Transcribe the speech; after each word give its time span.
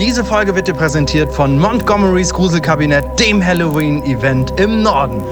Diese 0.00 0.24
Folge 0.24 0.54
wird 0.54 0.66
dir 0.66 0.72
präsentiert 0.72 1.30
von 1.30 1.58
Montgomerys 1.58 2.32
Gruselkabinett, 2.32 3.20
dem 3.20 3.44
Halloween-Event 3.44 4.58
im 4.58 4.82
Norden. 4.82 5.22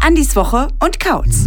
Andis 0.00 0.36
Woche 0.36 0.68
und 0.78 1.00
Kauz. 1.00 1.46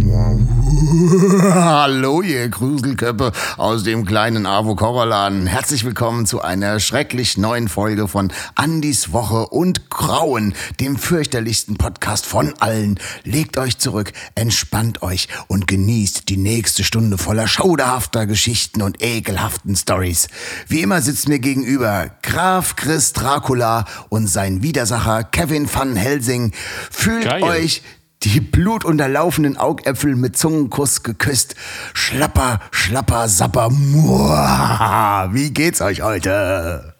Hallo, 1.42 2.22
ihr 2.22 2.48
Gruselköppe 2.48 3.32
aus 3.56 3.82
dem 3.82 4.04
kleinen 4.04 4.46
Avocorroladen. 4.46 5.46
Herzlich 5.46 5.84
willkommen 5.84 6.24
zu 6.24 6.40
einer 6.40 6.78
schrecklich 6.78 7.36
neuen 7.36 7.68
Folge 7.68 8.06
von 8.06 8.32
Andis 8.54 9.12
Woche 9.12 9.48
und 9.48 9.90
Grauen, 9.90 10.54
dem 10.78 10.96
fürchterlichsten 10.96 11.78
Podcast 11.78 12.26
von 12.26 12.54
allen. 12.60 13.00
Legt 13.24 13.58
euch 13.58 13.78
zurück, 13.78 14.12
entspannt 14.36 15.02
euch 15.02 15.26
und 15.48 15.66
genießt 15.66 16.28
die 16.28 16.36
nächste 16.36 16.84
Stunde 16.84 17.18
voller 17.18 17.48
schauderhafter 17.48 18.26
Geschichten 18.26 18.80
und 18.82 19.02
ekelhaften 19.02 19.74
Stories. 19.74 20.28
Wie 20.68 20.82
immer 20.82 21.02
sitzt 21.02 21.28
mir 21.28 21.40
gegenüber 21.40 22.10
Graf 22.22 22.76
Chris 22.76 23.12
Dracula 23.14 23.84
und 24.10 24.28
sein 24.28 24.62
Widersacher 24.62 25.24
Kevin 25.24 25.68
van 25.72 25.96
Helsing. 25.96 26.52
Fühlt 26.90 27.24
Geil. 27.24 27.42
euch 27.42 27.82
die 28.22 28.40
blutunterlaufenden 28.40 29.56
Augäpfel 29.56 30.16
mit 30.16 30.36
Zungenkuss 30.36 31.02
geküsst. 31.02 31.54
Schlapper, 31.94 32.60
schlapper, 32.70 33.28
sapper, 33.28 33.70
muah. 33.70 35.28
Wie 35.32 35.52
geht's 35.52 35.80
euch 35.80 36.02
heute? 36.02 36.94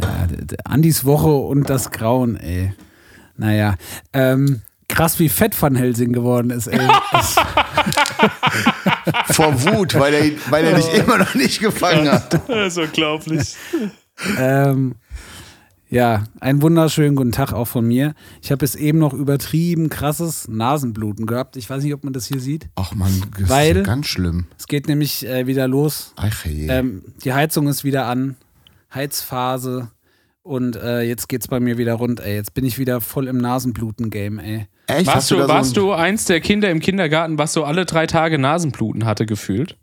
Ja, 0.00 0.26
Andis 0.64 1.04
Woche 1.04 1.32
und 1.32 1.70
das 1.70 1.90
Grauen, 1.92 2.36
ey. 2.36 2.74
Naja, 3.36 3.76
ähm, 4.12 4.62
krass 4.88 5.18
wie 5.18 5.28
fett 5.28 5.60
Van 5.60 5.76
Helsing 5.76 6.12
geworden 6.12 6.50
ist, 6.50 6.66
ey. 6.66 6.80
Vor 9.26 9.62
Wut, 9.62 9.98
weil 9.98 10.14
er, 10.14 10.24
weil 10.50 10.64
er 10.64 10.74
dich 10.74 10.92
immer 10.94 11.18
noch 11.18 11.34
nicht 11.34 11.60
gefangen 11.60 12.10
hat. 12.10 12.40
Das 12.48 12.76
ist 12.76 12.78
unglaublich. 12.78 13.56
ähm, 14.38 14.96
ja, 15.94 16.24
einen 16.40 16.60
wunderschönen 16.60 17.16
guten 17.16 17.32
Tag 17.32 17.52
auch 17.52 17.66
von 17.66 17.86
mir. 17.86 18.14
Ich 18.42 18.50
habe 18.52 18.64
es 18.64 18.74
eben 18.74 18.98
noch 18.98 19.14
übertrieben 19.14 19.88
krasses 19.88 20.48
Nasenbluten 20.48 21.26
gehabt. 21.26 21.56
Ich 21.56 21.70
weiß 21.70 21.82
nicht, 21.84 21.94
ob 21.94 22.04
man 22.04 22.12
das 22.12 22.26
hier 22.26 22.40
sieht. 22.40 22.68
Ach 22.74 22.94
man, 22.94 23.12
das 23.38 23.48
Weil- 23.48 23.76
ist 23.78 23.84
ganz 23.86 24.06
schlimm. 24.06 24.46
Es 24.58 24.66
geht 24.66 24.88
nämlich 24.88 25.26
äh, 25.26 25.46
wieder 25.46 25.68
los. 25.68 26.12
Ach 26.16 26.44
je. 26.44 26.66
Ähm, 26.68 27.04
die 27.24 27.32
Heizung 27.32 27.68
ist 27.68 27.84
wieder 27.84 28.06
an. 28.06 28.36
Heizphase. 28.94 29.90
Und 30.42 30.76
äh, 30.76 31.00
jetzt 31.02 31.28
geht's 31.28 31.48
bei 31.48 31.58
mir 31.58 31.78
wieder 31.78 31.94
rund, 31.94 32.20
ey. 32.20 32.34
Jetzt 32.34 32.52
bin 32.54 32.64
ich 32.66 32.78
wieder 32.78 33.00
voll 33.00 33.28
im 33.28 33.38
Nasenbluten-Game, 33.38 34.38
ey. 34.38 34.66
Echt? 34.86 35.06
Warst, 35.06 35.30
du, 35.30 35.40
so 35.40 35.48
warst 35.48 35.70
ein- 35.70 35.74
du 35.74 35.92
eins 35.92 36.26
der 36.26 36.40
Kinder 36.40 36.70
im 36.70 36.80
Kindergarten, 36.80 37.38
was 37.38 37.54
so 37.54 37.64
alle 37.64 37.86
drei 37.86 38.06
Tage 38.06 38.38
Nasenbluten 38.38 39.06
hatte, 39.06 39.24
gefühlt? 39.24 39.78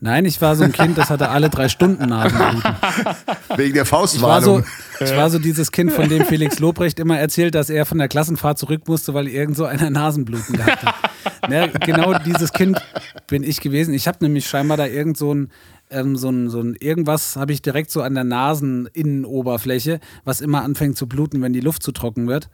Nein, 0.00 0.24
ich 0.24 0.40
war 0.40 0.54
so 0.56 0.64
ein 0.64 0.72
Kind, 0.72 0.96
das 0.98 1.10
hatte 1.10 1.28
alle 1.28 1.50
drei 1.50 1.68
Stunden 1.68 2.08
Nasenbluten. 2.08 2.62
wegen 3.56 3.74
der 3.74 3.82
Ich 3.84 3.92
war, 3.92 4.00
Faustwarnung? 4.00 4.64
so, 4.98 5.04
ich 5.04 5.16
war 5.16 5.30
so 5.30 5.38
dieses 5.38 5.72
Kind, 5.72 5.92
von 5.92 6.08
dem 6.08 6.24
Felix 6.24 6.58
Lobrecht 6.58 6.98
immer 7.00 7.18
erzählt, 7.18 7.54
dass 7.54 7.70
er 7.70 7.86
von 7.86 7.98
der 7.98 8.08
Klassenfahrt 8.08 8.58
zurück 8.58 8.82
musste, 8.86 9.14
weil 9.14 9.28
irgend 9.28 9.56
so 9.56 9.64
einer 9.64 9.90
Nasenbluten 9.90 10.56
gehabt 10.56 10.84
hat. 10.84 11.50
ne, 11.50 11.70
genau 11.84 12.14
dieses 12.18 12.52
Kind 12.52 12.80
bin 13.26 13.42
ich 13.42 13.60
gewesen. 13.60 13.94
Ich 13.94 14.06
habe 14.08 14.18
nämlich 14.20 14.46
scheinbar 14.46 14.76
da 14.76 14.86
irgend 14.86 15.16
so 15.16 15.34
ein, 15.34 15.50
ähm, 15.90 16.16
so 16.16 16.28
ein, 16.28 16.50
so 16.50 16.60
ein 16.60 16.74
irgendwas 16.74 17.36
habe 17.36 17.52
ich 17.52 17.62
direkt 17.62 17.90
so 17.90 18.02
an 18.02 18.14
der 18.14 18.24
Naseninnenoberfläche, 18.24 20.00
was 20.24 20.40
immer 20.40 20.62
anfängt 20.62 20.96
zu 20.96 21.06
bluten, 21.06 21.42
wenn 21.42 21.52
die 21.52 21.60
Luft 21.60 21.82
zu 21.82 21.92
trocken 21.92 22.28
wird. 22.28 22.48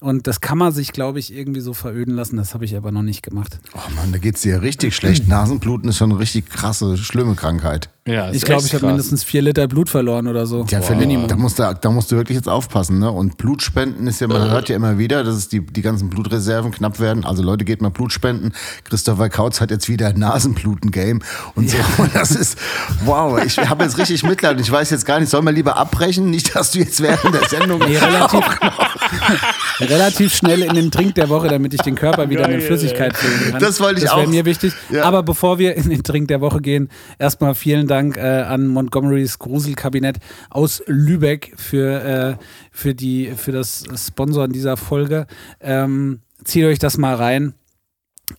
Und 0.00 0.26
das 0.26 0.40
kann 0.40 0.58
man 0.58 0.72
sich, 0.72 0.92
glaube 0.92 1.18
ich, 1.18 1.34
irgendwie 1.34 1.60
so 1.60 1.74
veröden 1.74 2.14
lassen. 2.14 2.36
Das 2.36 2.54
habe 2.54 2.64
ich 2.64 2.76
aber 2.76 2.92
noch 2.92 3.02
nicht 3.02 3.22
gemacht. 3.22 3.58
Oh 3.74 3.90
Mann, 3.94 4.12
da 4.12 4.18
geht's 4.18 4.42
dir 4.42 4.62
richtig 4.62 4.94
schlecht. 4.94 5.28
Nasenbluten 5.28 5.88
ist 5.88 5.96
schon 5.98 6.10
eine 6.10 6.20
richtig 6.20 6.48
krasse, 6.48 6.96
schlimme 6.96 7.34
Krankheit. 7.34 7.90
Ja, 8.06 8.28
ist 8.28 8.36
Ich 8.36 8.44
glaube, 8.44 8.62
ich 8.64 8.72
habe 8.72 8.86
mindestens 8.86 9.24
vier 9.24 9.42
Liter 9.42 9.66
Blut 9.66 9.88
verloren 9.88 10.28
oder 10.28 10.46
so. 10.46 10.64
Ja, 10.68 10.80
für 10.80 10.94
da, 10.94 11.36
musst 11.36 11.58
du, 11.58 11.78
da 11.80 11.90
musst 11.90 12.12
du 12.12 12.16
wirklich 12.16 12.36
jetzt 12.36 12.48
aufpassen. 12.48 13.00
Ne? 13.00 13.10
Und 13.10 13.36
Blutspenden 13.36 14.06
ist 14.06 14.20
ja, 14.20 14.28
man 14.28 14.48
hört 14.48 14.68
ja 14.68 14.76
immer 14.76 14.96
wieder, 14.96 15.24
dass 15.24 15.34
es 15.34 15.48
die, 15.48 15.60
die 15.60 15.82
ganzen 15.82 16.08
Blutreserven 16.08 16.70
knapp 16.70 17.00
werden. 17.00 17.24
Also 17.24 17.42
Leute, 17.42 17.64
geht 17.64 17.82
mal 17.82 17.90
Blutspenden. 17.90 18.54
Christopher 18.84 19.28
Kautz 19.28 19.60
hat 19.60 19.72
jetzt 19.72 19.88
wieder 19.88 20.08
ein 20.08 20.18
Nasenbluten-Game 20.18 21.20
und 21.56 21.70
so. 21.70 21.76
Und 21.98 22.14
das 22.14 22.30
ist, 22.30 22.58
wow, 23.04 23.42
ich 23.44 23.58
habe 23.58 23.84
jetzt 23.84 23.98
richtig 23.98 24.22
Mitleid. 24.22 24.56
und 24.56 24.62
Ich 24.62 24.70
weiß 24.70 24.90
jetzt 24.90 25.06
gar 25.06 25.18
nicht, 25.18 25.30
soll 25.30 25.42
man 25.42 25.54
lieber 25.54 25.76
abbrechen? 25.76 26.30
Nicht, 26.30 26.54
dass 26.54 26.72
du 26.72 26.78
jetzt 26.78 27.00
während 27.00 27.34
der 27.34 27.48
Sendung 27.48 27.80
Nee, 27.80 27.96
relativ, 27.96 28.40
relativ 29.80 30.34
schnell 30.34 30.62
in 30.62 30.74
den 30.74 30.90
Trink 30.90 31.14
der 31.14 31.28
Woche, 31.28 31.48
damit 31.48 31.74
ich 31.74 31.80
den 31.80 31.94
Körper 31.94 32.28
wieder 32.30 32.48
mit 32.48 32.58
Geil, 32.58 32.66
Flüssigkeit 32.66 33.16
füllen 33.16 33.52
kann. 33.52 33.60
Das 33.60 33.80
wollte 33.80 33.98
ich 33.98 34.04
das 34.04 34.16
wäre 34.16 34.26
auch. 34.26 34.30
mir 34.30 34.44
wichtig. 34.44 34.72
Ja. 34.90 35.04
Aber 35.04 35.22
bevor 35.22 35.58
wir 35.58 35.74
in 35.74 35.90
den 35.90 36.02
Trink 36.02 36.28
der 36.28 36.40
Woche 36.40 36.60
gehen, 36.60 36.88
erstmal 37.18 37.54
vielen 37.54 37.86
Dank 37.86 38.16
äh, 38.16 38.20
an 38.20 38.66
Montgomerys 38.66 39.38
Gruselkabinett 39.38 40.16
aus 40.50 40.82
Lübeck 40.86 41.52
für, 41.56 42.36
äh, 42.38 42.44
für, 42.70 42.94
die, 42.94 43.32
für 43.36 43.52
das 43.52 43.84
Sponsoren 43.96 44.52
dieser 44.52 44.76
Folge. 44.76 45.26
Ähm, 45.60 46.20
zieht 46.44 46.64
euch 46.64 46.78
das 46.78 46.98
mal 46.98 47.14
rein 47.14 47.54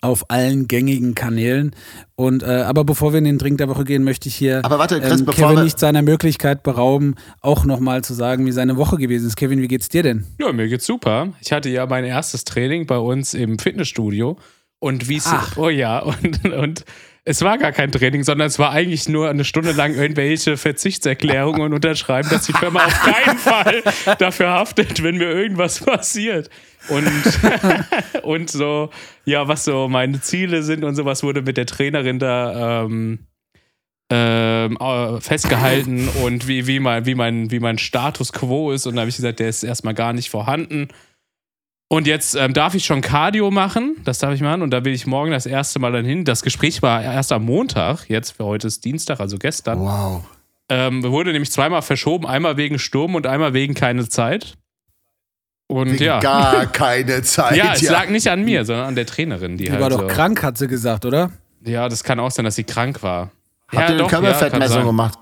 auf 0.01 0.29
allen 0.29 0.67
gängigen 0.67 1.15
Kanälen. 1.15 1.75
Und 2.15 2.43
äh, 2.43 2.63
aber 2.63 2.83
bevor 2.83 3.13
wir 3.13 3.19
in 3.19 3.25
den 3.25 3.37
Drink 3.37 3.57
der 3.57 3.69
Woche 3.69 3.83
gehen, 3.85 4.03
möchte 4.03 4.27
ich 4.27 4.35
hier 4.35 4.63
Aber 4.63 4.79
warte, 4.79 4.99
Chris, 4.99 5.21
ähm, 5.21 5.27
Kevin 5.27 5.63
nicht 5.63 5.79
seiner 5.79 6.01
Möglichkeit 6.01 6.63
berauben, 6.63 7.15
auch 7.41 7.65
nochmal 7.65 8.03
zu 8.03 8.13
sagen, 8.13 8.45
wie 8.45 8.51
seine 8.51 8.77
Woche 8.77 8.97
gewesen 8.97 9.27
ist. 9.27 9.35
Kevin, 9.35 9.61
wie 9.61 9.67
geht's 9.67 9.89
dir 9.89 10.03
denn? 10.03 10.25
Ja, 10.39 10.51
mir 10.51 10.67
geht's 10.67 10.85
super. 10.85 11.33
Ich 11.41 11.51
hatte 11.51 11.69
ja 11.69 11.85
mein 11.85 12.03
erstes 12.03 12.43
Training 12.43 12.85
bei 12.85 12.97
uns 12.97 13.33
im 13.33 13.59
Fitnessstudio. 13.59 14.37
Und 14.79 15.09
wie 15.09 15.17
es. 15.17 15.27
Ach. 15.27 15.57
Oh 15.57 15.69
ja, 15.69 15.99
und, 16.23 16.45
und 16.45 16.85
es 17.27 17.41
war 17.41 17.57
gar 17.57 17.73
kein 17.73 17.91
Training, 17.91 18.23
sondern 18.23 18.47
es 18.47 18.57
war 18.57 18.71
eigentlich 18.71 19.09
nur 19.09 19.29
eine 19.29 19.43
Stunde 19.43 19.73
lang 19.73 19.93
irgendwelche 19.95 20.55
Verzichtserklärungen 20.55 21.61
und 21.61 21.73
unterschreiben, 21.73 22.29
dass 22.29 22.45
die 22.45 22.53
Firma 22.53 22.85
auf 22.85 23.01
keinen 23.01 23.37
Fall 23.37 23.83
dafür 24.17 24.51
haftet, 24.51 25.03
wenn 25.03 25.17
mir 25.17 25.29
irgendwas 25.29 25.81
passiert. 25.81 26.49
Und, 26.87 27.11
und 28.23 28.49
so, 28.49 28.91
ja, 29.25 29.45
was 29.45 29.65
so 29.65 29.89
meine 29.89 30.21
Ziele 30.21 30.63
sind 30.63 30.85
und 30.85 30.95
sowas 30.95 31.21
wurde 31.21 31.41
mit 31.41 31.57
der 31.57 31.65
Trainerin 31.65 32.17
da 32.17 32.85
ähm, 32.85 33.19
ähm, 34.09 34.77
äh, 34.77 35.19
festgehalten 35.19 36.07
und 36.23 36.47
wie, 36.47 36.65
wie, 36.65 36.79
mein, 36.79 37.05
wie, 37.05 37.15
mein, 37.15 37.51
wie 37.51 37.59
mein 37.59 37.77
Status 37.77 38.31
quo 38.31 38.71
ist. 38.71 38.85
Und 38.85 38.95
da 38.95 39.01
habe 39.01 39.09
ich 39.09 39.17
gesagt, 39.17 39.41
der 39.41 39.49
ist 39.49 39.63
erstmal 39.63 39.95
gar 39.95 40.13
nicht 40.13 40.29
vorhanden. 40.29 40.87
Und 41.89 42.05
jetzt 42.05 42.35
ähm, 42.35 42.53
darf 42.53 42.73
ich 42.75 42.85
schon 42.85 42.99
Cardio 43.01 43.49
machen, 43.49 43.95
das 44.03 44.19
darf 44.19 44.33
ich 44.33 44.41
machen 44.41 44.61
und 44.61 44.71
da 44.71 44.83
will 44.83 44.93
ich 44.93 45.07
morgen 45.07 45.31
das 45.31 45.45
erste 45.45 45.79
Mal 45.79 45.93
dann 45.93 46.03
hin. 46.03 46.25
Das 46.25 46.41
Gespräch 46.41 46.81
war 46.81 47.01
erst 47.01 47.31
am 47.31 47.45
Montag, 47.45 48.09
jetzt 48.09 48.31
für 48.31 48.43
heute 48.43 48.67
ist 48.67 48.83
Dienstag, 48.83 49.21
also 49.21 49.37
gestern. 49.37 49.79
Wow. 49.79 50.23
Ähm, 50.69 51.01
wurde 51.03 51.31
nämlich 51.31 51.49
zweimal 51.51 51.81
verschoben, 51.81 52.27
einmal 52.27 52.57
wegen 52.57 52.77
Sturm 52.77 53.15
und 53.15 53.25
einmal 53.25 53.53
wegen 53.53 53.73
keine 53.73 54.07
Zeit. 54.09 54.55
Und 55.69 55.91
Wegen 55.93 56.03
ja. 56.03 56.19
Gar 56.19 56.65
keine 56.71 57.21
Zeit. 57.23 57.55
Ja, 57.55 57.73
es 57.73 57.81
lag 57.89 58.09
nicht 58.09 58.27
an 58.29 58.43
mir, 58.43 58.63
sondern 58.65 58.85
an 58.87 58.95
der 58.95 59.05
Trainerin, 59.05 59.57
die, 59.57 59.65
Die 59.65 59.71
halt 59.71 59.81
war 59.81 59.89
doch 59.89 60.01
so, 60.01 60.07
krank, 60.07 60.43
hat 60.43 60.57
sie 60.57 60.67
gesagt, 60.67 61.05
oder? 61.05 61.31
Ja, 61.63 61.87
das 61.89 62.03
kann 62.03 62.19
auch 62.19 62.31
sein, 62.31 62.45
dass 62.45 62.55
sie 62.55 62.63
krank 62.63 63.01
war. 63.03 63.31
Habt 63.67 63.73
ja, 63.73 63.79
ihr 63.81 63.87
eine 63.87 63.97
doch, 63.97 64.11
ja, 64.11 64.19
Körperfettmessung 64.19 64.75
sein. 64.77 64.85
gemacht? 64.85 65.19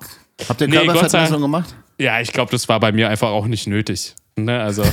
Habt 0.47 0.61
ihr 0.61 0.67
Nee, 0.67 0.75
Gott 0.77 0.85
sei- 0.85 0.91
Körperfettmessung 0.93 1.41
gemacht? 1.41 1.75
Ja, 1.97 2.19
ich 2.21 2.31
glaube, 2.31 2.51
das 2.51 2.67
war 2.69 2.79
bei 2.79 2.91
mir 2.91 3.09
einfach 3.09 3.29
auch 3.29 3.47
nicht 3.47 3.65
nötig. 3.67 4.15
Ne, 4.37 4.61
also, 4.61 4.83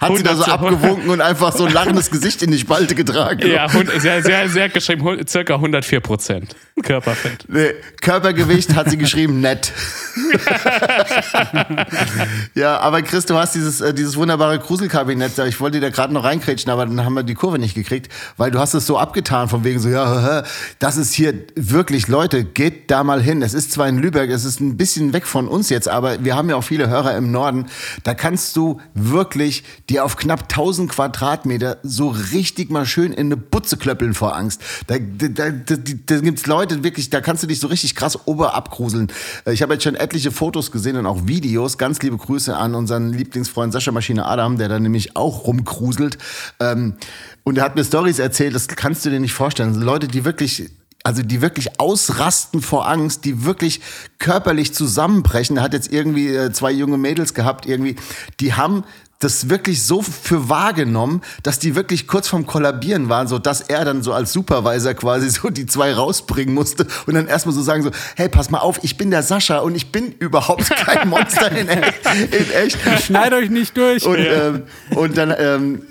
Hat 0.00 0.16
sie 0.16 0.22
da 0.22 0.36
so 0.36 0.44
100 0.44 0.48
abgewunken 0.48 1.10
und 1.10 1.20
einfach 1.20 1.52
so 1.52 1.64
ein 1.64 1.72
lachendes 1.72 2.12
Gesicht 2.12 2.44
in 2.44 2.52
die 2.52 2.60
Spalte 2.60 2.94
getragen? 2.94 3.44
ja, 3.44 3.68
sehr, 3.68 4.22
sehr, 4.22 4.48
sehr 4.48 4.68
geschrieben, 4.68 5.26
circa 5.26 5.56
104 5.56 5.98
Prozent 5.98 6.54
Körperfett. 6.80 7.44
Nee, 7.48 7.70
Körpergewicht 8.00 8.74
hat 8.74 8.90
sie 8.90 8.98
geschrieben, 8.98 9.40
nett. 9.40 9.72
ja, 12.54 12.78
aber 12.78 13.02
Chris, 13.02 13.26
du 13.26 13.36
hast 13.36 13.54
dieses, 13.54 13.80
äh, 13.80 13.94
dieses 13.94 14.16
wunderbare 14.16 14.58
Gruselkabinett 14.58 15.32
da. 15.36 15.46
Ich 15.46 15.60
wollte 15.60 15.78
dir 15.78 15.86
da 15.86 15.90
gerade 15.90 16.12
noch 16.12 16.24
reinkrätschen, 16.24 16.72
aber 16.72 16.86
dann 16.86 17.04
haben 17.04 17.14
wir 17.14 17.22
die 17.22 17.34
Kurve 17.34 17.60
nicht 17.60 17.74
gekriegt, 17.74 18.10
weil 18.36 18.50
du 18.50 18.58
hast 18.58 18.74
es 18.74 18.86
so 18.86 18.98
abgetan, 18.98 19.48
von 19.48 19.62
wegen 19.62 19.78
so, 19.78 19.88
ja, 19.88 20.42
das 20.80 20.96
ist 20.96 21.14
hier 21.14 21.34
wirklich, 21.54 22.08
Leute, 22.08 22.44
geht 22.44 22.90
da 22.90 23.04
mal 23.04 23.22
hin. 23.22 23.42
Es 23.42 23.54
ist 23.54 23.72
zwar 23.72 23.88
in 23.88 23.98
Lübeck, 23.98 24.30
es 24.30 24.44
ist 24.44 24.60
ein 24.60 24.76
bisschen 24.76 25.12
weg 25.12 25.26
von 25.26 25.46
uns 25.46 25.70
jetzt, 25.70 25.88
aber 25.88 26.24
wir 26.24 26.34
haben 26.34 26.48
ja 26.48 26.56
auch 26.56 26.64
viele 26.64 26.88
Hörer 26.88 27.16
im 27.16 27.30
Norden. 27.30 27.66
Da 28.04 28.14
kannst 28.14 28.54
du 28.54 28.80
wirklich 28.94 29.64
dir 29.88 30.04
auf 30.04 30.16
knapp 30.16 30.42
1000 30.42 30.90
Quadratmeter 30.90 31.78
so 31.82 32.08
richtig 32.08 32.70
mal 32.70 32.86
schön 32.86 33.12
in 33.12 33.26
eine 33.26 33.36
Butze 33.36 33.76
klöppeln 33.76 34.14
vor 34.14 34.36
Angst. 34.36 34.62
Da, 34.86 34.96
da, 34.98 35.28
da, 35.28 35.50
da, 35.50 36.20
gibt's 36.20 36.46
Leute 36.46 36.84
wirklich, 36.84 37.10
da 37.10 37.20
kannst 37.20 37.42
du 37.42 37.46
dich 37.46 37.60
so 37.60 37.66
richtig 37.66 37.94
krass 37.96 38.26
oberabgruseln. 38.26 39.08
Äh, 39.46 39.52
Ich 39.52 39.62
habe 39.62 39.72
jetzt 39.72 39.82
schon 39.82 39.94
etliche 39.94 40.30
Fotos 40.30 40.70
gesehen 40.70 40.96
und 40.96 41.06
auch 41.06 41.26
Videos. 41.26 41.78
Ganz 41.78 42.00
liebe 42.02 42.16
Grüße 42.16 42.56
an 42.56 42.74
unseren 42.74 43.12
Lieblingsfreund 43.12 43.72
Sascha 43.72 43.90
Maschine 43.90 44.26
Adam, 44.26 44.58
der 44.58 44.68
da 44.68 44.78
nämlich 44.78 45.16
auch 45.16 45.46
rumgruselt. 45.46 46.18
Ähm, 46.60 46.94
und 47.42 47.58
er 47.58 47.64
hat 47.64 47.74
mir 47.74 47.84
Stories 47.84 48.18
erzählt, 48.18 48.54
das 48.54 48.68
kannst 48.68 49.04
du 49.04 49.10
dir 49.10 49.20
nicht 49.20 49.32
vorstellen. 49.32 49.74
Leute, 49.74 50.08
die 50.08 50.24
wirklich 50.24 50.70
also 51.04 51.22
die 51.22 51.42
wirklich 51.42 51.78
ausrasten 51.78 52.62
vor 52.62 52.88
Angst, 52.88 53.26
die 53.26 53.44
wirklich 53.44 53.82
körperlich 54.18 54.72
zusammenbrechen. 54.72 55.58
Er 55.58 55.62
hat 55.62 55.74
jetzt 55.74 55.92
irgendwie 55.92 56.34
äh, 56.34 56.50
zwei 56.50 56.72
junge 56.72 56.96
Mädels 56.96 57.34
gehabt, 57.34 57.66
irgendwie, 57.66 57.96
die 58.40 58.54
haben 58.54 58.84
das 59.24 59.48
wirklich 59.48 59.82
so 59.82 60.02
für 60.02 60.48
wahrgenommen, 60.48 61.22
dass 61.42 61.58
die 61.58 61.74
wirklich 61.74 62.06
kurz 62.06 62.28
vorm 62.28 62.46
Kollabieren 62.46 63.08
waren, 63.08 63.26
so 63.26 63.38
dass 63.38 63.62
er 63.62 63.84
dann 63.84 64.02
so 64.02 64.12
als 64.12 64.32
Supervisor 64.32 64.94
quasi 64.94 65.30
so 65.30 65.48
die 65.50 65.66
zwei 65.66 65.94
rausbringen 65.94 66.54
musste 66.54 66.86
und 67.06 67.14
dann 67.14 67.26
erstmal 67.26 67.54
so 67.54 67.62
sagen 67.62 67.82
so, 67.82 67.90
hey, 68.16 68.28
pass 68.28 68.50
mal 68.50 68.58
auf, 68.58 68.80
ich 68.82 68.96
bin 68.96 69.10
der 69.10 69.22
Sascha 69.22 69.58
und 69.58 69.74
ich 69.74 69.90
bin 69.90 70.12
überhaupt 70.18 70.68
kein 70.76 71.08
Monster 71.08 71.50
in 71.50 71.68
echt. 71.68 72.00
In 72.30 72.50
echt. 72.52 72.78
Schneid 73.02 73.32
euch 73.32 73.50
nicht 73.50 73.76
durch. 73.76 74.04
Und, 74.04 74.18
ähm, 74.18 74.62
und 74.90 75.16
dann 75.16 75.34
ähm, 75.36 75.82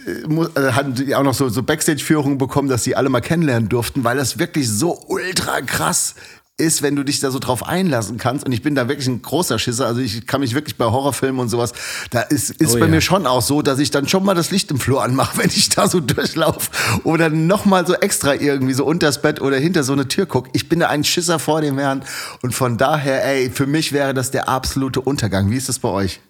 äh, 0.55 0.71
hatten 0.71 0.93
die 0.93 1.15
auch 1.15 1.23
noch 1.23 1.33
so, 1.33 1.49
so 1.49 1.63
Backstage-Führungen 1.63 2.37
bekommen, 2.37 2.69
dass 2.69 2.83
sie 2.83 2.95
alle 2.95 3.09
mal 3.09 3.21
kennenlernen 3.21 3.67
durften, 3.67 4.03
weil 4.03 4.17
das 4.17 4.37
wirklich 4.37 4.69
so 4.69 5.03
ultra 5.07 5.61
krass 5.61 6.15
ist, 6.57 6.83
wenn 6.83 6.95
du 6.95 7.03
dich 7.03 7.19
da 7.19 7.31
so 7.31 7.39
drauf 7.39 7.65
einlassen 7.67 8.17
kannst. 8.17 8.45
Und 8.45 8.51
ich 8.51 8.61
bin 8.61 8.75
da 8.75 8.87
wirklich 8.87 9.07
ein 9.07 9.21
großer 9.21 9.57
Schisser. 9.57 9.87
Also 9.87 10.01
ich 10.01 10.27
kann 10.27 10.41
mich 10.41 10.53
wirklich 10.53 10.77
bei 10.77 10.85
Horrorfilmen 10.85 11.39
und 11.41 11.49
sowas, 11.49 11.73
da 12.11 12.21
ist, 12.21 12.51
ist 12.51 12.75
Oh 12.75 12.79
bei 12.79 12.85
ja. 12.85 12.87
mir 12.87 13.01
schon 13.01 13.25
auch 13.25 13.41
so, 13.41 13.63
dass 13.63 13.79
ich 13.79 13.89
dann 13.89 14.07
schon 14.07 14.23
mal 14.23 14.35
das 14.35 14.51
Licht 14.51 14.69
im 14.69 14.79
Flur 14.79 15.03
anmache, 15.03 15.37
wenn 15.41 15.49
ich 15.49 15.69
da 15.69 15.87
so 15.87 15.99
durchlaufe. 15.99 16.69
Oder 17.03 17.29
noch 17.29 17.65
mal 17.65 17.87
so 17.87 17.95
extra 17.95 18.35
irgendwie 18.35 18.73
so 18.73 18.85
unters 18.85 19.21
Bett 19.21 19.41
oder 19.41 19.57
hinter 19.57 19.83
so 19.83 19.93
eine 19.93 20.07
Tür 20.07 20.27
gucke. 20.27 20.51
Ich 20.53 20.69
bin 20.69 20.79
da 20.79 20.89
ein 20.89 21.03
Schisser 21.03 21.39
vor 21.39 21.61
dem 21.61 21.79
Herrn. 21.79 22.03
Und 22.43 22.53
von 22.53 22.77
daher, 22.77 23.25
ey, 23.25 23.49
für 23.49 23.65
mich 23.65 23.91
wäre 23.91 24.13
das 24.13 24.29
der 24.29 24.47
absolute 24.47 25.01
Untergang. 25.01 25.49
Wie 25.49 25.57
ist 25.57 25.69
das 25.69 25.79
bei 25.79 25.89
euch? 25.89 26.21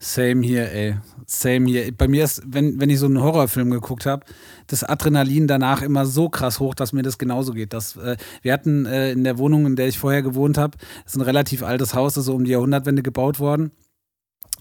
Same 0.00 0.46
hier, 0.46 0.70
ey. 0.70 0.96
Same 1.26 1.66
hier. 1.68 1.96
Bei 1.96 2.08
mir 2.08 2.24
ist, 2.24 2.42
wenn, 2.44 2.78
wenn 2.78 2.90
ich 2.90 2.98
so 2.98 3.06
einen 3.06 3.22
Horrorfilm 3.22 3.70
geguckt 3.70 4.04
habe, 4.04 4.24
das 4.66 4.84
Adrenalin 4.84 5.46
danach 5.46 5.82
immer 5.82 6.06
so 6.06 6.28
krass 6.28 6.60
hoch, 6.60 6.74
dass 6.74 6.92
mir 6.92 7.02
das 7.02 7.18
genauso 7.18 7.52
geht. 7.52 7.72
Das, 7.72 7.96
äh, 7.96 8.16
wir 8.42 8.52
hatten 8.52 8.86
äh, 8.86 9.12
in 9.12 9.24
der 9.24 9.38
Wohnung, 9.38 9.66
in 9.66 9.76
der 9.76 9.88
ich 9.88 9.98
vorher 9.98 10.22
gewohnt 10.22 10.58
habe, 10.58 10.78
ist 11.04 11.16
ein 11.16 11.22
relativ 11.22 11.62
altes 11.62 11.94
Haus, 11.94 12.14
das 12.14 12.22
ist 12.22 12.26
so 12.26 12.34
um 12.34 12.44
die 12.44 12.52
Jahrhundertwende 12.52 13.02
gebaut 13.02 13.40
worden. 13.40 13.72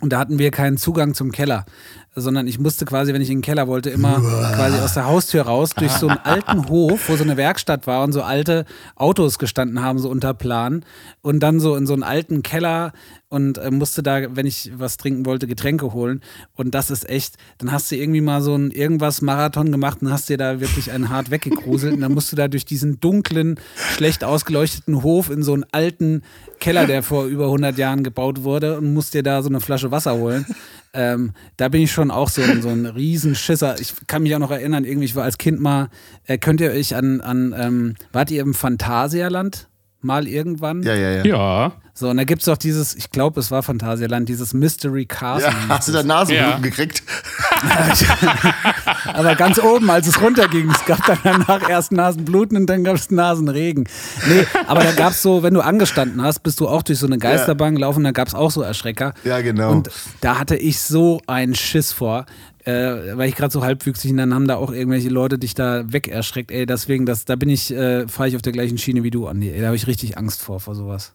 Und 0.01 0.12
da 0.13 0.19
hatten 0.19 0.39
wir 0.39 0.50
keinen 0.50 0.77
Zugang 0.77 1.13
zum 1.13 1.31
Keller, 1.31 1.65
sondern 2.13 2.46
ich 2.48 2.60
musste 2.60 2.86
quasi, 2.86 3.13
wenn 3.13 3.22
ich 3.22 3.30
in 3.30 3.38
den 3.38 3.42
Keller 3.44 3.68
wollte, 3.68 3.90
immer 3.90 4.19
quasi 4.56 4.78
aus 4.80 4.96
der 4.96 5.06
Haustür 5.06 5.44
raus 5.44 5.72
durch 5.72 5.92
so 5.94 6.10
einen 6.10 6.19
alten 6.24 6.68
Hof, 6.68 7.08
wo 7.08 7.16
so 7.16 7.24
eine 7.24 7.38
Werkstatt 7.38 7.88
war 7.88 8.04
und 8.04 8.12
so 8.12 8.22
alte 8.22 8.66
Autos 8.96 9.40
gestanden 9.40 9.81
haben, 9.81 9.98
so 9.98 10.10
unter 10.10 10.34
Plan. 10.34 10.84
Und 11.22 11.40
dann 11.40 11.60
so 11.60 11.75
in 11.75 11.88
so 11.88 11.94
einen 11.94 12.04
alten 12.04 12.44
Keller 12.44 12.92
und 13.30 13.60
äh, 13.60 13.72
musste 13.72 14.04
da, 14.04 14.36
wenn 14.36 14.46
ich 14.46 14.72
was 14.75 14.98
trinken 14.98 15.25
wollte, 15.25 15.48
Getränke 15.48 15.94
holen. 15.94 16.19
Und 16.54 16.75
das 16.75 16.92
ist 16.92 17.08
echt, 17.10 17.36
dann 17.60 17.72
hast 17.72 17.90
du 17.90 17.96
irgendwie 17.96 18.19
mal 18.19 18.42
so 18.42 18.56
ein 18.56 18.72
irgendwas 18.72 19.22
Marathon 19.22 19.72
gemacht 19.72 20.02
und 20.02 20.12
hast 20.12 20.28
dir 20.28 20.38
da 20.38 20.60
wirklich 20.60 20.92
einen 20.92 21.07
hart 21.07 21.31
weggegruselt. 21.31 21.94
Und 21.94 22.02
dann 22.02 22.14
musst 22.14 22.30
du 22.34 22.36
da 22.36 22.50
durch 22.50 22.66
diesen 22.66 23.00
dunklen, 23.00 23.57
schlecht 23.96 24.25
ausgeleuchteten 24.25 25.02
Hof 25.02 25.30
in 25.30 25.44
so 25.44 25.54
einen 25.54 25.66
alten 25.72 26.24
Keller, 26.60 26.86
der 26.88 27.04
vor 27.04 27.25
über 27.25 27.46
100 27.46 27.78
Jahren 27.78 28.04
gebaut 28.04 28.44
wurde 28.44 28.78
und 28.78 28.94
musst 28.94 29.14
dir 29.14 29.24
da 29.24 29.42
so 29.42 29.48
eine 29.48 29.62
Flasche 29.62 29.92
Wasser 29.92 30.16
holen. 30.16 30.46
Ähm, 30.94 31.32
da 31.58 31.70
bin 31.70 31.82
ich 31.82 31.92
schon 31.92 32.12
auch 32.12 32.30
so, 32.30 32.42
ein- 32.42 32.62
so 32.62 32.68
ein 32.70 32.86
Riesenschisser. 32.86 33.80
Ich 33.80 33.94
kann 34.08 34.24
mich 34.24 34.36
auch 34.36 34.40
noch 34.40 34.52
erinnern, 34.52 34.84
irgendwie, 34.84 35.06
ich 35.06 35.16
war 35.16 35.24
als 35.24 35.38
Kind 35.38 35.62
mal, 35.62 35.90
äh, 36.26 36.38
könnt 36.38 36.60
ihr 36.62 36.72
euch 36.72 36.96
an, 36.96 37.22
an 37.22 37.56
ähm, 37.58 37.96
wart 38.12 38.30
ihr 38.32 38.42
im 38.42 38.54
Phantasialand? 38.54 39.68
Mal 40.04 40.28
irgendwann? 40.28 40.82
Ja, 40.82 40.96
ja, 40.96 41.12
ja. 41.12 41.24
Ja. 41.26 41.72
So, 41.94 42.10
und 42.10 42.18
da 42.18 42.24
gibt 42.24 42.42
es 42.42 42.48
doch 42.48 42.58
dieses, 42.58 42.96
ich 42.96 43.12
glaube, 43.12 43.40
es 43.40 43.52
war 43.52 43.62
Phantasialand, 43.62 44.28
dieses 44.28 44.54
Mystery 44.54 45.06
Castle. 45.06 45.52
Ja, 45.52 45.70
hast 45.70 45.88
du 45.88 45.92
da 45.92 46.02
Nasenbluten 46.02 46.52
Ja. 46.54 46.58
gekriegt? 46.60 47.04
Aber 49.06 49.36
ganz 49.36 49.59
oben, 49.59 49.89
als 49.89 50.07
es 50.07 50.21
runterging, 50.21 50.69
es 50.71 50.86
gab 50.86 51.06
dann 51.06 51.19
danach 51.24 51.69
erst 51.69 51.92
Nasenbluten 51.92 52.57
und 52.57 52.68
dann 52.68 52.83
gab 52.83 52.95
es 52.95 53.12
Nasenregen. 53.12 53.88
Nee, 54.27 54.45
aber 54.68 54.83
da 54.83 54.92
gab 54.94 55.12
es 55.12 55.21
so, 55.21 55.44
wenn 55.44 55.53
du 55.53 55.62
angestanden 55.62 56.21
hast, 56.21 56.39
bist 56.39 56.59
du 56.59 56.68
auch 56.68 56.83
durch 56.83 57.00
so 57.00 57.07
eine 57.07 57.18
Geisterbahn 57.18 57.75
gelaufen, 57.75 58.03
da 58.03 58.12
gab 58.12 58.27
es 58.27 58.36
auch 58.36 58.51
so 58.51 58.62
Erschrecker. 58.62 59.13
Ja, 59.24 59.42
genau. 59.42 59.71
Und 59.71 59.89
da 60.21 60.39
hatte 60.39 60.56
ich 60.56 60.81
so 60.81 61.21
einen 61.27 61.56
Schiss 61.56 61.92
vor, 61.92 62.25
äh, 62.65 62.71
weil 62.71 63.30
ich 63.30 63.36
gerade 63.36 63.51
so 63.51 63.63
halbwüchsig 63.63 64.12
und 64.12 64.18
dann 64.18 64.33
haben 64.33 64.48
da 64.48 64.56
auch 64.56 64.71
irgendwelche 64.71 65.09
Leute 65.09 65.39
dich 65.39 65.56
da 65.56 65.92
weg 65.92 66.07
erschreckt. 66.07 66.51
Ey, 66.51 66.65
deswegen, 66.65 67.06
das, 67.06 67.25
da 67.25 67.36
bin 67.36 67.50
ich, 67.50 67.71
äh, 67.71 68.07
fahre 68.07 68.30
ich 68.30 68.36
auf 68.36 68.42
der 68.42 68.54
gleichen 68.54 68.77
Schiene 68.77 69.04
wie 69.04 69.12
du, 69.12 69.27
Andi. 69.27 69.50
Ey, 69.50 69.62
da 69.62 69.68
habe 69.68 69.75
ich 69.75 69.88
richtig 69.88 70.18
Angst 70.18 70.42
vor, 70.42 70.59
vor 70.59 70.75
sowas. 70.75 71.13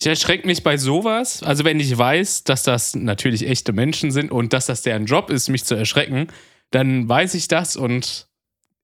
Ich 0.00 0.06
erschrecke 0.06 0.46
mich 0.46 0.62
bei 0.62 0.76
sowas, 0.76 1.42
also 1.42 1.64
wenn 1.64 1.80
ich 1.80 1.96
weiß, 1.98 2.44
dass 2.44 2.62
das 2.62 2.94
natürlich 2.94 3.48
echte 3.48 3.72
Menschen 3.72 4.12
sind 4.12 4.30
und 4.30 4.52
dass 4.52 4.66
das 4.66 4.82
deren 4.82 5.06
Job 5.06 5.28
ist, 5.28 5.48
mich 5.48 5.64
zu 5.64 5.74
erschrecken, 5.74 6.28
dann 6.70 7.08
weiß 7.08 7.34
ich 7.34 7.48
das 7.48 7.76
und 7.76 8.26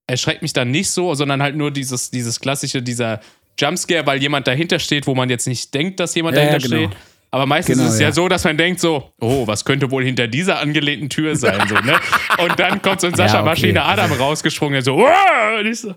erschreckt 0.06 0.42
mich 0.42 0.52
dann 0.52 0.70
nicht 0.70 0.90
so, 0.90 1.14
sondern 1.14 1.42
halt 1.42 1.56
nur 1.56 1.70
dieses, 1.70 2.10
dieses 2.10 2.40
klassische, 2.40 2.82
dieser 2.82 3.20
Jumpscare, 3.58 4.06
weil 4.06 4.20
jemand 4.20 4.46
dahinter 4.46 4.78
steht, 4.78 5.06
wo 5.06 5.14
man 5.14 5.30
jetzt 5.30 5.46
nicht 5.46 5.72
denkt, 5.74 6.00
dass 6.00 6.14
jemand 6.14 6.36
Ja, 6.36 6.44
dahinter 6.44 6.68
genau. 6.68 6.88
steht. 6.88 6.98
Aber 7.30 7.46
meistens 7.46 7.76
Genau, 7.78 7.88
ist 7.88 7.94
es 7.94 8.00
ja, 8.00 8.08
ja. 8.08 8.12
so, 8.12 8.28
dass 8.28 8.44
man 8.44 8.56
denkt 8.56 8.80
so, 8.80 9.10
oh, 9.20 9.46
was 9.46 9.64
könnte 9.64 9.90
wohl 9.90 10.04
hinter 10.04 10.28
dieser 10.28 10.60
angelehnten 10.60 11.08
Tür 11.08 11.34
sein? 11.34 11.66
So, 11.68 11.74
ne? 11.74 11.98
Und 12.38 12.58
dann 12.60 12.80
kommt 12.80 13.00
so 13.00 13.08
ein 13.08 13.14
Sascha 13.16 13.34
Ja, 13.34 13.40
okay. 13.40 13.48
Maschine 13.50 13.82
Adam 13.84 14.12
rausgesprungen, 14.12 14.82
so, 14.82 15.04
und 15.58 15.74
so, 15.76 15.94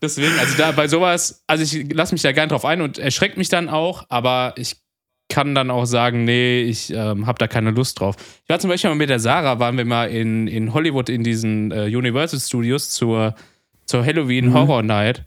Deswegen, 0.00 0.36
also 0.40 0.56
da 0.56 0.72
bei 0.72 0.88
sowas, 0.88 1.44
also 1.46 1.62
ich 1.62 1.92
lasse 1.92 2.12
mich 2.12 2.22
da 2.22 2.32
gern 2.32 2.48
drauf 2.48 2.64
ein 2.64 2.80
und 2.80 2.98
erschreckt 2.98 3.36
mich 3.36 3.48
dann 3.48 3.68
auch, 3.68 4.04
aber 4.08 4.54
ich 4.56 4.74
kann 5.32 5.54
dann 5.54 5.70
auch 5.70 5.86
sagen, 5.86 6.24
nee, 6.24 6.60
ich 6.60 6.92
ähm, 6.92 7.26
habe 7.26 7.38
da 7.38 7.48
keine 7.48 7.70
Lust 7.70 7.98
drauf. 7.98 8.16
Ich 8.44 8.50
war 8.50 8.58
zum 8.58 8.68
Beispiel 8.68 8.90
mal 8.90 8.96
mit 8.96 9.08
der 9.08 9.18
Sarah, 9.18 9.58
waren 9.58 9.78
wir 9.78 9.86
mal 9.86 10.10
in, 10.10 10.46
in 10.46 10.74
Hollywood 10.74 11.08
in 11.08 11.24
diesen 11.24 11.72
äh, 11.72 11.84
Universal 11.84 12.38
Studios 12.38 12.90
zur, 12.90 13.34
zur 13.86 14.04
Halloween 14.04 14.52
Horror 14.52 14.82
Night. 14.82 15.24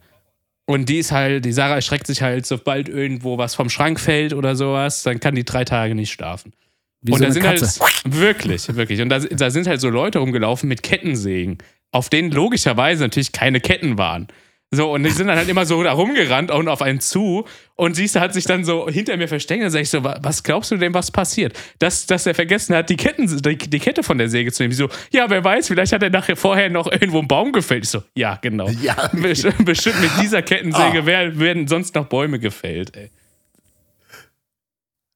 Und 0.68 0.90
die 0.90 1.00
ist 1.00 1.12
halt, 1.12 1.44
die 1.44 1.52
Sarah 1.52 1.76
erschreckt 1.76 2.06
sich 2.06 2.22
halt, 2.22 2.46
sobald 2.46 2.88
irgendwo 2.88 3.40
was 3.40 3.56
vom 3.56 3.70
Schrank 3.70 4.00
fällt 4.00 4.34
oder 4.34 4.56
sowas, 4.56 5.02
dann 5.02 5.20
kann 5.20 5.34
die 5.34 5.44
drei 5.44 5.66
Tage 5.66 5.96
nicht 5.96 6.12
schlafen. 6.12 6.54
Wie 7.02 7.12
und 7.12 7.18
so 7.18 7.26
da 7.26 7.32
sind 7.32 7.42
Katze. 7.42 7.80
halt 7.80 8.02
wirklich, 8.06 8.76
wirklich. 8.76 9.02
Und 9.02 9.10
da, 9.10 9.20
da 9.32 9.50
sind 9.50 9.66
halt 9.66 9.82
so 9.82 9.90
Leute 9.90 10.20
rumgelaufen 10.20 10.70
mit 10.70 10.84
Kettensägen, 10.84 11.58
auf 11.92 12.10
denen 12.10 12.30
logischerweise 12.30 13.02
natürlich 13.02 13.32
keine 13.32 13.60
Ketten 13.60 13.98
waren. 13.98 14.28
So, 14.72 14.92
und 14.92 15.04
die 15.04 15.10
sind 15.12 15.28
dann 15.28 15.38
halt 15.38 15.48
immer 15.48 15.66
so 15.66 15.82
da 15.84 15.92
rumgerannt 15.94 16.52
und 16.52 16.68
auf 16.68 16.82
einen 16.82 17.00
zu. 17.00 17.46
Und 17.76 17.96
siehst, 17.96 18.20
hat 18.20 18.34
sich 18.34 18.46
dann 18.46 18.66
so 18.66 18.90
hinter 18.90 19.16
mir 19.16 19.28
versteckt. 19.28 19.64
Dann 19.64 19.70
sag 19.70 19.82
ich 19.82 19.90
so, 19.90 20.04
"Wa- 20.04 20.18
was 20.22 20.44
glaubst 20.44 20.72
du 20.72 20.78
denn, 20.78 20.94
was 20.94 21.12
passiert? 21.12 21.56
Dass, 21.80 22.08
dass 22.08 22.26
er 22.26 22.34
vergessen 22.36 22.76
hat, 22.76 22.90
die, 22.90 22.98
Ketten, 22.98 23.28
die, 23.42 23.58
die 23.58 23.80
Kette 23.80 24.02
von 24.04 24.18
der 24.18 24.28
Säge 24.28 24.52
zu 24.52 24.64
nehmen. 24.64 24.72
Die 24.72 24.76
so, 24.78 24.90
ja, 25.12 25.30
wer 25.30 25.44
weiß, 25.44 25.68
vielleicht 25.68 25.94
hat 25.94 26.02
er 26.04 26.10
nachher 26.10 26.36
vorher 26.36 26.70
noch 26.70 26.92
irgendwo 26.92 27.20
einen 27.20 27.28
Baum 27.28 27.52
gefällt. 27.54 27.84
Ich 27.84 27.90
so, 27.90 28.04
ja, 28.16 28.38
genau. 28.42 28.68
Ja. 28.82 28.96
Best- 29.14 29.48
Bestimmt 29.64 30.02
mit 30.02 30.12
dieser 30.22 30.42
Kettensäge 30.42 31.00
Ah. 31.02 31.06
wer- 31.06 31.40
werden 31.40 31.68
sonst 31.68 31.94
noch 31.96 32.08
Bäume 32.08 32.40
gefällt, 32.40 32.96
ey. 32.98 33.12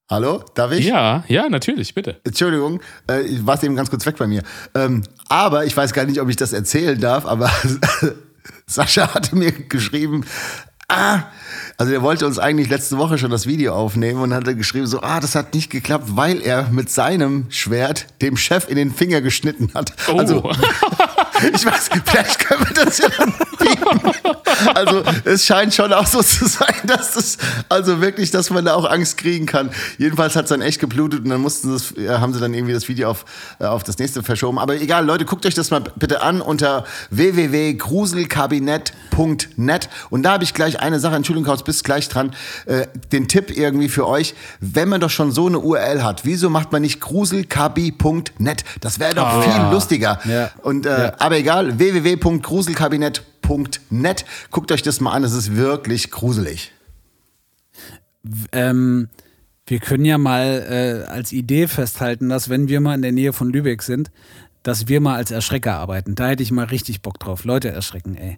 Hallo, 0.09 0.43
darf 0.55 0.71
ich? 0.71 0.85
Ja, 0.85 1.23
ja, 1.27 1.49
natürlich, 1.49 1.93
bitte. 1.93 2.19
Entschuldigung, 2.23 2.81
äh, 3.09 3.21
ich 3.21 3.45
war 3.45 3.61
eben 3.63 3.75
ganz 3.75 3.89
kurz 3.91 4.05
weg 4.05 4.15
bei 4.17 4.25
mir. 4.25 4.41
Ähm, 4.73 5.03
aber 5.27 5.65
ich 5.65 5.75
weiß 5.77 5.93
gar 5.93 6.05
nicht, 6.05 6.19
ob 6.19 6.29
ich 6.29 6.35
das 6.35 6.51
erzählen 6.53 6.99
darf, 6.99 7.25
aber 7.27 7.51
Sascha 8.69 9.13
hatte 9.13 9.35
mir 9.35 9.51
geschrieben, 9.51 10.25
ah, 10.89 11.23
also 11.77 11.91
er 11.91 12.01
wollte 12.01 12.27
uns 12.27 12.37
eigentlich 12.37 12.69
letzte 12.69 12.97
Woche 12.97 13.17
schon 13.17 13.31
das 13.31 13.47
Video 13.47 13.73
aufnehmen 13.73 14.21
und 14.21 14.33
hatte 14.33 14.55
geschrieben 14.55 14.85
so, 14.85 15.01
ah, 15.01 15.19
das 15.19 15.33
hat 15.33 15.53
nicht 15.53 15.69
geklappt, 15.71 16.05
weil 16.09 16.41
er 16.41 16.69
mit 16.69 16.89
seinem 16.89 17.47
Schwert 17.49 18.07
dem 18.21 18.37
Chef 18.37 18.69
in 18.69 18.75
den 18.75 18.93
Finger 18.93 19.21
geschnitten 19.21 19.71
hat. 19.73 19.93
Oh. 20.07 20.17
Also 20.17 20.51
ich 21.53 21.65
weiß, 21.65 21.89
vielleicht 22.05 22.39
können 22.39 22.67
wir 22.67 22.85
das 22.85 22.99
ja 22.99 23.09
dann 23.17 23.33
bieten. 23.59 24.11
Also 24.73 25.03
es 25.23 25.45
scheint 25.45 25.73
schon 25.73 25.93
auch 25.93 26.05
so 26.05 26.21
zu 26.21 26.45
sein, 26.45 26.75
dass 26.85 27.13
das, 27.13 27.37
also 27.69 28.01
wirklich, 28.01 28.29
dass 28.29 28.49
man 28.49 28.65
da 28.65 28.73
auch 28.73 28.83
Angst 28.89 29.17
kriegen 29.17 29.45
kann. 29.45 29.69
Jedenfalls 29.97 30.35
hat 30.35 30.45
es 30.45 30.49
dann 30.49 30.61
echt 30.61 30.81
geblutet 30.81 31.23
und 31.23 31.29
dann 31.29 31.39
mussten 31.39 31.71
das, 31.71 31.93
haben 32.19 32.33
sie 32.33 32.41
dann 32.41 32.53
irgendwie 32.53 32.73
das 32.73 32.89
Video 32.89 33.09
auf, 33.09 33.23
äh, 33.59 33.65
auf 33.65 33.83
das 33.83 33.97
nächste 33.99 34.21
verschoben. 34.21 34.59
Aber 34.59 34.75
egal, 34.75 35.05
Leute, 35.05 35.23
guckt 35.23 35.45
euch 35.45 35.53
das 35.53 35.71
mal 35.71 35.81
bitte 35.95 36.21
an 36.21 36.41
unter 36.41 36.83
www.gruselkabinett.net 37.11 39.89
und 40.09 40.23
da 40.23 40.31
habe 40.33 40.43
ich 40.43 40.53
gleich 40.53 40.79
eine 40.81 40.99
Sache, 40.99 41.15
Entschuldigung, 41.15 41.47
Kautz, 41.49 41.63
bist 41.63 41.83
gleich 41.83 42.09
dran, 42.09 42.33
äh, 42.65 42.87
den 43.11 43.27
Tipp 43.27 43.55
irgendwie 43.55 43.89
für 43.89 44.07
euch. 44.07 44.33
Wenn 44.59 44.89
man 44.89 45.01
doch 45.01 45.09
schon 45.09 45.31
so 45.31 45.47
eine 45.47 45.59
URL 45.59 46.03
hat, 46.03 46.25
wieso 46.25 46.49
macht 46.49 46.71
man 46.71 46.81
nicht 46.81 46.99
gruselkabi.net? 46.99 48.63
Das 48.81 48.99
wäre 48.99 49.15
doch 49.15 49.43
viel 49.43 49.61
lustiger. 49.71 50.19
Ja. 50.25 50.49
Und 50.63 50.85
äh, 50.85 51.05
Ja. 51.05 51.13
aber 51.19 51.37
egal, 51.37 51.79
www.gruselkabinett.net. 51.79 53.23
Guckt 54.51 54.71
euch 54.71 54.81
das 54.81 54.99
mal 54.99 55.11
an, 55.11 55.23
es 55.23 55.33
ist 55.33 55.55
wirklich 55.55 56.11
gruselig. 56.11 56.71
Ähm, 58.51 59.09
wir 59.65 59.79
können 59.79 60.05
ja 60.05 60.17
mal 60.17 61.05
äh, 61.07 61.09
als 61.09 61.31
Idee 61.31 61.67
festhalten, 61.67 62.29
dass 62.29 62.49
wenn 62.49 62.69
wir 62.69 62.79
mal 62.79 62.95
in 62.95 63.01
der 63.01 63.11
Nähe 63.11 63.33
von 63.33 63.51
Lübeck 63.51 63.83
sind, 63.83 64.11
dass 64.63 64.87
wir 64.87 64.99
mal 64.99 65.15
als 65.15 65.31
Erschrecker 65.31 65.75
arbeiten. 65.75 66.15
Da 66.15 66.27
hätte 66.27 66.43
ich 66.43 66.51
mal 66.51 66.65
richtig 66.65 67.01
Bock 67.01 67.19
drauf. 67.19 67.43
Leute 67.43 67.69
erschrecken, 67.69 68.15
ey. 68.15 68.37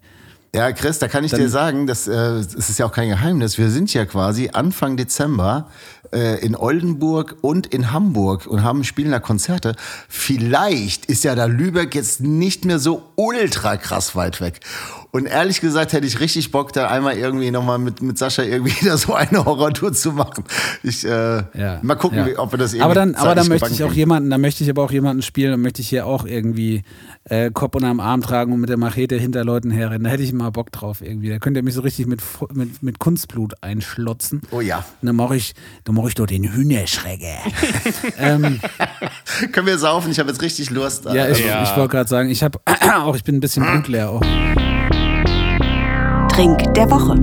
Ja, 0.54 0.74
Chris, 0.74 1.00
da 1.00 1.08
kann 1.08 1.24
ich 1.24 1.32
dir 1.32 1.48
sagen, 1.48 1.88
das, 1.88 2.10
äh, 2.10 2.12
das 2.12 2.70
ist 2.70 2.78
ja 2.78 2.86
auch 2.86 2.92
kein 2.92 3.08
Geheimnis. 3.08 3.58
Wir 3.58 3.70
sind 3.70 3.94
ja 3.94 4.06
quasi 4.06 4.50
Anfang 4.52 4.98
Dezember 4.98 5.70
äh, 6.12 6.46
in 6.46 6.58
Oldenburg 6.58 7.38
und 7.40 7.68
in 7.68 7.94
Hamburg 7.94 8.48
und 8.48 8.62
haben 8.62 8.84
spielen 8.84 9.12
da 9.12 9.22
Konzerte. 9.22 9.76
Vielleicht 10.10 11.06
ist 11.06 11.24
ja 11.24 11.36
da 11.36 11.46
Lübeck 11.46 11.96
jetzt 11.96 12.20
nicht 12.20 12.66
mehr 12.66 12.80
so 12.80 13.04
ultra 13.16 13.78
krass 13.78 14.14
weit 14.18 14.42
weg. 14.42 14.60
Und 15.14 15.26
ehrlich 15.26 15.60
gesagt 15.60 15.92
hätte 15.92 16.08
ich 16.08 16.22
richtig 16.22 16.52
Bock, 16.52 16.72
da 16.72 16.88
einmal 16.88 17.18
irgendwie 17.18 17.52
nochmal 17.52 17.78
mit, 17.80 18.02
mit 18.02 18.18
Sascha 18.18 18.44
irgendwie 18.44 18.74
da 18.86 18.96
so 18.96 19.14
eine 19.14 19.44
Horrortour 19.44 19.92
zu 19.92 20.14
machen. 20.14 20.46
Ich, 20.84 21.04
äh, 21.06 21.44
Ja. 21.54 21.80
mal 21.82 21.96
gucken, 21.96 22.18
ja. 22.18 22.40
ob 22.40 22.54
wir 22.54 22.58
das 22.58 22.72
irgendwie 22.72 22.86
Aber 22.86 22.94
dann, 22.96 23.16
aber 23.16 23.36
dann 23.36 23.50
möchte 23.50 23.72
ich 23.74 23.84
auch 23.84 23.92
jemanden, 23.92 24.30
dann 24.30 24.40
möchte 24.40 24.64
ich 24.64 24.70
aber 24.70 24.84
auch 24.84 24.92
jemanden 24.92 25.22
spielen, 25.22 25.52
dann 25.52 25.62
möchte 25.62 25.82
ich 25.82 25.90
hier 25.90 26.06
auch 26.06 26.26
irgendwie 26.26 26.84
äh, 27.26 27.52
Kopf 27.52 27.76
unterm 27.76 28.00
Arm 28.00 28.22
tragen 28.22 28.54
und 28.54 28.62
mit 28.62 28.70
der 28.70 28.78
Machete 28.78 29.18
hinter 29.18 29.44
Leuten 29.44 29.70
herrennen. 29.70 30.06
Da 30.06 30.10
hätte 30.12 30.24
ich 30.24 30.32
mal 30.32 30.50
Bock 30.50 30.72
drauf 30.72 31.02
irgendwie. 31.02 31.28
Da 31.30 31.40
könnt 31.40 31.58
ihr 31.58 31.64
mich 31.64 31.74
so 31.74 31.82
richtig 31.82 32.08
mit, 32.08 32.22
mit, 32.54 32.82
mit 32.82 33.00
Kunstblut 33.00 33.56
einschlotzen. 33.62 34.42
Oh 34.52 34.62
ja. 34.62 34.78
Und 35.02 35.08
dann 35.08 35.16
mache 35.18 35.36
ich, 35.36 35.54
dann 35.84 35.96
mache 35.96 36.08
ich 36.08 36.16
doch 36.16 36.26
den 36.26 36.54
Hühnerschrecker. 36.54 37.40
ähm, 38.18 38.62
Können 39.52 39.68
wir 39.68 39.78
saufen? 39.78 40.10
Ich 40.12 40.20
habe 40.20 40.30
jetzt 40.30 40.42
richtig 40.42 40.70
Lust. 40.70 41.04
ja, 41.06 41.28
ich, 41.28 41.46
Ja. 41.46 41.64
ich 41.64 41.76
wollte 41.76 41.92
gerade 41.92 42.10
sagen, 42.10 42.30
ich 42.30 42.44
habe 42.44 42.60
auch, 42.96 43.16
ich 43.18 43.26
bin 43.26 43.36
ein 43.36 43.42
bisschen 43.42 43.66
blutleer 43.72 44.10
auch. 44.10 44.22
Trink 46.34 46.74
der 46.76 46.90
Woche. 46.90 47.16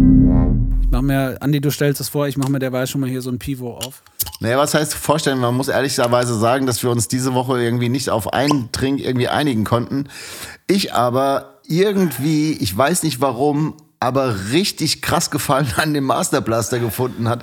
Ich 0.83 0.89
mach 0.91 1.01
mir, 1.01 1.39
Andi, 1.41 1.63
du 1.63 1.71
stellst 1.71 1.99
es 1.99 2.11
vor, 2.11 2.29
ich 2.29 2.37
mache 2.37 2.51
mir 2.53 2.59
derweil 2.59 2.87
schon 2.87 3.01
mal 3.01 3.09
hier 3.09 3.23
so 3.23 3.31
ein 3.31 3.39
Pivo 3.39 3.79
auf. 3.79 4.03
Naja, 4.41 4.59
was 4.59 4.75
heißt 4.75 4.93
vorstellen? 4.93 5.39
Man 5.39 5.55
muss 5.55 5.69
ehrlicherweise 5.69 6.39
sagen, 6.39 6.67
dass 6.67 6.83
wir 6.83 6.91
uns 6.91 7.09
diese 7.09 7.33
Woche 7.33 7.59
irgendwie 7.63 7.89
nicht 7.89 8.11
auf 8.11 8.35
einen 8.35 8.71
Trink 8.71 9.01
irgendwie 9.01 9.29
einigen 9.29 9.65
konnten. 9.65 10.09
Ich 10.67 10.93
aber 10.93 11.61
irgendwie, 11.67 12.53
ich 12.53 12.77
weiß 12.77 13.03
nicht 13.03 13.23
warum, 13.23 13.75
aber 13.99 14.51
richtig 14.53 15.01
krass 15.01 15.31
Gefallen 15.31 15.73
an 15.77 15.95
dem 15.95 16.05
Masterblaster 16.05 16.79
gefunden 16.79 17.31
hat, 17.31 17.43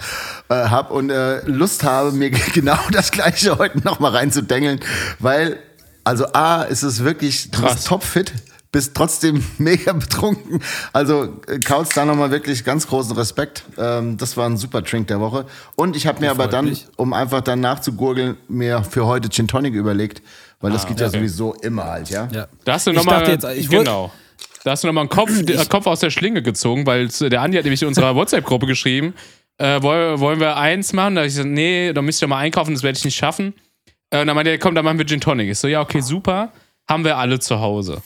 äh, 0.50 0.70
hab 0.70 0.92
und 0.92 1.10
äh, 1.10 1.42
Lust 1.48 1.84
habe, 1.84 2.12
mir 2.12 2.30
genau 2.54 2.78
das 2.92 3.10
gleiche 3.10 3.58
heute 3.58 3.80
nochmal 3.80 4.12
reinzudengeln, 4.12 4.82
weil, 5.18 5.58
also 6.04 6.26
A, 6.34 6.62
ist 6.62 6.84
es 6.84 7.04
wirklich, 7.04 7.52
Krass. 7.52 7.86
topfit, 7.86 8.32
bist 8.76 8.94
trotzdem 8.94 9.42
mega 9.58 9.94
betrunken. 9.94 10.62
Also 10.92 11.40
äh, 11.48 11.60
Kautz, 11.60 11.94
da 11.94 12.04
nochmal 12.04 12.30
wirklich 12.30 12.66
ganz 12.66 12.88
großen 12.88 13.16
Respekt. 13.16 13.64
Ähm, 13.78 14.18
das 14.18 14.36
war 14.36 14.50
ein 14.50 14.58
super 14.58 14.84
Trink 14.84 15.08
der 15.08 15.22
Woche. 15.22 15.46
Und 15.78 15.96
ich 15.96 16.08
habe 16.08 16.20
mir 16.20 16.30
aber 16.30 16.48
dann, 16.48 16.66
mich. 16.66 16.86
um 16.98 17.14
einfach 17.14 17.40
dann 17.40 17.62
nachzugurgeln, 17.62 18.36
mir 18.50 18.84
für 18.84 19.06
heute 19.06 19.30
Gin 19.30 19.48
Tonic 19.48 19.74
überlegt, 19.74 20.22
weil 20.60 20.74
das 20.74 20.86
geht 20.86 21.00
ja 21.00 21.08
okay. 21.08 21.18
sowieso 21.20 21.54
immer 21.54 21.86
halt, 21.86 22.10
ja. 22.10 22.28
Ja. 22.34 22.48
Da 22.66 22.74
hast 22.74 22.86
du 22.88 22.92
Ich 22.92 22.98
nochmal. 22.98 23.20
dachte 23.20 23.32
jetzt, 23.32 23.46
ich 23.58 23.72
wollt- 23.72 23.86
Genau. 23.86 24.12
Da 24.66 24.72
hast 24.72 24.84
du 24.84 24.88
nochmal 24.88 25.04
einen 25.04 25.10
Kopf, 25.10 25.32
äh, 25.48 25.66
Kopf 25.70 25.88
aus 25.88 26.02
der 26.02 26.10
Schlinge 26.10 26.42
gezogen, 26.42 26.86
weil 26.86 27.06
es- 27.06 27.20
der 27.20 27.42
Andi 27.42 27.56
hat 27.58 27.64
nämlich 27.64 27.82
in 27.82 27.88
unserer 27.88 28.14
WhatsApp-Gruppe 28.16 28.66
geschrieben, 28.66 29.14
äh, 29.58 29.82
wollen, 29.82 30.20
wollen 30.20 30.40
wir 30.42 30.58
eins 30.58 30.92
machen? 30.92 31.16
Da 31.16 31.22
hab 31.22 31.28
ich 31.28 31.34
gesagt, 31.34 31.50
nee, 31.50 31.94
da 31.94 32.02
müsst 32.02 32.22
ihr 32.22 32.28
mal 32.28 32.40
einkaufen, 32.40 32.74
das 32.74 32.84
werde 32.84 32.98
ich 32.98 33.06
nicht 33.06 33.16
schaffen. 33.16 33.54
Äh, 34.10 34.20
und 34.20 34.28
dann 34.28 34.36
meinte 34.36 34.52
er, 34.52 34.60
komm, 34.60 34.76
dann 34.76 34.84
machen 34.84 34.98
wir 34.98 35.06
Gin 35.06 35.22
Tonic. 35.22 35.50
Ich 35.50 35.60
so, 35.60 35.68
ja, 35.70 35.80
okay, 35.82 36.02
super. 36.02 36.52
Haben 36.90 37.06
wir 37.06 37.18
alle 37.18 37.40
zu 37.40 37.60
Hause. 37.62 38.02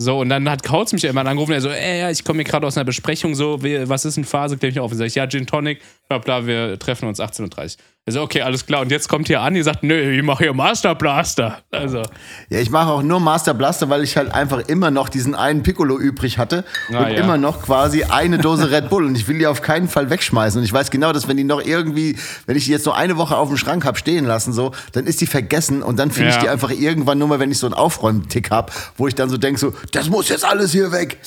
So, 0.00 0.20
und 0.20 0.28
dann 0.28 0.48
hat 0.48 0.62
Kautz 0.62 0.92
mich 0.92 1.02
irgendwann 1.02 1.26
angerufen, 1.26 1.52
er 1.52 1.60
so, 1.60 1.70
ey, 1.70 1.98
ja, 1.98 2.10
ich 2.10 2.22
komme 2.22 2.42
hier 2.42 2.50
gerade 2.50 2.64
aus 2.64 2.76
einer 2.76 2.84
Besprechung, 2.84 3.34
so, 3.34 3.60
was 3.60 4.04
ist 4.04 4.16
in 4.16 4.24
Phase, 4.24 4.56
klär 4.56 4.70
mich 4.70 4.78
auf. 4.78 4.92
Und 4.92 4.96
sag 4.96 5.06
ich, 5.06 5.16
ja, 5.16 5.26
Gin 5.26 5.44
Tonic, 5.44 5.80
bla 6.08 6.18
bla, 6.18 6.46
wir 6.46 6.78
treffen 6.78 7.08
uns 7.08 7.18
18.30 7.18 7.76
Uhr. 7.76 7.82
Er 8.08 8.12
so, 8.12 8.22
okay, 8.22 8.40
alles 8.42 8.64
klar. 8.64 8.80
Und 8.80 8.90
jetzt 8.90 9.08
kommt 9.08 9.26
hier 9.26 9.42
an, 9.42 9.52
die 9.54 9.62
sagt, 9.62 9.82
nö, 9.82 9.94
ich 10.16 10.22
mache 10.22 10.44
hier 10.44 10.54
Master 10.54 10.94
Blaster. 10.94 11.58
Also, 11.70 12.02
Ja, 12.48 12.58
ich 12.58 12.70
mache 12.70 12.88
auch 12.90 13.02
nur 13.02 13.20
Master 13.20 13.52
Blaster, 13.52 13.90
weil 13.90 14.02
ich 14.02 14.16
halt 14.16 14.32
einfach 14.32 14.60
immer 14.68 14.90
noch 14.90 15.08
diesen 15.10 15.34
einen 15.34 15.62
Piccolo 15.62 15.98
übrig 15.98 16.38
hatte 16.38 16.64
Ah, 16.92 17.00
und 17.00 17.10
ja. 17.10 17.16
immer 17.22 17.36
noch 17.36 17.60
quasi 17.62 18.04
eine 18.04 18.38
Dose 18.38 18.70
Red 18.70 18.88
Bull 18.88 19.04
und 19.04 19.14
ich 19.16 19.28
will 19.28 19.38
die 19.38 19.46
auf 19.46 19.60
keinen 19.60 19.88
Fall 19.88 20.08
wegschmeißen 20.08 20.58
und 20.58 20.64
ich 20.64 20.72
weiß 20.72 20.90
genau, 20.90 21.12
dass 21.12 21.28
wenn 21.28 21.36
die 21.36 21.44
noch 21.44 21.60
irgendwie, 21.62 22.16
wenn 22.46 22.56
ich 22.56 22.64
die 22.64 22.70
jetzt 22.70 22.84
so 22.84 22.92
eine 22.92 23.16
Woche 23.18 23.36
auf 23.36 23.48
dem 23.48 23.58
Schrank 23.58 23.84
hab 23.84 23.98
stehen 23.98 24.24
lassen 24.24 24.52
so, 24.54 24.72
dann 24.92 25.06
ist 25.06 25.20
die 25.20 25.26
vergessen 25.26 25.82
und 25.82 25.98
dann 25.98 26.10
finde 26.10 26.30
ich 26.30 26.36
Ja. 26.36 26.40
die 26.42 26.48
einfach 26.48 26.70
irgendwann 26.70 27.18
nur 27.18 27.28
mal, 27.28 27.40
wenn 27.40 27.50
ich 27.50 27.58
so 27.58 27.66
einen 27.66 27.74
Aufräumtick 27.74 28.50
hab, 28.50 28.72
wo 28.96 29.06
ich 29.06 29.14
dann 29.14 29.28
so 29.28 29.36
denk 29.36 29.58
so, 29.58 29.74
das 29.92 30.08
muss 30.08 30.28
jetzt 30.30 30.44
alles 30.46 30.72
hier 30.72 30.92
weg. 30.92 31.18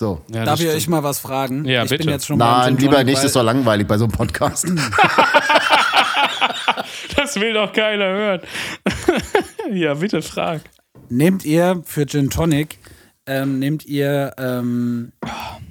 So. 0.00 0.20
ja, 0.32 0.44
Darf 0.44 0.60
ich 0.60 0.66
stimmt. 0.66 0.76
euch 0.76 0.88
mal 0.88 1.02
was 1.02 1.18
fragen? 1.18 1.64
Ja, 1.64 1.82
ich 1.82 1.90
bitte. 1.90 2.04
bin 2.04 2.12
jetzt 2.12 2.26
schon 2.28 2.38
beim 2.38 2.48
Nein, 2.48 2.76
lieber 2.76 3.02
nicht, 3.02 3.16
das 3.18 3.24
ist 3.24 3.34
doch 3.34 3.42
langweilig 3.42 3.88
bei 3.88 3.98
so 3.98 4.04
einem 4.04 4.12
Podcast. 4.12 4.64
Das 7.28 7.42
will 7.42 7.52
doch 7.52 7.72
keiner 7.74 8.06
hören. 8.06 8.40
ja, 9.72 9.92
bitte 9.92 10.22
frag. 10.22 10.62
Nehmt 11.10 11.44
ihr 11.44 11.82
für 11.84 12.06
Gin 12.06 12.30
Tonic, 12.30 12.78
ähm, 13.26 13.58
nehmt 13.58 13.84
ihr 13.84 14.32
ähm, 14.38 15.12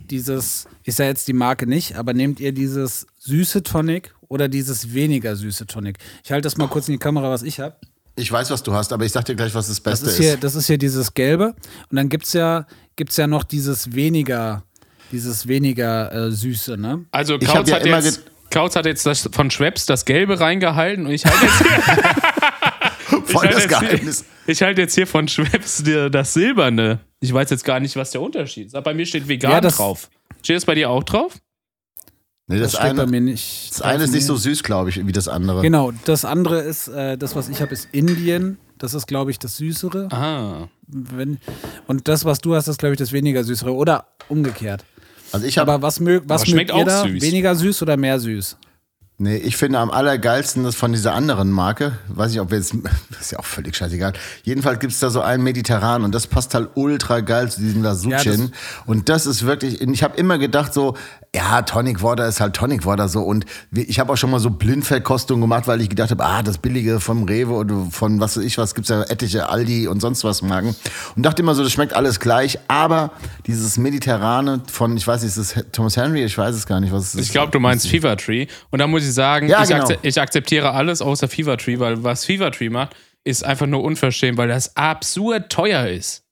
dieses, 0.09 0.67
ich 0.83 0.93
sage 0.93 1.09
jetzt 1.09 1.27
die 1.27 1.33
Marke 1.33 1.65
nicht, 1.65 1.95
aber 1.95 2.13
nehmt 2.13 2.39
ihr 2.39 2.51
dieses 2.51 3.07
süße 3.17 3.63
Tonic 3.63 4.13
oder 4.27 4.47
dieses 4.47 4.93
weniger 4.93 5.35
süße 5.35 5.65
Tonic? 5.65 5.97
Ich 6.23 6.31
halte 6.31 6.43
das 6.43 6.57
mal 6.57 6.67
kurz 6.67 6.89
in 6.89 6.93
die 6.93 6.99
Kamera, 6.99 7.31
was 7.31 7.41
ich 7.41 7.59
habe. 7.59 7.75
Ich 8.15 8.31
weiß, 8.31 8.51
was 8.51 8.61
du 8.61 8.73
hast, 8.73 8.93
aber 8.93 9.05
ich 9.05 9.11
sag 9.11 9.25
dir 9.25 9.35
gleich, 9.35 9.55
was 9.55 9.67
das 9.67 9.81
Das 9.81 10.01
Beste 10.01 10.09
ist 10.11 10.17
hier, 10.17 10.37
das 10.37 10.53
ist 10.53 10.67
hier 10.67 10.77
dieses 10.77 11.15
gelbe. 11.15 11.55
Und 11.89 11.95
dann 11.95 12.09
gibt 12.09 12.25
es 12.25 12.33
ja, 12.33 12.67
gibt's 12.95 13.17
ja 13.17 13.25
noch 13.25 13.43
dieses 13.43 13.95
weniger, 13.95 14.63
dieses 15.11 15.47
weniger 15.47 16.11
äh, 16.11 16.31
süße, 16.31 16.77
ne? 16.77 17.05
Also 17.11 17.37
Ich 17.39 17.47
Kautz, 17.47 17.69
ja 17.69 17.77
hat, 17.77 17.85
immer 17.85 17.99
jetzt, 17.99 18.21
Kautz 18.51 18.75
hat 18.75 18.85
jetzt 18.85 19.05
das 19.05 19.29
von 19.31 19.51
Schweppes 19.51 19.85
das 19.85 20.05
Gelbe 20.05 20.39
reingehalten 20.39 21.05
und 21.05 21.11
ich 21.11 21.25
halte 21.25 21.45
jetzt 21.45 21.57
hier, 21.57 23.33
halte 23.41 23.47
jetzt 23.53 23.59
hier, 23.59 23.67
Geheimnis. 23.89 24.25
ich 24.47 24.61
halte 24.61 24.81
jetzt 24.81 24.95
hier 24.95 25.07
von 25.07 25.27
Schweppes 25.27 25.83
die- 25.83 26.09
das 26.09 26.33
Silberne. 26.33 26.99
Ich 27.19 27.33
weiß 27.33 27.49
jetzt 27.49 27.63
gar 27.65 27.79
nicht, 27.79 27.95
was 27.95 28.11
der 28.11 28.21
Unterschied 28.21 28.67
ist. 28.67 28.75
Aber 28.75 28.85
bei 28.85 28.93
mir 28.93 29.05
steht 29.05 29.27
vegan 29.27 29.51
Ja, 29.51 29.61
das- 29.61 29.77
drauf. 29.77 30.09
Steht 30.43 30.55
das 30.55 30.65
bei 30.65 30.75
dir 30.75 30.89
auch 30.89 31.03
drauf? 31.03 31.33
Nee, 32.49 32.59
das, 32.59 32.71
Das, 32.71 32.81
steht 32.81 32.95
bei 32.95 33.01
eine, 33.03 33.11
mir 33.11 33.19
nicht. 33.21 33.71
das 33.71 33.81
eine 33.81 34.03
ist 34.05 34.13
nicht 34.13 34.25
so 34.25 34.37
süß, 34.37 34.63
glaube 34.63 34.89
ich, 34.89 35.05
wie 35.05 35.11
das 35.11 35.27
andere. 35.27 35.61
Genau, 35.61 35.91
das 36.05 36.23
andere 36.23 36.59
ist, 36.61 36.87
äh, 36.87 37.17
das, 37.17 37.35
was 37.35 37.49
ich 37.49 37.59
habe, 37.61 37.73
ist 37.73 37.89
Indien. 37.91 38.57
Das 38.77 38.93
ist, 38.93 39.07
glaube 39.07 39.31
ich, 39.31 39.39
das 39.39 39.57
Süßere. 39.57 40.07
Ah. 40.11 40.69
Wenn, 40.87 41.39
und 41.87 42.07
das, 42.07 42.23
was 42.23 42.39
du 42.39 42.55
hast, 42.55 42.67
ist, 42.69 42.77
glaube 42.79 42.93
ich, 42.93 42.99
das 42.99 43.11
weniger 43.11 43.43
Süßere. 43.43 43.73
Oder 43.73 44.07
umgekehrt. 44.29 44.85
Also 45.31 45.46
ich 45.46 45.57
habe 45.57 45.72
Aber 45.74 45.81
was, 45.81 46.00
mög, 46.00 46.24
was 46.27 46.43
Aber 46.43 46.51
mögt 46.55 46.69
ihr 46.69 46.75
auch 46.75 46.86
da? 46.86 47.03
süß. 47.03 47.22
Weniger 47.22 47.55
süß 47.55 47.81
oder 47.81 47.98
mehr 47.98 48.19
süß? 48.19 48.57
Nee, 49.19 49.38
ich 49.38 49.57
finde 49.57 49.79
am 49.79 49.89
allergeilsten 49.89 50.63
das 50.63 50.75
von 50.75 50.93
dieser 50.93 51.15
anderen 51.15 51.50
Marke. 51.50 51.97
Weiß 52.07 52.31
ich, 52.33 52.39
ob 52.39 52.51
wir 52.51 52.59
jetzt. 52.59 52.75
Ist 53.19 53.31
ja 53.31 53.39
auch 53.39 53.45
völlig 53.45 53.75
scheißegal. 53.75 54.13
Jedenfalls 54.43 54.79
gibt's 54.79 55.00
da 55.00 55.09
so 55.09 55.21
einen 55.21 55.41
Mediterran 55.41 56.03
und 56.03 56.13
das 56.13 56.27
passt 56.27 56.53
halt 56.53 56.69
ultra 56.75 57.21
geil 57.21 57.50
zu 57.51 57.62
diesem 57.62 57.81
Lasuchin. 57.81 58.51
und 58.86 59.09
das 59.09 59.25
ist 59.25 59.43
wirklich. 59.43 59.81
Ich 59.81 60.03
habe 60.03 60.15
immer 60.17 60.38
gedacht, 60.38 60.71
so, 60.71 60.93
ja, 61.36 61.62
Tonic 61.63 62.01
Water 62.03 62.27
ist 62.27 62.39
halt 62.39 62.55
Tonic 62.55 62.86
Water 62.86 63.09
so. 63.09 63.21
Und 63.21 63.45
ich 63.71 64.00
habe 64.00 64.13
auch 64.13 64.17
schon 64.17 64.31
mal 64.31 64.39
so 64.39 64.50
Blindverkostung 64.50 65.41
gemacht, 65.41 65.67
weil 65.67 65.81
ich 65.81 65.89
gedacht 65.89 66.12
habe, 66.12 66.24
ah, 66.24 66.43
das 66.43 66.57
billige 66.57 67.00
vom 67.00 67.24
Rewe 67.24 67.53
oder 67.53 67.88
von 67.91 68.19
was 68.19 68.38
weiß 68.38 68.43
ich 68.43 68.57
was, 68.57 68.75
gibt's 68.75 68.89
ja 68.89 69.03
etliche 69.03 69.50
Aldi 69.50 69.88
und 69.88 70.00
sonst 70.00 70.24
was 70.24 70.41
Marken. 70.41 70.75
Und 71.15 71.24
dachte 71.24 71.41
immer 71.41 71.55
so, 71.55 71.63
das 71.63 71.71
schmeckt 71.71 71.93
alles 71.93 72.19
gleich. 72.19 72.59
Aber 72.67 73.12
dieses 73.45 73.77
Mediterrane 73.77 74.62
von, 74.71 74.95
ich 74.95 75.05
weiß 75.05 75.24
nicht, 75.24 75.36
ist 75.36 75.55
das 75.55 75.65
Thomas 75.71 75.97
Henry? 75.97 76.24
Ich 76.24 76.38
weiß 76.38 76.55
es 76.55 76.65
gar 76.65 76.79
nicht, 76.79 76.91
was 76.91 77.07
es 77.07 77.15
ist. 77.15 77.21
Ich 77.21 77.31
glaube, 77.31 77.51
du 77.51 77.59
meinst 77.59 77.88
Fever 77.88 78.15
Tree. 78.15 78.47
Und 78.69 78.79
da 78.79 78.88
muss 78.88 79.03
ich 79.03 79.06
sagen, 79.11 79.47
Ja, 79.47 79.63
ich, 79.63 79.69
genau. 79.69 79.83
akze 79.83 79.97
ich 80.01 80.19
akzeptiere 80.21 80.71
alles 80.73 81.01
außer 81.01 81.27
Fever 81.27 81.57
Tree, 81.57 81.79
weil 81.79 82.03
was 82.03 82.25
Fever 82.25 82.51
Tree 82.51 82.69
macht, 82.69 82.95
ist 83.23 83.43
einfach 83.43 83.65
nur 83.65 83.83
unverschämt, 83.83 84.37
weil 84.37 84.47
das 84.47 84.75
absurd 84.77 85.49
teuer 85.51 85.87
ist. 85.87 86.23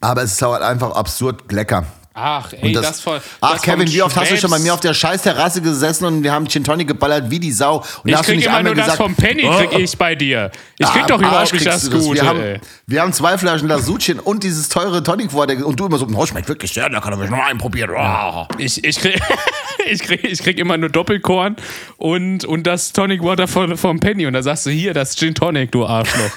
Aber 0.00 0.22
es 0.22 0.32
ist 0.32 0.42
halt 0.42 0.62
einfach 0.62 0.94
absurd 0.94 1.50
lecker. 1.52 1.86
Ach, 2.20 2.52
ey, 2.52 2.58
Und 2.62 2.72
das, 2.72 3.00
voll. 3.00 3.20
Ach, 3.40 3.52
das 3.52 3.62
Kevin, 3.62 3.86
vom 3.86 3.94
wie 3.94 4.02
oft 4.02 4.16
hast 4.16 4.30
du 4.30 4.36
schon 4.36 4.50
bei 4.50 4.58
mir 4.58 4.74
auf 4.74 4.80
der 4.80 4.92
scheiß 4.92 5.22
Terrasse 5.22 5.62
gesessen 5.62 6.04
und 6.04 6.22
wir 6.22 6.32
haben 6.32 6.48
Gin 6.48 6.64
Tonic 6.64 6.88
geballert 6.88 7.30
wie 7.30 7.38
die 7.38 7.52
Sau. 7.52 7.76
Und 8.02 8.10
Ich 8.10 8.14
hast 8.14 8.28
du 8.28 8.32
krieg 8.32 8.40
nicht 8.40 8.48
immer 8.48 8.62
nur 8.62 8.74
das 8.74 8.86
gesagt, 8.86 9.02
vom 9.02 9.14
Penny, 9.14 9.42
krieg 9.42 9.70
oh, 9.72 9.78
ich 9.78 9.96
bei 9.96 10.14
dir. 10.14 10.50
Ich 10.78 10.86
ah, 10.86 10.90
krieg 10.90 11.06
doch 11.06 11.18
überhaupt 11.18 11.52
nicht 11.52 11.66
das 11.66 11.88
du 11.88 11.98
Gute, 11.98 12.20
Wir 12.20 12.28
haben, 12.28 12.60
wir 12.86 13.00
haben 13.00 13.12
zwei 13.12 13.38
Flaschen 13.38 13.68
Lasuchin 13.68 14.18
und 14.18 14.42
dieses 14.42 14.68
teure 14.68 15.02
Tonic 15.02 15.32
Water 15.32 15.64
und 15.64 15.78
du 15.78 15.86
immer 15.86 15.98
so, 15.98 16.06
oh, 16.12 16.26
schmeckt 16.26 16.48
wirklich 16.48 16.72
sehr 16.72 16.90
lecker, 16.90 17.10
da 17.10 17.18
will 17.18 17.26
ich 17.26 17.30
noch 17.30 17.38
einen 17.38 17.58
probieren. 17.58 17.90
Oh. 17.96 18.46
Ich, 18.58 18.82
ich, 18.82 18.98
krieg, 18.98 19.20
ich, 19.90 20.02
krieg, 20.02 20.24
ich 20.24 20.40
krieg 20.40 20.58
immer 20.58 20.76
nur 20.76 20.88
Doppelkorn 20.88 21.56
und, 21.96 22.44
und 22.44 22.66
das 22.66 22.92
Tonic 22.92 23.22
Water 23.22 23.46
von, 23.46 23.76
vom 23.76 24.00
Penny. 24.00 24.26
Und 24.26 24.32
da 24.32 24.42
sagst 24.42 24.66
du, 24.66 24.70
hier, 24.70 24.94
das 24.94 25.16
Gin 25.16 25.34
Tonic, 25.34 25.70
du 25.72 25.86
Arschloch. 25.86 26.32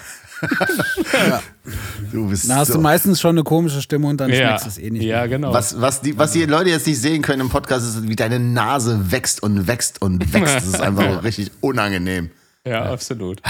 Du 2.11 2.27
bist 2.29 2.49
Da 2.49 2.57
hast 2.57 2.69
so. 2.69 2.73
du 2.75 2.81
meistens 2.81 3.21
schon 3.21 3.31
eine 3.31 3.43
komische 3.43 3.81
Stimme 3.81 4.07
und 4.07 4.17
dann 4.17 4.29
ja, 4.31 4.35
schmeckst 4.57 4.65
du 4.65 4.69
es 4.69 4.77
eh 4.77 4.89
nicht. 4.89 5.03
ja 5.03 5.19
mehr. 5.19 5.27
genau. 5.29 5.53
Was, 5.53 5.79
was, 5.79 6.01
die, 6.01 6.17
was 6.17 6.31
die 6.31 6.45
Leute 6.45 6.69
jetzt 6.69 6.87
nicht 6.87 6.99
sehen 6.99 7.21
können 7.21 7.41
im 7.41 7.49
Podcast, 7.49 7.85
ist, 7.85 8.07
wie 8.07 8.15
deine 8.15 8.39
Nase 8.39 9.11
wächst 9.11 9.43
und 9.43 9.67
wächst 9.67 10.01
und 10.01 10.33
wächst. 10.33 10.55
Das 10.55 10.67
ist 10.67 10.81
einfach 10.81 11.23
richtig 11.23 11.51
unangenehm. 11.61 12.31
Ja, 12.65 12.91
absolut. 12.91 13.41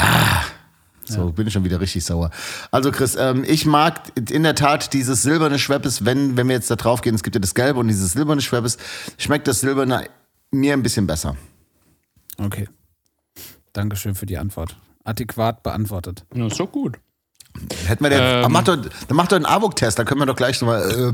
So, 1.05 1.31
bin 1.31 1.47
ich 1.47 1.53
schon 1.53 1.63
wieder 1.65 1.79
richtig 1.81 2.05
sauer. 2.05 2.29
Also 2.71 2.91
Chris, 2.91 3.15
ähm, 3.19 3.43
ich 3.45 3.65
mag 3.65 4.01
in 4.29 4.43
der 4.43 4.55
Tat 4.55 4.93
dieses 4.93 5.21
silberne 5.23 5.59
Schweppes, 5.59 6.05
wenn, 6.05 6.37
wenn 6.37 6.47
wir 6.47 6.55
jetzt 6.55 6.71
da 6.71 6.75
drauf 6.75 7.01
gehen, 7.01 7.15
es 7.15 7.23
gibt 7.23 7.35
ja 7.35 7.41
das 7.41 7.53
Gelbe 7.55 7.79
und 7.79 7.87
dieses 7.87 8.13
silberne 8.13 8.41
Schweppes, 8.41 8.77
schmeckt 9.17 9.47
das 9.47 9.59
Silberne 9.61 10.07
mir 10.51 10.73
ein 10.73 10.83
bisschen 10.83 11.07
besser. 11.07 11.35
Okay. 12.37 12.69
Dankeschön 13.73 14.15
für 14.15 14.25
die 14.25 14.37
Antwort. 14.37 14.75
Adäquat 15.03 15.63
beantwortet. 15.63 16.25
Ja, 16.33 16.47
ist 16.47 16.59
doch 16.59 16.71
gut. 16.71 16.97
Hätten 17.85 18.03
wir 18.03 18.09
den, 18.09 18.19
Ähm. 18.21 18.41
Ach, 18.45 18.49
mach 18.49 18.63
doch, 18.63 18.77
dann 18.77 19.17
mach 19.17 19.27
doch 19.27 19.35
einen 19.35 19.45
AWOC-Test, 19.45 19.99
da 19.99 20.03
können 20.05 20.21
wir 20.21 20.25
doch 20.25 20.35
gleich 20.35 20.59
nochmal, 20.61 20.89
äh, 20.89 21.13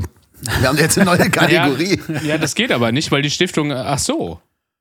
wir 0.61 0.67
haben 0.67 0.77
jetzt 0.77 0.97
eine 0.97 1.05
neue 1.05 1.29
Kategorie. 1.31 1.99
Ja, 2.07 2.21
ja, 2.21 2.37
das 2.37 2.53
geht 2.55 2.71
aber 2.71 2.91
nicht, 2.91 3.11
weil 3.11 3.21
die 3.23 3.31
Stiftung. 3.31 3.71
Ach 3.71 3.97
so. 3.99 4.39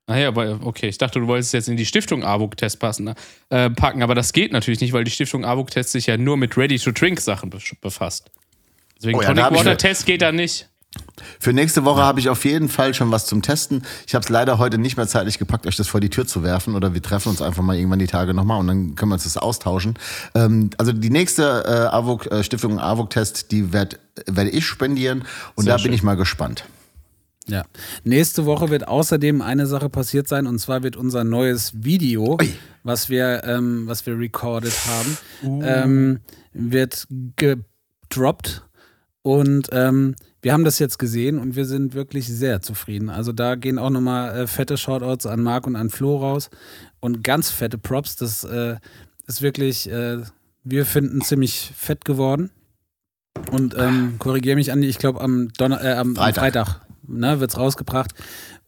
Naja, 0.09 0.29
aber 0.29 0.59
okay, 0.63 0.87
ich 0.87 0.97
dachte, 0.97 1.19
du 1.19 1.27
wolltest 1.27 1.53
jetzt 1.53 1.67
in 1.67 1.75
die 1.75 1.85
Stiftung 1.85 2.23
AWOC-Test 2.23 2.79
passen, 2.79 3.13
äh, 3.49 3.69
packen, 3.71 4.03
aber 4.03 4.15
das 4.15 4.31
geht 4.31 4.53
natürlich 4.53 4.79
nicht, 4.79 4.93
weil 4.93 5.03
die 5.03 5.11
Stiftung 5.11 5.43
AWOC-Test 5.43 5.91
sich 5.91 6.05
ja 6.05 6.15
nur 6.15 6.37
mit 6.37 6.55
Ready-to-Drink-Sachen 6.55 7.49
be- 7.49 7.59
befasst. 7.81 8.31
Deswegen 8.97 9.17
Oh 9.17 9.21
ja, 9.21 9.27
Tonic 9.33 9.51
Water-Test 9.51 10.05
geht 10.05 10.21
da 10.21 10.31
nicht. 10.31 10.69
Für 11.39 11.53
nächste 11.53 11.85
Woche 11.85 12.01
habe 12.01 12.19
ich 12.19 12.29
auf 12.29 12.45
jeden 12.45 12.69
Fall 12.69 12.93
schon 12.93 13.11
was 13.11 13.25
zum 13.25 13.41
Testen. 13.41 13.83
Ich 14.05 14.15
habe 14.15 14.23
es 14.23 14.29
leider 14.29 14.57
heute 14.57 14.77
nicht 14.77 14.97
mehr 14.97 15.07
zeitlich 15.07 15.39
gepackt, 15.39 15.67
euch 15.67 15.75
das 15.75 15.87
vor 15.87 15.99
die 15.99 16.09
Tür 16.09 16.27
zu 16.27 16.43
werfen 16.43 16.75
oder 16.75 16.93
wir 16.93 17.01
treffen 17.01 17.29
uns 17.29 17.41
einfach 17.41 17.63
mal 17.63 17.75
irgendwann 17.75 17.99
die 17.99 18.07
Tage 18.07 18.33
nochmal 18.33 18.59
und 18.59 18.67
dann 18.67 18.95
können 18.95 19.11
wir 19.11 19.15
uns 19.15 19.23
das 19.23 19.37
austauschen. 19.37 19.95
Ähm, 20.35 20.69
also 20.77 20.91
die 20.91 21.09
nächste 21.09 21.63
äh, 21.65 21.95
AWOK, 21.95 22.31
äh, 22.31 22.43
Stiftung 22.43 22.79
AWOK-Test, 22.79 23.51
die 23.51 23.73
werd, 23.73 23.99
werde 24.25 24.49
ich 24.49 24.65
spendieren 24.65 25.23
und 25.55 25.65
Sehr 25.65 25.73
da 25.73 25.79
schön. 25.79 25.89
bin 25.89 25.93
ich 25.93 26.03
mal 26.03 26.15
gespannt. 26.15 26.65
Ja. 27.47 27.63
Nächste 28.03 28.45
Woche 28.45 28.69
wird 28.69 28.87
außerdem 28.87 29.41
eine 29.41 29.67
Sache 29.67 29.89
passiert 29.89 30.27
sein 30.27 30.47
und 30.47 30.59
zwar 30.59 30.83
wird 30.83 30.97
unser 30.97 31.23
neues 31.23 31.71
Video, 31.83 32.37
Ui. 32.39 32.53
was 32.83 33.09
wir, 33.09 33.43
ähm, 33.45 33.87
was 33.87 34.05
wir 34.05 34.19
recorded 34.19 34.73
haben, 34.87 35.63
ähm, 35.63 36.19
wird 36.53 37.07
gedroppt 37.37 38.63
und 39.21 39.69
ähm, 39.71 40.15
wir 40.41 40.53
haben 40.53 40.63
das 40.63 40.79
jetzt 40.79 40.99
gesehen 40.99 41.39
und 41.39 41.55
wir 41.55 41.65
sind 41.65 41.93
wirklich 41.93 42.27
sehr 42.27 42.61
zufrieden. 42.61 43.09
Also 43.09 43.31
da 43.31 43.55
gehen 43.55 43.79
auch 43.79 43.89
nochmal 43.89 44.37
äh, 44.37 44.47
fette 44.47 44.77
Shoutouts 44.77 45.25
an 45.25 45.41
Marc 45.41 45.67
und 45.67 45.75
an 45.75 45.89
Flo 45.89 46.17
raus 46.17 46.49
und 46.99 47.23
ganz 47.23 47.49
fette 47.49 47.77
Props. 47.77 48.15
Das 48.15 48.43
äh, 48.43 48.75
ist 49.25 49.41
wirklich, 49.41 49.89
äh, 49.89 50.19
wir 50.63 50.85
finden 50.85 51.21
ziemlich 51.21 51.71
fett 51.75 52.05
geworden. 52.05 52.51
Und 53.51 53.75
ähm, 53.77 54.15
korrigiere 54.17 54.55
mich, 54.55 54.71
Andi, 54.71 54.87
ich 54.87 54.97
glaube 54.97 55.21
am, 55.21 55.49
Donner 55.57 55.83
äh, 55.83 55.93
am, 55.93 56.09
am 56.09 56.15
Freitag. 56.15 56.41
Freitag 56.41 56.81
ne, 57.07 57.39
wird 57.39 57.51
es 57.51 57.57
rausgebracht. 57.57 58.11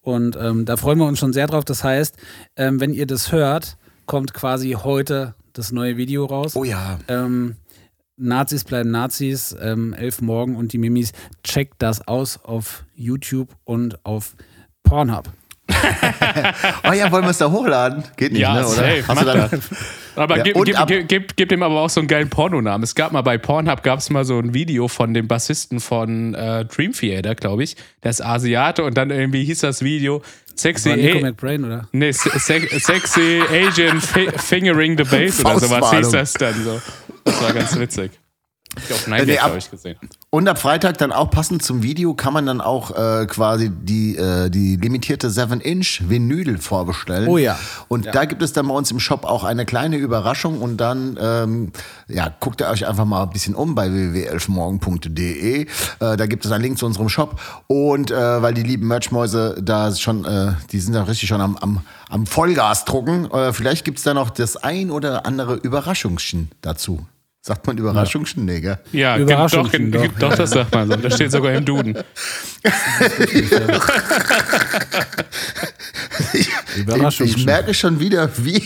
Und 0.01 0.37
ähm, 0.39 0.65
da 0.65 0.77
freuen 0.77 0.97
wir 0.99 1.05
uns 1.05 1.19
schon 1.19 1.33
sehr 1.33 1.47
drauf. 1.47 1.65
Das 1.65 1.83
heißt, 1.83 2.15
ähm, 2.55 2.79
wenn 2.79 2.93
ihr 2.93 3.05
das 3.05 3.31
hört, 3.31 3.77
kommt 4.05 4.33
quasi 4.33 4.71
heute 4.71 5.35
das 5.53 5.71
neue 5.71 5.97
Video 5.97 6.25
raus. 6.25 6.55
Oh 6.55 6.63
ja. 6.63 6.99
Ähm, 7.07 7.55
Nazis 8.19 8.63
bleiben 8.65 8.91
Nazis, 8.91 9.55
ähm, 9.61 9.93
elf 9.93 10.21
morgen 10.21 10.55
und 10.55 10.73
die 10.73 10.77
Mimis. 10.77 11.13
Checkt 11.43 11.75
das 11.81 12.07
aus 12.07 12.39
auf 12.43 12.83
YouTube 12.95 13.49
und 13.63 14.03
auf 14.05 14.35
Pornhub. 14.83 15.29
Oh 16.87 16.93
ja, 16.93 17.11
wollen 17.11 17.23
wir 17.23 17.29
es 17.31 17.37
da 17.37 17.49
hochladen? 17.51 18.03
Geht 18.17 18.31
nicht, 18.33 18.41
Ja, 18.41 18.53
ne? 18.55 18.59
Oder? 18.61 18.67
safe, 18.75 19.03
Hast 19.07 19.21
du 19.21 19.25
dann. 19.25 19.49
Aber 20.15 20.37
Ja, 20.37 20.43
gib, 20.43 20.63
gib, 20.65 20.79
ab- 20.79 20.87
gib, 20.87 21.07
gib, 21.07 21.35
gib 21.35 21.49
dem 21.49 21.63
aber 21.63 21.79
auch 21.81 21.89
so 21.89 22.01
einen 22.01 22.07
geilen 22.07 22.29
Pornonamen. 22.29 22.83
Es 22.83 22.95
gab 22.95 23.11
mal 23.11 23.21
bei 23.21 23.37
Pornhub 23.37 23.83
gab 23.83 23.99
es 23.99 24.09
mal 24.09 24.25
so 24.25 24.39
ein 24.39 24.53
Video 24.53 24.87
von 24.87 25.13
dem 25.13 25.27
Bassisten 25.27 25.79
von 25.79 26.33
äh, 26.33 26.65
Dream 26.65 26.93
Theater, 26.93 27.35
glaube 27.35 27.63
ich. 27.63 27.75
Der 28.03 28.11
ist 28.11 28.23
Asiate 28.23 28.83
und 28.83 28.97
dann 28.97 29.11
irgendwie 29.11 29.43
hieß 29.45 29.59
das 29.59 29.83
Video 29.83 30.21
Sexy 30.55 30.95
Nico 30.95 31.19
A 31.19 31.21
McBrain, 31.21 31.63
oder? 31.63 31.87
nee, 31.93 32.11
se 32.11 32.29
se 32.37 32.67
Sexy 32.79 33.41
Asian 33.49 34.01
fi 34.01 34.27
Fingering 34.35 34.97
the 34.97 35.03
Bass 35.03 35.39
oder 35.45 35.59
sowas 35.59 35.91
hieß 35.93 36.09
das 36.09 36.33
dann 36.33 36.55
so. 36.63 36.81
Das 37.29 37.41
war 37.43 37.53
ganz 37.53 37.77
witzig. 37.77 38.11
Ich 38.77 38.93
auf 38.93 39.07
Nightmare, 39.07 39.25
nee, 39.25 39.37
ab- 39.39 39.45
glaube 39.47 39.57
ich, 39.57 39.71
gesehen. 39.71 39.97
Und 40.29 40.47
ab 40.47 40.59
Freitag 40.59 40.99
dann 40.99 41.11
auch 41.11 41.31
passend 41.31 41.63
zum 41.63 41.81
Video 41.81 42.13
kann 42.13 42.33
man 42.33 42.45
dann 42.45 42.61
auch 42.61 42.91
äh, 42.91 43.25
quasi 43.25 43.71
die, 43.71 44.15
äh, 44.15 44.51
die 44.51 44.75
limitierte 44.75 45.27
7-Inch 45.29 46.03
Vinyl 46.07 46.59
vorbestellen. 46.59 47.27
Oh 47.27 47.39
ja. 47.39 47.57
Und 47.87 48.05
da 48.13 48.25
gibt 48.25 48.43
es 48.43 48.53
dann 48.53 48.67
bei 48.67 48.73
uns 48.75 48.91
im 48.91 48.99
Shop 48.99 49.25
auch 49.25 49.43
eine 49.43 49.65
kleine 49.65 49.97
Überraschung 49.97 50.61
und 50.61 50.77
dann 50.77 51.17
ähm, 51.19 51.71
ja, 52.07 52.31
guckt 52.39 52.61
ihr 52.61 52.67
euch 52.67 52.85
einfach 52.87 53.05
mal 53.05 53.23
ein 53.23 53.31
bisschen 53.31 53.55
um 53.55 53.73
bei 53.73 53.91
www.elfmorgen.de. 53.91 55.61
Äh, 55.61 55.67
da 55.99 56.25
gibt 56.27 56.45
es 56.45 56.51
einen 56.51 56.63
Link 56.63 56.77
zu 56.77 56.85
unserem 56.85 57.09
Shop 57.09 57.41
und 57.65 58.11
äh, 58.11 58.41
weil 58.41 58.53
die 58.53 58.63
lieben 58.63 58.87
Merchmäuse 58.87 59.57
da 59.61 59.93
schon, 59.95 60.25
äh, 60.25 60.53
die 60.71 60.79
sind 60.79 60.93
da 60.93 61.03
richtig 61.03 61.27
schon 61.27 61.41
am, 61.41 61.57
am, 61.57 61.81
am 62.09 62.27
Vollgas 62.27 62.85
drucken. 62.85 63.29
Äh, 63.31 63.51
vielleicht 63.51 63.83
gibt 63.83 63.97
es 63.97 64.03
da 64.03 64.13
noch 64.13 64.29
das 64.29 64.57
ein 64.57 64.91
oder 64.91 65.25
andere 65.25 65.55
Überraschungschen 65.55 66.51
dazu. 66.61 67.05
Sagt 67.41 67.65
man 67.67 67.77
Überraschungschen? 67.77 68.43
Nee, 68.45 68.59
gell? 68.59 68.79
Ja, 68.91 69.17
gibt 69.17 69.29
Überraschung 69.29 69.69
doch, 69.91 70.01
doch, 70.01 70.19
doch, 70.19 70.35
das 70.35 70.49
sagt 70.49 70.73
man 70.73 70.89
so. 70.89 70.97
Das 70.97 71.15
steht 71.15 71.31
sogar 71.31 71.53
im 71.53 71.63
Duden. 71.63 71.97
Überraschung. 76.77 77.27
Ich, 77.27 77.37
ich 77.37 77.45
merke 77.45 77.73
schon 77.73 78.01
wieder, 78.01 78.29
wie 78.37 78.61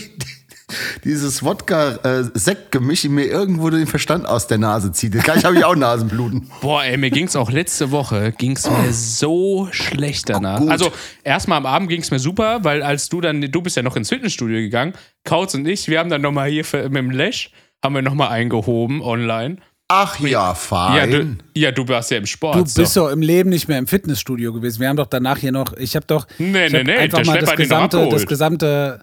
dieses 1.04 1.42
Wodka-Sektgemisch 1.42 3.04
mir 3.04 3.26
irgendwo 3.26 3.70
den 3.70 3.86
Verstand 3.86 4.26
aus 4.26 4.46
der 4.46 4.58
Nase 4.58 4.92
zieht. 4.92 5.12
Gleich 5.22 5.44
habe 5.44 5.56
ich 5.56 5.64
auch 5.64 5.76
Nasenbluten. 5.76 6.50
Boah, 6.60 6.82
ey, 6.84 6.96
mir 6.96 7.10
ging's 7.10 7.36
auch 7.36 7.50
letzte 7.50 7.90
Woche, 7.90 8.32
ging's 8.36 8.68
mir 8.68 8.92
so 8.92 9.68
schlecht 9.70 10.28
danach. 10.28 10.58
Gut. 10.60 10.70
Also, 10.70 10.92
erstmal 11.22 11.58
am 11.58 11.66
Abend 11.66 11.88
ging's 11.90 12.10
mir 12.10 12.18
super, 12.18 12.64
weil 12.64 12.82
als 12.82 13.08
du 13.08 13.20
dann, 13.20 13.40
du 13.40 13.62
bist 13.62 13.76
ja 13.76 13.82
noch 13.82 13.96
ins 13.96 14.08
Fitnessstudio 14.08 14.56
gegangen, 14.56 14.94
Kautz 15.24 15.54
und 15.54 15.66
ich, 15.66 15.88
wir 15.88 15.98
haben 15.98 16.10
dann 16.10 16.22
nochmal 16.22 16.50
hier 16.50 16.64
für, 16.64 16.82
mit 16.88 16.96
dem 16.96 17.10
Lash, 17.10 17.50
haben 17.84 17.94
wir 17.94 18.02
nochmal 18.02 18.30
eingehoben 18.30 19.02
online. 19.02 19.58
Ach 19.88 20.18
ja, 20.18 20.54
fein. 20.54 20.96
Ja 20.96 21.06
du, 21.06 21.36
ja, 21.54 21.70
du 21.70 21.86
warst 21.86 22.10
ja 22.10 22.16
im 22.16 22.24
Sport. 22.26 22.56
Du 22.56 22.62
bist 22.62 22.94
so. 22.94 23.04
doch 23.04 23.12
im 23.12 23.20
Leben 23.20 23.50
nicht 23.50 23.68
mehr 23.68 23.78
im 23.78 23.86
Fitnessstudio 23.86 24.54
gewesen. 24.54 24.80
Wir 24.80 24.88
haben 24.88 24.96
doch 24.96 25.06
danach 25.06 25.36
hier 25.36 25.52
noch, 25.52 25.74
ich 25.76 25.94
habe 25.94 26.06
doch 26.06 26.26
Nee, 26.38 26.66
ich 26.66 26.72
nee, 26.72 26.78
hab 26.78 26.86
nee, 26.86 26.96
einfach 26.96 27.24
mal 27.26 27.38
das 27.38 27.54
gesamte, 27.54 28.08
das 28.10 28.26
gesamte 28.26 29.00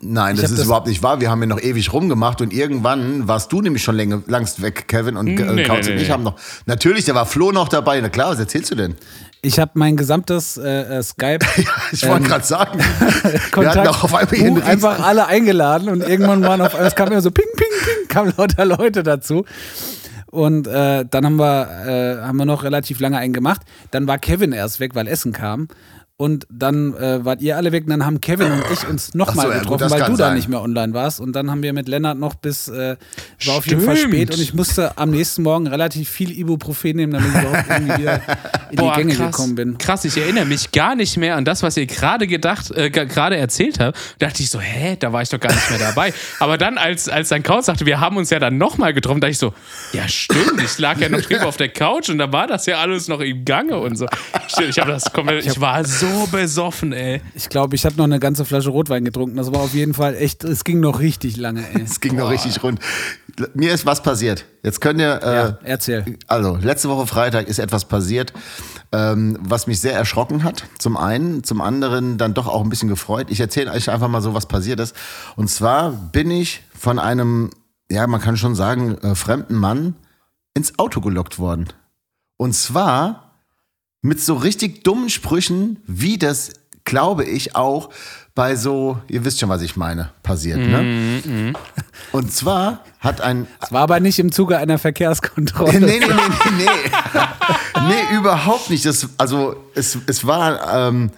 Nein, 0.00 0.34
Ich 0.34 0.40
das 0.40 0.50
ist 0.50 0.58
das- 0.58 0.66
überhaupt 0.66 0.86
nicht 0.86 1.02
wahr. 1.02 1.20
Wir 1.20 1.30
haben 1.30 1.40
ja 1.42 1.46
noch 1.46 1.60
ewig 1.60 1.92
rumgemacht 1.92 2.40
und 2.40 2.52
irgendwann 2.52 3.28
warst 3.28 3.52
du 3.52 3.60
nämlich 3.60 3.82
schon 3.82 3.94
länger, 3.96 4.22
langst 4.26 4.62
weg, 4.62 4.88
Kevin 4.88 5.16
und 5.16 5.28
äh, 5.28 5.52
Nee, 5.52 5.62
Kautz 5.64 5.86
nee, 5.86 5.92
und 5.92 5.98
ich 6.00 6.08
nee. 6.08 6.12
haben 6.12 6.22
noch. 6.22 6.36
Natürlich, 6.64 7.04
da 7.04 7.14
war 7.14 7.26
Flo 7.26 7.52
noch 7.52 7.68
dabei. 7.68 8.00
Na 8.00 8.08
klar, 8.08 8.30
was 8.30 8.38
erzählst 8.38 8.70
du 8.70 8.76
denn? 8.76 8.94
Ich 9.42 9.58
habe 9.58 9.72
mein 9.74 9.94
gesamtes 9.98 10.56
äh, 10.56 10.98
äh, 10.98 11.02
Skype 11.02 11.44
Ich 11.92 12.08
wollte 12.08 12.26
gerade 12.26 12.44
sagen, 12.46 12.78
wir 13.22 13.30
hatten 13.30 13.50
Kontakt 13.50 13.88
auch 13.88 14.04
auf 14.04 14.14
einmal 14.14 14.50
Buch 14.52 14.64
einfach 14.64 15.00
alle 15.00 15.26
eingeladen 15.26 15.90
und 15.90 16.00
irgendwann 16.00 16.42
waren 16.42 16.62
auf 16.62 16.74
einmal, 16.74 16.88
es 16.88 16.94
kam 16.94 17.08
immer 17.08 17.20
so 17.20 17.30
ping, 17.30 17.44
kamen 18.08 18.32
lauter 18.36 18.64
Leute 18.64 19.02
dazu. 19.02 19.44
Und 20.26 20.66
äh, 20.66 21.04
dann 21.08 21.24
haben 21.24 21.36
wir, 21.36 21.86
äh, 21.86 22.22
haben 22.22 22.36
wir 22.38 22.44
noch 22.44 22.64
relativ 22.64 22.98
lange 22.98 23.18
einen 23.18 23.32
gemacht. 23.32 23.62
Dann 23.92 24.08
war 24.08 24.18
Kevin 24.18 24.52
erst 24.52 24.80
weg, 24.80 24.94
weil 24.94 25.06
Essen 25.06 25.32
kam. 25.32 25.68
Und 26.24 26.46
dann 26.48 26.94
äh, 26.94 27.22
wart 27.22 27.42
ihr 27.42 27.58
alle 27.58 27.70
weg 27.70 27.84
und 27.84 27.90
dann 27.90 28.06
haben 28.06 28.18
Kevin 28.18 28.50
und 28.50 28.62
ich 28.72 28.88
uns 28.88 29.08
Ach 29.08 29.12
so, 29.12 29.18
nochmal 29.18 29.44
ja, 29.44 29.52
gut, 29.52 29.60
getroffen, 29.60 29.80
das 29.80 29.92
weil 29.92 30.04
du 30.04 30.12
da 30.12 30.28
sein. 30.28 30.36
nicht 30.36 30.48
mehr 30.48 30.62
online 30.62 30.94
warst. 30.94 31.20
Und 31.20 31.34
dann 31.36 31.50
haben 31.50 31.62
wir 31.62 31.74
mit 31.74 31.86
Lennart 31.86 32.18
noch 32.18 32.34
bis, 32.34 32.66
äh, 32.68 32.96
war 33.44 33.56
auf 33.56 33.66
jeden 33.66 33.82
Fall 33.82 33.94
Stimmt. 33.94 34.14
spät 34.14 34.30
und 34.30 34.40
ich 34.40 34.54
musste 34.54 34.96
am 34.96 35.10
nächsten 35.10 35.42
Morgen 35.42 35.66
relativ 35.66 36.08
viel 36.08 36.30
Ibuprofen 36.30 36.96
nehmen, 36.96 37.12
damit 37.12 37.28
ich 37.28 37.42
überhaupt 37.42 37.68
irgendwie 37.68 37.98
wieder 37.98 38.20
in 38.70 38.76
die 38.78 38.90
Gänge 38.96 39.14
krass, 39.16 39.36
gekommen 39.36 39.54
bin. 39.54 39.76
Krass, 39.76 40.06
ich 40.06 40.16
erinnere 40.16 40.46
mich 40.46 40.72
gar 40.72 40.94
nicht 40.94 41.14
mehr 41.18 41.36
an 41.36 41.44
das, 41.44 41.62
was 41.62 41.76
ihr 41.76 41.84
gerade 41.84 42.26
gedacht, 42.26 42.70
äh, 42.70 42.88
gerade 42.88 43.36
erzählt 43.36 43.78
habt. 43.78 43.98
Da 44.18 44.28
dachte 44.28 44.42
ich 44.42 44.48
so, 44.48 44.58
hä, 44.58 44.96
da 44.98 45.12
war 45.12 45.20
ich 45.20 45.28
doch 45.28 45.40
gar 45.40 45.52
nicht 45.52 45.68
mehr 45.68 45.78
dabei. 45.78 46.14
Aber 46.40 46.56
dann, 46.56 46.78
als, 46.78 47.06
als 47.06 47.28
dein 47.28 47.42
Couch 47.42 47.64
sagte, 47.64 47.84
wir 47.84 48.00
haben 48.00 48.16
uns 48.16 48.30
ja 48.30 48.38
dann 48.38 48.56
nochmal 48.56 48.94
getroffen, 48.94 49.20
dachte 49.20 49.32
ich 49.32 49.38
so, 49.38 49.52
ja 49.92 50.08
stimmt, 50.08 50.62
ich 50.64 50.78
lag 50.78 50.98
ja 51.00 51.10
noch 51.10 51.20
drüber 51.20 51.44
auf 51.48 51.58
der 51.58 51.68
Couch 51.68 52.08
und 52.08 52.16
da 52.16 52.32
war 52.32 52.46
das 52.46 52.64
ja 52.64 52.78
alles 52.78 53.08
noch 53.08 53.20
im 53.20 53.44
Gange 53.44 53.76
und 53.76 53.98
so. 53.98 54.06
Stimmt, 54.48 54.70
ich 54.70 54.78
habe 54.78 54.90
das 54.90 55.12
komplett, 55.12 55.44
ich 55.44 55.60
war 55.60 55.84
so 55.84 56.13
besoffen, 56.30 56.92
ey. 56.92 57.20
Ich 57.34 57.48
glaube, 57.48 57.76
ich 57.76 57.84
habe 57.84 57.96
noch 57.96 58.04
eine 58.04 58.18
ganze 58.18 58.44
Flasche 58.44 58.70
Rotwein 58.70 59.04
getrunken. 59.04 59.36
Das 59.36 59.52
war 59.52 59.60
auf 59.60 59.74
jeden 59.74 59.94
Fall 59.94 60.14
echt, 60.16 60.44
es 60.44 60.64
ging 60.64 60.80
noch 60.80 61.00
richtig 61.00 61.36
lange, 61.36 61.62
ey. 61.74 61.82
Es 61.84 62.00
ging 62.00 62.16
noch 62.16 62.30
richtig 62.30 62.62
rund. 62.62 62.80
Mir 63.54 63.72
ist 63.74 63.84
was 63.84 64.02
passiert. 64.02 64.44
Jetzt 64.62 64.80
könnt 64.80 65.00
ihr. 65.00 65.20
Äh, 65.22 65.34
Ja, 65.34 65.58
erzähl. 65.64 66.04
Also, 66.28 66.56
letzte 66.56 66.88
Woche 66.88 67.06
Freitag 67.06 67.48
ist 67.48 67.58
etwas 67.58 67.84
passiert, 67.86 68.32
ähm, 68.92 69.36
was 69.40 69.66
mich 69.66 69.80
sehr 69.80 69.94
erschrocken 69.94 70.44
hat. 70.44 70.64
Zum 70.78 70.96
einen, 70.96 71.42
zum 71.42 71.60
anderen 71.60 72.16
dann 72.16 72.34
doch 72.34 72.46
auch 72.46 72.62
ein 72.62 72.68
bisschen 72.68 72.88
gefreut. 72.88 73.26
Ich 73.30 73.40
erzähle 73.40 73.72
euch 73.72 73.90
einfach 73.90 74.08
mal 74.08 74.22
so, 74.22 74.34
was 74.34 74.46
passiert 74.46 74.78
ist. 74.80 74.94
Und 75.36 75.48
zwar 75.48 75.90
bin 75.90 76.30
ich 76.30 76.62
von 76.78 76.98
einem, 76.98 77.50
ja, 77.90 78.06
man 78.06 78.20
kann 78.20 78.36
schon 78.36 78.54
sagen, 78.54 78.96
äh, 78.98 79.14
fremden 79.14 79.56
Mann 79.56 79.96
ins 80.54 80.78
Auto 80.78 81.00
gelockt 81.00 81.38
worden. 81.38 81.68
Und 82.36 82.54
zwar 82.54 83.23
mit 84.04 84.20
so 84.20 84.34
richtig 84.34 84.84
dummen 84.84 85.08
Sprüchen, 85.08 85.78
wie 85.86 86.18
das, 86.18 86.50
glaube 86.84 87.24
ich, 87.24 87.56
auch 87.56 87.88
bei 88.34 88.54
so, 88.54 88.98
ihr 89.08 89.24
wisst 89.24 89.40
schon, 89.40 89.48
was 89.48 89.62
ich 89.62 89.76
meine, 89.76 90.10
passiert. 90.22 90.58
Ne? 90.58 91.54
Und 92.12 92.30
zwar 92.30 92.84
hat 93.00 93.22
ein 93.22 93.46
Es 93.62 93.72
war 93.72 93.80
aber 93.80 94.00
nicht 94.00 94.18
im 94.18 94.30
Zuge 94.30 94.58
einer 94.58 94.78
Verkehrskontrolle. 94.78 95.80
Nee, 95.80 96.00
nee, 96.00 96.00
nee, 96.00 96.12
nee, 96.58 96.64
nee. 96.64 97.88
nee, 97.88 98.16
überhaupt 98.18 98.68
nicht. 98.68 98.84
Das, 98.84 99.08
also, 99.16 99.56
es, 99.74 99.96
es 100.06 100.26
war. 100.26 100.88
Ähm, 100.88 101.10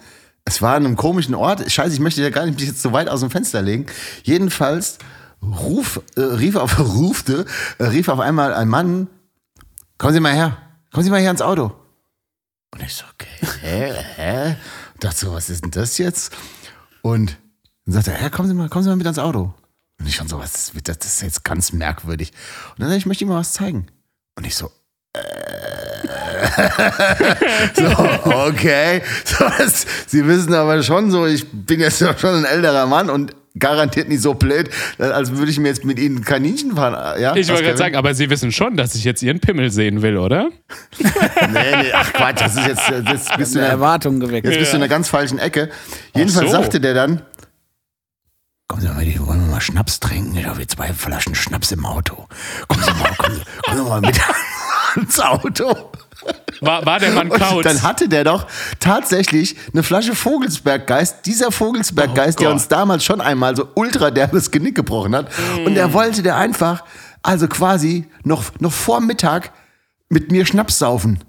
es 0.45 0.61
war 0.61 0.75
an 0.75 0.85
einem 0.85 0.95
komischen 0.95 1.35
Ort. 1.35 1.69
Scheiße, 1.69 1.93
ich 1.93 1.99
möchte 1.99 2.21
ja 2.21 2.29
gar 2.29 2.45
nicht 2.45 2.57
mich 2.57 2.69
jetzt 2.69 2.81
so 2.81 2.93
weit 2.93 3.09
aus 3.09 3.19
dem 3.19 3.29
Fenster 3.29 3.61
legen. 3.61 3.87
Jedenfalls 4.23 4.97
ruf, 5.43 5.99
äh, 6.15 6.21
rief, 6.21 6.55
auf, 6.55 6.79
rufte, 6.95 7.45
äh, 7.79 7.83
rief 7.83 8.07
auf 8.07 8.21
einmal 8.21 8.53
ein 8.53 8.69
Mann: 8.69 9.07
Kommen 9.97 10.13
Sie 10.13 10.21
mal 10.21 10.31
her, 10.31 10.55
kommen 10.93 11.03
Sie 11.03 11.09
mal 11.11 11.19
her 11.19 11.31
ins 11.31 11.41
Auto. 11.41 11.73
Und 12.73 12.83
ich 12.83 12.93
so, 12.93 13.05
okay, 13.13 13.47
hä, 13.61 13.93
hä? 14.15 14.55
Dachte 14.99 15.17
so, 15.17 15.33
was 15.33 15.49
ist 15.49 15.63
denn 15.63 15.71
das 15.71 15.97
jetzt? 15.97 16.35
Und 17.01 17.37
dann 17.85 17.93
sagte 17.93 18.11
er, 18.11 18.21
ja, 18.21 18.29
kommen 18.29 18.47
Sie 18.49 18.53
mal, 18.53 18.69
kommen 18.69 18.83
Sie 18.83 18.89
mal 18.89 18.97
mit 18.97 19.07
ans 19.07 19.19
Auto. 19.19 19.53
Und 19.99 20.07
ich 20.07 20.15
schon 20.15 20.27
so, 20.27 20.39
was 20.39 20.53
ist, 20.53 20.87
das, 20.87 20.97
ist 21.05 21.21
jetzt 21.21 21.43
ganz 21.43 21.71
merkwürdig. 21.71 22.31
Und 22.71 22.81
dann 22.81 22.89
sag 22.89 22.97
ich, 22.97 23.03
ich 23.03 23.05
möchte 23.05 23.23
Ihnen 23.23 23.31
mal 23.31 23.39
was 23.39 23.53
zeigen. 23.53 23.87
Und 24.35 24.45
ich 24.45 24.55
so, 24.55 24.71
äh. 25.13 25.47
so, 27.75 27.87
okay. 28.47 29.01
So, 29.25 29.45
das, 29.57 29.85
Sie 30.07 30.27
wissen 30.27 30.53
aber 30.53 30.83
schon 30.83 31.09
so, 31.11 31.25
ich 31.25 31.49
bin 31.51 31.79
jetzt 31.79 31.99
schon 31.99 32.35
ein 32.35 32.45
älterer 32.45 32.85
Mann 32.85 33.09
und 33.09 33.35
garantiert 33.59 34.09
nicht 34.09 34.21
so 34.21 34.33
blöd, 34.33 34.69
als 34.97 35.31
würde 35.31 35.51
ich 35.51 35.59
mir 35.59 35.67
jetzt 35.69 35.85
mit 35.85 35.99
ihnen 35.99 36.23
Kaninchen 36.23 36.75
fahren. 36.75 37.19
Ja, 37.21 37.35
Ich 37.35 37.47
wollte 37.49 37.63
gerade 37.63 37.77
sagen, 37.77 37.95
aber 37.95 38.13
Sie 38.13 38.29
wissen 38.29 38.51
schon, 38.51 38.77
dass 38.77 38.95
ich 38.95 39.03
jetzt 39.03 39.21
Ihren 39.23 39.39
Pimmel 39.39 39.69
sehen 39.71 40.01
will, 40.01 40.17
oder? 40.17 40.49
Nee, 41.49 41.75
nee, 41.83 41.91
ach 41.93 42.11
Quatsch, 42.13 42.41
das 42.41 42.55
ist 42.57 42.67
jetzt, 42.67 42.91
das 43.05 43.25
bist 43.37 43.55
du 43.55 43.59
Eine 43.59 43.59
in 43.59 43.59
einer, 43.59 43.67
Erwartung 43.67 44.19
geweckt. 44.19 44.45
jetzt 44.45 44.59
bist 44.59 44.73
du 44.73 44.77
in 44.77 44.83
einer 44.83 44.89
ganz 44.89 45.07
falschen 45.09 45.39
Ecke. 45.39 45.69
Jedenfalls 46.15 46.51
so. 46.51 46.57
sagte 46.57 46.79
der 46.81 46.93
dann, 46.93 47.21
Kommen 48.67 48.81
Sie 48.81 48.87
mal, 48.89 48.95
mit, 49.05 49.25
wollen 49.25 49.39
wir 49.45 49.51
mal 49.51 49.61
Schnaps 49.61 49.99
trinken? 50.01 50.35
Ich 50.35 50.45
habe 50.45 50.65
zwei 50.67 50.91
Flaschen 50.91 51.35
Schnaps 51.35 51.71
im 51.71 51.85
Auto. 51.85 52.27
Kommen 52.67 52.83
Sie 52.83 52.91
mal, 53.01 53.15
kommen 53.17 53.35
Sie, 53.37 53.41
kommen 53.63 53.77
Sie 53.77 53.89
mal 53.89 54.01
mit 54.01 54.19
ins 54.97 55.19
Auto. 55.21 55.91
War, 56.61 56.85
war 56.85 56.99
der 56.99 57.11
Mann 57.11 57.29
Und 57.29 57.39
Kautz? 57.39 57.63
dann 57.63 57.83
hatte 57.83 58.09
der 58.09 58.23
doch 58.23 58.47
tatsächlich 58.79 59.55
eine 59.73 59.83
Flasche 59.83 60.15
Vogelsberggeist. 60.15 61.25
Dieser 61.25 61.51
Vogelsberggeist, 61.51 62.39
Oh 62.39 62.43
der 62.43 62.51
uns 62.51 62.67
damals 62.67 63.03
schon 63.03 63.21
einmal 63.21 63.55
so 63.55 63.67
ultra 63.75 64.11
derbes 64.11 64.51
Genick 64.51 64.75
gebrochen 64.75 65.15
hat. 65.15 65.29
Und 65.65 65.75
der 65.75 65.93
wollte 65.93 66.23
der 66.23 66.35
einfach, 66.37 66.83
also 67.21 67.47
quasi 67.47 68.07
noch, 68.23 68.43
noch 68.59 68.71
vor 68.71 69.01
Mittag 69.01 69.51
mit 70.09 70.31
mir 70.31 70.45
Schnaps 70.45 70.79
saufen. 70.79 71.19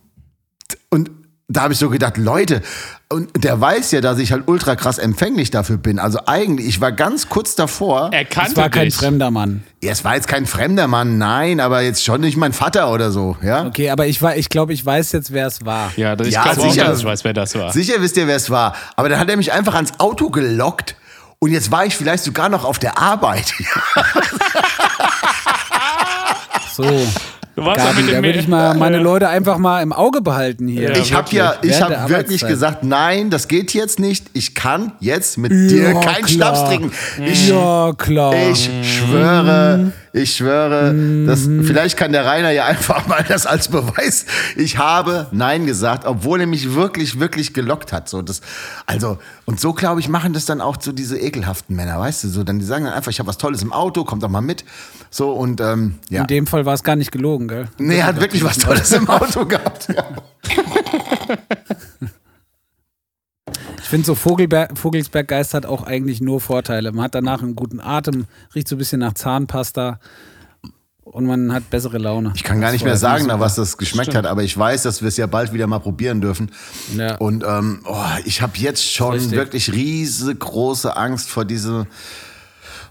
Und 0.91 1.11
da 1.51 1.63
habe 1.63 1.73
ich 1.73 1.79
so 1.79 1.89
gedacht, 1.89 2.19
Leute, 2.19 2.61
und 3.09 3.31
der 3.43 3.59
weiß 3.59 3.91
ja, 3.93 4.03
dass 4.03 4.19
ich 4.19 4.33
halt 4.33 4.45
ultra 4.49 4.77
krass 4.77 4.99
empfänglich 4.99 5.51
dafür 5.51 5.79
bin. 5.79 5.99
Also 5.99 6.19
eigentlich, 6.27 6.69
ich 6.69 6.81
war 6.83 6.93
ganz 6.93 7.31
kurz 7.31 7.55
davor. 7.55 8.11
er 8.13 8.23
Es 8.25 8.29
kannte 8.29 8.57
war 8.59 8.69
kein 8.69 8.85
dich. 8.85 8.97
fremder 8.97 9.31
Mann. 9.31 9.63
Ja, 9.83 9.93
es 9.93 10.05
war 10.05 10.15
jetzt 10.15 10.29
kein 10.29 10.45
fremder 10.45 10.89
Mann, 10.89 11.17
nein, 11.17 11.61
aber 11.61 11.81
jetzt 11.81 12.05
schon 12.05 12.21
nicht 12.21 12.37
mein 12.37 12.53
Vater 12.53 12.93
oder 12.93 13.11
so, 13.11 13.37
ja? 13.43 13.65
Okay, 13.67 13.89
aber 13.89 14.07
ich, 14.07 14.21
war- 14.21 14.37
ich 14.37 14.51
glaube, 14.51 14.75
ich 14.75 14.85
weiß 14.85 15.13
jetzt, 15.13 15.33
wer 15.33 15.47
es 15.47 15.65
war. 15.65 15.91
Ja, 15.97 16.17
das- 16.17 16.29
ich 16.29 16.35
Ja, 16.35 16.43
glaube 16.43 16.61
auch, 16.61 16.71
sicher. 16.71 16.85
dass 16.85 16.99
ich 16.99 17.05
weiß, 17.07 17.25
wer 17.25 17.33
das 17.33 17.55
war. 17.55 17.73
Sicher 17.73 17.95
wisst 18.03 18.19
ihr, 18.19 18.27
wer 18.27 18.37
es 18.37 18.51
war. 18.51 18.75
Aber 18.97 19.09
dann 19.09 19.19
hat 19.19 19.31
er 19.31 19.37
mich 19.39 19.51
einfach 19.53 19.75
ans 19.75 19.93
Auto 19.99 20.29
gelockt. 20.31 20.97
Und 21.39 21.53
jetzt 21.53 21.71
war 21.71 21.87
ich 21.87 21.97
vielleicht 21.97 22.25
sogar 22.25 22.49
noch 22.51 22.65
auf 22.65 22.79
der 22.79 22.99
Arbeit. 22.99 23.55
So, 26.75 26.85
Du 27.59 27.65
warst 27.65 27.85
Gabi, 27.85 28.03
mit 28.05 28.15
da 28.15 28.23
würde 28.23 28.39
ich 28.39 28.47
mal 28.47 28.75
meine 28.77 28.99
Leute 28.99 29.29
einfach 29.29 29.59
mal 29.59 29.83
im 29.83 29.93
Auge 29.93 30.21
behalten 30.21 30.69
hier. 30.69 30.95
ich 30.97 31.13
habe 31.13 31.27
ja, 31.35 31.55
ich 31.61 31.83
habe 31.83 31.91
wirklich 32.09 32.45
Arbeitszeit. 32.45 32.49
gesagt, 32.51 32.85
nein, 32.85 33.31
das 33.31 33.49
geht 33.49 33.75
jetzt 33.75 33.99
nicht. 33.99 34.27
Ich 34.33 34.55
kann 34.55 34.93
jetzt 35.01 35.39
mit 35.39 35.51
dir 35.51 35.91
Ja, 35.91 36.01
keinen 36.01 36.25
klar. 36.25 36.55
Schnaps 36.55 36.65
trinken. 36.69 36.93
Ich, 37.27 37.49
Ja, 37.49 37.93
klar. 37.99 38.33
ich 38.53 38.71
schwöre, 38.85 39.91
ich 40.13 40.37
schwöre, 40.37 40.95
dass, 41.27 41.43
vielleicht 41.43 41.97
kann 41.97 42.13
der 42.13 42.25
Rainer 42.25 42.51
ja 42.51 42.65
einfach 42.67 43.07
mal 43.07 43.25
das 43.27 43.47
als 43.47 43.69
Beweis. 43.69 44.27
Ich 44.57 44.79
habe 44.79 45.27
Nein 45.33 45.67
gesagt, 45.67 46.05
obwohl 46.07 46.41
er 46.41 46.47
mich 46.47 46.75
wirklich, 46.75 47.21
wirklich 47.21 47.55
gelockt 47.55 47.93
hat. 47.93 48.09
So, 48.09 48.23
das, 48.23 48.41
also, 48.87 49.19
und 49.45 49.61
so, 49.61 49.73
glaube 49.73 50.01
ich, 50.01 50.09
machen 50.09 50.33
das 50.33 50.47
dann 50.47 50.61
auch 50.61 50.77
so 50.81 50.93
diese 50.93 51.19
ekelhaften 51.19 51.77
Männer, 51.77 51.99
weißt 51.99 52.25
du, 52.25 52.29
so, 52.29 52.45
dann 52.45 52.59
die 52.59 52.65
sagen 52.65 52.85
dann 52.85 52.95
einfach, 52.95 53.11
ich 53.11 53.19
habe 53.19 53.29
was 53.29 53.39
Tolles 53.39 53.63
im 53.63 53.73
Auto, 53.73 54.05
kommt 54.05 54.23
doch 54.23 54.29
mal 54.29 54.41
mit. 54.41 54.65
So, 55.11 55.33
und, 55.33 55.61
ähm, 55.61 55.99
ja. 56.09 56.23
In 56.23 56.27
dem 56.27 56.47
Fall 56.47 56.67
war 56.67 56.75
es 56.75 56.83
gar 56.83 56.97
nicht 56.97 57.13
gelogen, 57.13 57.49
gell? 57.49 57.69
Nee, 57.79 57.99
er 57.99 58.07
hat 58.07 58.21
wirklich 58.21 58.45
was 58.45 58.59
Tolles 58.59 58.93
im 58.93 59.09
Auto 59.09 59.47
gehabt. 59.47 59.89
Ja. 59.95 60.05
Ich 63.89 63.91
finde 63.91 64.05
so 64.05 64.15
Vogelberg, 64.15 64.77
Vogelsberggeist 64.77 65.55
hat 65.55 65.65
auch 65.65 65.83
eigentlich 65.83 66.21
nur 66.21 66.43
Vorteile. 66.43 66.93
Man 66.93 67.05
hat 67.05 67.15
danach 67.15 67.41
einen 67.41 67.55
guten 67.57 67.81
Atem, 67.81 68.27
riecht 68.55 68.69
so 68.69 68.75
ein 68.75 68.79
bisschen 68.79 69.01
nach 69.01 69.15
Zahnpasta 69.15 69.99
und 71.05 71.25
man 71.25 71.55
hat 71.55 71.71
bessere 71.71 71.97
Laune. 71.97 72.35
Ich 72.37 72.45
kann 72.45 72.61
gar 72.61 72.71
nicht 72.73 72.85
mehr 72.85 72.99
sagen, 72.99 73.25
nach 73.29 73.41
was 73.41 73.55
das 73.55 73.79
geschmeckt 73.79 74.15
hat, 74.15 74.27
aber 74.27 74.43
ich 74.43 74.59
weiß, 74.59 74.83
dass 74.83 75.01
wir 75.01 75.09
es 75.09 75.17
ja 75.17 75.27
bald 75.27 75.55
wieder 75.55 75.67
mal 75.67 75.79
probieren 75.79 76.21
dürfen. 76.21 76.51
Ja. 76.99 77.17
Und 77.17 77.43
ähm, 77.49 77.81
oh, 77.87 77.97
ich 78.27 78.43
habe 78.43 78.53
jetzt 78.59 78.85
schon 78.93 79.13
Richtig. 79.15 79.33
wirklich 79.33 79.73
riesengroße 79.73 80.95
Angst 80.95 81.31
vor 81.31 81.47
diese, 81.47 81.87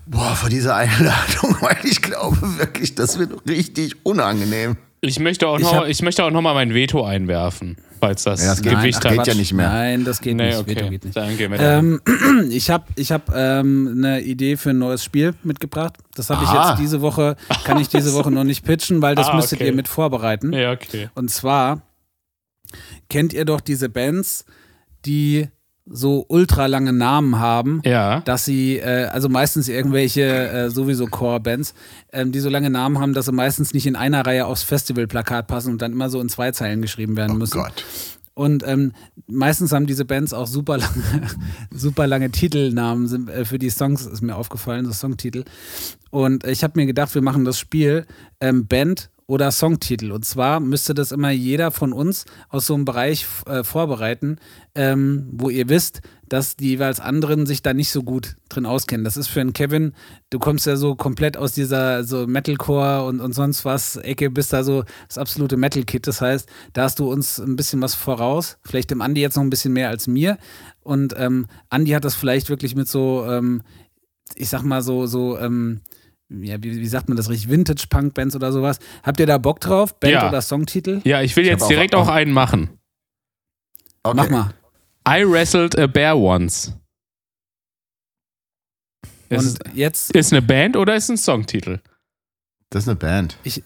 boah, 0.08 0.36
vor 0.36 0.50
dieser 0.50 0.76
Einladung, 0.78 1.58
weil 1.62 1.78
ich 1.84 2.02
glaube 2.02 2.40
wirklich, 2.58 2.96
das 2.96 3.20
wird 3.20 3.48
richtig 3.48 4.04
unangenehm. 4.04 4.78
Ich 5.02 5.20
möchte 5.20 5.48
auch 5.48 5.60
Ich 5.60 5.64
noch, 5.64 5.76
hab- 5.76 5.88
ich 5.90 6.02
möchte 6.02 6.24
auch 6.24 6.32
noch 6.32 6.42
mal 6.42 6.56
mein 6.56 6.74
Veto 6.74 7.06
einwerfen, 7.06 7.78
falls 8.00 8.24
das, 8.24 8.42
Ja, 8.44 8.50
das 8.52 8.62
geht- 8.62 8.72
Gewicht 8.74 9.04
Nein, 9.04 9.14
ach, 9.14 9.18
geht 9.24 9.28
ja 9.28 9.40
nicht 9.40 9.54
mehr. 9.54 9.70
Nein, 9.70 10.06
das 10.06 10.22
geht 10.22 10.36
Nee, 10.36 10.48
nicht. 10.48 10.58
okay. 10.60 10.76
Veto 10.76 10.90
geht 10.90 11.04
nicht. 11.06 11.16
Dann 11.18 11.38
gehen 11.38 11.52
wir 11.52 11.60
Ähm, 11.60 12.02
ich 12.50 12.70
habe 12.70 12.86
ich 12.96 13.12
hab, 13.12 13.30
ähm, 13.36 13.94
eine 13.98 14.22
Idee 14.22 14.58
für 14.58 14.72
ein 14.72 14.78
neues 14.80 15.04
Spiel 15.04 15.34
mitgebracht. 15.44 15.94
Das 16.16 16.30
habe 16.30 16.44
ich 16.44 16.52
jetzt 16.52 16.80
diese 16.80 17.02
Woche, 17.02 17.36
kann 17.64 17.80
ich 17.80 17.90
diese 17.90 18.14
Woche 18.14 18.32
noch 18.32 18.44
nicht 18.44 18.64
pitchen, 18.66 19.02
weil 19.02 19.16
das 19.16 19.28
Ah, 19.30 19.36
müsstet 19.36 19.60
okay. 19.60 19.68
ihr 19.70 19.74
mit 19.76 19.88
vorbereiten. 19.88 20.54
Ja, 20.54 20.72
okay. 20.72 21.10
Und 21.16 21.30
zwar 21.32 21.82
kennt 23.10 23.34
ihr 23.34 23.46
doch 23.46 23.62
diese 23.62 23.90
Bands, 23.90 24.46
die 25.06 25.48
so 25.90 26.26
ultra 26.28 26.66
lange 26.66 26.92
Namen 26.94 27.40
haben, 27.40 27.82
Ja. 27.86 28.20
dass 28.22 28.46
sie, 28.46 28.78
äh, 28.78 29.06
also 29.06 29.30
meistens 29.30 29.68
irgendwelche 29.70 30.24
äh, 30.50 30.70
sowieso 30.70 31.08
Core-Bands, 31.08 31.74
ähm, 32.12 32.32
die 32.32 32.40
so 32.40 32.50
lange 32.50 32.70
Namen 32.70 33.00
haben, 33.00 33.14
dass 33.14 33.26
sie 33.26 33.32
meistens 33.32 33.74
nicht 33.74 33.88
in 33.88 33.96
einer 33.96 34.26
Reihe 34.26 34.46
aufs 34.46 34.64
Festivalplakat 34.64 35.48
passen 35.48 35.72
und 35.72 35.82
dann 35.82 35.94
immer 35.94 36.10
so 36.10 36.20
in 36.20 36.30
zwei 36.30 36.52
Zeilen 36.52 36.82
geschrieben 36.82 37.16
werden 37.16 37.34
Oh 37.36 37.40
müssen. 37.40 37.62
Gott. 37.62 37.86
Und 38.34 38.64
ähm, 38.68 38.92
meistens 39.28 39.72
haben 39.72 39.88
diese 39.88 40.06
Bands 40.06 40.32
auch 40.34 40.46
super 40.46 40.78
lange, 40.78 40.94
super 41.72 42.06
lange 42.06 42.30
Titelnamen 42.30 43.08
sind, 43.08 43.30
äh, 43.30 43.46
für 43.46 43.58
die 43.58 43.70
Songs, 43.72 44.06
ist 44.06 44.22
mir 44.22 44.36
aufgefallen, 44.36 44.86
so 44.86 44.92
Songtitel. 44.92 45.44
Und 46.12 46.46
ich 46.46 46.64
habe 46.64 46.74
mir 46.80 46.86
gedacht, 46.86 47.16
wir 47.16 47.22
machen 47.24 47.46
das 47.46 47.58
Spiel 47.58 48.06
ähm, 48.40 48.68
Band 48.68 49.10
oder 49.28 49.52
Songtitel. 49.52 50.12
Und 50.12 50.26
zwar 50.26 50.60
müsste 50.62 50.94
das 50.94 51.12
immer 51.12 51.30
jeder 51.30 51.72
von 51.72 51.92
uns 51.92 52.26
aus 52.50 52.66
so 52.66 52.74
einem 52.74 52.86
Bereich 52.86 53.26
äh, 53.46 53.64
vorbereiten, 53.64 54.38
ähm, 54.74 55.28
wo 55.32 55.50
ihr 55.50 55.68
wisst, 55.68 56.02
dass 56.30 56.56
die 56.56 56.70
jeweils 56.70 57.00
anderen 57.00 57.46
sich 57.46 57.62
da 57.62 57.74
nicht 57.74 57.92
so 57.92 58.04
gut 58.04 58.38
drin 58.50 58.66
auskennen. 58.66 59.04
Das 59.04 59.18
ist 59.18 59.28
für 59.28 59.42
einen 59.42 59.54
Kevin, 59.54 59.94
du 60.30 60.40
kommst 60.40 60.66
ja 60.66 60.78
so 60.78 60.96
komplett 60.96 61.36
aus 61.36 61.54
dieser 61.54 62.06
so 62.06 62.26
Metalcore 62.26 63.06
und, 63.06 63.20
und 63.20 63.34
sonst 63.34 63.66
was 63.66 63.98
Ecke, 63.98 64.30
bist 64.30 64.54
da 64.54 64.64
so 64.64 64.84
das 65.10 65.18
absolute 65.18 65.58
Metal-Kit. 65.58 66.08
Das 66.08 66.22
heißt, 66.22 66.50
da 66.72 66.84
hast 66.84 67.00
du 67.00 67.12
uns 67.12 67.38
ein 67.40 67.58
bisschen 67.58 67.82
was 67.82 67.96
voraus. 67.96 68.58
Vielleicht 68.64 68.92
dem 68.92 69.02
Andi 69.02 69.22
jetzt 69.22 69.36
noch 69.36 69.44
ein 69.44 69.50
bisschen 69.50 69.74
mehr 69.74 69.90
als 69.90 70.08
mir. 70.08 70.38
Und 70.82 71.14
ähm, 71.18 71.48
Andi 71.70 71.92
hat 71.92 72.06
das 72.06 72.16
vielleicht 72.16 72.50
wirklich 72.50 72.76
mit 72.76 72.88
so, 72.88 73.26
ähm, 73.30 73.62
ich 74.36 74.48
sag 74.48 74.64
mal 74.64 74.82
so, 74.82 75.06
so, 75.06 75.38
ähm, 75.38 75.82
ja, 76.30 76.62
wie, 76.62 76.76
wie 76.78 76.88
sagt 76.88 77.08
man 77.08 77.16
das 77.18 77.30
richtig? 77.30 77.50
Vintage-Punk-Bands 77.50 78.36
oder 78.36 78.52
sowas. 78.52 78.80
Habt 79.04 79.20
ihr 79.20 79.26
da 79.26 79.38
Bock 79.38 79.60
drauf? 79.62 80.00
Band 80.00 80.14
Ja. 80.14 80.28
oder 80.30 80.42
Songtitel? 80.42 81.02
Ja, 81.06 81.22
ich 81.22 81.36
will 81.36 81.44
Ich 81.46 81.50
jetzt 81.52 81.62
hab 81.62 81.66
auch- 81.66 81.70
direkt 81.70 81.96
auch 81.96 82.08
einen 82.10 82.32
machen. 82.34 82.78
Okay. 84.04 84.16
Mach 84.18 84.30
mal. 84.30 84.54
I 85.08 85.24
wrestled 85.30 85.78
a 85.80 85.88
bear 85.88 86.18
once. 86.18 86.74
Ist, 89.30 89.64
Und 89.66 89.76
jetzt, 89.76 90.12
ist 90.16 90.32
eine 90.32 90.42
Band 90.42 90.78
oder 90.78 90.96
ist 90.96 91.10
ein 91.10 91.18
Songtitel? 91.18 91.80
Das 92.70 92.84
ist 92.84 92.90
eine 92.90 92.96
Band. 92.98 93.38
ich, 93.44 93.62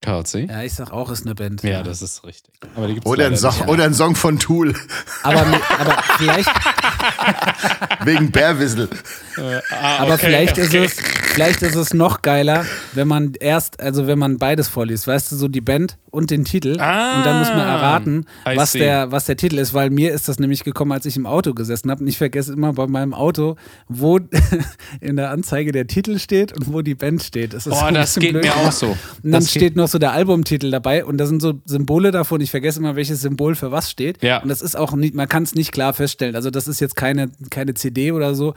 Kauzi? 0.00 0.46
ja, 0.48 0.62
ich 0.62 0.74
sag 0.74 0.92
auch, 0.92 1.10
ist 1.10 1.26
eine 1.26 1.34
Band. 1.34 1.62
Ja, 1.62 1.82
das 1.82 2.02
ist 2.02 2.24
richtig. 2.24 2.54
Aber 2.76 2.86
die 2.86 2.94
gibt's 2.94 3.08
Oder 3.10 3.26
ein, 3.26 3.36
Song, 3.36 3.54
nicht. 3.58 3.68
oder 3.68 3.84
ein 3.84 3.94
Song 3.94 4.14
von 4.14 4.38
Tool, 4.38 4.74
Aber, 5.22 5.40
aber 5.40 6.02
vielleicht, 6.18 6.48
wegen 8.04 8.30
Bärwissel. 8.30 8.88
Ah, 9.36 9.98
aber 9.98 10.14
okay, 10.14 10.26
vielleicht 10.26 10.58
okay. 10.58 10.84
ist 10.84 10.98
es, 10.98 11.04
vielleicht 11.34 11.62
ist 11.62 11.74
es 11.74 11.94
noch 11.94 12.22
geiler, 12.22 12.64
wenn 12.94 13.08
man 13.08 13.32
erst, 13.38 13.80
also 13.80 14.06
wenn 14.06 14.18
man 14.18 14.38
beides 14.38 14.68
vorliest, 14.68 15.06
weißt 15.06 15.32
du, 15.32 15.36
so 15.36 15.48
die 15.48 15.60
Band 15.60 15.96
und 16.10 16.30
den 16.30 16.44
Titel. 16.44 16.80
Ah, 16.80 17.18
und 17.18 17.26
dann 17.26 17.38
muss 17.38 17.48
man 17.48 17.60
erraten, 17.60 18.26
I 18.46 18.56
was 18.56 18.72
der, 18.72 19.12
was 19.12 19.26
der 19.26 19.36
Titel 19.36 19.58
ist, 19.58 19.74
weil 19.74 19.90
mir 19.90 20.12
ist 20.12 20.28
das 20.28 20.38
nämlich 20.38 20.64
gekommen, 20.64 20.92
als 20.92 21.06
ich 21.06 21.16
im 21.16 21.26
Auto 21.26 21.54
gesessen 21.54 21.90
habe. 21.90 22.02
Und 22.02 22.08
ich 22.08 22.18
vergesse 22.18 22.52
immer 22.52 22.72
bei 22.72 22.86
meinem 22.86 23.14
Auto, 23.14 23.56
wo 23.88 24.18
in 25.00 25.16
der 25.16 25.30
Anzeige 25.30 25.72
der 25.72 25.86
Titel 25.86 26.18
steht 26.18 26.52
und 26.52 26.72
wo 26.72 26.82
die 26.82 26.94
Band 26.94 27.22
steht. 27.22 27.54
Das 27.54 27.66
ist 27.66 27.72
Oh, 27.72 27.90
das 27.92 28.16
geht 28.16 28.32
blöd 28.32 28.44
mir 28.44 28.56
auch 28.56 28.72
so. 28.72 28.88
Und 28.88 28.96
dann 29.22 29.32
Das 29.32 29.50
steht 29.50 29.76
noch 29.76 29.88
so 29.88 29.98
der 29.98 30.12
Albumtitel 30.12 30.70
dabei 30.70 31.04
und 31.04 31.18
da 31.18 31.26
sind 31.26 31.40
so 31.42 31.54
Symbole 31.64 32.10
davon. 32.10 32.40
Ich 32.40 32.50
vergesse 32.50 32.80
immer, 32.80 32.96
welches 32.96 33.20
Symbol 33.20 33.54
für 33.54 33.70
was 33.70 33.90
steht. 33.90 34.22
Ja. 34.22 34.38
Und 34.38 34.48
das 34.48 34.62
ist 34.62 34.76
auch 34.76 34.92
nicht, 34.92 35.14
man 35.14 35.28
kann 35.28 35.42
es 35.42 35.54
nicht 35.54 35.72
klar 35.72 35.92
feststellen. 35.92 36.34
Also 36.34 36.50
das 36.50 36.68
ist 36.68 36.80
jetzt 36.80 36.96
keine, 37.08 37.30
keine 37.50 37.74
CD 37.74 38.12
oder 38.12 38.34
so. 38.34 38.54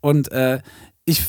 Und 0.00 0.30
äh, 0.32 0.60
ich, 1.04 1.22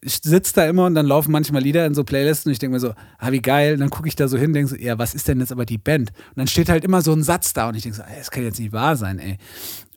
ich 0.00 0.20
sitze 0.22 0.54
da 0.54 0.66
immer 0.66 0.86
und 0.86 0.94
dann 0.94 1.06
laufen 1.06 1.30
manchmal 1.30 1.62
Lieder 1.62 1.84
in 1.84 1.94
so 1.94 2.04
Playlisten 2.04 2.48
und 2.50 2.52
ich 2.54 2.58
denke 2.58 2.74
mir 2.74 2.80
so, 2.80 2.94
ah, 3.18 3.32
wie 3.32 3.40
geil. 3.42 3.74
Und 3.74 3.80
dann 3.80 3.90
gucke 3.90 4.08
ich 4.08 4.16
da 4.16 4.28
so 4.28 4.36
hin 4.38 4.48
und 4.48 4.52
denke 4.54 4.70
so, 4.70 4.76
ja, 4.76 4.98
was 4.98 5.14
ist 5.14 5.28
denn 5.28 5.40
jetzt 5.40 5.52
aber 5.52 5.66
die 5.66 5.78
Band? 5.78 6.10
Und 6.10 6.36
dann 6.38 6.46
steht 6.46 6.68
halt 6.68 6.84
immer 6.84 7.02
so 7.02 7.12
ein 7.12 7.22
Satz 7.22 7.52
da 7.52 7.68
und 7.68 7.74
ich 7.76 7.82
denke 7.82 7.96
so, 7.98 8.02
ey, 8.02 8.16
das 8.18 8.30
kann 8.30 8.42
jetzt 8.44 8.58
nicht 8.58 8.72
wahr 8.72 8.96
sein, 8.96 9.18
ey. 9.18 9.36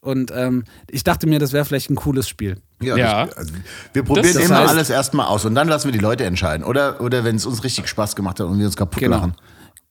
Und 0.02 0.32
ähm, 0.36 0.64
ich 0.90 1.04
dachte 1.04 1.28
mir, 1.28 1.40
das 1.40 1.52
wäre 1.54 1.66
vielleicht 1.66 1.90
ein 1.90 1.96
cooles 1.96 2.28
Spiel. 2.30 2.58
Ja, 2.82 2.96
Ja. 2.98 3.26
Das, 3.26 3.38
also, 3.38 3.54
wir 3.94 4.04
probieren 4.04 4.34
Das 4.34 4.44
immer 4.46 4.60
heißt- 4.60 4.68
alles 4.70 4.90
erstmal 4.90 5.28
aus 5.28 5.46
und 5.46 5.56
dann 5.56 5.68
lassen 5.68 5.86
wir 5.88 5.92
die 5.94 6.00
Leute 6.00 6.24
entscheiden. 6.26 6.64
Oder, 6.66 7.00
oder 7.02 7.24
wenn 7.24 7.36
es 7.36 7.46
uns 7.46 7.64
richtig 7.64 7.88
Spaß 7.88 8.16
gemacht 8.16 8.40
hat 8.40 8.48
und 8.48 8.60
wir 8.60 8.66
uns 8.66 8.76
kaputt 8.78 9.00
Genau. 9.02 9.18
lachen. 9.18 9.36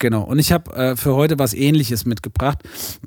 Genau. 0.01 0.23
Und 0.23 0.39
ich 0.39 0.53
habe 0.53 0.73
äh, 0.77 0.97
für 0.97 1.17
heute 1.17 1.41
was 1.41 1.55
ähnliches 1.55 2.05
mitgebracht. 2.05 2.59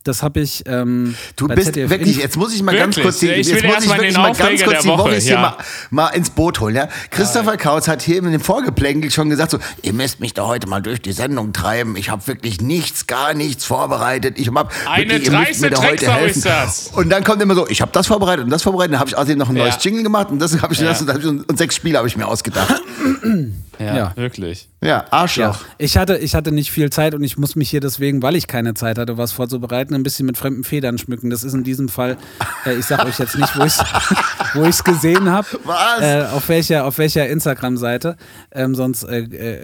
Das 0.04 0.24
habe 0.24 0.42
ich. 0.42 0.64
Ähm, 0.66 1.16
Du 1.38 1.48
bist 1.48 1.68
ZDF 1.68 1.90
wirklich, 1.90 2.18
jetzt 2.18 2.36
muss 2.36 2.54
ich 2.54 2.62
mal 2.64 2.74
Wirklich? 2.74 2.96
ganz 2.98 3.02
kurz 3.02 3.20
die, 3.20 3.28
Ich 3.30 3.48
jetzt 3.48 3.64
will 3.64 3.70
muss 3.70 3.84
ich 3.84 3.90
mal 3.90 3.98
wirklich 3.98 4.18
mal 4.18 4.34
ganz 4.34 4.64
kurz 4.64 4.82
die 4.82 4.88
Woche, 4.90 4.98
Woche 5.04 5.16
hier 5.16 5.32
ja. 5.34 5.42
mal, 5.42 5.58
mal 5.90 6.08
ins 6.10 6.30
Boot 6.32 6.60
holen. 6.60 6.76
Ja? 6.76 6.90
Christopher 7.10 7.56
Kautz 7.56 7.88
hat 7.88 8.02
hier 8.02 8.18
in 8.18 8.30
dem 8.30 8.42
Vorgeplänkel 8.42 9.10
schon 9.10 9.30
gesagt, 9.30 9.52
so, 9.52 9.60
ihr 9.82 9.94
müsst 9.94 10.20
mich 10.20 10.34
da 10.34 10.48
heute 10.48 10.68
mal 10.68 10.82
durch 10.82 11.02
die 11.02 11.14
Sendung 11.14 11.54
treiben. 11.54 11.96
Ich 11.96 12.10
habe 12.10 12.28
wirklich 12.28 12.60
nichts, 12.60 13.08
gar 13.08 13.34
nichts 13.34 13.64
vorbereitet. 13.64 14.38
Ich 14.38 14.50
hab 14.50 14.72
Eine 14.90 15.14
wirklich, 15.14 15.32
müsst 15.32 15.62
mir 15.62 15.70
da 15.70 15.78
dreiste 15.78 16.08
heute 16.08 16.14
helfen. 16.14 16.38
ist 16.40 16.46
das. 16.46 16.88
Und 16.94 17.10
dann 17.10 17.24
kommt 17.24 17.42
immer 17.42 17.56
so, 17.56 17.68
ich 17.70 17.82
habe 17.82 17.92
das 17.94 18.08
vorbereitet 18.08 18.44
und 18.44 18.50
das 18.52 18.64
vorbereitet. 18.64 18.94
Dann 18.94 19.00
habe 19.00 19.10
ich 19.10 19.16
außerdem 19.16 19.38
noch 19.38 19.50
ein 19.50 19.56
neues 19.56 19.76
Ja. 19.76 19.82
Jingle 19.82 20.04
gemacht 20.04 20.30
und 20.30 20.40
das 20.40 20.62
habe 20.62 20.74
ich, 20.74 20.80
das, 20.80 21.08
hab 21.08 21.18
ich 21.20 21.26
und 21.26 21.58
sechs 21.58 21.76
Spiele 21.76 21.98
habe 21.98 22.08
ich 22.10 22.18
mir 22.18 22.28
ausgedacht. 22.28 22.82
Ja, 23.82 23.96
Ja. 23.96 24.12
wirklich. 24.16 24.70
Ja, 24.82 24.88
Ja, 24.90 25.06
Arschloch. 25.12 25.60
ich 25.78 25.98
hatte, 25.98 26.18
ich 26.18 26.36
hatte 26.36 26.52
nicht 26.52 26.72
viel 26.72 26.90
Zeit 26.90 27.14
und 27.16 27.24
ich 27.24 27.38
muss 27.38 27.56
mich 27.56 27.70
hier 27.70 27.80
deswegen, 27.82 28.22
weil 28.22 28.36
ich 28.36 28.48
keine 28.48 28.74
Zeit 28.74 28.98
hatte, 28.98 29.18
was 29.18 29.32
vorzubereiten, 29.32 29.94
ein 29.96 30.04
bisschen 30.04 30.26
mit 30.26 30.38
fremden 30.38 30.64
Federn 30.64 30.98
schmücken. 30.98 31.30
Das 31.30 31.44
ist 31.44 31.54
in 31.54 31.64
diesem 31.64 31.88
Fall, 31.90 32.18
äh, 32.66 32.74
ich 32.76 32.86
sag 32.86 33.06
euch 33.06 33.20
jetzt 33.20 33.38
nicht, 33.38 33.58
wo 33.58 33.64
ich 33.64 33.74
wo 34.54 34.64
ich's 34.66 34.84
gesehen 34.84 35.30
habe, 35.30 35.48
Was? 35.64 36.02
äh, 36.02 36.26
auf 36.32 36.50
welcher, 36.50 36.86
auf 36.86 36.98
welcher 36.98 37.28
Instagram-Seite. 37.28 38.18
Ähm, 38.52 38.76
sonst 38.76 39.04
äh, 39.04 39.20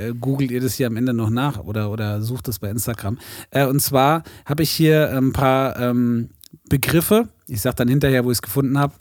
äh, 0.09 0.13
googelt 0.13 0.51
ihr 0.51 0.61
das 0.61 0.75
hier 0.75 0.87
am 0.87 0.95
Ende 0.97 1.13
noch 1.13 1.29
nach 1.29 1.59
oder, 1.59 1.89
oder 1.91 2.21
sucht 2.21 2.47
es 2.47 2.59
bei 2.59 2.69
Instagram. 2.69 3.17
Äh, 3.51 3.65
und 3.65 3.81
zwar 3.81 4.23
habe 4.45 4.63
ich 4.63 4.71
hier 4.71 5.11
ein 5.15 5.33
paar 5.33 5.79
ähm, 5.79 6.29
Begriffe, 6.69 7.27
ich 7.47 7.61
sag 7.61 7.75
dann 7.77 7.87
hinterher, 7.87 8.23
wo 8.25 8.31
ich 8.31 8.37
es 8.37 8.41
gefunden 8.41 8.77
habe, 8.77 8.93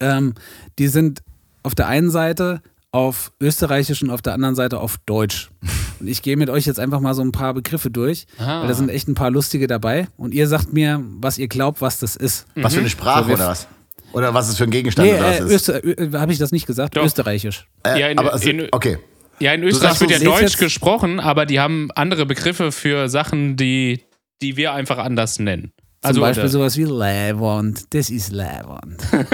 ähm, 0.00 0.34
die 0.78 0.88
sind 0.88 1.22
auf 1.62 1.74
der 1.74 1.88
einen 1.88 2.10
Seite 2.10 2.60
auf 2.94 3.32
Österreichisch 3.40 4.02
und 4.02 4.10
auf 4.10 4.22
der 4.22 4.34
anderen 4.34 4.54
Seite 4.54 4.78
auf 4.78 4.98
Deutsch. 5.04 5.50
Und 5.98 6.06
ich 6.06 6.22
gehe 6.22 6.36
mit 6.36 6.48
euch 6.48 6.64
jetzt 6.64 6.78
einfach 6.78 7.00
mal 7.00 7.12
so 7.14 7.22
ein 7.22 7.32
paar 7.32 7.52
Begriffe 7.52 7.90
durch, 7.90 8.26
Ah. 8.38 8.60
weil 8.60 8.68
da 8.68 8.74
sind 8.74 8.88
echt 8.88 9.08
ein 9.08 9.14
paar 9.16 9.32
lustige 9.32 9.66
dabei. 9.66 10.06
Und 10.16 10.32
ihr 10.32 10.46
sagt 10.46 10.72
mir, 10.72 11.02
was 11.20 11.36
ihr 11.38 11.48
glaubt, 11.48 11.80
was 11.80 11.98
das 11.98 12.14
ist. 12.14 12.46
Was 12.54 12.74
für 12.74 12.80
eine 12.80 12.88
Sprache 12.88 13.24
So, 13.26 13.32
oder 13.34 13.48
was? 13.48 13.66
Oder 14.12 14.32
was 14.32 14.48
es 14.48 14.56
für 14.58 14.64
ein 14.64 14.70
Gegenstand 14.70 15.08
Nee, 15.08 15.14
oder 15.18 15.28
was 15.28 15.40
äh, 15.40 15.54
ist? 15.54 15.68
Äh, 15.88 16.10
habe 16.18 16.30
ich 16.32 16.38
das 16.38 16.52
nicht 16.52 16.66
gesagt? 16.68 16.96
Doch. 16.96 17.04
Österreichisch. 17.04 17.66
Äh, 17.84 17.98
Ja, 18.00 18.08
in- 18.10 18.18
aber 18.18 18.32
es- 18.34 18.44
in- 18.46 18.68
okay. 18.70 18.98
Ja, 19.40 19.52
in 19.52 19.64
Österreich 19.64 19.88
sagst, 19.98 20.00
wird 20.02 20.10
ja 20.12 20.18
Deutsch 20.20 20.42
jetzt- 20.42 20.58
gesprochen, 20.58 21.18
aber 21.18 21.46
die 21.46 21.58
haben 21.58 21.90
andere 21.96 22.26
Begriffe 22.26 22.70
für 22.70 23.08
Sachen, 23.08 23.56
die, 23.56 24.04
die 24.40 24.56
wir 24.56 24.72
einfach 24.72 24.98
anders 24.98 25.40
nennen. 25.40 25.72
Zum 26.04 26.08
Also 26.08 26.20
Beispiel 26.20 26.42
oder- 26.44 26.50
sowas 26.52 26.76
wie 26.76 26.84
Leihwand. 26.84 27.84
Das 27.94 28.10
ist 28.10 28.30
Leihwand. 28.32 29.02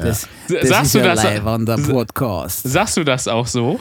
Das, 0.00 0.26
das 0.48 0.68
Sagst 0.68 0.86
ist 0.86 0.94
du 0.94 0.98
ein 1.00 1.04
das- 1.04 1.22
Leihwander 1.24 1.76
Podcast. 1.76 2.62
Sagst 2.64 2.96
du 2.96 3.04
das 3.04 3.28
auch 3.28 3.46
so? 3.46 3.78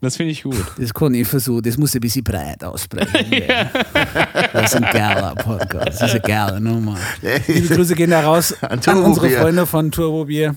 Das 0.00 0.16
finde 0.16 0.32
ich 0.32 0.42
gut. 0.44 0.56
Das 0.78 0.92
kann 0.94 1.12
ich 1.14 1.26
versuchen, 1.26 1.62
das 1.62 1.76
muss 1.76 1.94
ein 1.94 2.00
bisschen 2.00 2.22
breit 2.24 2.62
aussprechen. 2.64 3.42
Das 4.52 4.72
ist 4.72 4.76
ein 4.76 4.82
geiler 4.92 5.34
Podcast. 5.34 6.00
Das 6.00 6.02
ist 6.02 6.10
eine 6.12 6.20
geile 6.20 6.60
Nummer. 6.60 6.96
Liebe 7.48 7.74
Grüße 7.74 7.94
gehen 7.94 8.10
da 8.10 8.20
raus 8.22 8.54
An 8.62 8.80
an, 8.86 9.02
unsere. 9.02 9.28
Freunde 9.30 9.66
von 9.66 9.90
Turbo 9.90 10.24
Bier. 10.24 10.56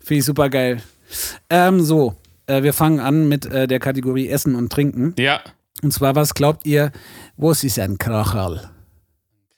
Finde 0.00 0.18
ich 0.20 0.24
super 0.24 0.48
geil. 0.50 0.78
Ähm, 1.50 1.80
so, 1.82 2.14
äh, 2.46 2.62
wir 2.62 2.72
fangen 2.72 3.00
an 3.00 3.28
mit 3.28 3.46
äh, 3.46 3.66
der 3.66 3.78
Kategorie 3.78 4.28
Essen 4.28 4.54
und 4.54 4.70
Trinken. 4.72 5.14
Ja. 5.18 5.40
Und 5.82 5.92
zwar, 5.92 6.14
was 6.14 6.34
glaubt 6.34 6.66
ihr, 6.66 6.92
was 7.36 7.64
ist 7.64 7.78
ein 7.78 7.98
Krachal? 7.98 8.70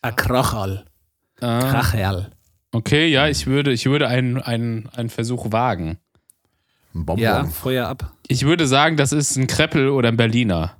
Ein 0.02 0.16
Krachal. 0.16 0.84
Ah, 1.40 1.60
Krachal. 1.70 2.30
okay, 2.72 3.06
ja, 3.08 3.28
ich 3.28 3.46
würde, 3.46 3.72
ich 3.72 3.86
würde 3.86 4.08
einen, 4.08 4.40
einen, 4.40 4.88
einen 4.90 5.10
Versuch 5.10 5.52
wagen. 5.52 5.98
Ein 6.94 7.06
Bonbon. 7.06 7.22
Ja, 7.22 7.44
Feuer 7.44 7.86
ab. 7.88 8.12
Ich 8.28 8.44
würde 8.44 8.66
sagen, 8.66 8.96
das 8.96 9.12
ist 9.12 9.36
ein 9.36 9.46
Kreppel 9.46 9.88
oder 9.88 10.08
ein 10.08 10.16
Berliner. 10.16 10.76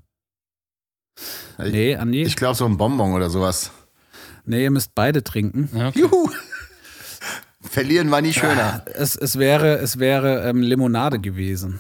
Nee, 1.59 1.97
Andi. 1.97 2.23
Ich 2.23 2.37
glaube 2.37 2.55
so 2.55 2.65
ein 2.65 2.77
Bonbon 2.77 3.13
oder 3.13 3.29
sowas. 3.31 3.71
nee, 4.45 4.65
ihr 4.65 4.71
müsst 4.71 4.95
beide 4.95 5.23
trinken. 5.23 5.69
Ja, 5.75 5.89
okay. 5.89 6.01
Juhu. 6.01 6.31
Verlieren 7.63 8.11
war 8.11 8.23
nie 8.23 8.33
schöner. 8.33 8.85
Es, 8.95 9.17
es 9.17 9.39
wäre, 9.39 9.77
es 9.79 9.99
wäre 9.99 10.49
ähm, 10.49 10.63
Limonade 10.63 11.19
gewesen. 11.19 11.79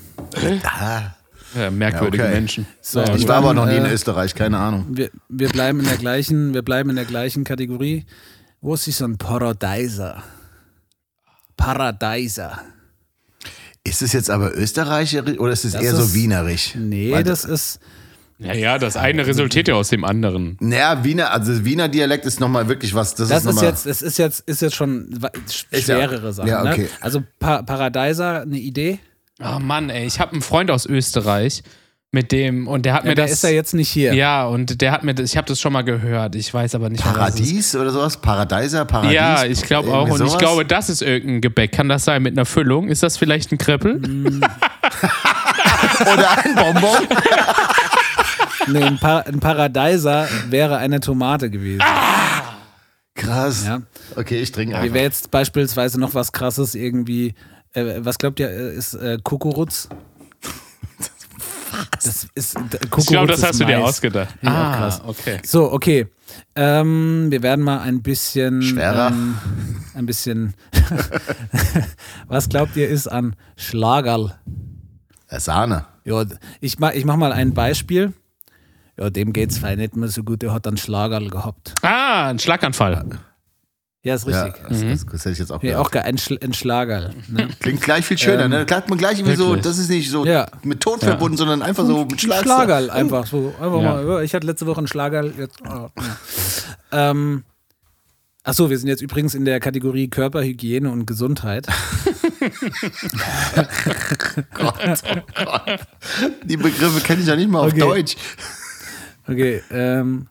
Ja, 1.55 1.71
merkwürdige 1.71 2.23
Ja, 2.25 2.29
okay. 2.29 2.39
Menschen. 2.39 2.67
So, 2.81 3.03
Ich 3.15 3.27
war 3.27 3.37
aber 3.37 3.55
noch 3.55 3.67
nie 3.67 3.77
in 3.77 3.85
äh, 3.85 3.93
Österreich, 3.93 4.35
keine 4.35 4.59
Ahnung. 4.59 4.87
Wir, 4.91 5.11
wir 5.29 5.49
bleiben 5.49 5.81
in 5.81 5.87
der 5.87 5.97
gleichen, 5.97 6.55
wir 6.55 6.63
bleiben 6.63 6.91
in 6.91 6.97
der 6.97 7.05
gleichen 7.05 7.45
Kategorie. 7.45 8.05
Wo 8.61 8.75
ist 8.75 8.85
so 8.85 9.05
ein 9.05 9.17
Paradiser? 9.19 10.23
Paradiser. 11.57 12.61
Ist 13.85 14.03
es 14.03 14.13
jetzt 14.13 14.31
aber 14.31 14.55
österreicherisch 14.57 15.39
oder 15.39 15.53
ist 15.53 15.65
es 15.65 15.73
Das 15.73 15.83
eher 15.83 15.93
ist- 15.93 15.99
so 15.99 16.15
wienerisch? 16.15 16.75
Nee, 16.77 17.13
Weil- 17.13 17.25
das 17.25 17.45
ist. 17.45 17.81
Naja, 18.43 18.79
das 18.79 18.97
eine 18.97 19.27
resultiert 19.27 19.69
ja 19.69 19.75
aus 19.75 19.91
dem 19.91 20.03
anderen. 20.03 20.57
Naja, 20.61 21.05
Wiener, 21.05 21.31
also 21.31 21.63
Wiener 21.63 21.89
Dialekt 21.89 22.25
ist 22.25 22.41
nochmal 22.41 22.69
wirklich 22.69 22.95
was. 22.95 23.15
Das, 23.15 23.29
Das 23.29 23.45
ist, 23.45 23.57
ist 23.57 23.61
jetzt, 23.63 23.87
es 23.87 24.01
ist 24.01 24.17
jetzt, 24.19 24.41
ist 24.49 24.63
jetzt 24.63 24.75
schon 24.77 25.09
wa- 25.21 25.29
sch- 25.47 25.67
Ist 25.71 25.89
ja- 25.89 25.97
schwerere 25.97 26.33
Sachen. 26.33 26.49
ja, 26.49 26.63
okay. 26.63 26.83
ne? 26.85 26.89
Also 27.03 27.23
pa 27.39 27.61
Paradiser, 27.63 28.41
eine 28.43 28.59
Idee? 28.59 28.99
Oh 29.43 29.59
Mann, 29.59 29.91
ey, 29.91 30.07
ich 30.07 30.21
habe 30.21 30.33
einen 30.33 30.43
Freund 30.43 30.71
aus 30.71 30.87
Österreich 30.87 31.63
mit 32.13 32.33
dem 32.33 32.67
und 32.67 32.85
der 32.87 32.95
hat 32.95 33.05
Ja, 33.05 33.11
mir 33.11 33.15
der 33.15 33.25
das 33.27 33.33
ist 33.35 33.43
ja 33.45 33.51
jetzt 33.51 33.73
nicht 33.73 33.89
hier. 33.89 34.13
Ja, 34.15 34.45
und 34.47 34.81
der 34.81 34.91
hat 34.93 35.05
mir 35.05 35.15
das, 35.15 35.31
ich 35.31 35.37
habe 35.37 35.47
das 35.47 35.61
schon 35.61 35.73
mal 35.73 35.83
gehört. 35.83 36.35
Ich 36.35 36.53
weiß 36.53 36.75
aber 36.75 36.89
nicht. 36.91 37.03
Paradies 37.05 37.75
oder 37.77 37.91
sowas? 37.91 38.17
Paradeiser, 38.17 38.85
Paradies? 38.85 39.15
Ja, 39.15 39.45
ich 39.45 39.63
glaube 39.63 39.93
auch. 39.95 40.09
Und 40.09 40.13
ich 40.21 40.29
sowas? 40.29 40.39
glaube, 40.39 40.65
das 40.65 40.91
ist 40.91 41.03
irgendein 41.03 41.41
Gebäck. 41.41 41.73
Kann 41.73 41.89
das 41.89 42.05
sein 42.05 42.23
mit 42.23 42.35
einer 42.37 42.47
Füllung? 42.47 42.89
Ist 42.89 43.03
das 43.05 43.17
vielleicht 43.17 43.53
ein 43.53 43.59
Kreppel? 43.59 44.01
Oder 46.01 46.45
ein 46.45 46.55
Bonbon? 46.55 47.07
Nee, 48.67 48.83
ein, 48.85 48.99
pa 48.99 49.21
ein 49.21 49.41
Paradiser 49.41 50.29
wäre 50.51 50.77
eine 50.77 51.01
Tomate 51.01 51.51
gewesen. 51.51 51.83
Krass. 53.15 53.65
Ja. 53.67 53.81
Okay, 54.15 54.39
ich 54.41 54.53
trinke 54.53 54.75
Wie 54.75 54.77
einfach. 54.79 54.95
wäre 54.95 55.05
jetzt 55.05 55.31
beispielsweise 55.31 55.99
noch 55.99 56.15
was 56.15 56.31
krasses 56.31 56.75
irgendwie, 56.75 57.35
äh, 57.73 58.05
was 58.05 58.19
glaubt 58.19 58.41
ihr, 58.41 58.51
äh, 58.51 58.75
ist 58.75 58.95
äh, 58.95 59.19
Kukuruz? 59.23 59.89
Das 62.03 62.27
ist, 62.35 62.57
äh, 62.57 62.61
Kukuruz 62.61 63.05
Ich 63.05 63.07
glaube, 63.07 63.27
das 63.29 63.43
hast 63.43 63.61
du 63.61 63.65
dir 63.65 63.79
Mais. 63.79 63.89
ausgedacht. 63.91 64.35
Ja, 64.43 64.51
ah, 64.51 64.77
krass. 64.77 65.03
okay. 65.05 65.41
So, 65.45 65.73
okay. 65.73 66.07
Ähm, 66.55 67.27
wir 67.31 67.43
werden 67.43 67.65
mal 67.65 67.81
ein 67.81 68.03
bisschen. 68.03 68.63
Schwerer. 68.63 69.09
Ähm, 69.09 69.37
ein 69.95 70.07
bisschen. 70.07 70.55
was 72.29 72.49
glaubt 72.49 72.77
ihr 72.77 72.89
ist 72.89 73.07
an 73.07 73.37
Schlagerl? 73.57 74.35
Äh, 75.29 75.41
Sahne. 75.41 75.87
Ja, 76.05 76.25
ich 76.61 76.79
mach, 76.79 76.93
ich 76.93 77.05
mach 77.05 77.17
mal 77.17 77.33
ein 77.33 77.55
Beispiel. 77.55 78.13
Ja, 78.99 79.11
dem 79.11 79.33
geht's 79.33 79.59
vielleicht 79.59 79.79
nicht 79.79 79.97
mehr 79.97 80.09
so 80.09 80.23
gut, 80.23 80.43
der 80.43 80.53
hat 80.53 80.67
einen 80.67 80.77
Schlagerl 80.77 81.31
gehabt. 81.31 81.75
Ah, 81.83 82.29
ein 82.29 82.39
Schlaganfall. 82.39 82.93
Ja, 82.93 83.19
ist 84.03 84.27
Ja, 84.27 84.45
richtig. 84.45 84.63
das, 84.69 84.81
das, 84.81 85.07
das 85.07 85.21
hätte 85.21 85.31
ich 85.33 85.39
jetzt 85.39 85.53
auch 85.53 85.63
Ja, 85.63 85.79
auch 85.79 85.91
geil, 85.91 86.05
ein, 86.07 86.17
Schl 86.19 86.39
ein 86.43 86.53
Schlagerl. 86.55 87.15
Ne? 87.29 87.49
Klingt 87.61 87.83
gleich 87.83 88.05
viel 88.07 88.17
schöner, 88.19 88.49
ne? 88.49 88.65
Da 88.65 88.65
klingt 88.65 88.89
man 88.89 88.99
gleich 88.99 89.19
irgendwie 89.19 89.37
so, 89.37 89.49
Wirklich. 89.49 89.65
das 89.65 89.79
ist 89.79 89.91
nicht 89.91 90.11
so 90.11 90.25
Ja. 90.25 90.47
mit 90.63 90.81
Tod 90.81 91.01
verbunden, 91.01 91.37
sondern 91.37 91.61
einfach 91.63 91.85
so 91.85 92.05
mit 92.07 92.21
Schlag. 92.21 92.43
Schlagerl 92.43 92.91
einfach 92.91 93.27
so. 93.27 93.55
Einfach 93.61 93.83
Ja. 93.83 93.95
mal, 93.95 94.07
ja, 94.07 94.21
ich 94.23 94.33
hatte 94.35 94.47
letzte 94.47 94.67
Woche 94.67 94.79
einen 94.79 94.87
Schlagerl. 94.89 95.35
Jetzt, 95.39 95.59
ja. 95.65 95.91
ähm, 96.93 97.45
Achso, 98.43 98.71
wir 98.71 98.79
sind 98.79 98.89
jetzt 98.89 99.03
übrigens 99.03 99.35
in 99.35 99.45
der 99.45 99.61
Kategorie 99.61 100.09
Körperhygiene 100.09 100.91
und 100.91 101.05
Gesundheit. 101.05 101.67
Gott, 104.55 104.75
oh 105.05 105.21
Gott. 105.45 105.63
Die 106.45 106.57
Begriffe 106.57 107.01
kenne 107.03 107.21
ich 107.21 107.27
ja 107.29 107.37
nicht 107.37 107.51
mal 107.51 107.61
auf 107.61 107.67
Okay. 107.73 107.81
Deutsch. 107.81 108.17
Okay, 109.29 109.63
ähm, 109.71 110.27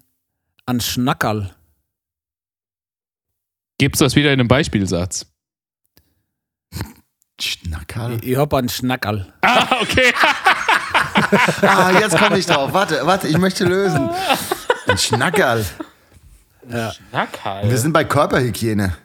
an 0.66 0.82
Schnackerl. 0.82 1.52
Gibt's 3.80 3.98
das 4.00 4.16
wieder 4.16 4.32
in 4.32 4.40
einem 4.40 4.48
Beispielsatz? 4.48 5.26
Schnackerl. 7.42 8.20
Ich 8.24 8.36
hab 8.38 8.54
einen 8.54 8.70
Schnackerl. 8.70 9.34
Ah, 9.42 9.78
okay. 9.82 10.14
Ah, 11.62 11.92
jetzt 12.00 12.18
komme 12.18 12.38
ich 12.38 12.46
drauf. 12.46 12.74
Warte, 12.74 13.00
warte, 13.06 13.28
ich 13.28 13.38
möchte 13.38 13.66
lösen. 13.66 14.10
Ein 14.88 14.98
Schnackerl. 14.98 15.66
Ja. 16.70 16.94
Wir 17.64 17.78
sind 17.78 17.94
bei 17.94 18.04
Körperhygiene. 18.04 18.96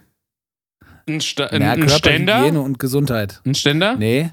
Ein, 1.09 1.21
Sta 1.21 1.47
ein, 1.47 1.63
Ja, 1.63 1.73
ein 1.73 1.87
Körperhygiene 1.87 2.33
Ständer? 2.33 2.63
und 2.63 2.79
Gesundheit. 2.79 3.41
Ein 3.47 3.55
Ständer? 3.55 3.95
Nee. 3.97 4.33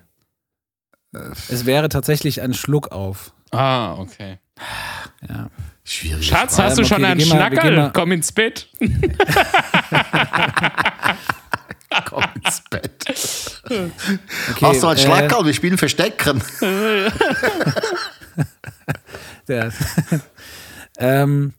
Es 1.49 1.65
wäre 1.65 1.89
tatsächlich 1.89 2.41
ein 2.41 2.53
Schluck 2.53 2.91
auf. 2.91 3.33
Ah, 3.51 3.93
okay. 3.95 4.39
Ja. 5.27 5.49
Schwierig. 5.91 6.25
Schatz, 6.25 6.57
hast 6.57 6.77
du 6.77 6.83
allem, 6.83 6.87
schon 6.87 7.03
okay, 7.03 7.11
einen 7.11 7.19
Schnackerl? 7.19 7.91
Komm 7.93 8.13
ins 8.13 8.31
Bett. 8.31 8.69
Komm 12.05 12.23
ins 12.33 12.63
Bett. 12.69 13.61
Okay, 13.65 13.91
Hast 14.61 14.83
du 14.83 14.87
einen 14.87 14.97
äh, 14.97 15.01
Schlackerl? 15.01 15.45
Wir 15.45 15.53
spielen 15.53 15.77
Verstecken. 15.77 16.41
Der, 19.49 19.73
ähm, 20.97 21.51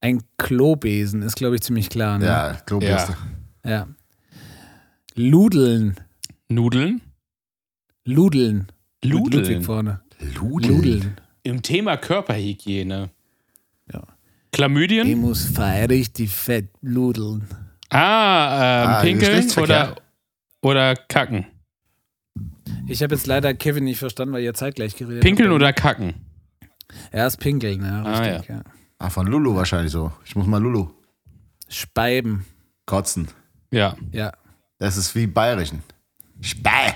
ein 0.00 0.24
Klobesen 0.36 1.22
ist, 1.22 1.36
glaube 1.36 1.54
ich, 1.54 1.62
ziemlich 1.62 1.90
klar. 1.90 2.18
Ne? 2.18 2.26
Ja, 2.26 2.54
Klobürste. 2.66 3.16
ja. 3.64 3.86
Ludeln. 5.14 5.94
Nudeln? 6.48 7.02
Ludeln. 8.04 8.66
Ludeln? 9.04 9.44
Ludwig 9.44 9.64
vorne. 9.64 10.00
Ludeln. 10.18 10.74
Ludeln. 10.74 11.20
Im 11.44 11.62
Thema 11.62 11.96
Körperhygiene. 11.96 13.10
Chlamydien? 14.52 15.06
Ich 15.08 15.16
muss 15.16 15.44
feirig 15.44 16.12
die 16.12 16.26
Fett 16.26 16.68
bludeln. 16.80 17.46
Ah, 17.90 18.84
ähm, 18.84 18.88
Ah, 18.90 19.00
pinkeln 19.02 19.50
oder, 19.58 19.96
oder 20.62 20.94
kacken? 20.96 21.46
Ich 22.86 23.02
habe 23.02 23.14
jetzt 23.14 23.26
leider 23.26 23.54
Kevin 23.54 23.84
nicht 23.84 23.98
verstanden, 23.98 24.34
weil 24.34 24.42
ihr 24.42 24.54
zeitgleich 24.54 24.96
geredet 24.96 25.22
Pinkeln 25.22 25.48
habt. 25.50 25.56
oder 25.56 25.72
kacken? 25.72 26.14
Ja, 27.12 27.26
ist 27.26 27.38
pinkeln, 27.38 27.82
ja, 27.82 28.02
Ah, 28.02 28.18
richtig, 28.18 28.48
ja. 28.48 28.62
Ah, 28.98 29.10
von 29.10 29.26
Lulu 29.26 29.54
wahrscheinlich 29.54 29.92
so. 29.92 30.12
Ich 30.24 30.34
muss 30.36 30.46
mal 30.46 30.60
Lulu 30.60 30.88
Speiben, 31.68 32.44
kotzen. 32.86 33.28
Ja. 33.70 33.96
ja. 34.12 34.32
Das 34.78 34.96
ist 34.96 35.14
wie 35.14 35.26
Bayerischen. 35.26 35.82
Spei. 36.40 36.94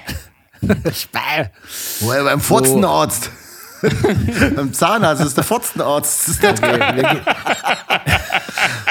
Speib. 0.93 1.53
Wo 2.01 2.11
er 2.13 2.25
beim 2.25 2.41
Furzenarzt. 2.41 3.31
beim 4.57 4.73
Zahnarzt 4.73 5.23
ist 5.25 5.37
der 5.37 5.45
Furzenarzt. 5.45 6.29
Das 6.29 6.35
ist 6.35 6.43
der 6.43 6.55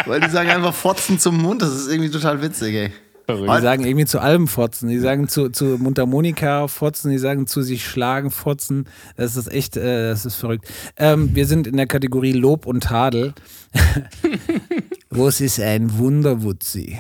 Weil 0.06 0.22
die 0.22 0.30
sagen 0.30 0.50
einfach 0.50 0.74
Fotzen 0.74 1.20
zum 1.20 1.42
Mund. 1.42 1.62
Das 1.62 1.74
ist 1.74 1.90
irgendwie 1.90 2.12
total 2.12 2.42
witzig, 2.42 2.76
ey. 2.76 2.92
die 3.30 3.62
sagen 3.62 3.86
irgendwie 3.86 4.06
zu 4.06 4.20
allem 4.20 4.48
Fotzen. 4.48 4.90
Die 4.90 5.00
sagen 5.00 5.28
zu, 5.28 5.50
zu 5.50 5.78
Mundharmonika 5.78 6.68
Fotzen, 6.68 7.12
die 7.12 7.18
sagen 7.18 7.48
zu 7.48 7.62
sich 7.62 7.86
schlagen 7.86 8.32
Fotzen. 8.32 8.86
Das 9.16 9.36
ist 9.38 9.52
echt, 9.52 9.78
äh, 9.78 10.10
das 10.10 10.26
ist 10.26 10.36
verrückt. 10.36 10.68
Ähm, 10.98 11.36
wir 11.36 11.46
sind 11.46 11.68
in 11.68 11.78
der 11.78 11.88
Kategorie 11.88 12.34
Lob 12.34 12.66
und 12.66 12.84
Tadel. 12.84 13.34
Was 15.10 15.42
ist 15.42 15.60
ein 15.60 15.98
Wunderwutzi? 15.98 17.00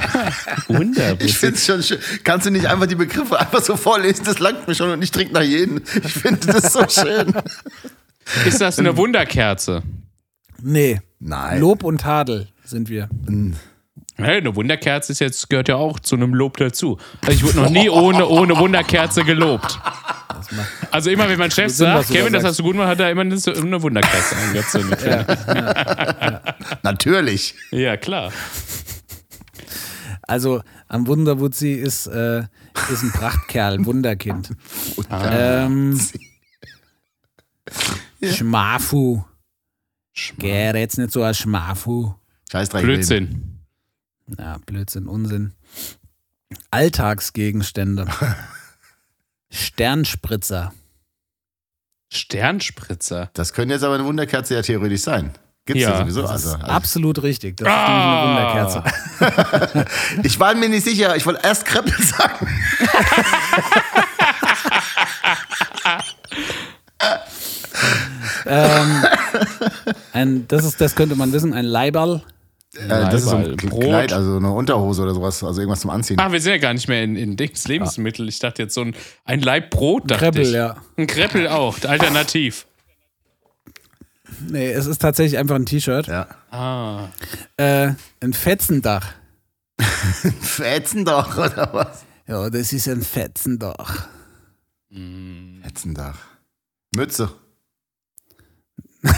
Wunderbar. 0.68 1.26
Ich 1.26 1.36
finde 1.36 1.56
es 1.56 1.66
schon 1.66 1.82
schön. 1.82 1.98
Kannst 2.24 2.46
du 2.46 2.50
nicht 2.50 2.66
einfach 2.66 2.86
die 2.86 2.94
Begriffe 2.94 3.38
einfach 3.38 3.62
so 3.62 3.76
vorlesen? 3.76 4.24
Das 4.24 4.38
langt 4.38 4.66
mir 4.66 4.74
schon 4.74 4.90
und 4.90 5.02
ich 5.02 5.10
trinke 5.10 5.34
nach 5.34 5.42
jedem. 5.42 5.82
Ich 6.04 6.12
finde 6.12 6.52
das 6.52 6.72
so 6.72 6.86
schön. 6.88 7.32
Ist 8.46 8.60
das 8.60 8.78
eine 8.78 8.96
Wunderkerze? 8.96 9.82
Nee. 10.62 11.00
Nein. 11.18 11.60
Lob 11.60 11.84
und 11.84 12.00
Tadel 12.00 12.48
sind 12.64 12.88
wir. 12.88 13.08
Hey, 14.16 14.38
eine 14.38 14.54
Wunderkerze 14.54 15.12
ist 15.12 15.20
jetzt, 15.20 15.48
gehört 15.48 15.68
ja 15.68 15.76
auch 15.76 15.98
zu 15.98 16.16
einem 16.16 16.34
Lob 16.34 16.56
dazu. 16.56 16.98
Also 17.22 17.32
ich 17.32 17.44
wurde 17.44 17.60
noch 17.60 17.70
nie 17.70 17.88
ohne, 17.88 18.26
ohne 18.26 18.56
Wunderkerze 18.56 19.24
gelobt. 19.24 19.78
Also 20.90 21.10
immer, 21.10 21.28
wenn 21.28 21.38
mein 21.38 21.50
Chef 21.50 21.72
Sinn, 21.72 21.86
sagt, 21.86 22.10
da 22.10 22.14
Kevin, 22.14 22.32
das 22.32 22.44
hast 22.44 22.58
du 22.58 22.62
gut 22.62 22.72
gemacht, 22.72 22.88
hat 22.88 23.00
er 23.00 23.10
immer 23.10 23.22
eine 23.22 23.34
eine 23.34 23.82
Wunderkerze 23.82 24.36
angezündet. 24.36 25.00
Ja. 25.04 26.42
Natürlich. 26.82 27.54
ja, 27.70 27.96
klar. 27.96 28.32
Also 30.22 30.62
am 30.88 31.06
Wunderwutzi 31.06 31.72
ist, 31.72 32.06
äh, 32.06 32.40
ist 32.90 33.02
ein 33.02 33.12
Prachtkerl, 33.12 33.74
ein 33.74 33.86
Wunderkind. 33.86 34.50
Ähm, 35.10 36.00
Schmafu. 38.22 39.24
Geh, 40.38 40.72
jetzt 40.72 40.98
nicht 40.98 41.12
so 41.12 41.22
als 41.22 41.38
Schmafu. 41.38 42.14
Scheißdreck. 42.50 42.82
Blödsinn. 42.84 43.60
Ja, 44.38 44.58
Blödsinn, 44.66 45.06
Unsinn. 45.06 45.52
Alltagsgegenstände. 46.70 48.06
Sternspritzer. 49.50 50.72
Sternspritzer. 52.10 53.30
Das 53.34 53.52
könnte 53.52 53.74
jetzt 53.74 53.84
aber 53.84 53.94
eine 53.94 54.04
Wunderkerze 54.04 54.54
ja 54.54 54.62
theoretisch 54.62 55.00
sein. 55.00 55.32
Gibt's 55.64 55.82
ja, 55.82 55.90
Ja, 55.90 55.98
sowieso. 56.00 56.22
Das 56.22 56.30
Also, 56.32 56.48
ist 56.48 56.54
also, 56.56 56.66
absolut 56.66 57.22
richtig. 57.22 57.56
Das 57.58 57.68
ist 57.68 57.74
nämlich 57.74 57.94
eine 57.94 58.48
Ah. 58.48 58.84
Wunderkerze. 59.20 59.84
ich 60.24 60.40
war 60.40 60.54
mir 60.54 60.68
nicht 60.68 60.84
sicher. 60.84 61.14
Ich 61.16 61.24
wollte 61.24 61.40
erst 61.46 61.64
Kreppel 61.64 61.94
sagen. 62.02 62.48
ähm, 68.46 69.04
ein, 70.12 70.48
das, 70.48 70.64
ist, 70.64 70.80
das 70.80 70.94
könnte 70.94 71.16
man 71.16 71.32
wissen, 71.32 71.52
ein 71.52 71.64
Leiberl. 71.64 72.22
Äh, 72.74 72.88
das 72.88 73.14
ist 73.22 73.28
so 73.28 73.36
ein 73.36 73.56
Brot. 73.56 73.82
Kleid, 73.84 74.12
also 74.12 74.36
eine 74.36 74.50
Unterhose 74.50 75.02
oder 75.02 75.14
sowas. 75.14 75.42
Also 75.44 75.60
irgendwas 75.60 75.80
zum 75.80 75.90
Anziehen. 75.90 76.18
Ah, 76.18 76.32
wir 76.32 76.40
sind 76.40 76.52
ja 76.52 76.58
gar 76.58 76.72
nicht 76.72 76.88
mehr 76.88 77.02
in, 77.02 77.16
in 77.16 77.36
Dings 77.36 77.66
Lebensmittel. 77.68 78.28
Ich 78.28 78.38
dachte 78.38 78.62
jetzt 78.62 78.74
so 78.74 78.82
ein, 78.82 78.94
ein 79.24 79.42
Laib 79.42 79.70
Brot, 79.70 80.10
dachte 80.10 80.24
Kreppel, 80.24 80.42
ich. 80.42 80.52
ja. 80.52 80.76
Ein 80.96 81.06
Kreppel 81.06 81.48
auch, 81.48 81.76
alternativ. 81.86 82.66
Nee, 84.48 84.70
es 84.72 84.86
ist 84.86 85.00
tatsächlich 85.00 85.38
einfach 85.38 85.56
ein 85.56 85.66
T-Shirt. 85.66 86.06
Ja. 86.06 86.26
Ah. 86.50 87.08
Äh, 87.56 87.92
ein 88.20 88.32
Fetzendach. 88.32 89.06
Fetzen 90.40 91.04
doch, 91.04 91.36
oder 91.38 91.68
was? 91.72 92.04
Ja, 92.26 92.48
das 92.50 92.72
ist 92.72 92.88
ein 92.88 93.02
Fetzendach. 93.02 94.06
Fetzendach. 95.62 96.18
Mütze. 96.94 97.30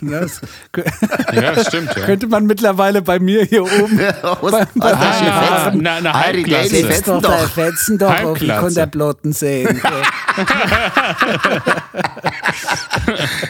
Das 0.00 0.40
Ja, 1.32 1.52
das 1.52 1.68
stimmt, 1.68 1.94
ja. 1.94 2.04
könnte 2.04 2.26
man 2.26 2.46
mittlerweile 2.46 3.00
bei 3.00 3.20
mir 3.20 3.44
hier 3.44 3.62
oben. 3.62 3.96
Beim- 3.96 4.20
da 4.42 4.66
steht 4.66 4.82
Ah, 4.82 5.64
Fetzen? 5.66 5.82
na, 5.82 5.96
eine 5.98 6.12
Heidi 6.14 6.42
Halbklasse. 6.42 6.74
Lady 6.82 6.92
Setz 6.94 7.02
doch 7.06 7.20
Fetzendach. 7.22 7.38
der 7.38 7.48
Fetzendach 7.48 8.10
auf, 8.10 8.42
ich 8.42 8.50
Halbglatze. 8.50 8.60
kann 8.64 8.74
der 8.74 8.86
Blotten 8.86 9.32
sehen. 9.32 9.80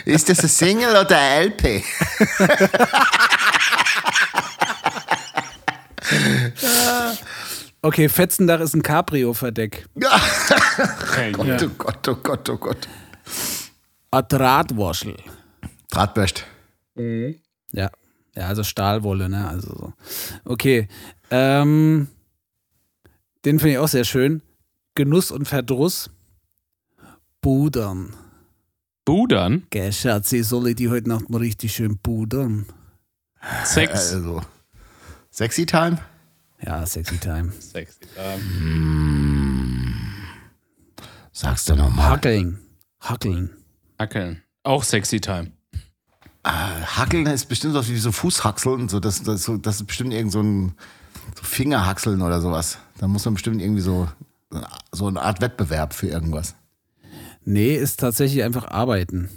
Ist 0.05 0.29
das 0.29 0.41
ein 0.41 0.49
Single 0.49 0.91
oder 0.91 1.19
ein 1.19 1.47
LP? 1.47 1.83
Okay, 7.83 8.09
Fetzendach 8.09 8.61
ist 8.61 8.75
ein 8.75 8.83
Cabrio-Verdeck. 8.83 9.87
Ja. 10.01 10.19
Gott, 11.33 11.63
oh 11.63 11.69
Gott, 11.77 12.09
oh 12.09 12.15
Gott, 12.15 12.49
oh 12.49 12.57
Gott. 12.57 12.89
Ein 14.11 14.25
Drahtwaschel. 14.27 15.17
Drahtbürst. 15.91 16.47
Ja. 16.97 17.91
Ja, 18.35 18.47
also 18.49 18.65
Stahlwolle, 18.65 19.29
ne? 19.29 19.47
Also 19.47 19.69
so. 19.69 19.93
Okay. 20.47 20.89
Ähm, 21.31 22.09
den 23.45 23.59
finde 23.59 23.73
ich 23.73 23.79
auch 23.79 23.89
sehr 23.89 24.05
schön. 24.05 24.41
Genuss 24.95 25.31
und 25.31 25.47
Verdruss. 25.47 26.09
Budern. 27.43 28.15
Budern? 29.05 29.67
Gell, 29.71 29.93
Schatzi, 29.93 30.43
soll 30.43 30.69
ich 30.69 30.77
die 30.77 30.89
heute 30.89 31.09
Nacht 31.09 31.29
mal 31.29 31.39
richtig 31.39 31.75
schön 31.75 31.99
budern? 31.99 32.67
Sex. 33.65 34.13
Also. 34.15 34.43
Sexy 35.31 35.67
Time? 35.67 35.99
Ja, 36.65 36.87
sexy 36.87 37.19
time. 37.19 37.53
Sexy. 37.61 37.99
Ähm, 38.17 39.95
Sagst 41.33 41.69
du 41.69 41.75
nochmal. 41.75 42.11
Hackeln. 42.11 42.59
Hackeln. 43.01 43.51
Hackeln. 43.99 44.43
Auch 44.63 44.83
sexy 44.83 45.21
time. 45.21 45.53
Hackeln 46.45 47.27
ist 47.27 47.47
bestimmt 47.47 47.75
was 47.75 47.89
wie 47.89 47.99
so 47.99 48.13
Fußhaxeln. 48.13 48.89
So, 48.89 49.01
das, 49.01 49.23
das, 49.23 49.43
so, 49.43 49.57
das 49.57 49.77
ist 49.77 49.87
bestimmt 49.87 50.13
irgend 50.13 50.33
so 50.33 50.41
ein 50.41 50.75
so 51.35 51.43
Fingerhaxeln 51.43 52.23
oder 52.23 52.41
sowas. 52.41 52.79
Da 52.99 53.09
muss 53.09 53.25
man 53.25 53.35
bestimmt 53.35 53.61
irgendwie 53.61 53.81
so, 53.83 54.09
so 54.93 55.07
eine 55.07 55.21
Art 55.21 55.41
Wettbewerb 55.41 55.93
für 55.93 56.07
irgendwas. 56.09 56.55
Nee, 57.45 57.77
ist 57.77 58.01
tatsächlich 58.01 58.43
einfach 58.43 58.69
arbeiten. 58.69 59.29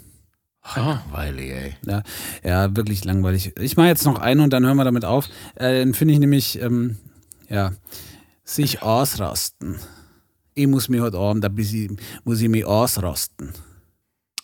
Weil, 1.11 1.39
ey. 1.39 1.75
Ja, 1.85 2.03
ja, 2.43 2.75
wirklich 2.75 3.05
langweilig. 3.05 3.53
Ich 3.59 3.77
mache 3.77 3.87
jetzt 3.87 4.05
noch 4.05 4.19
einen 4.19 4.41
und 4.41 4.51
dann 4.51 4.65
hören 4.65 4.77
wir 4.77 4.83
damit 4.83 5.05
auf. 5.05 5.29
Äh, 5.55 5.79
den 5.79 5.93
finde 5.93 6.13
ich 6.13 6.19
nämlich, 6.19 6.61
ähm, 6.61 6.97
ja, 7.49 7.71
sich 8.43 8.81
ausrasten. 8.81 9.77
Ich 10.55 10.67
muss 10.67 10.89
mich 10.89 11.01
heute 11.01 11.17
Abend 11.17 11.45
ein 11.45 11.55
bisschen, 11.55 11.99
muss 12.23 12.41
ich 12.41 12.49
mich 12.49 12.65
ausrasten. 12.65 13.53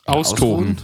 Austoben. 0.05 0.77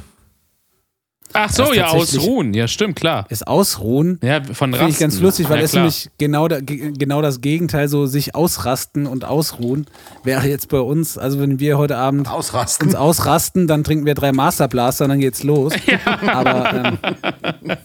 Ach 1.33 1.49
so, 1.51 1.65
ist 1.71 1.75
ja, 1.75 1.87
ausruhen. 1.87 2.53
Ja, 2.53 2.67
stimmt, 2.67 2.95
klar. 2.95 3.25
Das 3.29 3.43
Ausruhen 3.43 4.19
Ja, 4.23 4.43
von 4.43 4.73
finde 4.73 4.89
ich 4.89 4.97
ganz 4.99 5.13
Rasten. 5.13 5.23
lustig, 5.25 5.49
weil 5.49 5.59
ja, 5.59 5.63
es 5.65 5.73
nämlich 5.73 6.09
genau, 6.17 6.47
da, 6.47 6.59
ge- 6.59 6.91
genau 6.97 7.21
das 7.21 7.41
Gegenteil, 7.41 7.87
so 7.87 8.05
sich 8.07 8.33
ausrasten 8.35 9.05
und 9.05 9.25
ausruhen, 9.25 9.85
wäre 10.23 10.47
jetzt 10.47 10.69
bei 10.69 10.79
uns, 10.79 11.17
also 11.17 11.39
wenn 11.39 11.59
wir 11.59 11.77
heute 11.77 11.97
Abend 11.97 12.27
Ausrasten. 12.29 12.87
uns 12.87 12.95
ausrasten, 12.95 13.67
dann 13.67 13.83
trinken 13.83 14.05
wir 14.05 14.15
drei 14.15 14.31
Masterblaster 14.31 15.05
und 15.05 15.09
dann 15.09 15.19
geht's 15.19 15.43
los. 15.43 15.73
Aber 16.27 16.73
ähm, 16.73 16.97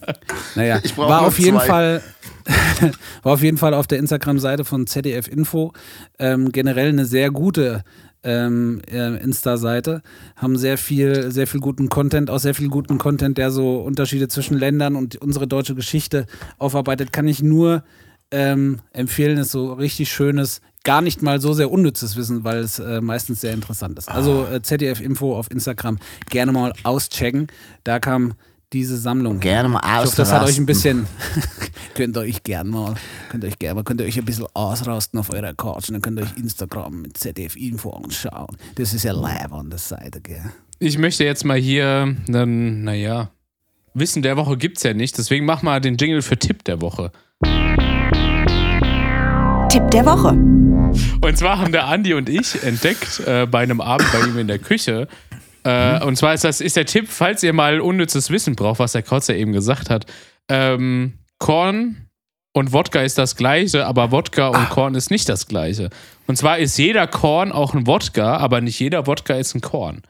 naja, 0.54 0.80
war 0.96 1.22
auf 1.22 1.38
jeden 1.38 1.58
zwei. 1.58 1.66
Fall 1.66 2.02
war 3.22 3.32
auf 3.34 3.42
jeden 3.42 3.56
Fall 3.56 3.72
auf 3.72 3.86
der 3.86 3.98
Instagram-Seite 3.98 4.64
von 4.66 4.86
ZDF 4.86 5.28
Info 5.28 5.72
ähm, 6.18 6.52
generell 6.52 6.88
eine 6.90 7.06
sehr 7.06 7.30
gute 7.30 7.84
ähm, 8.24 8.80
äh, 8.90 9.22
Insta-Seite, 9.22 10.02
haben 10.36 10.56
sehr 10.56 10.78
viel, 10.78 11.30
sehr 11.30 11.46
viel 11.46 11.60
guten 11.60 11.88
Content, 11.88 12.30
auch 12.30 12.38
sehr 12.38 12.54
viel 12.54 12.68
guten 12.68 12.98
Content, 12.98 13.38
der 13.38 13.50
so 13.50 13.78
Unterschiede 13.78 14.28
zwischen 14.28 14.58
Ländern 14.58 14.96
und 14.96 15.16
unsere 15.16 15.46
deutsche 15.46 15.74
Geschichte 15.74 16.26
aufarbeitet, 16.58 17.12
kann 17.12 17.28
ich 17.28 17.42
nur 17.42 17.84
ähm, 18.30 18.80
empfehlen, 18.92 19.38
ist 19.38 19.52
so 19.52 19.72
richtig 19.74 20.10
schönes, 20.10 20.60
gar 20.82 21.00
nicht 21.00 21.22
mal 21.22 21.40
so 21.40 21.52
sehr 21.52 21.70
unnützes 21.70 22.16
Wissen, 22.16 22.44
weil 22.44 22.58
es 22.58 22.78
äh, 22.78 23.00
meistens 23.00 23.40
sehr 23.40 23.52
interessant 23.52 23.98
ist. 23.98 24.08
Also 24.10 24.46
äh, 24.46 24.62
ZDF 24.62 25.00
Info 25.00 25.36
auf 25.36 25.50
Instagram 25.50 25.98
gerne 26.30 26.52
mal 26.52 26.72
auschecken. 26.82 27.46
Da 27.84 28.00
kam 28.00 28.34
diese 28.72 28.96
Sammlung. 28.96 29.40
Gerne 29.40 29.68
mal 29.68 29.80
Ich 29.84 30.06
hoffe, 30.06 30.16
das 30.16 30.32
hat 30.32 30.42
euch 30.42 30.58
ein 30.58 30.66
bisschen, 30.66 31.06
könnt 31.94 32.16
ihr 32.16 32.20
euch 32.20 32.42
gern 32.42 32.68
mal, 32.68 32.94
könnt 33.30 33.44
ihr 33.44 33.48
euch 33.48 33.58
gerne 33.58 33.76
mal, 33.76 33.84
könnt 33.84 34.00
ihr 34.00 34.06
euch 34.06 34.18
ein 34.18 34.24
bisschen 34.24 34.46
ausrasten 34.52 35.18
auf 35.20 35.32
eurer 35.32 35.54
Couch 35.54 35.88
und 35.88 35.94
dann 35.94 36.02
könnt 36.02 36.18
ihr 36.18 36.24
euch 36.24 36.36
Instagram 36.36 37.02
mit 37.02 37.16
ZDF 37.16 37.56
Info 37.56 37.90
anschauen. 37.90 38.56
Das 38.74 38.92
ist 38.92 39.04
ja 39.04 39.12
live 39.12 39.52
an 39.52 39.70
der 39.70 39.78
Seite, 39.78 40.20
gell? 40.20 40.42
Ich 40.80 40.98
möchte 40.98 41.24
jetzt 41.24 41.44
mal 41.44 41.58
hier, 41.58 42.16
dann, 42.26 42.82
naja, 42.82 43.30
Wissen 43.94 44.22
der 44.22 44.36
Woche 44.36 44.56
gibt's 44.56 44.82
ja 44.82 44.92
nicht, 44.92 45.16
deswegen 45.16 45.46
mach 45.46 45.62
mal 45.62 45.80
den 45.80 45.96
Jingle 45.96 46.22
für 46.22 46.36
Tipp 46.36 46.64
der 46.64 46.80
Woche. 46.80 47.12
Tipp 49.68 49.90
der 49.92 50.04
Woche. 50.04 50.30
Und 51.20 51.38
zwar 51.38 51.58
haben 51.58 51.72
der 51.72 51.86
Andi 51.86 52.14
und 52.14 52.28
ich 52.28 52.62
entdeckt 52.64 53.20
äh, 53.20 53.46
bei 53.46 53.60
einem 53.60 53.80
Abend 53.80 54.08
bei 54.12 54.26
ihm 54.26 54.36
in 54.38 54.48
der 54.48 54.58
Küche. 54.58 55.06
Äh, 55.62 56.04
und 56.04 56.16
zwar 56.16 56.34
ist 56.34 56.44
das 56.44 56.60
ist 56.60 56.76
der 56.76 56.86
Tipp, 56.86 57.06
falls 57.08 57.42
ihr 57.42 57.52
mal 57.52 57.80
unnützes 57.80 58.30
Wissen 58.30 58.56
braucht, 58.56 58.80
was 58.80 58.92
der 58.92 59.02
Krotzer 59.02 59.34
eben 59.34 59.52
gesagt 59.52 59.90
hat. 59.90 60.06
Ähm, 60.48 61.14
Korn 61.44 61.96
und 62.52 62.72
Wodka 62.72 63.02
ist 63.02 63.18
das 63.18 63.36
gleiche, 63.36 63.84
aber 63.86 64.10
Wodka 64.12 64.48
und 64.48 64.70
Korn 64.70 64.94
ist 64.94 65.10
nicht 65.10 65.28
das 65.28 65.46
gleiche. 65.46 65.90
Und 66.26 66.36
zwar 66.38 66.58
ist 66.58 66.78
jeder 66.78 67.06
Korn 67.06 67.52
auch 67.52 67.74
ein 67.74 67.86
Wodka, 67.86 68.38
aber 68.38 68.62
nicht 68.62 68.80
jeder 68.80 69.06
Wodka 69.06 69.34
ist 69.34 69.54
ein 69.54 69.60
Korn. 69.60 70.00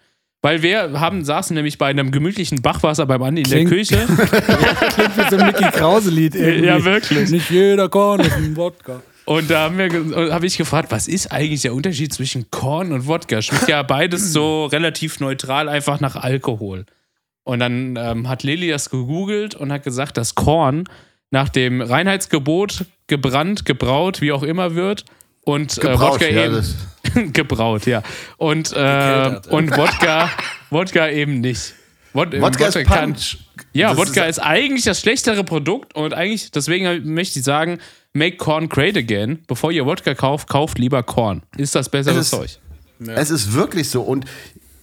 Weil 0.42 0.62
wir 0.62 1.00
haben, 1.00 1.24
saßen 1.24 1.56
nämlich 1.56 1.76
bei 1.76 1.86
einem 1.88 2.12
gemütlichen 2.12 2.62
Bachwasser 2.62 3.06
beim 3.06 3.20
Andi 3.22 3.42
in 3.42 3.48
der 3.50 3.64
Klingt- 3.64 3.70
Küche. 3.70 3.96
Klingt 4.06 5.16
wie 5.16 5.30
so 5.30 5.36
ein 5.36 5.46
Mickey 5.46 5.64
Krause-Lied 5.72 6.36
irgendwie. 6.36 6.66
Ja, 6.66 6.84
wirklich. 6.84 7.30
Nicht 7.30 7.50
jeder 7.50 7.88
Korn 7.88 8.20
ist 8.20 8.36
ein 8.36 8.54
Wodka. 8.56 9.02
Und 9.24 9.50
da 9.50 9.72
habe 9.72 10.46
ich 10.46 10.56
gefragt, 10.56 10.92
was 10.92 11.08
ist 11.08 11.32
eigentlich 11.32 11.62
der 11.62 11.74
Unterschied 11.74 12.12
zwischen 12.12 12.48
Korn 12.52 12.92
und 12.92 13.08
Wodka? 13.08 13.42
Schmeckt 13.42 13.68
ja 13.68 13.82
beides 13.82 14.32
so 14.32 14.66
relativ 14.66 15.18
neutral, 15.18 15.68
einfach 15.68 15.98
nach 15.98 16.14
Alkohol. 16.14 16.84
Und 17.42 17.58
dann 17.58 17.96
ähm, 17.98 18.28
hat 18.28 18.44
Lilly 18.44 18.68
das 18.68 18.88
gegoogelt 18.90 19.56
und 19.56 19.72
hat 19.72 19.82
gesagt, 19.82 20.16
dass 20.16 20.36
Korn 20.36 20.84
nach 21.30 21.48
dem 21.48 21.80
Reinheitsgebot 21.80 22.84
gebrannt, 23.06 23.64
gebraut, 23.64 24.20
wie 24.20 24.32
auch 24.32 24.42
immer 24.42 24.74
wird. 24.74 25.04
Und 25.42 25.76
äh, 25.78 25.80
Gebraut, 25.82 26.12
Wodka 26.14 26.26
ja, 26.26 26.44
eben 26.46 27.32
gebraut, 27.32 27.86
ja. 27.86 28.02
Und, 28.38 28.72
äh, 28.72 29.40
und 29.50 29.76
Wodka, 29.76 30.30
Wodka 30.70 31.08
eben 31.10 31.40
nicht. 31.40 31.74
Wod 32.14 32.40
Wodka 32.40 32.66
ist 32.68 32.84
kann- 32.86 33.12
Punch. 33.14 33.38
ja, 33.72 33.90
Das 33.90 33.98
Wodka 33.98 34.24
ist, 34.24 34.38
eigentlich 34.38 34.84
das 34.84 35.00
schlechtere 35.00 35.44
Produkt 35.44 35.94
und 35.96 36.14
eigentlich, 36.14 36.50
deswegen 36.52 37.12
möchte 37.12 37.40
ich 37.40 37.44
sagen, 37.44 37.78
make 38.14 38.36
Corn 38.36 38.68
great 38.68 38.96
again. 38.96 39.40
Bevor 39.48 39.70
ihr 39.72 39.84
Wodka 39.84 40.14
kauft, 40.14 40.48
kauft 40.48 40.78
lieber 40.78 41.02
Korn. 41.02 41.42
Ist 41.58 41.74
das 41.74 41.88
bessere 41.90 42.14
Es 42.14 42.26
ist- 42.26 42.30
Zeug. 42.30 42.58
Es 43.06 43.30
ist 43.30 43.52
wirklich 43.52 43.90
so. 43.90 44.00
Und 44.02 44.24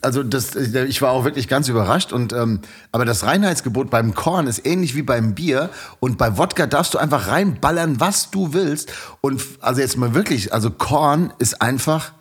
also 0.01 0.23
das, 0.23 0.55
ich 0.55 1.01
war 1.01 1.11
auch 1.11 1.23
wirklich 1.25 1.47
ganz 1.47 1.67
überrascht. 1.69 2.11
Und 2.13 2.33
ähm, 2.33 2.59
aber 2.91 3.05
das 3.05 3.23
Reinheitsgebot 3.23 3.89
beim 3.89 4.13
Korn 4.13 4.47
ist 4.47 4.65
ähnlich 4.65 4.95
wie 4.95 5.01
beim 5.03 5.35
Bier. 5.35 5.69
Und 5.99 6.17
bei 6.17 6.37
Wodka 6.37 6.67
darfst 6.67 6.93
du 6.93 6.97
einfach 6.97 7.27
reinballern, 7.27 7.99
was 7.99 8.31
du 8.31 8.53
willst. 8.53 8.91
Und 9.21 9.41
also 9.61 9.81
jetzt 9.81 9.97
mal 9.97 10.13
wirklich, 10.13 10.53
also 10.53 10.71
Korn 10.71 11.33
ist 11.39 11.61
einfach. 11.61 12.13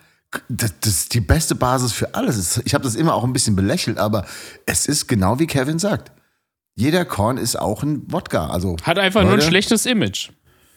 Das, 0.48 0.72
das 0.80 0.90
ist 0.92 1.14
die 1.14 1.20
beste 1.20 1.56
Basis 1.56 1.92
für 1.92 2.14
alles. 2.14 2.36
Es- 2.36 2.62
Ich 2.64 2.74
habe 2.74 2.84
das 2.84 2.94
immer 2.94 3.14
auch 3.14 3.24
ein 3.24 3.32
bisschen 3.32 3.56
belächelt, 3.56 3.98
aber 3.98 4.26
es 4.64 4.86
ist 4.86 5.08
genau 5.08 5.40
wie 5.40 5.46
Kevin 5.48 5.78
sagt. 5.80 6.12
Jeder 6.76 7.04
Korn 7.04 7.36
ist 7.36 7.58
auch 7.58 7.82
ein 7.82 8.02
Wodka. 8.12 8.48
Also 8.48 8.76
Hat 8.84 8.98
einfach 8.98 9.22
nur 9.22 9.32
ein 9.32 9.36
Leute, 9.38 9.48
schlechtes 9.48 9.86
Image. 9.86 10.30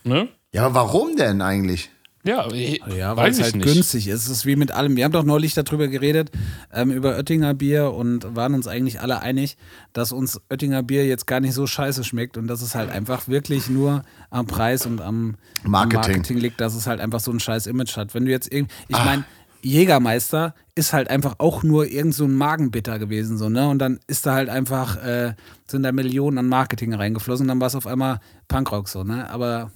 Ne? 0.04 0.28
Ja, 0.54 0.66
aber 0.66 0.76
warum 0.76 1.16
denn 1.18 1.42
eigentlich? 1.42 1.92
Ja, 2.26 2.50
ich, 2.52 2.82
Ja, 2.98 3.18
weil 3.18 3.26
weiß 3.28 3.34
es 3.34 3.38
ich 3.40 3.44
halt 3.46 3.56
nicht. 3.58 3.66
günstig 3.74 4.08
ist. 4.08 4.24
Es 4.26 4.30
ist 4.30 4.46
wie 4.46 4.56
mit 4.56 4.72
allem. 4.72 4.96
Wir 4.96 5.04
haben 5.04 5.12
doch 5.12 5.24
neulich 5.26 5.54
darüber 5.54 5.88
geredet, 5.90 6.32
ähm, 6.72 6.92
über 6.92 7.18
Oettinger 7.18 7.54
Bier 7.54 7.92
und 7.92 8.36
waren 8.36 8.54
uns 8.54 8.66
eigentlich 8.68 9.02
alle 9.02 9.22
einig, 9.22 9.58
dass 9.92 10.12
uns 10.14 10.40
Oettinger 10.50 10.84
Bier 10.84 11.06
jetzt 11.06 11.28
gar 11.28 11.40
nicht 11.42 11.54
so 11.54 11.68
scheiße 11.68 12.04
schmeckt 12.04 12.38
und 12.38 12.48
dass 12.48 12.62
es 12.62 12.76
halt 12.76 12.90
einfach 12.90 13.28
wirklich 13.28 13.70
nur 13.70 14.04
am 14.30 14.48
Preis 14.48 14.86
und 14.86 15.02
am 15.02 15.36
am 15.66 15.72
Marketing. 15.72 16.00
Marketing 16.14 16.38
liegt, 16.38 16.62
dass 16.62 16.76
es 16.76 16.88
halt 16.88 17.00
einfach 17.02 17.20
so 17.20 17.32
ein 17.32 17.40
scheiß 17.40 17.68
Image 17.68 17.96
hat. 17.98 18.14
Wenn 18.14 18.26
du 18.26 18.32
jetzt 18.32 18.52
irgendwie, 18.52 18.74
ich 18.88 18.98
meine, 18.98 19.24
Jägermeister 19.62 20.56
ist 20.76 20.94
halt 20.94 21.10
einfach 21.10 21.36
auch 21.40 21.64
nur 21.64 21.88
irgend 21.88 22.14
so 22.16 22.26
ein 22.26 22.34
Magenbitter 22.36 23.00
gewesen, 23.00 23.38
so, 23.38 23.50
ne? 23.50 23.68
Und 23.70 23.80
dann 23.80 24.00
ist 24.08 24.26
da 24.26 24.34
halt 24.34 24.50
einfach, 24.50 24.98
äh, 25.04 25.36
sind 25.68 25.84
da 25.84 25.92
Millionen 25.92 26.38
an 26.38 26.48
Marketing 26.48 26.94
reingeflossen 26.94 27.46
und 27.46 27.48
dann 27.50 27.60
war 27.62 27.68
es 27.68 27.76
auf 27.76 27.88
einmal 27.88 28.20
Punkrock 28.48 28.88
so, 28.90 29.04
ne? 29.04 29.30
Aber 29.30 29.72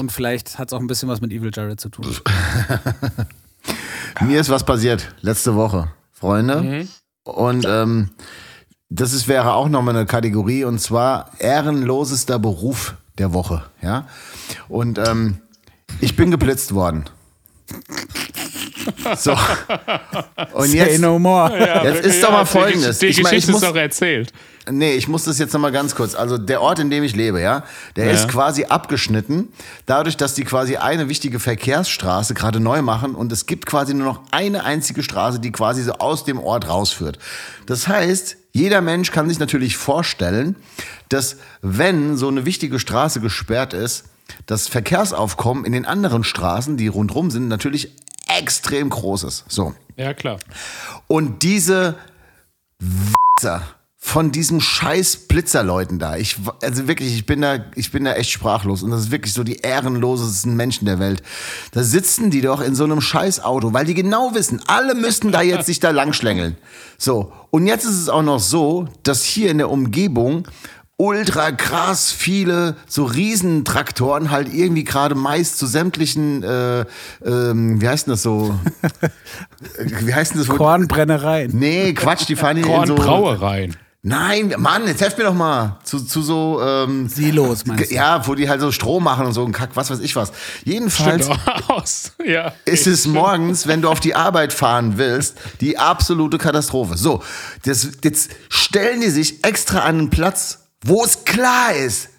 und 0.00 0.10
vielleicht 0.12 0.58
hat 0.58 0.68
es 0.68 0.72
auch 0.72 0.80
ein 0.80 0.86
bisschen 0.86 1.08
was 1.08 1.20
mit 1.20 1.32
Evil 1.32 1.50
Jared 1.54 1.80
zu 1.80 1.88
tun. 1.88 2.06
Mir 4.20 4.40
ist 4.40 4.50
was 4.50 4.64
passiert 4.64 5.14
letzte 5.22 5.54
Woche, 5.54 5.88
Freunde. 6.12 6.62
Mhm. 6.62 6.88
Und 7.24 7.64
ähm, 7.68 8.10
das 8.90 9.12
ist, 9.12 9.28
wäre 9.28 9.54
auch 9.54 9.68
nochmal 9.68 9.96
eine 9.96 10.06
Kategorie 10.06 10.64
und 10.64 10.78
zwar 10.78 11.30
ehrenlosester 11.38 12.38
Beruf 12.38 12.94
der 13.18 13.32
Woche. 13.32 13.64
Ja? 13.82 14.06
Und 14.68 14.98
ähm, 14.98 15.38
ich 16.00 16.16
bin 16.16 16.30
geblitzt 16.30 16.74
worden. 16.74 17.04
So. 19.16 19.32
Und 20.52 20.68
Say 20.68 20.76
jetzt, 20.76 21.00
no 21.00 21.18
more. 21.18 21.50
jetzt 21.84 22.04
ist 22.04 22.22
doch 22.22 22.30
mal 22.30 22.44
folgendes. 22.44 22.98
Die 22.98 23.06
Ich 23.06 23.22
mein, 23.22 23.32
ich 23.34 23.46
Geschichte 23.46 23.52
muss- 23.52 23.62
ist 23.62 23.68
doch 23.70 23.76
erzählt. 23.76 24.32
Nee, 24.70 24.94
ich 24.94 25.08
muss 25.08 25.24
das 25.24 25.38
jetzt 25.38 25.52
nochmal 25.52 25.72
ganz 25.72 25.94
kurz. 25.94 26.14
Also 26.14 26.38
der 26.38 26.62
Ort, 26.62 26.78
in 26.78 26.90
dem 26.90 27.04
ich 27.04 27.14
lebe, 27.14 27.40
ja, 27.40 27.64
der 27.96 28.10
ist 28.10 28.28
quasi 28.28 28.64
abgeschnitten, 28.64 29.48
dadurch, 29.84 30.16
dass 30.16 30.34
die 30.34 30.44
quasi 30.44 30.76
eine 30.76 31.08
wichtige 31.08 31.38
Verkehrsstraße 31.38 32.34
gerade 32.34 32.60
neu 32.60 32.80
machen 32.80 33.14
und 33.14 33.30
es 33.30 33.46
gibt 33.46 33.66
quasi 33.66 33.92
nur 33.92 34.06
noch 34.06 34.20
eine 34.30 34.64
einzige 34.64 35.02
Straße, 35.02 35.38
die 35.38 35.52
quasi 35.52 35.82
so 35.82 35.92
aus 35.92 36.24
dem 36.24 36.40
Ort 36.40 36.68
rausführt. 36.68 37.18
Das 37.66 37.88
heißt, 37.88 38.36
jeder 38.52 38.80
Mensch 38.80 39.10
kann 39.10 39.28
sich 39.28 39.38
natürlich 39.38 39.76
vorstellen, 39.76 40.56
dass 41.10 41.36
wenn 41.60 42.16
so 42.16 42.28
eine 42.28 42.46
wichtige 42.46 42.78
Straße 42.78 43.20
gesperrt 43.20 43.74
ist, 43.74 44.04
das 44.46 44.68
Verkehrsaufkommen 44.68 45.64
in 45.64 45.72
den 45.72 45.84
anderen 45.84 46.24
Straßen, 46.24 46.76
die 46.76 46.86
rundrum 46.88 47.30
sind, 47.30 47.48
natürlich 47.48 47.92
extrem 48.38 48.88
groß 48.88 49.24
ist. 49.24 49.44
So. 49.48 49.74
Ja, 49.96 50.14
klar. 50.14 50.38
Und 51.06 51.42
diese 51.42 51.96
Wichser 52.78 53.62
von 54.06 54.30
diesen 54.30 54.60
scheiß 54.60 55.16
Blitzerleuten 55.28 55.98
da. 55.98 56.18
Ich, 56.18 56.36
also 56.62 56.86
wirklich, 56.86 57.14
ich 57.14 57.24
bin 57.24 57.40
da, 57.40 57.64
ich 57.74 57.90
bin 57.90 58.04
da 58.04 58.12
echt 58.12 58.30
sprachlos. 58.30 58.82
Und 58.82 58.90
das 58.90 59.00
ist 59.00 59.10
wirklich 59.10 59.32
so 59.32 59.42
die 59.42 59.56
ehrenlosesten 59.56 60.54
Menschen 60.54 60.84
der 60.84 60.98
Welt. 60.98 61.22
Da 61.72 61.82
sitzen 61.82 62.30
die 62.30 62.42
doch 62.42 62.60
in 62.60 62.74
so 62.74 62.84
einem 62.84 63.00
scheiß 63.00 63.42
Auto, 63.42 63.72
weil 63.72 63.86
die 63.86 63.94
genau 63.94 64.34
wissen, 64.34 64.60
alle 64.66 64.94
müssten 64.94 65.32
da 65.32 65.40
jetzt 65.40 65.64
sich 65.64 65.80
da 65.80 65.90
langschlängeln. 65.90 66.58
So. 66.98 67.32
Und 67.50 67.66
jetzt 67.66 67.86
ist 67.86 67.98
es 67.98 68.10
auch 68.10 68.22
noch 68.22 68.40
so, 68.40 68.86
dass 69.04 69.24
hier 69.24 69.50
in 69.50 69.56
der 69.56 69.70
Umgebung 69.70 70.46
ultra 70.98 71.50
krass 71.50 72.12
viele 72.12 72.76
so 72.86 73.04
Riesentraktoren 73.04 74.30
halt 74.30 74.52
irgendwie 74.52 74.84
gerade 74.84 75.14
meist 75.14 75.58
zu 75.58 75.66
sämtlichen, 75.66 76.42
äh, 76.42 76.84
ähm, 77.24 77.80
wie 77.80 77.88
heißt 77.88 78.06
denn 78.06 78.12
das 78.12 78.22
so? 78.22 78.54
wie 79.78 80.14
heißt 80.14 80.34
denn 80.34 80.40
das? 80.40 80.48
Kornbrennereien. 80.48 81.52
Nee, 81.58 81.94
Quatsch, 81.94 82.28
die 82.28 82.36
fahren 82.36 82.58
hier 82.58 82.66
in 82.66 82.86
so. 82.86 82.94
Kornbrauereien. 82.96 83.76
Nein, 84.06 84.54
Mann, 84.58 84.86
jetzt 84.86 85.00
helft 85.00 85.16
mir 85.16 85.24
doch 85.24 85.32
mal. 85.32 85.78
Zu, 85.82 85.98
zu 85.98 86.20
so, 86.20 86.60
ähm, 86.62 87.08
Silos, 87.08 87.64
meinst 87.64 87.90
du? 87.90 87.94
ja, 87.94 88.26
wo 88.26 88.34
die 88.34 88.50
halt 88.50 88.60
so 88.60 88.70
Strom 88.70 89.02
machen 89.02 89.24
und 89.24 89.32
so 89.32 89.42
ein 89.42 89.52
Kack, 89.52 89.70
was 89.76 89.90
weiß 89.90 90.00
ich 90.00 90.14
was. 90.14 90.30
Jedenfalls. 90.64 91.30
Ja. 92.24 92.52
ist 92.64 92.86
es 92.86 93.06
morgens, 93.06 93.66
wenn 93.66 93.82
du 93.82 93.88
auf 93.88 94.00
die 94.00 94.14
Arbeit 94.14 94.52
fahren 94.52 94.98
willst, 94.98 95.36
die 95.60 95.78
absolute 95.78 96.38
Katastrophe. 96.38 96.96
So, 96.96 97.22
das, 97.64 97.88
jetzt 98.02 98.30
stellen 98.48 99.00
die 99.00 99.10
sich 99.10 99.42
extra 99.44 99.80
an 99.80 99.98
einen 99.98 100.10
Platz, 100.10 100.66
wo 100.82 101.02
es 101.02 101.24
klar 101.24 101.74
ist, 101.74 102.10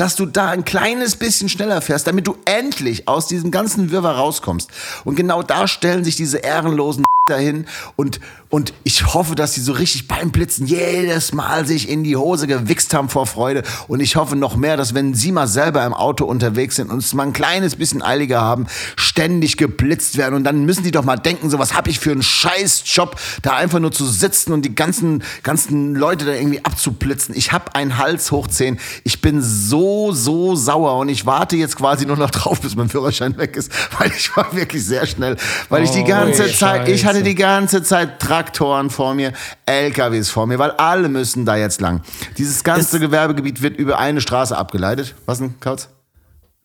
dass 0.00 0.16
du 0.16 0.24
da 0.24 0.48
ein 0.48 0.64
kleines 0.64 1.14
bisschen 1.14 1.50
schneller 1.50 1.82
fährst, 1.82 2.06
damit 2.06 2.26
du 2.26 2.34
endlich 2.46 3.06
aus 3.06 3.26
diesem 3.26 3.50
ganzen 3.50 3.90
Wirrwarr 3.90 4.16
rauskommst. 4.16 4.70
Und 5.04 5.14
genau 5.14 5.42
da 5.42 5.68
stellen 5.68 6.04
sich 6.04 6.16
diese 6.16 6.38
ehrenlosen 6.38 7.04
dahin 7.28 7.66
und, 7.96 8.18
und 8.48 8.72
ich 8.82 9.14
hoffe, 9.14 9.34
dass 9.34 9.54
sie 9.54 9.60
so 9.60 9.72
richtig 9.72 10.08
beim 10.08 10.32
Blitzen 10.32 10.66
jedes 10.66 11.32
Mal 11.32 11.66
sich 11.66 11.88
in 11.88 12.02
die 12.02 12.16
Hose 12.16 12.46
gewichst 12.46 12.92
haben 12.94 13.08
vor 13.08 13.26
Freude 13.26 13.62
und 13.88 14.00
ich 14.00 14.16
hoffe 14.16 14.36
noch 14.36 14.56
mehr, 14.56 14.76
dass 14.76 14.94
wenn 14.94 15.14
sie 15.14 15.30
mal 15.30 15.46
selber 15.46 15.84
im 15.84 15.94
Auto 15.94 16.24
unterwegs 16.24 16.76
sind 16.76 16.90
und 16.90 16.98
es 16.98 17.14
mal 17.14 17.24
ein 17.24 17.32
kleines 17.32 17.76
bisschen 17.76 18.02
eiliger 18.02 18.40
haben, 18.40 18.66
ständig 18.96 19.58
geblitzt 19.58 20.16
werden 20.16 20.34
und 20.34 20.44
dann 20.44 20.64
müssen 20.64 20.82
die 20.82 20.90
doch 20.90 21.04
mal 21.04 21.18
denken, 21.18 21.50
so 21.50 21.58
was 21.58 21.74
habe 21.74 21.90
ich 21.90 22.00
für 22.00 22.10
einen 22.10 22.22
scheiß 22.22 22.82
Job, 22.86 23.20
da 23.42 23.54
einfach 23.54 23.78
nur 23.78 23.92
zu 23.92 24.06
sitzen 24.06 24.52
und 24.52 24.62
die 24.62 24.74
ganzen, 24.74 25.22
ganzen 25.42 25.94
Leute 25.94 26.24
da 26.24 26.32
irgendwie 26.32 26.64
abzublitzen. 26.64 27.36
Ich 27.36 27.52
habe 27.52 27.74
einen 27.74 27.98
Hals 27.98 28.32
hoch 28.32 28.48
10. 28.48 28.80
Ich 29.04 29.20
bin 29.20 29.42
so, 29.42 29.89
so 30.12 30.54
sauer 30.56 30.96
und 30.98 31.08
ich 31.08 31.26
warte 31.26 31.56
jetzt 31.56 31.76
quasi 31.76 32.06
nur 32.06 32.16
noch 32.16 32.30
drauf, 32.30 32.60
bis 32.60 32.76
mein 32.76 32.88
Führerschein 32.88 33.36
weg 33.38 33.56
ist, 33.56 33.70
weil 33.98 34.10
ich 34.10 34.34
war 34.36 34.54
wirklich 34.54 34.84
sehr 34.84 35.06
schnell, 35.06 35.36
weil 35.68 35.84
ich 35.84 35.90
die 35.90 36.00
Oh, 36.02 36.06
ganze 36.06 36.44
ey, 36.44 36.52
Zeit, 36.52 36.88
ich 36.88 37.04
hatte 37.04 37.16
Scheiße. 37.16 37.24
die 37.24 37.34
ganze 37.34 37.82
Zeit 37.82 38.20
Traktoren 38.20 38.90
vor 38.90 39.14
mir, 39.14 39.32
LKWs 39.66 40.30
vor 40.30 40.46
mir, 40.46 40.58
weil 40.58 40.70
alle 40.72 41.08
müssen 41.08 41.44
da 41.44 41.56
jetzt 41.56 41.80
lang. 41.80 42.02
Dieses 42.38 42.62
ganze 42.64 42.98
Gewerbegebiet 43.00 43.62
wird 43.62 43.76
über 43.76 43.98
eine 43.98 44.20
Straße 44.20 44.56
abgeleitet. 44.56 45.14
Was 45.26 45.38
denn, 45.38 45.58
Kautz? 45.60 45.88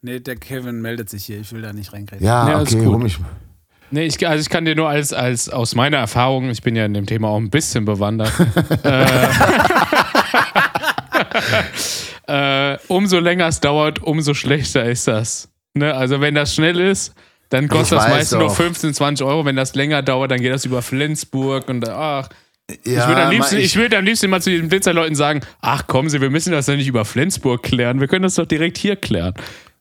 Nee, 0.01 0.19
der 0.19 0.36
Kevin 0.36 0.82
meldet 0.82 1.09
sich 1.09 1.26
hier. 1.26 1.39
Ich 1.39 1.51
will 1.51 1.61
da 1.63 1.73
nicht 1.73 1.91
reinkriegen. 1.91 2.26
Ja, 2.26 2.61
ist 2.61 2.76
okay, 2.76 2.86
gut. 2.86 3.01
mich. 3.03 3.17
Nee, 3.91 4.05
ich, 4.05 4.28
also 4.28 4.41
ich 4.41 4.49
kann 4.49 4.65
dir 4.65 4.76
nur 4.76 4.89
als, 4.89 5.13
als 5.13 5.47
aus 5.49 5.76
meiner 5.76 5.97
Erfahrung, 5.97 6.49
ich 6.49 6.61
bin 6.61 6.76
ja 6.76 6.86
in 6.86 6.93
dem 6.93 7.05
Thema 7.05 7.30
auch 7.30 7.38
ein 7.38 7.49
bisschen 7.51 7.86
bewandert, 7.86 8.32
äh, 8.84 9.05
äh, 12.76 12.78
umso 12.88 13.19
länger 13.19 13.47
es 13.47 13.59
dauert, 13.59 14.01
umso 14.01 14.34
schlechter 14.34 14.86
ist 14.86 15.07
das. 15.07 15.49
Ne? 15.73 15.93
Also 15.93 16.21
wenn 16.21 16.36
das 16.36 16.55
schnell 16.55 16.80
ist, 16.80 17.13
dann 17.49 17.67
kostet 17.67 17.99
Ich 17.99 18.03
das 18.05 18.13
meistens 18.13 18.39
nur 18.39 18.47
doch. 18.47 18.55
15, 18.55 18.93
20 18.93 19.26
Euro. 19.26 19.45
Wenn 19.45 19.55
das 19.55 19.76
länger 19.76 20.01
dauert, 20.01 20.32
dann 20.32 20.41
geht 20.41 20.51
das 20.51 20.65
über 20.65 20.82
Flensburg 20.82 21.69
und 21.69 21.88
ach, 21.88 22.30
Ja, 22.86 23.03
ich 23.03 23.07
würde 23.07 23.21
am, 23.23 23.32
liebsten- 23.32 23.57
ich 23.57 23.76
würd 23.76 23.93
am 23.93 24.03
liebsten 24.05 24.30
mal 24.32 24.41
zu 24.41 24.49
den 24.49 24.69
Blitzerleuten 24.69 25.15
sagen, 25.15 25.41
ach 25.61 25.86
kommen 25.86 26.09
Sie, 26.09 26.19
wir 26.21 26.32
müssen 26.32 26.51
das 26.51 26.65
ja 26.67 26.76
nicht 26.76 26.88
über 26.88 27.05
Flensburg 27.05 27.61
klären, 27.61 27.99
wir 27.99 28.07
können 28.07 28.23
das 28.23 28.36
doch 28.36 28.47
direkt 28.47 28.78
hier 28.80 28.95
klären. 28.95 29.34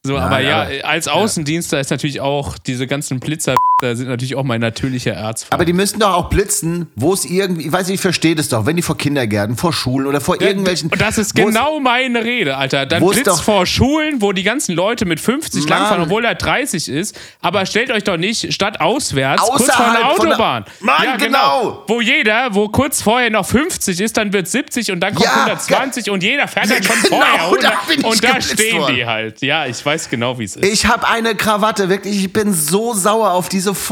So, 0.07 0.19
aber 0.19 0.41
ja, 0.41 0.63
aber- 0.65 0.85
als 0.87 1.09
Außendienster 1.09 1.81
ist 1.81 1.91
natürlich 1.91 2.21
auch, 2.21 2.59
diese 2.59 2.87
ganzen 2.87 3.21
Blitzer 3.21 3.55
sind 3.81 4.09
natürlich 4.09 4.37
auch 4.37 4.45
mein 4.45 4.61
natürlicher 4.61 5.13
Erzfeind. 5.13 5.53
Aber 5.53 5.65
die 5.65 5.73
müssen 5.73 5.99
doch 5.99 6.13
auch 6.15 6.29
blitzen, 6.31 6.91
wo 6.95 7.13
es 7.13 7.25
irgendwie, 7.25 7.67
ich 7.67 7.73
weiß 7.73 7.87
nicht, 7.89 7.97
ich 7.97 8.01
verstehe 8.01 8.35
das 8.35 8.49
doch, 8.49 8.65
wenn 8.67 8.77
die 8.77 8.83
vor 8.83 8.97
Kindergärten, 8.97 9.57
vor 9.57 9.73
Schulen 9.73 10.07
oder 10.07 10.21
vor 10.23 10.41
irgendwelchen. 10.41 10.91
Und 10.91 11.01
das 11.01 11.19
ist 11.19 11.35
genau 11.35 11.81
meine 11.81 12.23
Rede, 12.25 12.57
Alter. 12.57 12.87
Dann 12.87 13.03
wo 13.03 13.11
es 13.11 13.17
Blitz 13.17 13.27
doch- 13.27 13.43
vor 13.43 13.67
Schulen, 13.67 14.23
wo 14.23 14.33
die 14.33 14.43
ganzen 14.43 14.75
Leute 14.75 15.05
mit 15.07 15.21
50 15.21 15.63
Mann. 15.69 15.79
langfahren, 15.81 16.03
obwohl 16.05 16.25
er 16.25 16.35
30 16.35 16.89
ist. 16.89 17.19
Aber 17.43 17.67
stellt 17.67 17.91
euch 17.91 18.05
doch 18.05 18.17
nicht 18.17 18.53
statt 18.55 18.81
auswärts 18.81 19.43
kurz 19.43 19.65
vor 19.65 19.75
Außerhalb 19.75 19.97
der 20.01 20.11
von 20.17 20.27
der- 20.27 20.35
Autobahn. 20.35 20.65
Mann, 20.81 21.19
genau. 21.19 21.83
Wo 21.89 22.01
jeder, 22.01 22.55
wo 22.55 22.69
kurz 22.69 23.03
vorher 23.03 23.31
noch 23.31 23.45
50 23.47 24.01
ist, 24.01 24.17
dann 24.17 24.33
wird 24.33 24.49
70 24.49 24.93
und 24.93 25.01
dann 25.01 25.15
kommt 25.15 25.27
Ja, 25.27 25.45
120 25.47 26.11
und 26.11 26.23
jeder 26.23 26.47
fährt 26.49 26.67
Ja, 26.69 26.75
dann 26.77 26.85
schon 26.85 26.97
genau, 27.03 27.17
vorher. 27.17 27.37
da 27.39 27.45
100, 27.45 27.87
bin 27.89 28.01
ich 28.01 28.07
und 28.07 28.25
da 28.25 28.41
stehen 28.41 28.79
worden. 28.81 28.95
die 28.95 29.05
halt. 29.07 29.43
Ja, 29.43 29.67
ich 29.67 29.85
weiß 29.85 29.94
genau, 30.11 30.39
wie 30.39 30.45
es 30.45 30.57
ist. 30.57 30.65
Ich 30.65 30.87
habe 30.87 31.07
eine 31.07 31.35
Krawatte, 31.35 31.89
wirklich, 31.89 32.17
ich 32.17 32.33
bin 32.33 32.53
so 32.53 32.95
sauer 32.95 33.33
auf 33.33 33.49
diese 33.49 33.71
F 33.71 33.91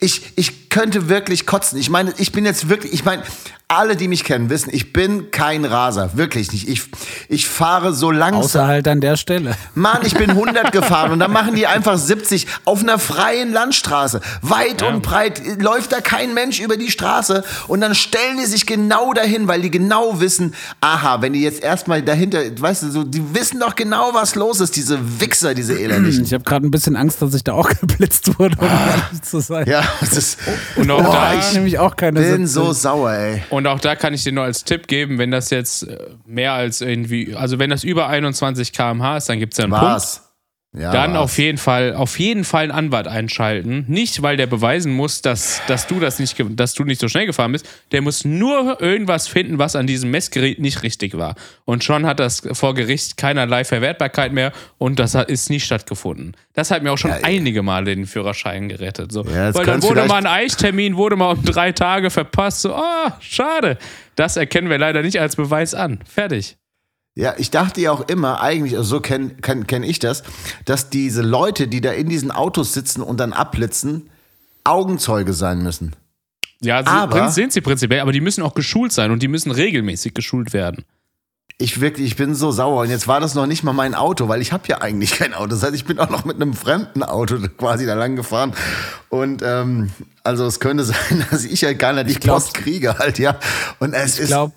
ich, 0.00 0.32
ich 0.36 0.70
könnte 0.70 1.10
wirklich 1.10 1.44
kotzen. 1.44 1.78
Ich 1.78 1.90
meine, 1.90 2.14
ich 2.16 2.32
bin 2.32 2.46
jetzt 2.46 2.70
wirklich, 2.70 2.94
ich 2.94 3.04
meine, 3.04 3.22
alle, 3.72 3.96
die 3.96 4.08
mich 4.08 4.24
kennen, 4.24 4.50
wissen, 4.50 4.70
ich 4.72 4.92
bin 4.92 5.30
kein 5.30 5.64
Raser. 5.64 6.10
Wirklich 6.16 6.52
nicht. 6.52 6.68
Ich, 6.68 6.82
ich 7.28 7.48
fahre 7.48 7.92
so 7.92 8.10
langsam. 8.10 8.42
Außer 8.42 8.66
halt 8.66 8.86
an 8.88 9.00
der 9.00 9.16
Stelle. 9.16 9.54
Mann, 9.74 9.98
ich 10.04 10.14
bin 10.14 10.30
100 10.42 10.72
gefahren 10.72 11.12
und 11.12 11.18
dann 11.20 11.32
machen 11.32 11.54
die 11.54 11.66
einfach 11.66 11.96
70 11.98 12.46
auf 12.64 12.80
einer 12.82 12.98
freien 12.98 13.52
Landstraße. 13.52 14.20
Weit 14.42 14.82
und 14.82 15.02
breit 15.02 15.40
läuft 15.60 15.92
da 15.92 16.00
kein 16.00 16.34
Mensch 16.34 16.60
über 16.60 16.76
die 16.76 16.90
Straße 16.90 17.44
und 17.68 17.80
dann 17.80 17.94
stellen 17.94 18.38
die 18.38 18.46
sich 18.46 18.66
genau 18.66 19.12
dahin, 19.12 19.48
weil 19.48 19.62
die 19.62 19.70
genau 19.70 20.20
wissen, 20.20 20.54
aha, 20.80 21.20
wenn 21.22 21.32
die 21.32 21.42
jetzt 21.42 21.62
erstmal 21.62 22.02
dahinter, 22.02 22.40
weißt 22.58 22.82
du, 22.84 22.90
so, 22.90 23.04
die 23.04 23.34
wissen 23.34 23.60
doch 23.60 23.74
genau, 23.74 24.10
was 24.12 24.34
los 24.34 24.60
ist, 24.60 24.76
diese 24.76 24.98
Wichser, 25.20 25.54
diese 25.54 25.78
elendigen. 25.78 26.24
Ich 26.24 26.32
habe 26.34 26.44
gerade 26.44 26.66
ein 26.66 26.70
bisschen 26.70 26.96
Angst, 26.96 27.22
dass 27.22 27.34
ich 27.34 27.44
da 27.44 27.52
auch 27.52 27.68
geblitzt 27.80 28.38
wurde, 28.38 28.56
um 28.58 28.66
ehrlich 28.66 29.22
zu 29.22 29.40
sein. 29.40 29.66
Ja, 29.68 29.82
das 30.00 30.12
ist, 30.16 30.38
Und 30.76 30.90
auch 30.90 31.02
Boah, 31.02 31.12
da- 31.12 31.34
Ich 31.38 31.48
ich 31.48 31.54
nämlich 31.54 31.78
auch 31.78 31.96
keine 31.96 32.20
bin 32.20 32.46
Sitze. 32.46 32.52
so 32.60 32.72
sauer, 32.72 33.12
ey. 33.12 33.42
Und 33.50 33.61
auch 33.66 33.80
da 33.80 33.96
kann 33.96 34.14
ich 34.14 34.24
dir 34.24 34.32
nur 34.32 34.44
als 34.44 34.64
Tipp 34.64 34.86
geben, 34.86 35.18
wenn 35.18 35.30
das 35.30 35.50
jetzt 35.50 35.82
äh, 35.88 35.98
mehr 36.26 36.52
als 36.52 36.80
irgendwie, 36.80 37.34
also 37.34 37.58
wenn 37.58 37.70
das 37.70 37.84
über 37.84 38.08
21 38.08 38.72
km/h 38.72 39.16
ist, 39.16 39.28
dann 39.28 39.38
gibt 39.38 39.54
es 39.54 39.58
ja 39.58 39.64
einen 39.64 39.72
Punkt. 39.72 40.31
Ja, 40.74 40.90
Dann 40.90 41.16
auf 41.16 41.36
jeden 41.36 41.58
Fall, 41.58 41.94
auf 41.94 42.18
jeden 42.18 42.44
Fall 42.44 42.62
einen 42.62 42.72
Anwalt 42.72 43.06
einschalten. 43.06 43.84
Nicht, 43.88 44.22
weil 44.22 44.38
der 44.38 44.46
beweisen 44.46 44.94
muss, 44.94 45.20
dass, 45.20 45.60
dass 45.66 45.86
du 45.86 46.00
das 46.00 46.18
nicht, 46.18 46.42
dass 46.56 46.72
du 46.72 46.84
nicht 46.84 46.98
so 46.98 47.08
schnell 47.08 47.26
gefahren 47.26 47.52
bist. 47.52 47.68
Der 47.92 48.00
muss 48.00 48.24
nur 48.24 48.80
irgendwas 48.80 49.28
finden, 49.28 49.58
was 49.58 49.76
an 49.76 49.86
diesem 49.86 50.10
Messgerät 50.10 50.60
nicht 50.60 50.82
richtig 50.82 51.18
war. 51.18 51.34
Und 51.66 51.84
schon 51.84 52.06
hat 52.06 52.20
das 52.20 52.40
vor 52.52 52.74
Gericht 52.74 53.18
keinerlei 53.18 53.64
Verwertbarkeit 53.64 54.32
mehr 54.32 54.52
und 54.78 54.98
das 54.98 55.14
ist 55.14 55.50
nicht 55.50 55.66
stattgefunden. 55.66 56.34
Das 56.54 56.70
hat 56.70 56.82
mir 56.82 56.92
auch 56.92 56.98
schon 56.98 57.10
Ja, 57.10 57.18
einige 57.22 57.62
Male 57.62 57.94
den 57.94 58.06
Führerschein 58.06 58.70
gerettet. 58.70 59.12
So. 59.12 59.24
Ja, 59.24 59.54
weil 59.54 59.66
dann 59.66 59.82
wurde 59.82 60.06
mal 60.06 60.16
ein 60.16 60.26
Eichtermin, 60.26 60.96
wurde 60.96 61.16
mal 61.16 61.32
um 61.32 61.44
drei 61.44 61.72
Tage 61.72 62.08
verpasst. 62.08 62.62
So, 62.62 62.74
ah, 62.74 63.18
schade. 63.20 63.76
Das 64.16 64.38
erkennen 64.38 64.70
wir 64.70 64.78
leider 64.78 65.02
nicht 65.02 65.20
als 65.20 65.36
Beweis 65.36 65.74
an. 65.74 65.98
Fertig. 66.06 66.56
Ja, 67.14 67.34
ich 67.36 67.50
dachte 67.50 67.80
ja 67.80 67.92
auch 67.92 68.08
immer, 68.08 68.40
eigentlich, 68.40 68.76
also 68.76 68.96
so 68.96 69.00
kenne 69.00 69.30
kenn, 69.42 69.66
kenn 69.66 69.82
ich 69.82 69.98
das, 69.98 70.22
dass 70.64 70.88
diese 70.88 71.20
Leute, 71.22 71.68
die 71.68 71.80
da 71.82 71.92
in 71.92 72.08
diesen 72.08 72.30
Autos 72.30 72.72
sitzen 72.72 73.02
und 73.02 73.18
dann 73.18 73.32
abblitzen, 73.34 74.08
Augenzeuge 74.64 75.34
sein 75.34 75.62
müssen. 75.62 75.94
Ja, 76.62 76.82
sie, 76.82 76.88
Aber- 76.88 77.28
sind 77.30 77.52
sie 77.52 77.60
prinzipiell, 77.60 78.00
aber 78.00 78.12
die 78.12 78.20
müssen 78.20 78.42
auch 78.42 78.54
geschult 78.54 78.92
sein 78.92 79.10
und 79.10 79.22
die 79.22 79.28
müssen 79.28 79.50
regelmäßig 79.50 80.14
geschult 80.14 80.52
werden. 80.52 80.84
Ich 81.62 81.80
wirklich, 81.80 82.06
ich 82.08 82.16
bin 82.16 82.34
so 82.34 82.50
sauer. 82.50 82.82
Und 82.82 82.90
jetzt 82.90 83.06
war 83.08 83.20
das 83.20 83.34
noch 83.34 83.46
nicht 83.46 83.62
mal 83.62 83.72
mein 83.72 83.94
Auto, 83.94 84.28
weil 84.28 84.40
ich 84.42 84.52
habe 84.52 84.64
ja 84.66 84.80
eigentlich 84.80 85.12
kein 85.18 85.32
Auto. 85.34 85.46
Das 85.48 85.62
heißt, 85.62 85.74
ich 85.74 85.84
bin 85.84 85.98
auch 85.98 86.10
noch 86.10 86.24
mit 86.24 86.36
einem 86.36 86.54
fremden 86.54 87.02
Auto 87.02 87.36
quasi 87.58 87.86
da 87.86 87.94
lang 87.94 88.16
gefahren. 88.16 88.52
Und 89.08 89.42
ähm, 89.44 89.90
also 90.24 90.44
es 90.46 90.58
könnte 90.60 90.84
sein, 90.84 91.24
dass 91.30 91.44
ich 91.44 91.64
halt 91.64 91.78
gar 91.78 91.92
nicht 91.92 92.08
die 92.10 92.14
glaub- 92.14 92.38
Post 92.40 92.54
kriege 92.54 92.98
halt, 92.98 93.18
ja. 93.18 93.36
Und 93.78 93.92
es 93.94 94.14
Ich, 94.14 94.20
ist 94.22 94.26
glaub, 94.28 94.52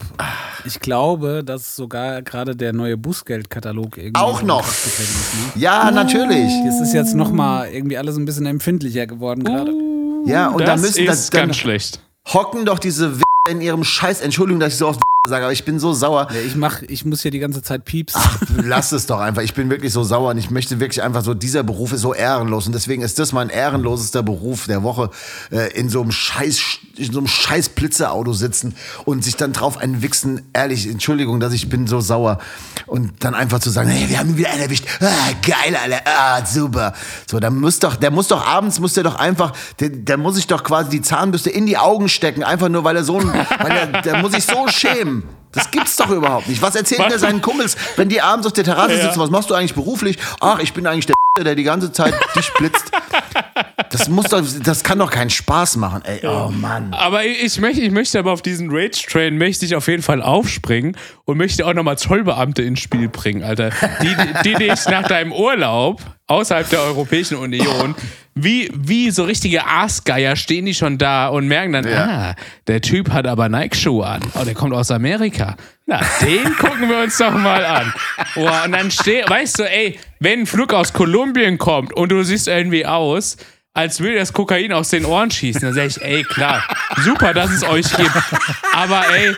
ich 0.65 0.79
glaube, 0.79 1.43
dass 1.43 1.75
sogar 1.75 2.21
gerade 2.23 2.55
der 2.55 2.73
neue 2.73 2.97
Bußgeldkatalog 2.97 3.97
irgendwie 3.97 4.19
Auch 4.19 4.41
noch. 4.41 4.67
Ist. 4.67 4.99
Ne? 5.55 5.61
ja 5.61 5.91
natürlich. 5.91 6.51
Das 6.65 6.81
ist 6.81 6.93
jetzt 6.93 7.13
nochmal 7.13 7.69
irgendwie 7.69 7.97
alles 7.97 8.17
ein 8.17 8.25
bisschen 8.25 8.45
empfindlicher 8.47 9.05
geworden 9.07 9.43
gerade. 9.43 9.71
Ja, 10.25 10.47
und 10.47 10.61
das 10.61 10.67
dann 10.67 10.81
müssen 10.81 11.05
ist 11.05 11.33
dann, 11.33 11.39
dann 11.41 11.47
ganz 11.49 11.57
schlecht. 11.57 11.99
hocken 12.33 12.65
doch 12.65 12.79
diese 12.79 13.19
W 13.19 13.23
in 13.51 13.61
ihrem 13.61 13.83
Scheiß. 13.83 14.21
Entschuldigung, 14.21 14.59
dass 14.59 14.73
ich 14.73 14.79
so 14.79 14.87
oft 14.87 14.99
sage, 15.27 15.45
aber 15.45 15.53
ich 15.53 15.65
bin 15.65 15.79
so 15.79 15.93
sauer. 15.93 16.27
Ja, 16.33 16.41
ich 16.41 16.55
mach, 16.55 16.81
ich 16.83 17.05
muss 17.05 17.21
hier 17.21 17.31
die 17.31 17.39
ganze 17.39 17.61
Zeit 17.61 17.85
piepsen. 17.85 18.21
Lass 18.63 18.91
es 18.91 19.05
doch 19.05 19.19
einfach. 19.19 19.41
Ich 19.41 19.53
bin 19.53 19.69
wirklich 19.69 19.93
so 19.93 20.03
sauer 20.03 20.31
und 20.31 20.37
ich 20.37 20.49
möchte 20.49 20.79
wirklich 20.79 21.03
einfach 21.03 21.23
so, 21.23 21.33
dieser 21.33 21.63
Beruf 21.63 21.93
ist 21.93 22.01
so 22.01 22.13
ehrenlos 22.13 22.67
und 22.67 22.73
deswegen 22.73 23.01
ist 23.01 23.19
das 23.19 23.31
mein 23.31 23.49
ehrenlosester 23.49 24.23
Beruf 24.23 24.65
der 24.67 24.83
Woche, 24.83 25.09
äh, 25.51 25.71
in 25.77 25.89
so 25.89 26.01
einem 26.01 26.11
scheiß, 26.11 26.59
in 26.97 27.11
so 27.11 27.19
einem 27.19 27.27
scheiß 27.27 27.69
Blitzerauto 27.69 28.33
sitzen 28.33 28.75
und 29.05 29.23
sich 29.23 29.35
dann 29.35 29.53
drauf 29.53 29.77
einwichsen. 29.77 30.41
Ehrlich, 30.53 30.87
Entschuldigung, 30.87 31.39
dass 31.39 31.53
ich 31.53 31.69
bin 31.69 31.87
so 31.87 31.99
sauer 31.99 32.39
und 32.85 33.23
dann 33.23 33.33
einfach 33.33 33.59
zu 33.59 33.69
sagen, 33.69 33.89
hey, 33.89 34.09
wir 34.09 34.19
haben 34.19 34.29
ihn 34.29 34.37
wieder 34.37 34.51
einen 34.51 34.61
erwischt. 34.61 34.85
Ah, 35.01 35.31
geil, 35.41 35.75
Alter. 35.81 36.01
Ah, 36.05 36.45
super. 36.45 36.93
So, 37.29 37.39
da 37.39 37.49
muss 37.49 37.79
doch, 37.79 37.95
der 37.95 38.11
muss 38.11 38.27
doch 38.27 38.45
abends, 38.45 38.79
muss 38.79 38.93
der 38.93 39.03
doch 39.03 39.15
einfach, 39.15 39.53
der, 39.79 39.89
der 39.89 40.17
muss 40.17 40.35
sich 40.35 40.47
doch 40.47 40.63
quasi 40.63 40.89
die 40.89 41.01
Zahnbürste 41.01 41.49
in 41.49 41.65
die 41.65 41.77
Augen 41.77 42.09
stecken, 42.09 42.43
einfach 42.43 42.69
nur, 42.69 42.83
weil 42.83 42.95
er 42.95 43.03
so 43.03 43.19
ein, 43.19 43.27
weil 43.27 43.71
er, 43.71 44.01
der 44.01 44.21
muss 44.21 44.33
sich 44.33 44.45
so 44.45 44.67
schämen. 44.67 45.14
Das 45.51 45.71
gibt's 45.71 45.95
doch 45.95 46.09
überhaupt 46.09 46.49
nicht. 46.49 46.61
Was 46.61 46.75
erzählt 46.75 47.09
der 47.09 47.17
seinen 47.17 47.41
Kumpels, 47.41 47.77
wenn 47.95 48.09
die 48.09 48.21
abends 48.21 48.45
auf 48.45 48.53
der 48.53 48.65
Terrasse 48.65 49.01
sitzen? 49.01 49.19
Was 49.19 49.29
machst 49.29 49.49
du 49.49 49.53
eigentlich 49.53 49.73
beruflich? 49.73 50.17
Ach, 50.41 50.59
ich 50.59 50.73
bin 50.73 50.85
eigentlich 50.85 51.05
der, 51.05 51.15
der 51.43 51.55
die 51.55 51.63
ganze 51.63 51.91
Zeit 51.91 52.13
dich 52.35 52.51
blitzt. 52.53 52.91
Das 53.97 54.09
muss 54.09 54.25
doch, 54.25 54.41
das 54.63 54.83
kann 54.83 54.99
doch 54.99 55.09
keinen 55.09 55.29
Spaß 55.29 55.77
machen, 55.77 56.01
ey. 56.03 56.19
Oh 56.27 56.49
Mann. 56.49 56.93
Aber 56.93 57.23
ich 57.25 57.59
möchte, 57.59 57.81
ich 57.81 57.91
möchte 57.91 58.19
aber 58.19 58.33
auf 58.33 58.41
diesen 58.41 58.69
Rage-Train 58.69 59.37
möchte 59.37 59.65
ich 59.65 59.73
auf 59.75 59.87
jeden 59.87 60.03
Fall 60.03 60.21
aufspringen 60.21 60.97
und 61.23 61.37
möchte 61.37 61.65
auch 61.65 61.73
nochmal 61.73 61.97
Zollbeamte 61.97 62.61
ins 62.61 62.81
Spiel 62.81 63.07
bringen, 63.07 63.43
Alter. 63.43 63.69
Die, 64.01 64.15
die 64.43 64.53
dich 64.55 64.85
nach 64.89 65.07
deinem 65.07 65.31
Urlaub 65.31 66.01
außerhalb 66.27 66.67
der 66.69 66.81
Europäischen 66.81 67.37
Union, 67.37 67.95
wie, 68.33 68.69
wie 68.75 69.11
so 69.11 69.23
richtige 69.23 69.65
Aasgeier 69.65 70.35
stehen 70.35 70.65
die 70.65 70.73
schon 70.73 70.97
da 70.97 71.27
und 71.29 71.47
merken 71.47 71.71
dann, 71.71 71.87
Ja. 71.87 72.05
ah, 72.31 72.35
der 72.67 72.81
Typ 72.81 73.11
hat 73.11 73.27
aber 73.27 73.47
Nike-Schuhe 73.47 74.05
an. 74.05 74.21
Oh, 74.33 74.43
der 74.43 74.55
kommt 74.55 74.73
aus 74.73 74.91
Amerika. 74.91 75.55
Na, 75.85 76.01
den 76.21 76.53
gucken 76.57 76.89
wir 76.89 77.03
uns 77.03 77.17
doch 77.17 77.31
mal 77.31 77.63
an. 77.63 77.93
Boah, 78.33 78.63
und 78.65 78.71
dann 78.73 78.91
steht, 78.91 79.29
weißt 79.29 79.59
du, 79.59 79.63
ey, 79.69 79.97
wenn 80.19 80.41
ein 80.41 80.45
Flug 80.47 80.73
aus 80.73 80.91
Kolumbien 80.91 81.57
kommt 81.59 81.93
und 81.93 82.09
du 82.11 82.23
siehst 82.23 82.47
irgendwie 82.47 82.85
aus, 82.85 83.37
als 83.75 83.99
würde 83.99 84.15
das 84.15 84.33
Kokain 84.33 84.71
aus 84.73 84.89
den 84.89 85.05
Ohren 85.05 85.29
schießen. 85.29 85.61
Dann 85.61 85.73
sage 85.73 85.87
ich, 85.87 86.01
ey, 86.01 86.23
klar, 86.23 86.63
super, 87.03 87.33
dass 87.33 87.51
es 87.51 87.63
euch 87.63 87.85
gibt. 87.95 88.15
Aber 88.73 89.03
ey, 89.13 89.35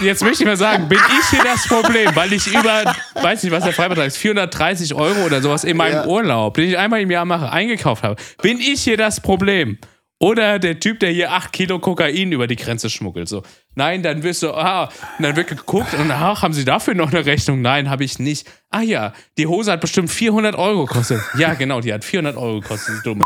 jetzt 0.00 0.22
möchte 0.22 0.42
ich 0.42 0.46
mal 0.46 0.56
sagen, 0.56 0.88
bin 0.88 0.98
ich 0.98 1.30
hier 1.30 1.44
das 1.44 1.66
Problem, 1.68 2.14
weil 2.14 2.32
ich 2.32 2.46
über, 2.48 2.94
weiß 3.14 3.44
nicht, 3.44 3.52
was 3.52 3.64
der 3.64 3.72
Freibetrag 3.72 4.08
ist, 4.08 4.18
430 4.18 4.94
Euro 4.94 5.24
oder 5.24 5.40
sowas 5.40 5.64
in 5.64 5.76
meinem 5.76 5.94
Ja. 5.94 6.06
Urlaub, 6.06 6.54
den 6.54 6.68
ich 6.68 6.76
einmal 6.76 7.00
im 7.00 7.10
Jahr 7.10 7.24
mache, 7.24 7.50
eingekauft 7.50 8.02
habe. 8.02 8.16
Bin 8.42 8.58
ich 8.60 8.82
hier 8.82 8.96
das 8.96 9.20
Problem? 9.20 9.78
Oder 10.24 10.58
der 10.58 10.80
Typ, 10.80 11.00
der 11.00 11.10
hier 11.10 11.32
8 11.32 11.52
Kilo 11.52 11.78
Kokain 11.78 12.32
über 12.32 12.46
die 12.46 12.56
Grenze 12.56 12.88
schmuggelt. 12.88 13.28
So, 13.28 13.42
nein, 13.74 14.02
dann 14.02 14.22
wirst 14.22 14.42
du, 14.42 14.54
ah, 14.54 14.84
und 15.18 15.22
dann 15.22 15.36
wird 15.36 15.48
geguckt 15.48 15.92
und 15.92 16.10
ach, 16.10 16.40
haben 16.40 16.54
Sie 16.54 16.64
dafür 16.64 16.94
noch 16.94 17.12
eine 17.12 17.26
Rechnung? 17.26 17.60
Nein, 17.60 17.90
habe 17.90 18.04
ich 18.04 18.18
nicht. 18.18 18.50
Ah 18.70 18.80
ja, 18.80 19.12
die 19.36 19.46
Hose 19.46 19.70
hat 19.70 19.82
bestimmt 19.82 20.10
400 20.10 20.54
Euro 20.54 20.86
gekostet. 20.86 21.20
Ja, 21.36 21.52
genau, 21.52 21.82
die 21.82 21.92
hat 21.92 22.06
400 22.06 22.38
Euro 22.38 22.60
gekostet, 22.60 23.04
dumme. 23.04 23.22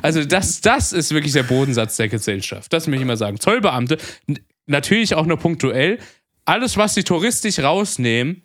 Also 0.00 0.24
das, 0.24 0.60
das 0.60 0.92
ist 0.92 1.12
wirklich 1.12 1.32
der 1.32 1.42
Bodensatz 1.42 1.96
der 1.96 2.06
Gesellschaft. 2.06 2.72
Das 2.72 2.86
möchte 2.86 3.02
ich 3.02 3.06
mal 3.08 3.16
sagen. 3.16 3.40
Zollbeamte, 3.40 3.98
natürlich 4.66 5.16
auch 5.16 5.26
nur 5.26 5.38
punktuell. 5.38 5.98
Alles, 6.44 6.76
was 6.76 6.94
die 6.94 7.02
touristisch 7.02 7.58
rausnehmen, 7.58 8.42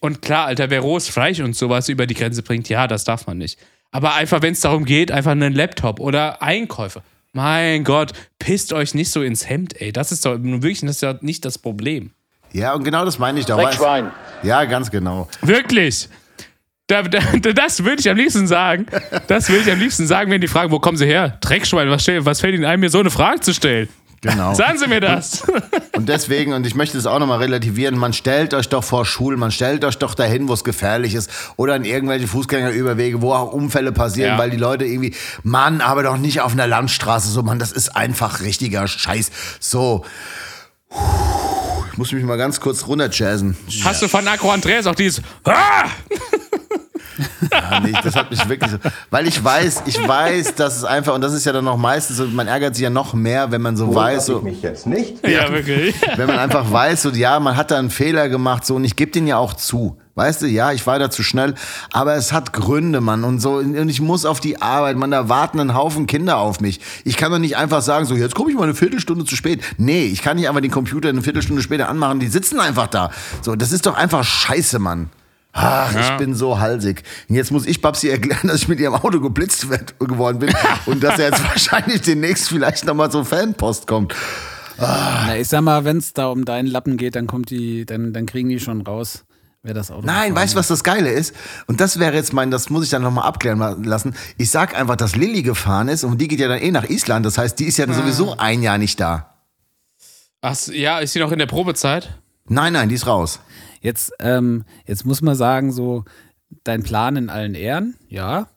und 0.00 0.22
klar, 0.22 0.46
Alter, 0.46 0.70
wer 0.70 0.80
rohes 0.80 1.08
Fleisch 1.08 1.40
und 1.40 1.54
sowas 1.54 1.90
über 1.90 2.06
die 2.06 2.14
Grenze 2.14 2.42
bringt, 2.42 2.70
ja, 2.70 2.86
das 2.86 3.04
darf 3.04 3.26
man 3.26 3.36
nicht. 3.36 3.58
Aber 3.90 4.14
einfach, 4.14 4.40
wenn 4.40 4.52
es 4.52 4.60
darum 4.60 4.86
geht, 4.86 5.10
einfach 5.10 5.32
einen 5.32 5.52
Laptop 5.52 6.00
oder 6.00 6.40
Einkäufe. 6.40 7.02
Mein 7.32 7.84
Gott, 7.84 8.12
pisst 8.38 8.72
euch 8.72 8.94
nicht 8.94 9.10
so 9.10 9.22
ins 9.22 9.48
Hemd, 9.48 9.80
ey. 9.80 9.92
Das 9.92 10.12
ist 10.12 10.24
doch 10.24 10.38
nun 10.38 10.62
wirklich 10.62 10.80
das 10.80 10.90
ist 10.96 11.02
ja 11.02 11.16
nicht 11.20 11.44
das 11.44 11.58
Problem. 11.58 12.10
Ja, 12.52 12.72
und 12.74 12.84
genau 12.84 13.04
das 13.04 13.18
meine 13.18 13.38
ich 13.40 13.46
doch. 13.46 13.58
weißt- 13.58 13.76
Ja, 14.42 14.64
ganz 14.64 14.90
genau. 14.90 15.28
Wirklich. 15.42 16.08
Da, 16.86 17.02
da, 17.02 17.18
das 17.52 17.84
würde 17.84 18.00
ich 18.00 18.08
am 18.08 18.16
liebsten 18.16 18.46
sagen. 18.46 18.86
Das 19.26 19.50
würde 19.50 19.60
ich 19.62 19.70
am 19.70 19.78
liebsten 19.78 20.06
sagen, 20.06 20.30
wenn 20.30 20.40
die 20.40 20.48
fragen, 20.48 20.70
wo 20.70 20.78
kommen 20.78 20.96
sie 20.96 21.04
her? 21.04 21.36
Dreckschwein, 21.42 21.90
was, 21.90 22.06
was 22.08 22.40
fällt 22.40 22.54
ihnen 22.54 22.64
ein, 22.64 22.80
mir 22.80 22.88
so 22.88 22.98
eine 23.00 23.10
Frage 23.10 23.40
zu 23.40 23.52
stellen? 23.52 23.88
Genau. 24.20 24.52
Sagen 24.54 24.78
Sie 24.78 24.88
mir 24.88 25.00
das. 25.00 25.44
Und 25.92 26.08
deswegen, 26.08 26.52
und 26.52 26.66
ich 26.66 26.74
möchte 26.74 26.98
es 26.98 27.06
auch 27.06 27.18
nochmal 27.20 27.38
relativieren, 27.38 27.96
man 27.96 28.12
stellt 28.12 28.52
euch 28.52 28.68
doch 28.68 28.82
vor 28.82 29.04
Schulen, 29.06 29.38
man 29.38 29.50
stellt 29.52 29.84
euch 29.84 29.96
doch 29.98 30.14
dahin, 30.14 30.48
wo 30.48 30.54
es 30.54 30.64
gefährlich 30.64 31.14
ist 31.14 31.30
oder 31.56 31.76
in 31.76 31.84
irgendwelche 31.84 32.26
Fußgängerüberwege, 32.26 33.22
wo 33.22 33.32
auch 33.32 33.52
Unfälle 33.52 33.92
passieren, 33.92 34.32
Ja. 34.32 34.38
weil 34.38 34.50
die 34.50 34.56
Leute 34.56 34.84
irgendwie, 34.84 35.14
Mann, 35.44 35.80
aber 35.80 36.02
doch 36.02 36.16
nicht 36.16 36.40
auf 36.40 36.52
einer 36.52 36.66
Landstraße, 36.66 37.28
so, 37.28 37.42
Mann, 37.42 37.58
das 37.60 37.70
ist 37.72 37.94
einfach 37.96 38.40
richtiger 38.40 38.88
Scheiß. 38.88 39.30
So. 39.60 40.04
Ich 41.92 41.98
muss 41.98 42.12
mich 42.12 42.24
mal 42.24 42.38
ganz 42.38 42.60
kurz 42.60 42.86
runterjazzen. 42.86 43.56
Hast 43.84 44.02
du 44.02 44.08
von 44.08 44.26
Agro 44.26 44.50
Andreas 44.50 44.86
auch 44.86 44.94
dieses 44.94 45.22
ah! 45.44 45.84
Ja, 47.52 47.80
nee, 47.80 47.92
das 48.02 48.14
hat 48.14 48.30
mich 48.30 48.48
wirklich 48.48 48.70
so, 48.70 48.78
weil 49.10 49.26
ich 49.26 49.42
weiß, 49.42 49.82
ich 49.86 50.06
weiß, 50.06 50.54
dass 50.54 50.76
es 50.76 50.84
einfach, 50.84 51.14
und 51.14 51.20
das 51.20 51.32
ist 51.32 51.44
ja 51.44 51.52
dann 51.52 51.64
noch 51.64 51.76
meistens 51.76 52.18
so, 52.18 52.26
man 52.26 52.46
ärgert 52.46 52.74
sich 52.74 52.82
ja 52.82 52.90
noch 52.90 53.14
mehr, 53.14 53.50
wenn 53.50 53.62
man 53.62 53.76
so 53.76 53.94
weiß, 53.94 54.26
so, 54.26 54.40
mich 54.40 54.62
jetzt 54.62 54.86
nicht. 54.86 55.26
Ja, 55.26 55.52
wirklich. 55.52 55.94
wenn 56.16 56.26
man 56.26 56.38
einfach 56.38 56.70
weiß, 56.70 57.02
so, 57.02 57.10
ja, 57.10 57.40
man 57.40 57.56
hat 57.56 57.70
da 57.70 57.78
einen 57.78 57.90
Fehler 57.90 58.28
gemacht, 58.28 58.64
so, 58.64 58.76
und 58.76 58.84
ich 58.84 58.96
gebe 58.96 59.10
den 59.10 59.26
ja 59.26 59.38
auch 59.38 59.54
zu. 59.54 59.98
Weißt 60.14 60.42
du, 60.42 60.46
ja, 60.46 60.72
ich 60.72 60.84
war 60.84 60.98
da 60.98 61.10
zu 61.10 61.22
schnell, 61.22 61.54
aber 61.92 62.16
es 62.16 62.32
hat 62.32 62.52
Gründe, 62.52 63.00
Mann, 63.00 63.22
und 63.22 63.38
so, 63.38 63.58
und 63.58 63.88
ich 63.88 64.00
muss 64.00 64.24
auf 64.24 64.40
die 64.40 64.60
Arbeit, 64.60 64.96
man, 64.96 65.12
da 65.12 65.28
warten 65.28 65.60
ein 65.60 65.74
Haufen 65.74 66.06
Kinder 66.06 66.38
auf 66.38 66.60
mich. 66.60 66.80
Ich 67.04 67.16
kann 67.16 67.30
doch 67.30 67.38
nicht 67.38 67.56
einfach 67.56 67.82
sagen, 67.82 68.04
so, 68.04 68.16
jetzt 68.16 68.34
komme 68.34 68.50
ich 68.50 68.56
mal 68.56 68.64
eine 68.64 68.74
Viertelstunde 68.74 69.24
zu 69.24 69.36
spät. 69.36 69.62
Nee, 69.76 70.06
ich 70.06 70.20
kann 70.20 70.36
nicht 70.36 70.48
einfach 70.48 70.60
den 70.60 70.72
Computer 70.72 71.08
eine 71.08 71.22
Viertelstunde 71.22 71.62
später 71.62 71.88
anmachen, 71.88 72.18
die 72.18 72.26
sitzen 72.26 72.58
einfach 72.58 72.88
da. 72.88 73.10
So, 73.42 73.54
das 73.54 73.70
ist 73.70 73.86
doch 73.86 73.94
einfach 73.96 74.24
scheiße, 74.24 74.80
Mann. 74.80 75.08
Ach, 75.60 75.94
ich 75.94 76.16
bin 76.18 76.34
so 76.34 76.58
halsig. 76.58 77.02
Und 77.28 77.34
jetzt 77.34 77.50
muss 77.50 77.66
ich 77.66 77.80
Babsi 77.80 78.08
erklären, 78.08 78.48
dass 78.48 78.56
ich 78.62 78.68
mit 78.68 78.78
ihrem 78.80 78.94
Auto 78.94 79.20
geblitzt 79.20 79.68
werd- 79.68 79.98
geworden 79.98 80.38
bin 80.38 80.54
und 80.86 81.02
dass 81.02 81.18
er 81.18 81.30
jetzt 81.30 81.42
wahrscheinlich 81.44 82.02
demnächst 82.02 82.48
vielleicht 82.48 82.84
nochmal 82.86 83.10
so 83.10 83.24
Fanpost 83.24 83.86
kommt. 83.86 84.14
Na, 84.78 85.36
ich 85.36 85.48
sag 85.48 85.62
mal, 85.62 85.84
wenn 85.84 85.96
es 85.96 86.12
da 86.12 86.28
um 86.28 86.44
deinen 86.44 86.68
Lappen 86.68 86.96
geht, 86.96 87.16
dann 87.16 87.26
kommt 87.26 87.50
die, 87.50 87.84
dann, 87.84 88.12
dann 88.12 88.26
kriegen 88.26 88.48
die 88.48 88.60
schon 88.60 88.82
raus, 88.82 89.24
wer 89.64 89.74
das 89.74 89.90
Auto 89.90 90.06
Nein, 90.06 90.36
weißt 90.36 90.54
du, 90.54 90.58
was 90.58 90.68
das 90.68 90.84
Geile 90.84 91.10
ist? 91.10 91.34
Und 91.66 91.80
das 91.80 91.98
wäre 91.98 92.14
jetzt 92.14 92.32
mein, 92.32 92.52
das 92.52 92.70
muss 92.70 92.84
ich 92.84 92.90
dann 92.90 93.02
nochmal 93.02 93.26
abklären 93.26 93.82
lassen. 93.82 94.14
Ich 94.36 94.50
sag 94.52 94.78
einfach, 94.78 94.94
dass 94.94 95.16
Lilly 95.16 95.42
gefahren 95.42 95.88
ist 95.88 96.04
und 96.04 96.20
die 96.20 96.28
geht 96.28 96.38
ja 96.38 96.46
dann 96.46 96.60
eh 96.60 96.70
nach 96.70 96.88
Island. 96.88 97.26
Das 97.26 97.38
heißt, 97.38 97.58
die 97.58 97.64
ist 97.64 97.76
ja 97.76 97.86
dann 97.86 97.96
sowieso 97.96 98.36
ein 98.38 98.62
Jahr 98.62 98.78
nicht 98.78 99.00
da. 99.00 99.34
Ach, 100.40 100.56
ja, 100.68 101.00
ist 101.00 101.12
sie 101.14 101.18
noch 101.18 101.32
in 101.32 101.40
der 101.40 101.46
Probezeit? 101.46 102.16
Nein, 102.46 102.72
nein, 102.74 102.88
die 102.88 102.94
ist 102.94 103.06
raus. 103.08 103.40
Jetzt, 103.80 104.12
ähm, 104.20 104.64
jetzt 104.86 105.04
muss 105.04 105.22
man 105.22 105.34
sagen, 105.34 105.72
so 105.72 106.04
dein 106.64 106.82
Plan 106.82 107.16
in 107.16 107.30
allen 107.30 107.54
Ehren, 107.54 107.96
ja, 108.08 108.48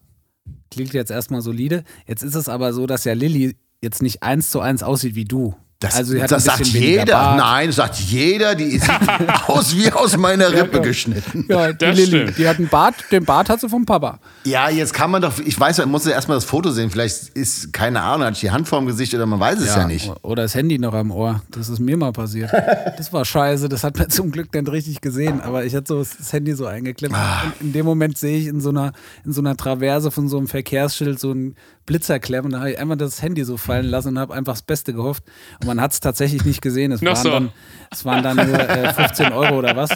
klingt 0.70 0.94
jetzt 0.94 1.12
erstmal 1.12 1.42
solide. 1.42 1.84
Jetzt 2.08 2.24
ist 2.24 2.36
es 2.36 2.50
aber 2.50 2.74
so, 2.74 2.88
dass 2.88 3.04
ja 3.04 3.14
Lilly 3.14 3.56
jetzt 3.82 4.02
nicht 4.02 4.24
eins 4.24 4.50
zu 4.50 4.62
eins 4.62 4.84
aussieht 4.84 5.16
wie 5.16 5.26
du. 5.26 5.56
Das, 5.82 5.96
also 5.96 6.16
das 6.16 6.32
ein 6.32 6.40
sagt 6.40 6.68
jeder. 6.68 7.14
Bart. 7.14 7.38
Nein, 7.40 7.68
das 7.68 7.76
sagt 7.78 7.96
jeder. 7.98 8.54
Die 8.54 8.78
sieht 8.78 8.84
aus 9.48 9.76
wie 9.76 9.92
aus 9.92 10.16
meiner 10.16 10.54
Rippe 10.54 10.80
geschnitten. 10.80 11.46
Ja, 11.50 11.72
die 11.74 11.78
Das 11.80 11.98
Lilly, 11.98 12.08
stimmt. 12.22 12.38
die 12.38 12.48
hat 12.48 12.60
einen 12.60 12.68
Bart, 12.68 12.94
den 13.12 13.26
Bart 13.26 13.50
hat 13.50 13.62
sie 13.62 13.68
vom 13.68 13.84
Papa. 13.84 14.20
Ja, 14.44 14.70
jetzt 14.70 14.94
kann 14.94 15.10
man 15.10 15.24
doch, 15.24 15.40
ich 15.40 15.60
weiß, 15.60 15.80
man 15.80 15.90
muss 15.90 16.06
ja 16.06 16.12
erstmal 16.12 16.38
das 16.38 16.46
Foto 16.46 16.70
sehen. 16.70 16.92
Vielleicht 16.92 17.30
ist, 17.30 17.74
keine 17.74 18.00
Ahnung, 18.02 18.28
hat 18.28 18.40
die 18.40 18.52
Hand 18.52 18.68
vorm 18.68 18.86
Gesicht 18.86 19.16
oder 19.16 19.26
man 19.26 19.40
weiß 19.40 19.60
es 19.60 19.76
ja, 19.76 19.88
nicht. 19.88 20.12
Oder 20.22 20.44
das 20.44 20.54
Handy 20.54 20.78
noch 20.78 20.94
am 20.94 21.10
Ohr. 21.10 21.42
Das 21.50 21.68
ist 21.68 21.80
mir 21.80 21.98
mal 21.98 22.12
passiert. 22.14 22.52
Das 22.98 23.12
war 23.12 23.26
scheiße, 23.26 23.68
das 23.68 23.84
hat 23.84 23.98
man 23.98 24.10
zum 24.12 24.32
Glück 24.32 24.54
nicht 24.54 24.72
richtig 24.72 25.02
gesehen. 25.02 25.42
Aber 25.42 25.66
ich 25.66 25.74
hatte 25.74 25.88
so 25.88 26.04
das 26.04 26.32
Handy 26.32 26.54
so 26.54 26.68
eingeklemmt. 26.68 27.16
Ah. 27.16 27.44
Und 27.60 27.68
in 27.68 27.74
dem 27.74 27.86
Moment 27.86 28.18
sehe 28.18 28.38
ich 28.38 28.46
in 28.48 28.62
so 28.62 28.70
einer, 28.70 28.92
in 29.26 29.34
so 29.34 29.42
einer 29.42 29.58
Traverse 29.58 30.12
von 30.12 30.28
so 30.28 30.38
einem 30.38 30.48
Verkehrsschild 30.48 31.20
so 31.20 31.32
einen 31.32 31.56
Blitzer 31.92 32.20
klemmen. 32.20 32.46
Und 32.46 32.52
da 32.54 32.60
habe 32.60 32.72
ich 32.72 32.80
einfach 32.80 32.96
das 32.96 33.22
Handy 33.22 33.44
so 33.44 33.58
fallen 33.58 33.86
lassen 33.86 34.10
und 34.10 34.20
habe 34.20 34.34
einfach 34.34 34.54
das 34.54 34.62
Beste 34.62 34.94
gehofft. 34.94 35.24
Und 35.60 35.68
man 35.68 35.82
hat 35.82 35.92
es 35.92 36.00
tatsächlich 36.00 36.46
nicht 36.46 36.62
gesehen. 36.62 36.92
Es 36.94 37.02
waren, 37.02 37.16
so. 37.18 37.30
dann, 37.30 37.52
es 37.92 38.06
waren 38.06 38.24
dann 38.24 38.38
nur 38.38 38.60
äh, 38.60 38.94
15 38.94 39.34
Euro 39.34 39.58
oder 39.60 39.76
was. 39.76 39.90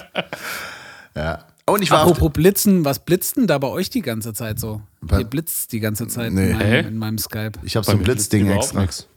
Ja. 1.16 1.46
Und 1.68 1.82
ich 1.82 1.90
war 1.90 2.02
Apropos 2.02 2.32
Blitzen, 2.32 2.86
was 2.86 3.00
blitzt 3.00 3.38
denn 3.38 3.48
da 3.48 3.58
bei 3.58 3.68
euch 3.68 3.90
die 3.90 4.02
ganze 4.02 4.34
Zeit 4.34 4.60
so? 4.60 4.82
Bei- 5.02 5.20
Ihr 5.20 5.26
blitzt 5.26 5.72
die 5.72 5.80
ganze 5.80 6.08
Zeit 6.08 6.32
Nee. 6.32 6.52
in, 6.52 6.58
meinem, 6.58 6.88
in 6.88 6.98
meinem 6.98 7.18
Skype. 7.18 7.54
ich 7.64 7.76
habe 7.76 7.86
so 7.86 7.94
ein 7.94 8.00
Blitzding 8.04 8.50
extra. 8.52 8.82
nix. 8.82 9.08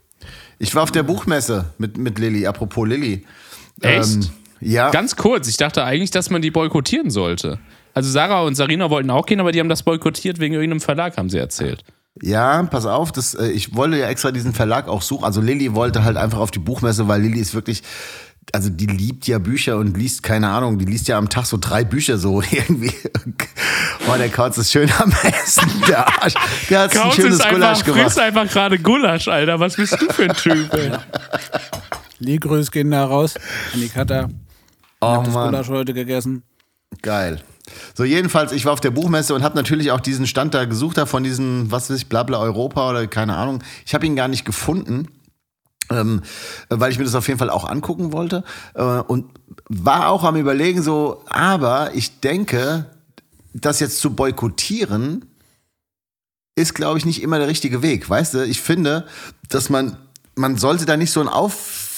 Ich 0.57 0.73
war 0.73 0.83
auf 0.83 0.91
der 0.91 1.03
Buchmesse 1.03 1.65
mit, 1.77 1.97
mit 1.97 2.17
Lilly, 2.17 2.47
apropos 2.47 2.87
Lilly. 2.87 3.25
Echt? 3.81 4.31
ja. 4.61 4.89
Ganz 4.89 5.15
kurz, 5.15 5.47
ich 5.47 5.57
dachte 5.57 5.83
eigentlich, 5.83 6.11
dass 6.11 6.29
man 6.29 6.41
die 6.41 6.51
boykottieren 6.51 7.11
sollte. 7.11 7.59
Also 7.93 8.09
Sarah 8.09 8.41
und 8.41 8.55
Sarina 8.55 8.89
wollten 8.89 9.09
auch 9.09 9.25
gehen, 9.25 9.39
aber 9.39 9.51
die 9.51 9.59
haben 9.59 9.69
das 9.69 9.83
boykottiert 9.83 10.39
wegen 10.39 10.53
irgendeinem 10.55 10.81
Verlag, 10.81 11.17
haben 11.17 11.29
sie 11.29 11.37
erzählt. 11.37 11.83
Ja, 12.21 12.63
pass 12.63 12.85
auf, 12.85 13.11
das, 13.11 13.33
äh, 13.33 13.47
ich 13.47 13.75
wollte 13.75 13.97
ja 13.97 14.07
extra 14.07 14.31
diesen 14.31 14.53
Verlag 14.53 14.87
auch 14.87 15.01
suchen. 15.01 15.23
Also 15.23 15.41
Lilly 15.41 15.73
wollte 15.73 16.03
halt 16.03 16.17
einfach 16.17 16.39
auf 16.39 16.51
die 16.51 16.59
Buchmesse, 16.59 17.07
weil 17.07 17.21
Lilly 17.21 17.39
ist 17.39 17.53
wirklich, 17.53 17.81
also 18.51 18.69
die 18.69 18.87
liebt 18.87 19.25
ja 19.27 19.39
Bücher 19.39 19.77
und 19.77 19.95
liest, 19.95 20.23
keine 20.23 20.49
Ahnung, 20.49 20.79
die 20.79 20.85
liest 20.85 21.07
ja 21.07 21.17
am 21.17 21.29
Tag 21.29 21.45
so 21.45 21.57
drei 21.57 21.83
Bücher 21.85 22.17
so 22.17 22.41
irgendwie. 22.51 22.91
Boah, 24.05 24.17
der 24.17 24.29
Kauz 24.29 24.57
ist 24.57 24.71
schön 24.71 24.91
am 24.99 25.13
Essen, 25.23 25.69
der 25.87 26.07
Arsch. 26.21 26.33
Der 26.69 26.79
hat 26.81 26.97
ein 26.97 27.11
schönes 27.11 27.35
ist 27.35 27.41
einfach, 27.41 27.51
Gulasch 27.53 27.83
gemacht. 27.83 28.01
frisst 28.01 28.19
einfach 28.19 28.47
gerade 28.49 28.79
Gulasch, 28.79 29.27
Alter. 29.27 29.59
Was 29.59 29.75
bist 29.75 30.01
du 30.01 30.11
für 30.11 30.23
ein 30.23 30.33
Typ, 30.35 30.73
ey? 30.73 30.91
Ligröß 32.19 32.71
gehen 32.71 32.91
da 32.91 33.05
raus 33.05 33.35
an 33.73 33.79
die 33.79 33.87
Katha. 33.89 34.27
Oh 35.01 35.21
Das 35.23 35.33
Mann, 35.33 35.51
Gulasch 35.51 35.69
heute 35.69 35.93
gegessen. 35.93 36.43
geil. 37.01 37.39
So, 37.93 38.03
jedenfalls, 38.03 38.51
ich 38.51 38.65
war 38.65 38.73
auf 38.73 38.81
der 38.81 38.91
Buchmesse 38.91 39.33
und 39.33 39.43
habe 39.43 39.55
natürlich 39.55 39.91
auch 39.91 39.99
diesen 39.99 40.27
Stand 40.27 40.53
da 40.53 40.65
gesucht, 40.65 40.97
da 40.97 41.05
von 41.05 41.23
diesem, 41.23 41.71
was 41.71 41.89
weiß 41.89 41.97
ich, 41.97 42.07
Blabla 42.07 42.39
Europa 42.39 42.89
oder 42.89 43.07
keine 43.07 43.35
Ahnung. 43.35 43.63
Ich 43.85 43.93
habe 43.93 44.05
ihn 44.05 44.15
gar 44.15 44.27
nicht 44.27 44.45
gefunden. 44.45 45.07
ähm, 45.89 46.21
weil 46.69 46.91
ich 46.91 46.99
mir 46.99 47.05
das 47.05 47.15
auf 47.15 47.27
jeden 47.27 47.39
Fall 47.39 47.49
auch 47.49 47.67
angucken 47.67 48.11
wollte 48.11 48.43
äh, 48.75 48.83
und 48.83 49.25
war 49.67 50.09
auch 50.09 50.23
am 50.23 50.35
überlegen 50.35 50.81
so, 50.81 51.23
aber 51.27 51.95
ich 51.95 52.19
denke, 52.19 52.85
das 53.53 53.79
jetzt 53.79 53.99
zu 53.99 54.13
boykottieren 54.13 55.25
ist, 56.55 56.75
glaube 56.75 56.97
ich, 56.97 57.05
nicht 57.05 57.21
immer 57.21 57.39
der 57.39 57.47
richtige 57.47 57.81
Weg. 57.81 58.09
Weißt 58.09 58.33
du, 58.33 58.45
ich 58.45 58.61
finde, 58.61 59.07
dass 59.47 59.69
man, 59.69 59.97
man 60.35 60.57
sollte 60.57 60.85
da 60.85 60.97
nicht 60.97 61.11
so 61.11 61.21
ein 61.21 61.27
Auf 61.27 61.88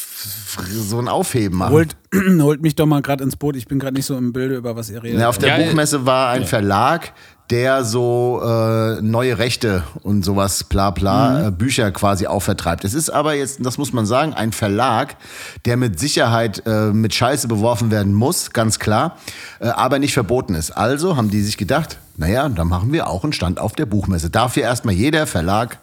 so 0.72 0.99
ein 0.99 1.07
Aufheben 1.07 1.57
machen. 1.57 1.72
Holt, 1.72 1.95
holt 2.39 2.61
mich 2.61 2.76
doch 2.76 2.86
mal 2.86 3.01
gerade 3.01 3.24
ins 3.24 3.36
Boot. 3.36 3.55
Ich 3.55 3.67
bin 3.67 3.80
gerade 3.80 3.95
nicht 3.95 4.05
so 4.05 4.17
im 4.17 4.34
Bilde, 4.34 4.55
über 4.55 4.76
was 4.76 4.89
ihr 4.89 5.01
redet. 5.01 5.19
Ja, 5.19 5.30
auf 5.30 5.38
der 5.38 5.57
Ja, 5.57 5.65
Buchmesse 5.65 6.05
war 6.05 6.30
ein 6.30 6.45
Verlag, 6.45 7.13
der 7.49 7.84
so 7.84 8.41
äh, 8.43 9.01
neue 9.01 9.38
Rechte 9.38 9.84
und 10.03 10.24
sowas 10.24 10.63
bla 10.63 10.89
bla 10.91 11.47
äh, 11.47 11.51
Bücher 11.51 11.91
quasi 11.91 12.26
auch 12.28 12.39
vertreibt. 12.39 12.86
Es 12.86 12.93
ist 12.93 13.09
aber 13.09 13.34
jetzt, 13.34 13.59
das 13.65 13.78
muss 13.78 13.91
man 13.91 14.05
sagen, 14.05 14.34
ein 14.34 14.53
Verlag, 14.53 15.17
der 15.65 15.76
mit 15.76 15.99
Sicherheit 15.99 16.63
äh, 16.65 16.91
mit 16.93 17.13
Scheiße 17.13 17.47
beworfen 17.49 17.91
werden 17.91 18.13
muss, 18.13 18.51
ganz 18.51 18.80
klar, 18.80 19.17
äh, 19.59 19.67
aber 19.67 19.99
nicht 19.99 20.13
verboten 20.13 20.55
ist. 20.55 20.72
Also 20.72 21.17
haben 21.17 21.30
die 21.30 21.41
sich 21.41 21.57
gedacht, 21.57 21.97
naja, 22.15 22.47
dann 22.47 22.67
machen 22.67 22.93
wir 22.93 23.07
auch 23.07 23.24
einen 23.24 23.34
Stand 23.34 23.59
auf 23.59 23.74
der 23.74 23.86
Buchmesse. 23.86 24.30
Darf 24.30 24.53
hier 24.53 24.63
erstmal 24.63 24.93
jeder 24.93 25.28
Verlag 25.28 25.80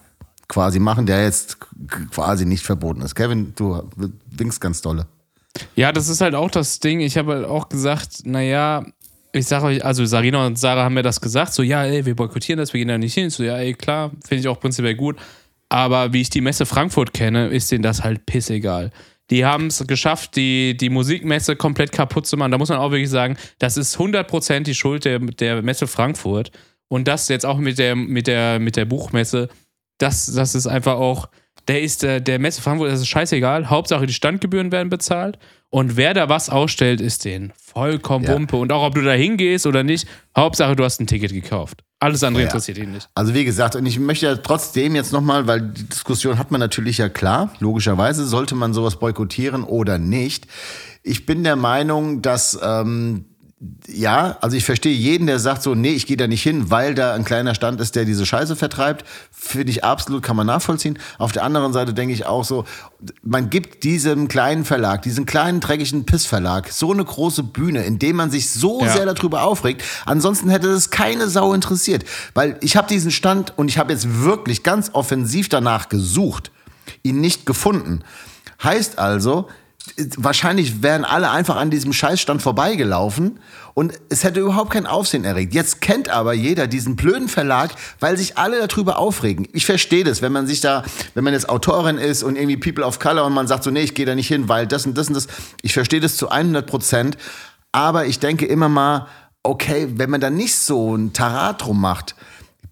quasi 0.49 0.79
machen, 0.79 1.07
der 1.07 1.25
jetzt 1.25 1.59
quasi 2.11 2.47
nicht 2.47 2.65
verboten 2.65 3.03
ist. 3.03 3.15
Kevin, 3.15 3.53
du 3.55 3.83
winkst 4.31 4.61
ganz 4.61 4.81
dolle. 4.81 5.07
Ja, 5.77 5.93
das 5.93 6.09
ist 6.09 6.21
halt 6.21 6.35
auch 6.35 6.51
das 6.51 6.81
Ding. 6.81 7.01
Ich 7.01 7.17
habe 7.19 7.35
halt 7.35 7.47
auch 7.47 7.69
gesagt, 7.69 8.25
naja, 8.25 8.85
ich 9.33 9.47
sage 9.47 9.67
euch, 9.67 9.85
also 9.85 10.05
Sarina 10.05 10.47
und 10.47 10.59
Sarah 10.59 10.85
haben 10.85 10.95
mir 10.95 11.03
das 11.03 11.21
gesagt, 11.21 11.53
so, 11.53 11.63
ja, 11.63 11.85
ey, 11.85 12.07
wir 12.07 12.17
boykottieren 12.17 12.59
das, 12.59 12.73
wir 12.73 12.79
gehen 12.79 12.89
da 12.89 12.99
nicht 12.99 13.15
hin. 13.15 13.31
So, 13.31 13.43
ja, 13.43 13.57
ey, 13.59 13.75
klar, 13.75 14.11
finde 14.27 14.41
ich 14.41 14.49
auch 14.49 14.61
prinzipiell 14.61 14.95
gut. 14.95 15.17
Aber 15.69 16.13
wie 16.13 16.23
ich 16.23 16.31
die 16.31 16.41
Messe 16.41 16.65
Frankfurt 16.65 17.13
kenne, 17.13 17.49
ist 17.49 17.71
denen 17.71 17.83
das 17.83 18.03
halt 18.03 18.25
pissegal. 18.25 18.91
Die 19.31 19.45
haben 19.45 19.67
es 19.67 19.87
geschafft, 19.87 20.37
die, 20.37 20.75
die 20.77 20.89
Musikmesse 20.89 21.57
komplett 21.57 21.93
kaputt 21.93 22.27
zu 22.27 22.39
machen. 22.39 22.51
Da 22.51 22.59
muss 22.59 22.71
man 22.71 22.79
auch 22.79 22.91
wirklich 22.91 23.11
sagen, 23.11 23.37
das 23.59 23.77
ist 23.77 23.99
100% 23.99 24.61
die 24.61 24.75
Schuld 24.75 25.05
der, 25.05 25.19
der 25.19 25.61
Messe 25.61 25.87
Frankfurt. 25.87 26.51
Und 26.89 27.07
das 27.07 27.29
jetzt 27.29 27.45
auch 27.45 27.59
mit 27.59 27.79
der, 27.79 27.95
mit 27.95 28.27
der, 28.27 28.59
mit 28.59 28.77
der 28.77 28.87
Buchmesse, 28.87 29.51
das, 29.99 30.27
das 30.27 30.55
ist 30.55 30.67
einfach 30.67 30.95
auch, 30.95 31.29
der 31.69 31.83
ist 31.83 32.03
der, 32.03 32.21
der 32.21 32.39
Messe 32.39 32.63
Frankfurt, 32.63 32.91
das 32.91 33.01
ist 33.01 33.09
scheißegal. 33.09 33.69
Hauptsache 33.69 34.07
die 34.07 34.15
Standgebühren 34.15 34.73
werden 34.73 34.89
bezahlt. 34.89 35.39
Und 35.71 35.97
wer 35.99 36.15
da 36.15 36.31
was 36.31 36.49
ausstellt, 36.49 37.01
ist 37.03 37.27
denen 37.27 37.53
vollkommen 37.57 38.25
Ja. 38.25 38.35
Und 38.35 38.73
auch 38.73 38.87
ob 38.87 38.95
du 38.95 39.03
da 39.03 39.13
hingehst 39.13 39.67
oder 39.67 39.83
nicht, 39.83 40.09
Hauptsache 40.35 40.75
du 40.77 40.85
hast 40.85 40.99
ein 41.01 41.07
Ticket 41.07 41.31
gekauft. 41.33 41.85
Alles 42.01 42.23
andere 42.25 42.45
Ja. 42.45 42.49
interessiert 42.49 42.79
ihn 42.79 42.93
nicht. 42.93 43.09
Also 43.15 43.35
wie 43.35 43.45
gesagt, 43.45 43.77
und 43.77 43.85
ich 43.85 43.99
möchte 43.99 44.27
ja 44.27 44.37
trotzdem 44.37 44.95
jetzt 44.95 45.13
nochmal, 45.13 45.47
weil 45.47 45.61
die 45.61 45.87
Diskussion 45.87 46.39
hat 46.39 46.51
man 46.51 46.61
natürlich 46.61 46.97
ja 46.99 47.11
klar, 47.11 47.53
logischerweise 47.59 48.25
sollte 48.25 48.55
man 48.55 48.73
sowas 48.73 48.99
boykottieren 48.99 49.63
oder 49.65 49.99
nicht. 49.99 50.47
Ich 51.03 51.27
bin 51.27 51.45
der 51.45 51.57
Meinung, 51.57 52.23
dass 52.23 52.59
ähm, 52.63 53.27
ja, 53.89 54.37
also 54.41 54.57
ich 54.57 54.65
verstehe 54.65 54.95
jeden, 54.95 55.27
der 55.27 55.41
sagt 55.41 55.65
so, 55.65 55.75
nee, 55.75 55.91
ich 55.91 56.07
gehe 56.07 56.17
da 56.17 56.29
nicht 56.29 56.45
hin, 56.45 56.71
weil 56.71 56.95
da 56.95 57.15
ein 57.15 57.25
kleiner 57.25 57.57
Stand 57.57 57.81
ist, 57.81 57.97
der 57.97 58.05
diese 58.05 58.25
Scheiße 58.25 58.55
vertreibt. 58.55 59.05
Finde 59.33 59.71
ich 59.73 59.83
absolut, 59.83 60.23
kann 60.23 60.37
man 60.37 60.47
nachvollziehen. 60.47 60.97
Auf 61.19 61.33
der 61.33 61.43
anderen 61.43 61.73
Seite 61.73 61.93
denke 61.93 62.15
ich 62.15 62.25
auch 62.25 62.45
so, 62.45 62.65
man 63.23 63.51
gibt 63.51 63.83
diesem 63.83 64.29
kleinen 64.29 64.65
Verlag, 64.65 65.03
diesem 65.03 65.27
kleinen 65.27 65.59
dreckigen 65.59 66.07
Pissverlag 66.07 66.69
so 66.71 66.93
eine 66.93 67.05
große 67.05 67.43
Bühne, 67.43 67.83
in 67.85 67.99
dem 67.99 68.15
man 68.15 68.31
sich 68.31 68.51
so 68.51 68.81
Ja. 68.85 68.93
sehr 68.93 69.07
darüber 69.13 69.43
aufregt. 69.43 69.83
Ansonsten 70.07 70.51
hätte 70.51 70.69
es 70.69 70.91
keine 70.91 71.29
Sau 71.29 71.53
interessiert. 71.53 72.05
Weil 72.35 72.59
ich 72.61 72.77
habe 72.77 72.87
diesen 72.87 73.11
Stand 73.11 73.59
und 73.59 73.67
ich 73.69 73.79
habe 73.79 73.93
jetzt 73.93 74.23
wirklich 74.23 74.63
ganz 74.63 74.91
offensiv 74.93 75.49
danach 75.49 75.89
gesucht, 75.89 76.53
ihn 77.03 77.21
nicht 77.21 77.45
gefunden. 77.45 78.03
Heißt 78.63 79.01
also, 79.01 79.49
wahrscheinlich 80.16 80.82
wären 80.82 81.05
alle 81.05 81.30
einfach 81.30 81.57
an 81.57 81.70
diesem 81.70 81.93
Scheißstand 81.93 82.43
vorbeigelaufen 82.43 83.41
und 83.74 83.93
es 84.09 84.24
hätte 84.24 84.41
überhaupt 84.41 84.70
kein 84.70 84.86
Aufsehen 84.86 85.24
erregt. 85.24 85.55
Jetzt 85.55 85.80
kennt 85.80 86.09
aber 86.09 86.32
jeder 86.32 86.66
diesen 86.66 86.97
blöden 86.97 87.28
Verlag, 87.28 87.70
weil 88.01 88.16
sich 88.16 88.36
alle 88.39 88.66
darüber 88.66 88.99
aufregen. 88.99 89.47
Ich 89.53 89.66
verstehe 89.66 90.05
das, 90.05 90.22
wenn 90.22 90.32
man 90.32 90.47
sich 90.47 90.61
da, 90.61 90.82
wenn 91.14 91.24
man 91.24 91.32
jetzt 91.32 91.49
Autorin 91.49 91.99
ist 91.99 92.22
und 92.22 92.36
irgendwie 92.36 92.57
People 92.57 92.84
of 92.84 92.99
Color 92.99 93.26
und 93.26 93.34
man 93.34 93.47
sagt 93.47 93.64
so, 93.64 93.70
nee, 93.70 93.82
ich 93.82 93.95
gehe 93.95 94.07
da 94.07 94.14
nicht 94.14 94.28
hin, 94.28 94.49
weil 94.49 94.66
das 94.66 94.86
und 94.86 94.97
das 94.99 95.09
und 95.09 95.14
das. 95.14 95.26
Ich 95.62 95.74
verstehe 95.74 96.01
das 96.01 96.16
zu 96.16 96.28
100 96.28 96.66
Prozent. 96.66 97.16
Aber 97.72 98.07
ich 98.07 98.18
denke 98.18 98.47
immer 98.47 98.68
mal, 98.68 99.07
okay, 99.43 99.89
wenn 99.95 100.11
man 100.11 100.20
da 100.20 100.30
nicht 100.30 100.57
so 100.57 100.97
ein 100.97 101.12
Tarat 101.12 101.64
drum 101.64 101.80
macht, 101.80 102.14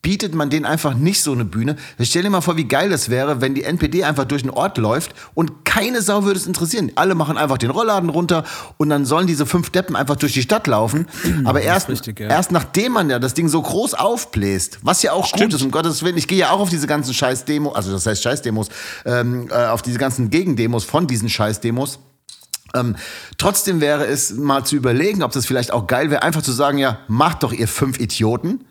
bietet 0.06 0.36
man 0.36 0.50
denen 0.50 0.66
einfach 0.66 0.94
nicht 0.94 1.20
so 1.20 1.32
eine 1.32 1.44
Bühne. 1.44 1.74
Stell 2.00 2.22
dir 2.22 2.30
mal 2.30 2.40
vor, 2.40 2.56
wie 2.56 2.68
geil 2.68 2.92
es 2.92 3.08
wäre, 3.08 3.40
wenn 3.40 3.54
die 3.54 3.64
NPD 3.64 4.04
einfach 4.04 4.24
durch 4.24 4.42
den 4.42 4.52
Ort 4.52 4.78
läuft 4.78 5.16
und 5.34 5.64
keine 5.64 6.00
Sau 6.00 6.22
würde 6.22 6.38
es 6.38 6.46
interessieren. 6.46 6.92
Alle 6.94 7.16
machen 7.16 7.36
einfach 7.36 7.58
den 7.58 7.70
Rollladen 7.70 8.08
runter 8.08 8.44
und 8.76 8.88
dann 8.88 9.04
sollen 9.04 9.26
diese 9.26 9.46
fünf 9.46 9.70
Deppen 9.70 9.96
einfach 9.96 10.14
durch 10.14 10.32
die 10.32 10.42
Stadt 10.42 10.68
laufen. 10.68 11.08
Aber 11.44 11.60
erst, 11.60 11.88
richtig, 11.88 12.20
ja. 12.20 12.28
erst 12.28 12.52
nachdem 12.52 12.92
man 12.92 13.10
ja 13.10 13.18
das 13.18 13.34
Ding 13.34 13.48
so 13.48 13.60
groß 13.60 13.94
aufbläst, 13.94 14.78
was 14.82 15.02
ja 15.02 15.12
auch 15.12 15.30
gut 15.32 15.52
ist, 15.52 15.62
um 15.62 15.72
Gottes 15.72 16.04
Willen. 16.04 16.16
Ich 16.16 16.28
gehe 16.28 16.38
ja 16.38 16.50
auch 16.50 16.60
auf 16.60 16.70
diese 16.70 16.86
ganzen 16.86 17.12
Scheiß-Demos, 17.12 17.74
also 17.74 17.90
das 17.90 18.06
heißt 18.06 18.22
Scheiß-Demos, 18.22 18.68
ähm, 19.06 19.48
äh, 19.50 19.66
auf 19.66 19.82
diese 19.82 19.98
ganzen 19.98 20.30
Gegendemos 20.30 20.84
von 20.84 21.08
diesen 21.08 21.28
Scheiß-Demos. 21.28 21.98
Ähm, 22.74 22.94
trotzdem 23.38 23.80
wäre 23.80 24.06
es 24.06 24.32
mal 24.32 24.64
zu 24.64 24.76
überlegen, 24.76 25.24
ob 25.24 25.32
das 25.32 25.46
vielleicht 25.46 25.72
auch 25.72 25.88
geil 25.88 26.10
wäre, 26.12 26.22
einfach 26.22 26.42
zu 26.42 26.52
sagen, 26.52 26.78
ja, 26.78 27.00
macht 27.08 27.42
doch 27.42 27.52
ihr 27.52 27.66
fünf 27.66 27.98
Idioten. 27.98 28.64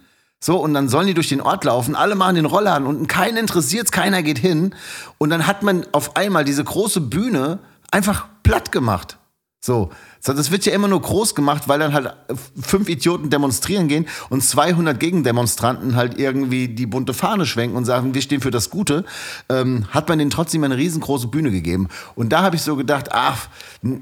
So, 0.46 0.58
und 0.58 0.76
dann 0.76 0.90
sollen 0.90 1.08
die 1.08 1.16
durch 1.16 1.30
den 1.30 1.42
Ort 1.42 1.64
laufen, 1.64 1.96
alle 1.96 2.14
machen 2.14 2.36
den 2.36 2.46
Rollladen 2.46 2.86
und 2.86 3.08
keinen 3.08 3.38
interessiert's, 3.38 3.92
keiner 3.92 4.22
geht 4.22 4.38
hin. 4.38 4.76
Und 5.18 5.32
dann 5.32 5.48
hat 5.48 5.64
man 5.64 5.88
auf 5.92 6.16
einmal 6.18 6.46
diese 6.46 6.64
große 6.64 7.02
Bühne 7.02 7.58
einfach 7.90 8.28
platt 8.44 8.72
gemacht. 8.72 9.18
So, 9.60 9.90
das 10.34 10.52
wird 10.52 10.66
ja 10.66 10.74
immer 10.74 10.88
nur 10.88 11.02
groß 11.02 11.36
gemacht, 11.36 11.68
weil 11.68 11.80
dann 11.80 11.94
halt 11.94 12.14
fünf 12.60 12.90
Idioten 12.90 13.30
demonstrieren 13.30 13.88
gehen 13.88 14.08
und 14.30 14.44
200 14.44 15.00
Gegendemonstranten 15.00 15.96
halt 15.96 16.18
irgendwie 16.18 16.68
die 16.68 16.88
bunte 16.88 17.14
Fahne 17.14 17.46
schwenken 17.46 17.78
und 17.78 17.86
sagen, 17.86 18.14
wir 18.14 18.22
stehen 18.22 18.42
für 18.42 18.52
das 18.52 18.70
Gute, 18.70 19.06
ähm, 19.50 19.86
hat 19.92 20.10
man 20.10 20.18
denen 20.18 20.32
trotzdem 20.32 20.64
eine 20.64 20.78
riesengroße 20.78 21.28
Bühne 21.28 21.52
gegeben. 21.52 21.90
Und 22.16 22.30
da 22.30 22.42
habe 22.42 22.56
ich 22.56 22.64
so 22.64 22.76
gedacht, 22.76 23.10
ach, 23.12 23.48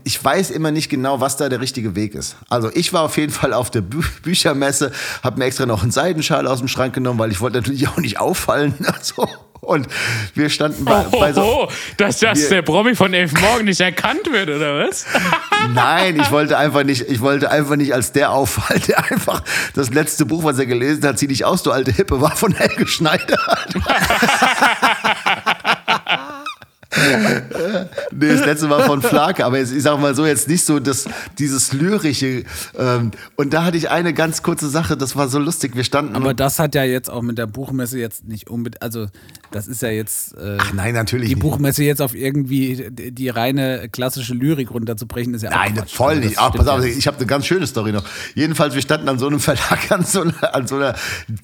ich 0.03 0.24
weiß 0.24 0.51
immer 0.51 0.71
nicht 0.71 0.89
genau, 0.89 1.19
was 1.19 1.36
da 1.38 1.49
der 1.49 1.59
richtige 1.59 1.95
Weg 1.95 2.15
ist. 2.15 2.38
Also 2.49 2.69
ich 2.74 2.93
war 2.93 3.01
auf 3.01 3.17
jeden 3.17 3.34
Fall 3.34 3.53
auf 3.53 3.69
der 3.69 3.82
Bü 3.82 4.01
Büchermesse, 4.21 4.91
habe 5.24 5.39
mir 5.39 5.45
extra 5.45 5.65
noch 5.65 5.84
einen 5.84 5.91
Seidenschal 5.91 6.47
aus 6.47 6.59
dem 6.59 6.67
Schrank 6.67 6.93
genommen, 6.93 7.19
weil 7.19 7.32
ich 7.32 7.41
wollte 7.41 7.57
natürlich 7.57 7.88
auch 7.88 7.97
nicht 7.97 8.19
auffallen. 8.19 8.74
Also, 8.93 9.28
und 9.64 9.88
wir 10.36 10.49
standen 10.49 10.86
bei, 10.86 11.05
Oh, 11.11 11.20
bei 11.20 11.34
so... 11.34 11.41
oh, 11.41 11.68
dass 11.97 12.20
das 12.20 12.39
wir- 12.39 12.49
der 12.49 12.61
Promi 12.61 12.95
von 12.95 13.14
Elf 13.14 13.34
Morgen 13.39 13.66
nicht 13.66 13.80
erkannt 13.82 14.32
wird, 14.32 14.49
oder 14.49 14.86
was? 14.88 15.05
Nein, 15.74 16.20
ich 16.20 16.30
wollte 16.32 16.57
einfach 16.57 16.84
nicht, 16.84 17.09
ich 17.09 17.22
wollte 17.22 17.49
einfach 17.49 17.76
nicht 17.76 17.93
als 17.93 18.11
der 18.11 18.32
auffallen, 18.32 18.82
der 18.88 19.11
einfach 19.11 19.41
das 19.74 19.89
letzte 19.91 20.26
Buch, 20.26 20.43
was 20.43 20.59
er 20.59 20.66
gelesen 20.66 21.03
hat, 21.07 21.18
zieh 21.20 21.28
dich 21.28 21.45
aus, 21.45 21.64
du 21.64 21.72
alte 21.72 21.91
Hippe, 21.91 22.20
war 22.22 22.36
von 22.36 22.53
Helge 22.53 22.88
Schneider. 22.88 23.38
nee, 28.18 28.28
das 28.30 28.45
letzte 28.45 28.70
war 28.70 28.82
von 28.82 29.01
Flake, 29.01 29.45
aber 29.45 29.57
jetzt, 29.57 29.72
ich 29.74 29.84
sag 29.84 29.99
mal 29.99 30.16
so, 30.16 30.26
jetzt 30.26 30.47
nicht 30.47 30.66
so 30.66 30.80
das, 30.80 31.05
dieses 31.39 31.74
lyrische. 31.74 32.43
Ähm, 32.78 33.11
und 33.36 33.53
da 33.53 33.64
hatte 33.64 33.78
ich 33.78 33.89
eine 33.89 34.14
ganz 34.14 34.43
kurze 34.43 34.70
Sache, 34.70 34.97
das 34.97 35.16
war 35.16 35.28
so 35.28 35.39
lustig. 35.39 35.76
Wir 35.76 35.84
standen. 35.84 36.16
Aber 36.16 36.34
das 36.34 36.59
hat 36.59 36.76
ja 36.76 36.84
jetzt 36.84 37.09
auch 37.09 37.22
mit 37.22 37.38
der 37.38 37.47
Buchmesse 37.47 37.99
jetzt 37.99 38.26
nicht 38.28 38.49
unbedingt, 38.49 38.82
also 38.82 39.07
das 39.51 39.68
ist 39.68 39.82
ja 39.84 39.89
jetzt 39.89 40.36
äh, 40.36 40.57
Ach 40.59 40.74
nein, 40.74 40.93
natürlich 40.95 41.30
die 41.30 41.36
nicht. 41.36 41.41
Buchmesse 41.43 41.84
jetzt 41.84 42.01
auf 42.01 42.16
irgendwie 42.16 42.88
die, 42.89 43.11
die 43.11 43.30
reine 43.30 43.88
klassische 43.91 44.34
Lyrik 44.34 44.72
runterzubrechen, 44.72 45.34
ist 45.34 45.43
ja 45.43 45.51
auch 45.51 45.55
Nein, 45.55 45.76
Quatsch. 45.76 45.95
voll 45.95 46.09
Also 46.16 46.22
nicht. 46.28 46.39
Ach, 46.39 46.51
pass 46.53 46.68
auf, 46.68 46.84
ich 46.84 47.05
habe 47.07 47.18
eine 47.18 47.28
ganz 47.28 47.45
schöne 47.45 47.68
Story 47.68 47.91
noch. 47.91 48.03
Jedenfalls, 48.34 48.74
wir 48.74 48.82
standen 48.82 49.09
an 49.09 49.20
so 49.20 49.28
einem 49.28 49.39
Verlag, 49.39 49.80
an 49.91 50.03
so 50.03 50.22
einer, 50.22 50.55
an 50.55 50.68
so 50.68 50.76
einer 50.76 50.95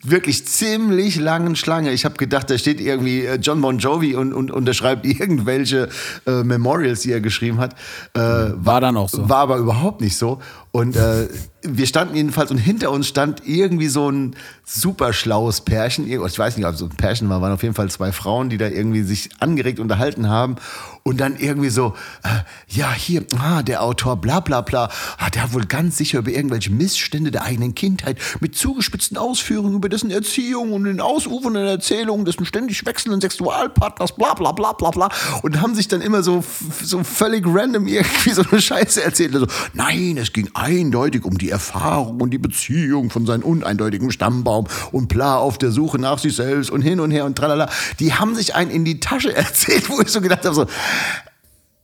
wirklich 0.04 0.48
ziemlich 0.48 1.18
langen 1.18 1.56
Schlange. 1.56 1.92
Ich 1.92 2.04
habe 2.06 2.16
gedacht, 2.16 2.50
da 2.50 2.58
steht 2.58 2.82
irgendwie 2.82 3.26
äh, 3.26 3.36
John 3.36 3.62
Bon 3.62 3.78
Jovi 3.78 4.16
und, 4.16 4.34
und 4.34 4.50
unterschreibt 4.50 5.06
irgendwelche 5.06 5.90
äh, 6.26 6.44
Memorials, 6.60 7.02
die 7.02 7.12
er 7.12 7.22
geschrieben 7.22 7.60
hat. 7.60 7.74
Äh, 8.14 8.20
War 8.20 8.82
dann 8.82 8.98
auch 8.98 9.10
so. 9.10 9.28
War 9.28 9.40
aber 9.40 9.58
überhaupt 9.58 10.02
nicht 10.02 10.18
so. 10.18 10.40
Und 10.72 10.96
äh, 10.96 11.28
wir 11.62 11.88
standen 11.88 12.16
jedenfalls 12.16 12.52
und 12.52 12.58
hinter 12.58 12.92
uns 12.92 13.08
stand 13.08 13.42
irgendwie 13.46 13.88
so 13.88 14.10
ein 14.10 14.36
super 14.64 15.14
schlaues 15.14 15.62
Pärchen. 15.62 16.10
Ich 16.10 16.40
weiß 16.40 16.56
nicht, 16.56 16.66
ob 16.66 16.76
es 16.76 16.82
ein 16.82 16.90
Pärchen 16.90 17.28
war, 17.28 17.42
waren 17.42 17.52
auf 17.52 17.64
jeden 17.64 17.74
Fall 17.74 17.90
zwei 17.90 18.12
Frauen, 18.12 18.50
die 18.50 18.58
da 18.58 18.68
irgendwie 18.68 19.02
sich 19.02 19.30
angeregt 19.40 19.80
unterhalten 19.80 20.30
haben. 20.30 20.56
Und 21.04 21.20
dann 21.20 21.38
irgendwie 21.40 21.70
so, 21.70 21.96
äh, 22.24 22.44
ja, 22.68 22.94
hier, 22.94 23.26
ah, 23.40 23.64
der 23.64 23.82
Autor, 23.82 24.18
bla 24.18 24.42
bla 24.42 24.62
bla, 24.62 24.90
ah, 25.18 25.30
der 25.32 25.44
hat 25.44 25.54
wohl 25.54 25.66
ganz 25.66 25.98
sicher 25.98 26.20
über 26.20 26.30
irgendwelche 26.30 26.72
Missstände 26.72 27.32
der 27.32 27.44
eigenen 27.44 27.74
Kindheit 27.74 28.20
mit 28.42 28.56
zugespitzten 28.56 29.18
Ausführungen 29.18 29.76
über 29.76 29.90
dessen 29.90 30.12
Erziehung 30.12 30.72
und 30.72 30.84
den 30.84 31.02
ausufernden 31.02 31.66
Erzählungen 31.66 32.26
dessen 32.26 32.46
ständig 32.46 32.86
wechselnden 32.86 33.22
Sexualpartners, 33.22 34.16
bla 34.16 34.36
bla 34.36 34.52
bla 34.52 34.74
bla 34.74 34.92
bla. 34.92 35.10
Und 35.42 35.60
haben 35.62 35.74
sich 35.74 35.88
dann 35.88 36.02
immer 36.02 36.22
so, 36.22 36.44
so 36.84 37.04
völlig 37.04 37.44
random 37.48 37.88
irgendwie 37.88 38.32
so 38.32 38.44
eine 38.50 38.62
Scheiße 38.62 39.04
erzählt. 39.04 39.34
Also, 39.34 39.48
nein, 39.74 40.18
es 40.18 40.32
ging 40.32 40.50
eindeutig 40.60 41.24
um 41.26 41.38
die 41.38 41.50
Erfahrung 41.50 42.22
und 42.22 42.32
die 42.32 42.38
Beziehung 42.38 43.10
von 43.10 43.26
seinem 43.26 43.44
uneindeutigen 43.44 44.12
Stammbaum 44.12 44.68
und 44.92 45.08
bla 45.08 45.38
auf 45.38 45.58
der 45.58 45.72
Suche 45.72 45.98
nach 46.00 46.20
sich 46.20 46.36
selbst 46.36 46.70
und 46.70 46.82
hin 46.82 47.00
und 47.00 47.12
her 47.12 47.26
und 47.26 47.36
tralala. 47.38 47.70
Die 48.00 48.14
haben 48.14 48.36
sich 48.36 48.56
einen 48.56 48.72
in 48.72 48.86
die 48.86 49.00
Tasche 49.00 49.36
erzählt, 49.36 49.90
wo 49.90 50.02
ich 50.02 50.10
so 50.10 50.22
gedacht 50.22 50.46
habe, 50.46 50.56
so, 50.56 50.64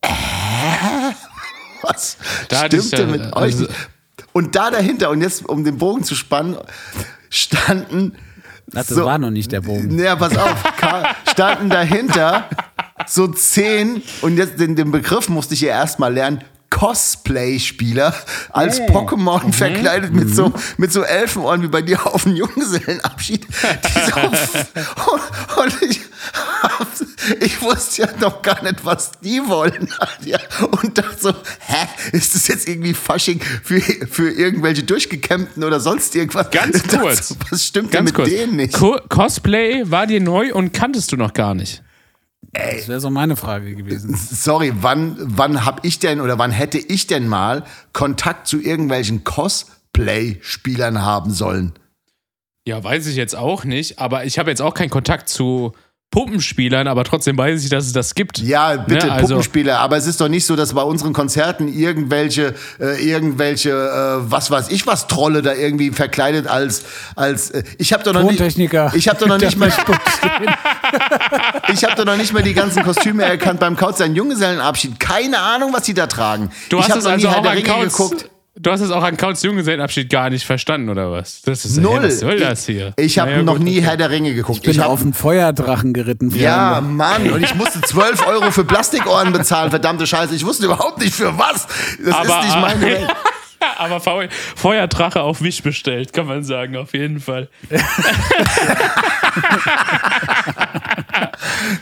äh, 0.02 0.08
was 1.82 2.18
Da 2.50 2.66
stimmt 2.66 2.92
denn 2.94 3.00
ja, 3.00 3.06
mit 3.18 3.34
also- 3.34 3.64
euch? 3.64 3.70
nicht? 3.70 3.72
Und 4.34 4.56
da 4.56 4.70
dahinter, 4.70 5.12
und 5.12 5.22
jetzt 5.22 5.48
um 5.48 5.64
den 5.64 5.78
Bogen 5.78 6.04
zu 6.04 6.14
spannen, 6.14 6.58
standen. 7.30 8.16
Das 8.68 8.94
war 8.94 9.18
noch 9.18 9.30
nicht 9.30 9.52
der 9.54 9.62
Bogen. 9.62 9.96
Naja, 9.96 10.18
pass 10.18 10.36
auf, 10.38 10.58
standen 11.32 11.70
dahinter 11.70 12.50
so 13.08 13.28
zehn, 13.28 14.02
und 14.22 14.36
jetzt 14.38 14.60
den, 14.60 14.76
den 14.76 14.92
Begriff 14.92 15.30
musste 15.30 15.54
ich 15.54 15.62
ja 15.62 15.70
erstmal 15.70 16.14
lernen. 16.14 16.44
Cosplay-Spieler 16.70 18.13
als 18.51 18.82
Pokémon 18.82 19.51
verkleidet 19.53 20.13
mit 20.13 20.36
so 20.36 20.53
mit 20.78 20.91
so 20.91 21.03
Elfenohren 21.03 21.61
wie 21.61 21.68
bei 21.68 21.82
dir 21.82 22.05
auf 22.05 22.24
dem 22.24 22.36
Junggesellenabschied. 22.36 23.47
So, 23.53 24.20
und, 25.11 25.22
und 25.57 25.82
ich, 25.84 26.01
ich 27.39 27.61
wusste 27.61 28.03
ja 28.03 28.07
noch 28.20 28.41
gar 28.41 28.61
nicht, 28.63 28.84
was 28.84 29.11
die 29.22 29.41
wollen. 29.47 29.89
Und 30.82 30.97
dachte 30.97 31.18
so, 31.20 31.30
hä, 31.59 31.88
ist 32.11 32.36
das 32.36 32.47
jetzt 32.47 32.68
irgendwie 32.68 32.93
Fasching 32.93 33.39
für, 33.41 33.80
für 33.82 34.32
irgendwelche 34.32 34.84
Durchgekämmten 34.84 35.63
oder 35.63 35.80
sonst 35.80 36.16
irgendwas? 36.16 36.49
Ganz 36.51 36.84
kurz. 36.88 37.30
So, 37.30 37.36
was 37.49 37.63
stimmt 37.63 37.91
Ganz 37.91 37.97
denn 37.97 38.03
mit 38.05 38.13
kurz. 38.16 38.30
denen 38.30 38.55
nicht? 38.57 38.74
Co 38.74 38.99
Cosplay 39.09 39.84
war 39.89 40.07
dir 40.07 40.22
neu 40.22 40.53
und 40.53 40.74
kanntest 40.74 41.11
du 41.11 41.18
noch 41.18 41.34
gar 41.34 41.53
nicht. 41.53 41.82
Das 42.54 42.88
wäre 42.88 43.00
so 43.00 43.10
meine 43.10 43.36
Frage 43.36 43.76
gewesen. 43.76 44.16
Sorry, 44.16 44.72
wann, 44.82 45.18
wann 45.20 45.66
hab 45.66 45.86
ich 45.86 46.00
denn 46.00 46.22
oder 46.22 46.38
wann 46.38 46.52
hätte 46.52 46.78
ich 46.78 47.08
denn 47.08 47.28
mal 47.28 47.64
Kontakt 47.93 48.48
zu 48.48 48.62
irgendwelchen 48.62 49.24
Cosplay-Spielern 49.24 51.02
haben 51.02 51.32
sollen? 51.32 51.74
Ja, 52.68 52.84
weiß 52.84 53.08
ich 53.08 53.16
jetzt 53.16 53.36
auch 53.36 53.64
nicht, 53.64 54.00
aber 54.00 54.26
ich 54.26 54.39
habe 54.39 54.50
jetzt 54.50 54.62
auch 54.62 54.74
keinen 54.74 54.89
Kontakt 54.89 55.30
zu 55.30 55.74
Puppenspielern, 56.16 56.88
aber 56.88 57.03
trotzdem 57.03 57.38
weiß 57.38 57.61
ich, 57.61 57.70
dass 57.70 57.86
es 57.86 57.91
das 57.91 58.16
gibt. 58.16 58.38
Ja, 58.38 58.78
bitte, 58.78 59.07
Ne, 59.07 59.11
also- 59.11 59.28
Puppenspieler. 59.28 59.80
Aber 59.80 59.97
es 59.97 60.07
ist 60.07 60.22
doch 60.22 60.30
nicht 60.30 60.45
so, 60.45 60.55
dass 60.55 60.74
bei 60.74 60.82
unseren 60.82 61.11
Konzerten 61.11 61.68
irgendwelche, 61.68 62.55
äh, 62.80 63.05
irgendwelche, 63.05 63.72
äh, 63.72 64.32
was 64.32 64.49
weiß 64.49 64.70
ich, 64.70 64.88
was 64.88 65.07
Trolle 65.07 65.41
da 65.41 65.53
irgendwie 65.53 65.91
verkleidet 65.91 66.47
als, 66.47 66.84
als. 67.18 67.51
Äh, 67.51 67.63
ich 67.78 67.91
habe 67.91 68.03
doch 68.03 68.13
noch 68.13 68.24
nicht. 68.24 68.39
Ich 68.39 69.07
habe 69.09 69.20
doch 69.20 69.28
noch 69.28 69.38
nicht 69.38 69.57
mal. 69.57 69.68
ich 71.74 71.84
habe 71.84 71.95
doch 71.97 72.05
noch 72.05 72.16
nicht 72.16 72.32
mal 72.32 72.43
die 72.43 72.53
ganzen 72.53 72.84
Kostüme 72.84 73.24
erkannt 73.24 73.59
beim 73.59 73.76
Kauz 73.76 73.97
seinen 73.97 74.16
Junggesellenabschied. 74.16 74.97
Keine 75.01 75.39
Ahnung, 75.39 75.74
was 75.74 75.84
die 75.84 75.93
da 75.93 76.07
tragen. 76.07 76.49
Du 76.70 76.80
ich 76.80 76.89
hast 76.89 76.99
es 76.99 77.03
noch 77.03 77.11
also 77.11 77.28
auch 77.28 77.43
Ringe 77.43 77.63
Kauz, 77.63 77.97
geguckt. 77.97 78.30
Du 78.58 78.72
hast 78.72 78.80
es 78.80 78.89
auch 78.89 79.03
an 79.03 79.18
Kauts 79.18 79.43
Junggesellenabschied 79.43 80.10
gar 80.10 80.30
nicht 80.30 80.45
verstanden, 80.45 80.88
oder 80.88 81.12
was? 81.12 81.41
Das 81.41 81.66
ist 81.66 81.76
Null. 81.78 81.99
Hey, 81.99 82.08
was 82.08 82.20
soll 82.22 82.39
das 82.39 82.66
hier? 82.66 82.93
Ich, 82.95 83.06
ich 83.08 83.20
habe 83.20 83.32
Naja, 83.32 83.43
noch 83.43 83.56
gut, 83.56 83.64
nie. 83.64 83.82
Herr 83.82 83.97
der 83.97 84.10
Ringe 84.10 84.34
geguckt. 84.34 84.60
Ich 84.60 84.64
bin 84.76 84.82
hab- 84.82 84.89
auf 84.91 85.01
einen 85.01 85.14
Feuerdrachen 85.14 85.91
geritten. 85.91 86.30
Ja, 86.34 86.76
Freunde. 86.76 86.89
Mann, 86.93 87.30
und 87.32 87.43
ich 87.43 87.53
musste 87.56 87.82
12 87.82 88.26
Euro 88.26 88.51
für 88.51 88.64
Plastikohren 88.64 89.34
bezahlen, 89.34 89.72
verdammte 89.72 90.08
Scheiße. 90.08 90.34
Ich 90.34 90.45
wusste 90.45 90.66
überhaupt 90.68 90.99
nicht 90.99 91.14
für 91.14 91.38
was. 91.38 91.68
Das 92.03 92.16
Aber- 92.16 92.39
ist 92.39 92.45
nicht 92.45 92.62
meine 92.62 92.82
Welt. 92.86 93.08
Aber 93.78 93.99
Feu 93.99 94.28
Feuerdrache 94.56 95.22
auf 95.22 95.41
Wisch 95.41 95.62
bestellt, 95.62 96.14
kann 96.14 96.28
man 96.28 96.43
sagen, 96.43 96.78
auf 96.78 96.93
jeden 96.93 97.20
Fall. 97.20 97.49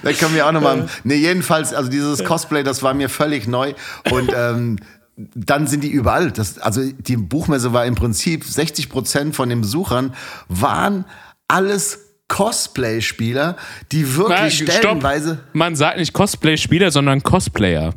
Da 0.03 0.11
können 0.13 0.35
wir 0.35 0.45
auch 0.47 0.51
nochmal. 0.51 0.87
Nee, 1.03 1.15
jedenfalls, 1.15 1.73
also 1.73 1.89
dieses 1.89 2.23
Cosplay, 2.23 2.63
das 2.63 2.83
war 2.83 2.93
mir 2.93 3.09
völlig 3.09 3.47
neu. 3.47 3.73
Und 4.11 4.31
ähm, 4.35 4.77
dann 5.15 5.67
sind 5.67 5.83
die 5.83 5.89
überall. 5.89 6.31
Das, 6.31 6.57
also 6.59 6.81
die 6.83 7.17
Buchmesse 7.17 7.73
war 7.73 7.85
im 7.85 7.95
Prinzip 7.95 8.43
60 8.43 8.89
Prozent 8.89 9.35
von 9.35 9.49
den 9.49 9.61
Besuchern 9.61 10.13
waren 10.47 11.05
alles 11.47 11.99
Cosplay-Spieler, 12.27 13.57
die 13.91 14.15
wirklich 14.15 14.63
Na, 14.65 14.73
stellenweise 14.73 15.39
Man 15.53 15.75
sagt 15.75 15.97
nicht 15.97 16.13
Cosplay-Spieler, 16.13 16.89
sondern 16.89 17.21
Cosplayer. 17.21 17.93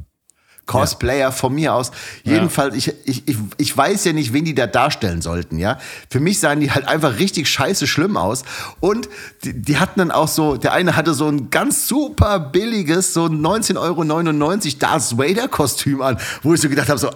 Cosplayer 0.67 1.33
von 1.33 1.55
mir 1.55 1.75
aus. 1.75 1.93
Jedenfalls, 2.25 2.75
ich, 2.75 2.93
ich, 3.05 3.29
ich, 3.29 3.37
ich 3.57 3.77
weiß 3.77 4.05
ja 4.05 4.13
nicht, 4.13 4.33
wen 4.33 4.45
die 4.45 4.55
da 4.55 4.67
darstellen 4.67 5.23
sollten, 5.23 5.59
ja. 5.59 5.79
Für 6.11 6.21
mich 6.21 6.41
sahen 6.41 6.61
die 6.61 6.73
halt 6.73 6.89
einfach 6.89 7.19
richtig 7.19 7.49
scheiße 7.49 7.87
schlimm 7.87 8.17
aus. 8.17 8.43
Und 8.81 9.09
die, 9.45 9.55
die 9.55 9.79
hatten 9.79 10.01
dann 10.01 10.11
auch 10.11 10.29
so, 10.29 10.57
der 10.57 10.73
eine 10.73 10.97
hatte 10.97 11.15
so 11.15 11.29
ein 11.29 11.51
ganz 11.51 11.87
super 11.87 12.41
billiges, 12.41 13.15
so 13.15 13.27
ein 13.27 13.41
19,99 13.41 13.77
Euro 13.79 14.79
Darth 14.79 15.19
Vader 15.19 15.49
Kostüm 15.49 16.03
an, 16.03 16.19
wo 16.43 16.55
ich 16.55 16.61
so 16.61 16.69
gedacht 16.69 16.89
habe, 16.89 16.99
so, 16.99 17.11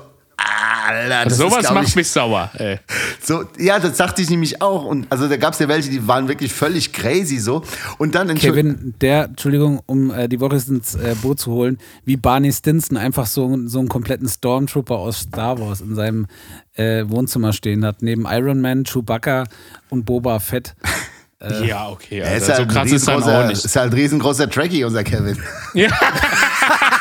Alter, 0.91 1.25
das 1.25 1.39
Sowas 1.39 1.65
ist, 1.65 1.73
macht 1.73 1.89
ich, 1.89 1.97
mich 1.97 2.09
sauer. 2.09 2.51
Ey. 2.55 2.79
so, 3.23 3.45
ja, 3.59 3.79
das 3.79 3.97
dachte 3.97 4.23
ich 4.23 4.31
nämlich 4.31 4.61
auch. 4.61 4.85
Und 4.85 5.07
also 5.11 5.29
da 5.29 5.37
gab 5.37 5.53
es 5.53 5.59
ja 5.59 5.69
welche, 5.69 5.91
die 5.91 6.07
waren 6.07 6.29
wirklich 6.29 6.53
völlig 6.53 6.93
crazy 6.93 7.39
so. 7.39 7.63
Und 7.99 8.15
dann 8.15 8.35
Kevin, 8.35 8.95
der, 9.01 9.25
Entschuldigung, 9.25 9.81
um 9.87 10.11
äh, 10.11 10.29
die 10.29 10.41
Woche 10.41 10.57
ins 10.57 10.95
äh, 10.95 11.15
Boot 11.23 11.41
zu 11.41 11.53
holen, 11.53 11.79
wie 12.05 12.17
Barney 12.17 12.53
Stinson 12.53 12.97
einfach 12.97 13.27
so, 13.27 13.57
so 13.67 13.79
einen 13.79 13.89
kompletten 13.89 14.29
Stormtrooper 14.29 14.97
aus 14.97 15.21
Star 15.21 15.59
Wars 15.61 15.81
in 15.81 15.95
seinem 15.95 16.27
äh, 16.75 17.05
Wohnzimmer 17.07 17.53
stehen 17.53 17.85
hat, 17.85 18.03
neben 18.03 18.27
Iron 18.27 18.61
Man, 18.61 18.85
Chewbacca 18.85 19.45
und 19.91 20.05
Boba 20.05 20.39
Fett. 20.41 20.75
ja, 21.65 21.89
okay. 21.89 22.19
er 22.19 22.37
ist 22.37 22.49
halt 22.49 22.59
so 22.59 22.67
krass 22.67 22.91
ist 22.91 23.09
dann 23.09 23.15
auch 23.15 23.27
riesengroßer, 23.27 23.49
nicht. 23.49 23.65
ist 23.65 23.77
halt 23.77 23.93
ein 23.93 23.99
riesengroßer 23.99 24.51
Trekkie, 24.51 24.85
unser 24.85 25.05
Kevin. 25.05 25.39
Ja. 25.75 25.89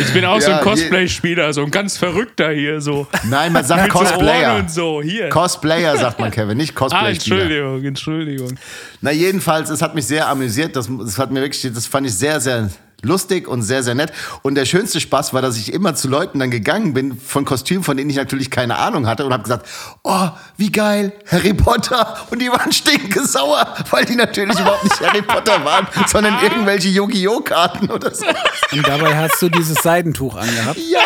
ich 0.00 0.12
bin 0.12 0.24
auch 0.24 0.40
so 0.40 0.50
Ja, 0.50 0.58
ein 0.58 0.64
je- 0.64 0.70
Cosplay-Spieler, 0.70 1.52
so 1.52 1.62
ein 1.64 1.70
ganz 1.70 1.96
verrückter 1.98 2.50
hier, 2.50 2.80
so. 2.80 3.06
Nein, 3.24 3.52
man 3.52 3.64
sagt 3.64 3.92
so 3.92 3.98
Cosplayer. 3.98 4.56
und 4.56 4.70
so, 4.70 5.02
hier. 5.02 5.28
Cosplayer 5.28 5.96
sagt 5.96 6.18
man, 6.18 6.30
Kevin, 6.30 6.56
nicht 6.58 6.72
ah, 6.76 6.78
Cosplay-Spieler. 6.80 7.40
Entschuldigung, 7.42 7.84
Entschuldigung. 7.84 8.58
Na, 9.00 9.10
jedenfalls, 9.10 9.70
es 9.70 9.82
hat 9.82 9.94
mich 9.94 10.06
sehr 10.06 10.28
amüsiert. 10.28 10.76
Das, 10.76 10.88
das 11.00 11.18
hat 11.18 11.30
mir 11.30 11.40
wirklich, 11.40 11.70
das 11.72 11.86
fand 11.86 12.06
ich 12.06 12.14
sehr, 12.14 12.40
sehr 12.40 12.68
lustig 13.02 13.48
und 13.48 13.62
sehr, 13.62 13.82
sehr 13.82 13.94
nett. 13.94 14.12
Und 14.42 14.54
der 14.54 14.64
schönste 14.64 15.00
Spaß 15.00 15.34
war, 15.34 15.42
dass 15.42 15.56
ich 15.56 15.72
immer 15.72 15.94
zu 15.94 16.08
Leuten 16.08 16.38
dann 16.38 16.50
gegangen 16.50 16.94
bin 16.94 17.18
von 17.18 17.44
Kostümen, 17.44 17.84
von 17.84 17.96
denen 17.96 18.10
ich 18.10 18.16
natürlich 18.16 18.50
keine 18.50 18.76
Ahnung 18.78 19.06
hatte 19.06 19.24
und 19.24 19.32
habe 19.32 19.42
gesagt, 19.42 19.66
oh, 20.02 20.28
wie 20.56 20.70
geil, 20.70 21.12
Harry 21.30 21.54
Potter. 21.54 22.16
Und 22.30 22.40
die 22.40 22.50
waren 22.50 22.72
stinkesauer, 22.72 23.74
weil 23.90 24.04
die 24.04 24.16
natürlich 24.16 24.58
überhaupt 24.58 24.84
nicht 24.84 25.00
Harry 25.00 25.22
Potter 25.22 25.64
waren, 25.64 25.86
sondern 26.06 26.42
irgendwelche 26.42 26.88
Yu-Gi-Oh! 26.88 27.40
Karten 27.40 27.90
oder 27.90 28.12
so. 28.14 28.26
Und 28.72 28.86
dabei 28.86 29.16
hast 29.16 29.40
du 29.40 29.48
dieses 29.48 29.82
Seidentuch 29.82 30.36
angehabt. 30.36 30.78
Ja. 30.90 31.00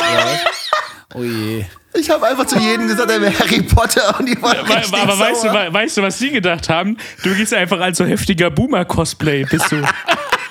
Oh 1.15 1.23
je. 1.23 1.65
Ich 1.93 2.09
habe 2.09 2.27
einfach 2.27 2.47
zu 2.47 2.57
jedem 2.59 2.87
gesagt, 2.87 3.11
er 3.11 3.21
wäre 3.21 3.37
Harry 3.39 3.63
Potter 3.63 4.19
und 4.19 4.27
die 4.27 4.41
waren 4.41 4.59
Aber, 4.59 4.77
richtig 4.77 4.99
aber 5.01 5.19
weißt, 5.19 5.45
du, 5.45 5.49
weißt 5.49 5.97
du, 5.97 6.03
was 6.03 6.19
die 6.19 6.31
gedacht 6.31 6.69
haben? 6.69 6.97
Du 7.25 7.35
gehst 7.35 7.53
einfach 7.53 7.81
als 7.81 7.99
so 7.99 8.05
heftiger 8.05 8.49
Boomer-Cosplay, 8.49 9.45
bist 9.45 9.73
du. 9.73 9.83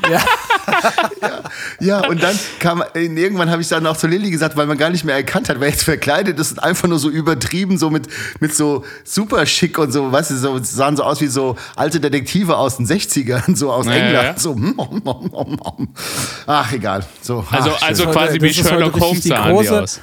Ja. 0.09 0.19
Ja, 1.79 2.05
und 2.07 2.21
dann 2.21 2.37
kam, 2.59 2.83
irgendwann 2.93 3.49
habe 3.49 3.61
ich 3.61 3.67
dann 3.69 3.85
auch 3.87 3.97
zu 3.97 4.07
Lilly 4.07 4.29
gesagt, 4.29 4.55
weil 4.57 4.65
man 4.67 4.77
gar 4.77 4.89
nicht 4.89 5.03
mehr 5.03 5.15
erkannt 5.15 5.49
hat, 5.49 5.59
wer 5.59 5.69
jetzt 5.69 5.83
verkleidet 5.83 6.37
ist 6.39 6.51
und 6.51 6.59
einfach 6.59 6.87
nur 6.87 6.99
so 6.99 7.09
übertrieben, 7.09 7.77
so 7.77 7.89
mit, 7.89 8.07
mit 8.39 8.53
so 8.55 8.83
super 9.03 9.45
schick 9.45 9.77
und 9.77 9.91
so, 9.91 10.11
weißt 10.11 10.31
du, 10.31 10.35
so, 10.37 10.59
sahen 10.61 10.95
so 10.97 11.03
aus 11.03 11.21
wie 11.21 11.27
so 11.27 11.55
alte 11.75 11.99
Detektive 11.99 12.57
aus 12.57 12.77
den 12.77 12.85
60ern, 12.85 13.55
so 13.55 13.71
aus 13.71 13.85
Ja, 13.87 13.93
England. 13.93 14.23
ja. 14.37 14.37
So, 14.37 14.55
mm, 14.55 14.75
mm, 14.75 15.01
mm, 15.03 15.83
mm. 15.83 15.87
ach, 16.47 16.71
egal. 16.73 17.05
So, 17.21 17.45
Also, 17.49 17.71
ach, 17.75 17.81
also 17.87 18.05
quasi 18.07 18.41
wie 18.41 18.53
Sherlock 18.53 18.99
Holmes 18.99 19.23
sahen 19.23 19.57
die 19.57 19.69
aus. 19.69 19.99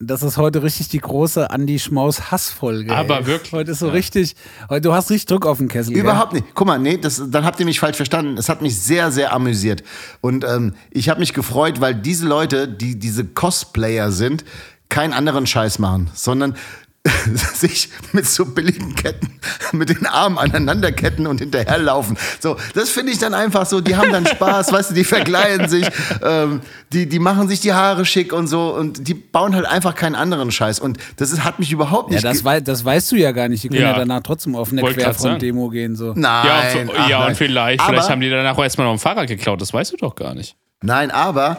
Das 0.00 0.22
ist 0.22 0.36
heute 0.36 0.62
richtig 0.62 0.88
die 0.90 1.00
große 1.00 1.50
Andi 1.50 1.80
Schmaus 1.80 2.30
Hassfolge. 2.30 2.94
Aber 2.94 3.18
ey. 3.18 3.26
wirklich, 3.26 3.52
Heute 3.52 3.72
ist 3.72 3.80
so 3.80 3.88
richtig, 3.88 4.36
heute, 4.70 4.82
du 4.82 4.92
hast 4.92 5.10
richtig 5.10 5.26
Druck 5.26 5.44
auf 5.44 5.58
den 5.58 5.66
Kessel. 5.66 5.92
gell? 5.92 6.04
Überhaupt 6.04 6.34
nicht. 6.34 6.44
Guck 6.54 6.68
mal, 6.68 6.78
nee, 6.78 6.98
das, 6.98 7.20
dann 7.26 7.44
habt 7.44 7.58
ihr 7.58 7.66
mich 7.66 7.80
falsch 7.80 7.96
verstanden. 7.96 8.38
Es 8.38 8.48
hat 8.48 8.62
mich 8.62 8.78
sehr, 8.78 9.10
sehr 9.10 9.32
amüsiert. 9.32 9.82
Und 10.20 10.44
ähm, 10.44 10.74
ich 10.92 11.08
habe 11.08 11.18
mich 11.18 11.34
gefreut, 11.34 11.80
weil 11.80 11.96
diese 11.96 12.28
Leute, 12.28 12.68
die 12.68 12.96
diese 12.96 13.24
Cosplayer 13.24 14.12
sind, 14.12 14.44
keinen 14.88 15.12
anderen 15.12 15.48
Scheiß 15.48 15.80
machen, 15.80 16.10
sondern 16.14 16.54
sich 17.54 17.88
mit 18.12 18.26
so 18.26 18.44
billigen 18.44 18.94
Ketten, 18.94 19.40
mit 19.72 19.88
den 19.88 20.04
Armen 20.06 20.36
aneinanderketten 20.38 21.26
und 21.26 21.38
hinterherlaufen. 21.40 22.18
So, 22.40 22.56
das 22.74 22.90
finde 22.90 23.12
ich 23.12 23.18
dann 23.18 23.34
einfach 23.34 23.66
so, 23.66 23.80
die 23.80 23.96
haben 23.96 24.12
dann 24.12 24.26
Spaß, 24.26 24.72
weißt 24.72 24.90
du, 24.90 24.94
die 24.94 25.04
verkleiden 25.04 25.68
sich, 25.68 25.88
ähm, 26.22 26.60
die, 26.92 27.08
die 27.08 27.18
machen 27.18 27.48
sich 27.48 27.60
die 27.60 27.72
Haare 27.72 28.04
schick 28.04 28.32
und 28.32 28.46
so 28.46 28.74
und 28.74 29.06
die 29.08 29.14
bauen 29.14 29.54
halt 29.54 29.64
einfach 29.66 29.94
keinen 29.94 30.16
anderen 30.16 30.50
Scheiß. 30.50 30.80
Und 30.80 30.98
das 31.16 31.32
ist, 31.32 31.44
hat 31.44 31.58
mich 31.58 31.72
überhaupt 31.72 32.10
Ja, 32.10 32.16
nicht... 32.16 32.24
das, 32.24 32.38
ge- 32.38 32.44
wei 32.44 32.60
das 32.60 32.84
weißt 32.84 33.12
du 33.12 33.16
ja 33.16 33.32
gar 33.32 33.48
nicht. 33.48 33.62
Die 33.62 33.68
können 33.68 33.82
ja, 33.82 33.92
Ja. 33.92 33.98
danach 33.98 34.20
trotzdem 34.22 34.54
auf 34.56 34.72
eine 34.72 34.82
Querfront-Demo 34.82 35.68
gehen. 35.70 35.96
So. 35.96 36.12
Nein, 36.14 36.46
Ja, 36.46 36.80
und, 36.82 36.90
ach 36.96 37.08
ja, 37.08 37.26
und 37.26 37.36
vielleicht, 37.36 37.80
Aber- 37.80 37.90
vielleicht 37.92 38.10
haben 38.10 38.20
die 38.20 38.28
danach 38.30 38.56
auch 38.58 38.62
erstmal 38.64 38.86
noch 38.86 38.94
ein 38.94 38.98
Fahrrad 38.98 39.28
geklaut, 39.28 39.60
das 39.60 39.72
weißt 39.72 39.92
du 39.92 39.96
doch 39.96 40.14
gar 40.14 40.34
nicht. 40.34 40.56
Nein, 40.82 41.10
aber, 41.10 41.58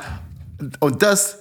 und 0.80 1.02
das, 1.02 1.40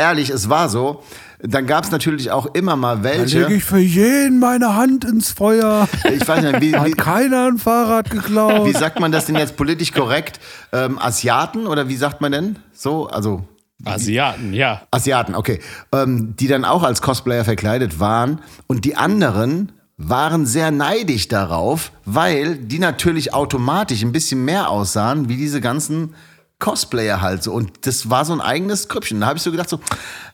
ehrlich, 0.00 0.30
es 0.30 0.48
war 0.48 0.68
so, 0.68 1.02
dann 1.42 1.66
gab 1.66 1.84
es 1.84 1.90
natürlich 1.90 2.30
auch 2.30 2.46
immer 2.54 2.76
mal 2.76 2.96
Da 2.96 3.04
welche, 3.04 3.42
lege 3.42 3.54
ich 3.54 3.64
für 3.64 3.78
jeden 3.78 4.40
meine 4.40 4.74
Hand 4.74 5.04
ins 5.04 5.30
Feuer. 5.30 5.88
ich 6.12 6.26
weiß 6.26 6.42
nicht, 6.42 6.60
wie, 6.60 6.76
Hat 6.76 6.86
wie, 6.86 6.92
keiner 6.92 7.46
ein 7.46 7.58
Fahrrad 7.58 8.10
geklaut. 8.10 8.66
wie 8.66 8.72
sagt 8.72 9.00
man 9.00 9.12
das 9.12 9.26
denn 9.26 9.36
jetzt 9.36 9.56
politisch 9.56 9.92
korrekt? 9.92 10.40
Ähm, 10.72 10.98
Asiaten 10.98 11.66
oder 11.66 11.88
wie 11.88 11.96
sagt 11.96 12.20
man 12.20 12.32
denn? 12.32 12.58
So, 12.72 13.08
also 13.08 13.44
Asiaten, 13.84 14.52
ja. 14.52 14.82
Asiaten, 14.90 15.34
okay. 15.34 15.60
Ähm, 15.92 16.34
die 16.36 16.48
dann 16.48 16.64
auch 16.64 16.82
als 16.82 17.00
Cosplayer 17.00 17.44
verkleidet 17.44 17.98
waren. 17.98 18.40
Und 18.66 18.84
die 18.84 18.96
anderen 18.96 19.72
waren 19.96 20.46
sehr 20.46 20.70
neidisch 20.70 21.28
darauf, 21.28 21.92
weil 22.04 22.56
die 22.56 22.78
natürlich 22.78 23.34
automatisch 23.34 24.02
ein 24.02 24.12
bisschen 24.12 24.44
mehr 24.44 24.70
aussahen 24.70 25.28
wie 25.28 25.36
diese 25.36 25.60
ganzen 25.60 26.14
Cosplayer 26.60 27.20
halt 27.20 27.42
so. 27.42 27.52
Und 27.52 27.72
das 27.86 28.08
war 28.08 28.24
so 28.24 28.32
ein 28.32 28.40
eigenes 28.40 28.88
Krüppchen. 28.88 29.20
Da 29.20 29.26
habe 29.26 29.38
ich 29.38 29.42
so 29.42 29.50
gedacht, 29.50 29.68
so, 29.68 29.80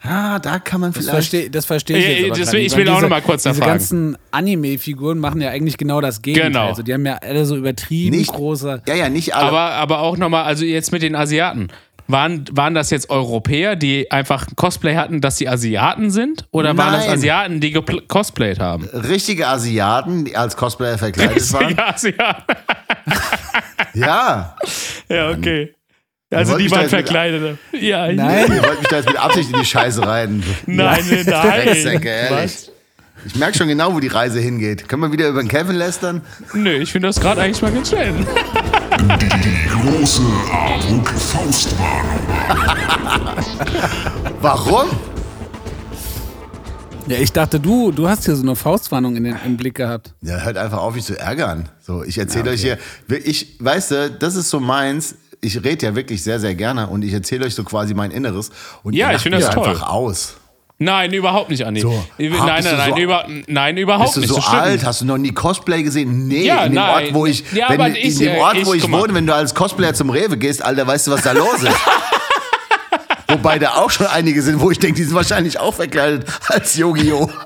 ah, 0.03 0.39
da 0.39 0.59
kann 0.59 0.83
man 0.83 0.93
Das 0.93 1.05
vielleicht. 1.07 1.14
verstehe 1.31 1.51
das 1.51 1.64
versteh 1.64 1.97
ich 1.97 2.05
Äh, 2.05 2.12
jetzt 2.22 2.31
aber 2.33 2.39
deswegen- 2.41 2.66
ich 2.66 2.77
will 2.77 2.89
auch 2.89 2.95
diese, 2.97 3.03
noch 3.05 3.09
mal 3.11 3.22
kurz 3.22 3.45
Diese 3.45 3.55
nachfragen. 3.55 3.72
ganzen 3.79 4.18
Anime-Figuren 4.33 5.18
machen 5.18 5.41
ja 5.41 5.51
eigentlich 5.51 5.79
genau 5.79 6.01
das 6.03 6.20
Gegenteil. 6.20 6.51
Genau. 6.51 6.66
Also 6.68 6.83
die 6.83 6.93
haben 6.93 7.07
ja 7.07 7.14
alle 7.22 7.47
so 7.47 7.57
übertrieben 7.57 8.14
Nicht, 8.16 8.33
große. 8.33 8.83
ja, 8.87 8.95
ja, 8.95 9.09
nicht 9.09 9.35
alle. 9.35 9.47
Aber, 9.49 9.61
aber 9.72 10.01
auch 10.01 10.16
nochmal, 10.18 10.45
also 10.45 10.64
jetzt 10.64 10.93
mit 10.93 11.01
den 11.03 11.14
Asiaten. 11.14 11.68
Waren, 12.09 12.45
waren 12.53 12.74
das 12.74 12.91
jetzt 12.91 13.11
Europäer, 13.11 13.74
die 13.74 14.12
einfach 14.12 14.47
Cosplay 14.55 14.95
hatten, 14.95 15.20
dass 15.20 15.39
sie 15.39 15.49
Asiaten 15.49 16.12
sind? 16.12 16.47
Oder 16.53 16.77
waren 16.77 16.93
das 16.93 17.07
Nein. 17.07 17.14
Asiaten, 17.14 17.61
die 17.61 17.72
cosplayt 17.72 18.61
haben? 18.61 18.85
richtige 18.85 19.49
Asiaten, 19.49 20.24
die 20.24 20.37
als 20.37 20.57
Cosplayer 20.57 20.99
verkleidet 20.99 21.53
waren. 21.53 21.74
Ja, 21.77 21.89
Asiaten. 21.89 22.45
Ja. 23.95 24.57
Ja, 25.09 25.31
okay. 25.31 25.74
Also 26.31 26.59
die 26.59 26.70
waren 26.70 26.89
verkleidet. 26.89 27.57
Ja, 27.72 28.09
ich- 28.09 28.16
Nein. 28.16 28.51
Ihr 28.53 28.62
wollt 28.64 28.81
mich 28.81 28.89
da 28.89 28.97
jetzt 28.97 29.07
mit 29.09 29.16
Absicht 29.16 29.53
in 29.53 29.61
die 29.61 29.64
Scheiße 29.64 30.05
reiten. 30.05 30.43
Nein, 30.66 31.05
nein, 31.11 31.24
nein. 31.27 31.64
Drecksäcke, 31.64 32.09
ehrlich. 32.09 32.45
Was? 32.45 32.70
Ich 33.24 33.35
merke 33.37 33.57
schon 33.57 33.68
genau, 33.68 33.95
wo 33.95 34.01
die 34.01 34.09
Reise 34.09 34.41
hingeht. 34.41 34.89
Können 34.89 35.03
wir 35.03 35.12
wieder 35.12 35.29
über 35.29 35.41
den 35.43 35.49
Kevin 35.49 35.77
lästern? 35.77 36.22
Nö, 36.53 36.70
ich 36.79 36.93
finde 36.93 37.09
das 37.09 37.18
gerade 37.20 37.41
eigentlich 37.43 37.62
mal 37.62 37.72
ganz 37.72 37.91
schön. 37.91 38.27
Die 38.99 39.68
große 39.68 40.22
Armut 40.53 41.07
Faustwarnung. 41.09 42.18
Warum? 44.41 44.87
Ja, 47.09 47.18
ich 47.18 47.33
dachte, 47.33 47.61
du, 47.61 47.93
du 47.93 48.09
hast 48.09 48.24
hier 48.24 48.35
so 48.35 48.43
eine 48.43 48.57
Faustwarnung 48.57 49.16
in 49.16 49.24
den, 49.24 49.37
im 49.45 49.57
Blick 49.57 49.74
gehabt. 49.77 50.14
Ja, 50.22 50.39
hört 50.39 50.57
einfach 50.57 50.79
auf, 50.79 50.95
mich 50.95 51.05
zu 51.05 51.18
ärgern. 51.18 51.68
So, 51.81 52.03
ich 52.03 52.18
erzähle 52.18 52.51
euch 52.51 52.62
hier, 52.62 52.79
ich, 53.09 53.57
weißt 53.61 53.91
du, 53.93 54.11
das 54.11 54.35
ist 54.35 54.51
so 54.51 54.59
meins. 54.61 55.14
Ich 55.47 55.62
rede 55.62 55.86
ja 55.86 55.94
wirklich 55.94 56.22
sehr, 56.24 56.40
sehr 56.40 56.55
gerne 56.57 56.88
und 56.88 57.03
ich 57.03 57.12
erzähle 57.12 57.44
euch 57.47 57.55
so 57.55 57.62
quasi 57.62 57.94
mein 57.94 58.11
Inneres. 58.11 58.51
Und 58.82 58.94
Ja, 58.94 59.12
ich 59.12 59.22
finde 59.22 59.38
das 59.38 59.51
toll. 59.51 59.68
einfach 59.68 59.88
aus. 59.88 60.34
Nein, 60.78 61.12
überhaupt 61.12 61.49
nicht, 61.51 61.64
Andi. 61.64 61.80
So. 61.80 62.05
nein, 62.18 62.32
nein, 62.44 62.64
nein, 62.64 62.92
so- 62.94 63.01
über, 63.01 63.26
nein, 63.47 63.76
überhaupt 63.78 64.07
Bist 64.14 64.16
du 64.16 64.20
nicht. 64.20 64.28
so 64.30 64.34
das 64.36 64.44
stimmt 64.44 64.61
alt? 64.62 64.72
nicht. 64.74 64.84
Hast 64.84 65.01
du 65.01 65.05
noch 65.07 65.16
nie 65.18 65.30
Cosplay 65.32 65.82
gesehen? 65.84 66.26
Nee, 66.28 66.44
Ja, 66.47 66.64
in 66.64 66.72
dem 66.72 66.74
nein. 66.74 67.05
Ort, 67.07 67.14
wo 67.14 67.24
ich, 67.26 67.44
Ja, 67.53 67.68
wenn, 67.70 67.94
ich- 67.94 68.05
in 68.20 68.26
dem 68.26 68.36
Ort, 68.38 68.57
wo 68.66 68.72
ich- 68.74 68.78
ich 68.78 68.82
guck 68.82 68.90
mal. 68.90 69.01
wohne, 69.03 69.14
wenn 69.14 69.26
du 69.26 69.34
als 69.34 69.55
Cosplayer 69.55 69.94
zum 69.94 70.11
Rewe 70.11 70.36
gehst, 70.36 70.62
Alter, 70.62 70.86
weißt 70.86 71.07
du, 71.07 71.12
was 71.12 71.22
da 71.22 71.30
los 71.32 71.62
ist? 71.62 71.70
Wobei 73.28 73.59
da 73.59 73.76
auch 73.76 73.90
schon 73.90 74.07
einige 74.07 74.42
sind, 74.42 74.61
wo 74.61 74.70
ich 74.70 74.78
denke, 74.78 74.97
die 74.97 75.05
sind 75.05 75.14
wahrscheinlich 75.14 75.59
auch 75.59 75.74
verkleidet 75.74 76.26
als 76.49 76.76
Yu-Gi-Oh! 76.76 77.30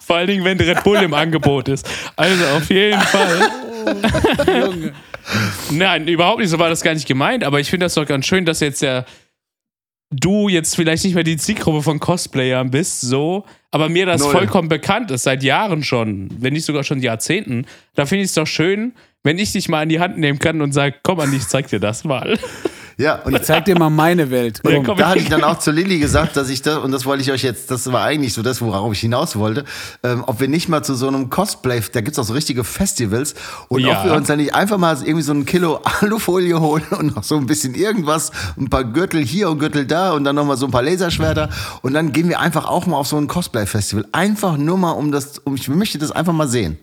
Vor 0.00 0.16
allen 0.16 0.26
Dingen, 0.26 0.44
wenn 0.44 0.60
Red 0.60 0.84
Bull 0.84 0.98
im 0.98 1.14
Angebot 1.14 1.68
ist. 1.68 1.88
Also 2.16 2.44
auf 2.56 2.68
jeden 2.70 3.00
Fall. 3.00 3.50
Nein, 5.70 6.08
überhaupt 6.08 6.40
nicht, 6.40 6.50
so 6.50 6.58
war 6.58 6.68
das 6.68 6.82
gar 6.82 6.94
nicht 6.94 7.06
gemeint, 7.06 7.44
aber 7.44 7.60
ich 7.60 7.70
finde 7.70 7.86
das 7.86 7.94
doch 7.94 8.06
ganz 8.06 8.26
schön, 8.26 8.44
dass 8.44 8.60
jetzt 8.60 8.82
der 8.82 9.04
du 10.12 10.48
jetzt 10.48 10.76
vielleicht 10.76 11.04
nicht 11.04 11.14
mehr 11.14 11.24
die 11.24 11.36
Zielgruppe 11.36 11.82
von 11.82 11.98
Cosplayern 11.98 12.70
bist, 12.70 13.00
so, 13.00 13.44
aber 13.70 13.88
mir 13.88 14.06
das 14.06 14.20
Null. 14.20 14.32
vollkommen 14.32 14.68
bekannt 14.68 15.10
ist, 15.10 15.22
seit 15.22 15.42
Jahren 15.42 15.82
schon, 15.82 16.28
wenn 16.38 16.52
nicht 16.52 16.66
sogar 16.66 16.84
schon 16.84 17.00
Jahrzehnten, 17.00 17.66
da 17.94 18.06
finde 18.06 18.24
ich 18.24 18.28
es 18.28 18.34
doch 18.34 18.46
schön, 18.46 18.92
wenn 19.22 19.38
ich 19.38 19.52
dich 19.52 19.68
mal 19.68 19.82
an 19.82 19.88
die 19.88 20.00
Hand 20.00 20.18
nehmen 20.18 20.38
kann 20.38 20.60
und 20.60 20.72
sage, 20.72 20.96
komm 21.02 21.20
an, 21.20 21.32
ich 21.34 21.46
zeig 21.48 21.68
dir 21.68 21.80
das 21.80 22.04
mal. 22.04 22.38
Ja, 23.02 23.16
und 23.24 23.34
Ich 23.34 23.42
zeig 23.42 23.64
dir 23.64 23.76
mal 23.76 23.90
meine 23.90 24.30
Welt. 24.30 24.60
Ja, 24.64 24.76
Komm. 24.76 24.84
komm. 24.86 24.96
da 24.98 25.08
hatte 25.10 25.18
ich 25.18 25.28
dann 25.28 25.42
auch 25.42 25.58
zu 25.58 25.70
Lilly 25.72 25.98
gesagt, 25.98 26.36
dass 26.36 26.48
ich 26.48 26.62
da, 26.62 26.78
und 26.78 26.92
das 26.92 27.04
wollte 27.04 27.22
ich 27.22 27.32
euch 27.32 27.42
jetzt, 27.42 27.70
das 27.70 27.90
war 27.92 28.04
eigentlich 28.04 28.32
so 28.32 28.42
das, 28.42 28.60
worauf 28.62 28.92
ich 28.92 29.00
hinaus 29.00 29.34
wollte, 29.36 29.64
ähm, 30.04 30.22
ob 30.26 30.40
wir 30.40 30.46
nicht 30.48 30.68
mal 30.68 30.82
zu 30.84 30.94
so 30.94 31.08
einem 31.08 31.28
Cosplay, 31.28 31.80
da 31.92 32.00
gibt's 32.00 32.18
auch 32.18 32.24
so 32.24 32.32
richtige 32.32 32.62
Festivals, 32.64 33.34
und 33.68 33.80
Ja. 33.80 33.98
ob 33.98 34.04
wir 34.06 34.12
uns 34.14 34.28
dann 34.28 34.38
nicht 34.38 34.54
einfach 34.54 34.78
mal 34.78 34.96
irgendwie 35.02 35.22
so 35.22 35.32
ein 35.32 35.44
Kilo 35.46 35.80
Alufolie 36.00 36.60
holen 36.60 36.84
und 36.90 37.16
noch 37.16 37.24
so 37.24 37.36
ein 37.36 37.46
bisschen 37.46 37.74
irgendwas, 37.74 38.30
ein 38.56 38.70
paar 38.70 38.84
Gürtel 38.84 39.20
hier 39.24 39.50
und 39.50 39.58
Gürtel 39.58 39.84
da 39.86 40.12
und 40.12 40.22
dann 40.24 40.36
nochmal 40.36 40.56
so 40.56 40.66
ein 40.66 40.70
paar 40.72 40.82
Laserschwerter 40.82 41.48
und 41.82 41.94
dann 41.94 42.12
gehen 42.12 42.28
wir 42.28 42.38
einfach 42.38 42.66
auch 42.66 42.86
mal 42.86 42.96
auf 42.98 43.08
so 43.08 43.16
ein 43.16 43.26
Cosplay-Festival. 43.26 44.06
Einfach 44.12 44.56
nur 44.56 44.78
mal 44.78 44.92
um 44.92 45.10
das, 45.10 45.38
um, 45.38 45.56
ich 45.56 45.68
möchte 45.68 45.98
das 45.98 46.12
einfach 46.12 46.32
mal 46.32 46.46
sehen. 46.48 46.78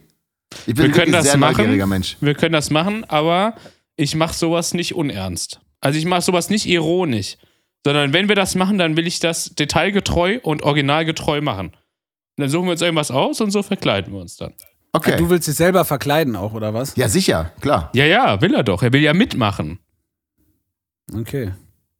Ich 0.65 0.73
bin 0.73 0.77
Wir 0.77 0.83
können 0.85 0.93
wirklich 0.95 1.07
ein 1.07 1.11
das 1.13 1.25
sehr 1.25 1.37
machen. 1.37 1.57
neugieriger 1.57 1.85
Mensch. 1.87 2.17
Wir 2.19 2.33
können 2.33 2.53
das 2.53 2.69
machen, 2.71 3.05
aber 3.07 3.53
ich 3.95 4.15
mache 4.15 4.33
sowas 4.33 4.73
nicht 4.73 4.95
unernst. 4.95 5.59
Also 5.81 5.97
ich 5.97 6.05
mache 6.05 6.21
sowas 6.21 6.49
nicht 6.49 6.65
ironisch, 6.65 7.37
sondern 7.85 8.13
wenn 8.13 8.27
wir 8.27 8.35
das 8.35 8.55
machen, 8.55 8.77
dann 8.77 8.97
will 8.97 9.07
ich 9.07 9.19
das 9.19 9.55
detailgetreu 9.55 10.39
und 10.43 10.63
originalgetreu 10.63 11.41
machen. 11.41 11.67
Und 11.67 11.75
dann 12.37 12.49
suchen 12.49 12.65
wir 12.65 12.71
uns 12.71 12.81
irgendwas 12.81 13.11
aus 13.11 13.41
und 13.41 13.51
so 13.51 13.63
verkleiden 13.63 14.13
wir 14.13 14.19
uns 14.21 14.37
dann. 14.37 14.53
Okay. 14.91 15.17
Du 15.17 15.29
willst 15.29 15.47
dich 15.47 15.55
selber 15.55 15.85
verkleiden 15.85 16.35
auch, 16.35 16.53
oder 16.53 16.73
was? 16.73 16.95
ja, 16.95 17.07
sicher, 17.07 17.51
klar. 17.61 17.91
Ja, 17.93 18.05
ja, 18.05 18.41
will 18.41 18.55
er 18.55 18.63
doch. 18.63 18.81
Er 18.81 18.91
will 18.91 19.01
ja 19.01 19.13
mitmachen. 19.13 19.79
Okay. 21.13 21.51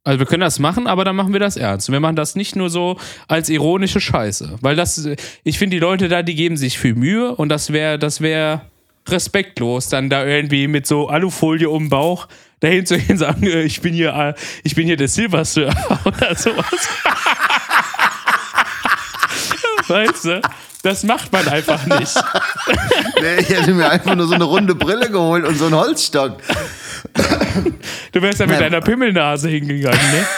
Also 0.02 0.18
wir 0.18 0.26
können 0.26 0.40
das 0.40 0.58
machen, 0.58 0.86
aber 0.86 1.04
dann 1.04 1.14
machen 1.14 1.32
wir 1.32 1.40
das 1.40 1.56
ernst. 1.56 1.88
Und 1.88 1.92
wir 1.92 2.00
machen 2.00 2.16
das 2.16 2.34
nicht 2.34 2.56
nur 2.56 2.70
so 2.70 2.96
als 3.28 3.48
ironische 3.48 4.00
Scheiße. 4.00 4.58
Weil 4.60 4.74
das, 4.74 5.08
ich 5.44 5.58
finde, 5.58 5.76
die 5.76 5.80
Leute 5.80 6.08
da, 6.08 6.22
die 6.22 6.34
geben 6.34 6.56
sich 6.56 6.78
viel 6.78 6.94
Mühe 6.94 7.34
und 7.34 7.48
das 7.50 7.72
wäre, 7.72 7.98
das 7.98 8.20
wäre 8.20 8.62
respektlos, 9.06 9.88
dann 9.88 10.08
da 10.08 10.24
irgendwie 10.24 10.68
mit 10.68 10.86
so 10.86 11.08
Alufolie 11.08 11.68
um 11.68 11.84
den 11.84 11.90
Bauch 11.90 12.28
dahin 12.60 12.84
zu 12.86 12.96
gehen 12.98 13.12
und 13.12 13.18
sagen, 13.18 13.46
äh, 13.46 13.62
ich 13.62 13.80
bin 13.80 13.94
hier, 13.94 14.14
äh, 14.14 14.34
ich 14.62 14.74
bin 14.74 14.86
hier 14.86 14.96
der 14.96 15.08
Silversurfer 15.08 16.00
oder 16.04 16.34
sowas. 16.34 16.66
weißt 19.88 20.24
du? 20.26 20.40
Das 20.82 21.02
macht 21.04 21.32
man 21.32 21.46
einfach 21.48 21.84
nicht. 21.86 22.14
Nee, 23.20 23.36
ich 23.40 23.48
hätte 23.50 23.74
mir 23.74 23.90
einfach 23.90 24.14
nur 24.14 24.26
so 24.26 24.34
eine 24.34 24.44
runde 24.44 24.74
Brille 24.74 25.10
geholt 25.10 25.44
und 25.44 25.58
so 25.58 25.66
einen 25.66 25.74
Holzstock. 25.74 26.38
Du 28.12 28.22
wärst 28.22 28.40
ja 28.40 28.46
mit 28.46 28.54
Ja. 28.56 28.62
deiner 28.62 28.80
Pimmelnase 28.80 29.48
hingegangen, 29.50 30.00
ne? 30.12 30.26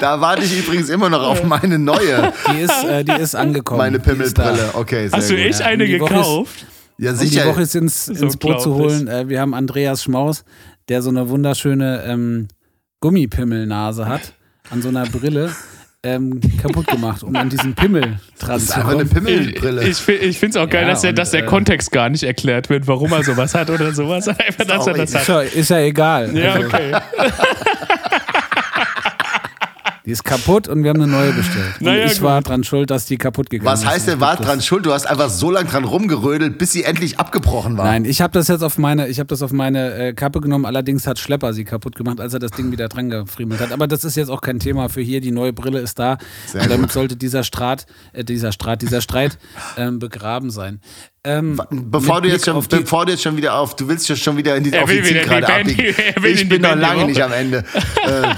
Da 0.00 0.20
warte 0.20 0.42
ich 0.44 0.58
übrigens 0.58 0.88
immer 0.88 1.08
noch 1.10 1.22
auf 1.22 1.44
meine 1.44 1.78
neue, 1.78 2.32
Die 2.50 2.60
ist, 2.60 2.84
äh, 2.84 3.04
die 3.04 3.12
ist 3.12 3.34
angekommen. 3.34 3.78
meine. 3.78 4.00
Pimmelbrille. 4.00 4.70
Okay, 4.74 5.08
sehr 5.08 5.18
Hast 5.18 5.30
du 5.30 5.36
echt 5.36 5.60
eine 5.62 5.84
ist- 5.84 6.00
gekauft? 6.00 6.66
Ja, 6.98 7.12
Um 7.12 7.18
die 7.18 7.26
sicher. 7.26 7.46
Woche 7.46 7.60
jetzt 7.60 7.74
ins, 7.76 8.08
ins 8.08 8.36
Boot 8.36 8.60
zu 8.60 8.74
holen. 8.74 9.06
Äh, 9.08 9.28
wir 9.28 9.40
haben 9.40 9.54
Andreas 9.54 10.02
Schmaus, 10.02 10.44
der 10.88 11.00
so 11.02 11.10
eine 11.10 11.28
wunderschöne 11.28 12.02
ähm, 12.06 12.48
Gummipimmelnase 13.00 14.06
hat, 14.06 14.32
an 14.70 14.82
so 14.82 14.88
einer 14.88 15.04
Brille 15.06 15.50
ähm, 16.02 16.40
kaputt 16.60 16.86
gemacht, 16.86 17.22
um 17.22 17.34
an 17.36 17.48
diesen 17.50 17.74
Pimmel 17.74 18.18
dran 18.38 18.54
das 18.54 18.62
ist 18.64 18.68
zu 18.70 18.76
einfach 18.76 18.90
eine 18.90 19.04
kommen. 19.06 19.24
Pimmelbrille. 19.26 19.82
Ich, 19.88 20.08
ich, 20.08 20.22
ich 20.22 20.38
finde 20.38 20.58
es 20.58 20.64
auch 20.64 20.68
geil, 20.70 20.82
Ja, 20.82 20.88
dass, 20.90 21.00
der, 21.02 21.10
und, 21.10 21.18
dass 21.18 21.30
der 21.32 21.42
äh, 21.44 21.46
Kontext 21.46 21.90
gar 21.92 22.08
nicht 22.08 22.22
erklärt 22.24 22.68
wird, 22.70 22.86
warum 22.86 23.12
er 23.12 23.22
sowas 23.24 23.54
hat 23.54 23.70
oder 23.70 23.92
sowas. 23.92 24.26
Einfach, 24.28 24.64
dass 24.64 24.86
er 24.86 24.94
das 24.94 25.10
Ist 25.10 25.16
hat. 25.16 25.28
ja, 25.28 25.40
ist 25.40 25.70
ja 25.70 25.78
egal. 25.80 26.36
Ja, 26.36 26.54
Also, 26.54 26.66
okay. 26.66 26.92
Die 30.08 30.12
ist 30.12 30.24
kaputt 30.24 30.68
und 30.68 30.84
wir 30.84 30.88
haben 30.88 31.02
eine 31.02 31.12
neue 31.12 31.34
bestellt. 31.34 31.74
Und 31.80 31.84
Naja, 31.84 32.06
ich 32.06 32.22
war 32.22 32.40
dran 32.40 32.64
schuld, 32.64 32.88
dass 32.88 33.04
die 33.04 33.18
kaputt 33.18 33.50
gegangen 33.50 33.70
Was 33.70 33.82
ist. 33.82 33.88
heißt 33.88 34.08
denn, 34.08 34.20
war 34.20 34.36
dran 34.36 34.62
schuld? 34.62 34.86
Du 34.86 34.92
hast 34.94 35.04
einfach 35.04 35.28
so 35.28 35.50
lange 35.50 35.68
dran 35.68 35.84
rumgerödelt, 35.84 36.56
bis 36.56 36.72
sie 36.72 36.82
endlich 36.84 37.18
abgebrochen 37.18 37.76
war. 37.76 37.84
Nein, 37.84 38.06
ich 38.06 38.22
habe 38.22 38.32
das 38.32 38.48
jetzt 38.48 38.62
auf 38.62 38.78
meine, 38.78 39.08
ich 39.08 39.18
habe 39.18 39.26
das 39.26 39.42
auf 39.42 39.52
meine 39.52 39.92
äh, 39.92 40.12
Kappe 40.14 40.40
genommen. 40.40 40.64
Allerdings 40.64 41.06
hat 41.06 41.18
Schlepper 41.18 41.52
sie 41.52 41.64
kaputt 41.64 41.94
gemacht, 41.94 42.20
als 42.20 42.32
er 42.32 42.38
das 42.38 42.52
Ding 42.52 42.72
wieder 42.72 42.88
dran 42.88 43.10
gefriemelt 43.10 43.60
hat. 43.60 43.70
Aber 43.70 43.86
das 43.86 44.02
ist 44.02 44.16
jetzt 44.16 44.30
auch 44.30 44.40
kein 44.40 44.60
Thema 44.60 44.88
für 44.88 45.02
hier. 45.02 45.20
Die 45.20 45.30
neue 45.30 45.52
Brille 45.52 45.80
ist 45.80 45.98
da. 45.98 46.16
Sehr 46.46 46.62
und 46.62 46.70
damit 46.70 46.86
gut. 46.86 46.92
sollte 46.92 47.16
dieser 47.16 47.44
Streit, 47.44 47.84
äh, 48.14 48.24
dieser 48.24 48.52
Streit, 48.52 48.80
dieser 48.80 49.02
Streit 49.02 49.36
ähm, 49.76 49.98
begraben 49.98 50.50
sein. 50.50 50.80
Ähm, 51.28 51.60
Bevor 51.70 52.22
du, 52.22 52.28
jetzt 52.28 52.46
schon, 52.46 52.64
bevor 52.66 53.04
du 53.04 53.12
jetzt 53.12 53.22
schon 53.22 53.36
wieder 53.36 53.54
auf, 53.54 53.76
du 53.76 53.86
willst 53.86 54.08
ja 54.08 54.16
schon 54.16 54.38
wieder 54.38 54.56
in 54.56 54.64
die, 54.64 54.72
Er 54.72 54.84
auf 54.84 54.90
die 54.90 55.00
Band- 55.02 55.44
abbiegen. 55.44 55.94
Ich 56.24 56.42
in 56.42 56.48
bin 56.48 56.62
noch 56.62 56.74
lange 56.74 57.04
nicht 57.04 57.20
am 57.22 57.32
Ende. 57.32 57.64
Äh, 58.08 58.34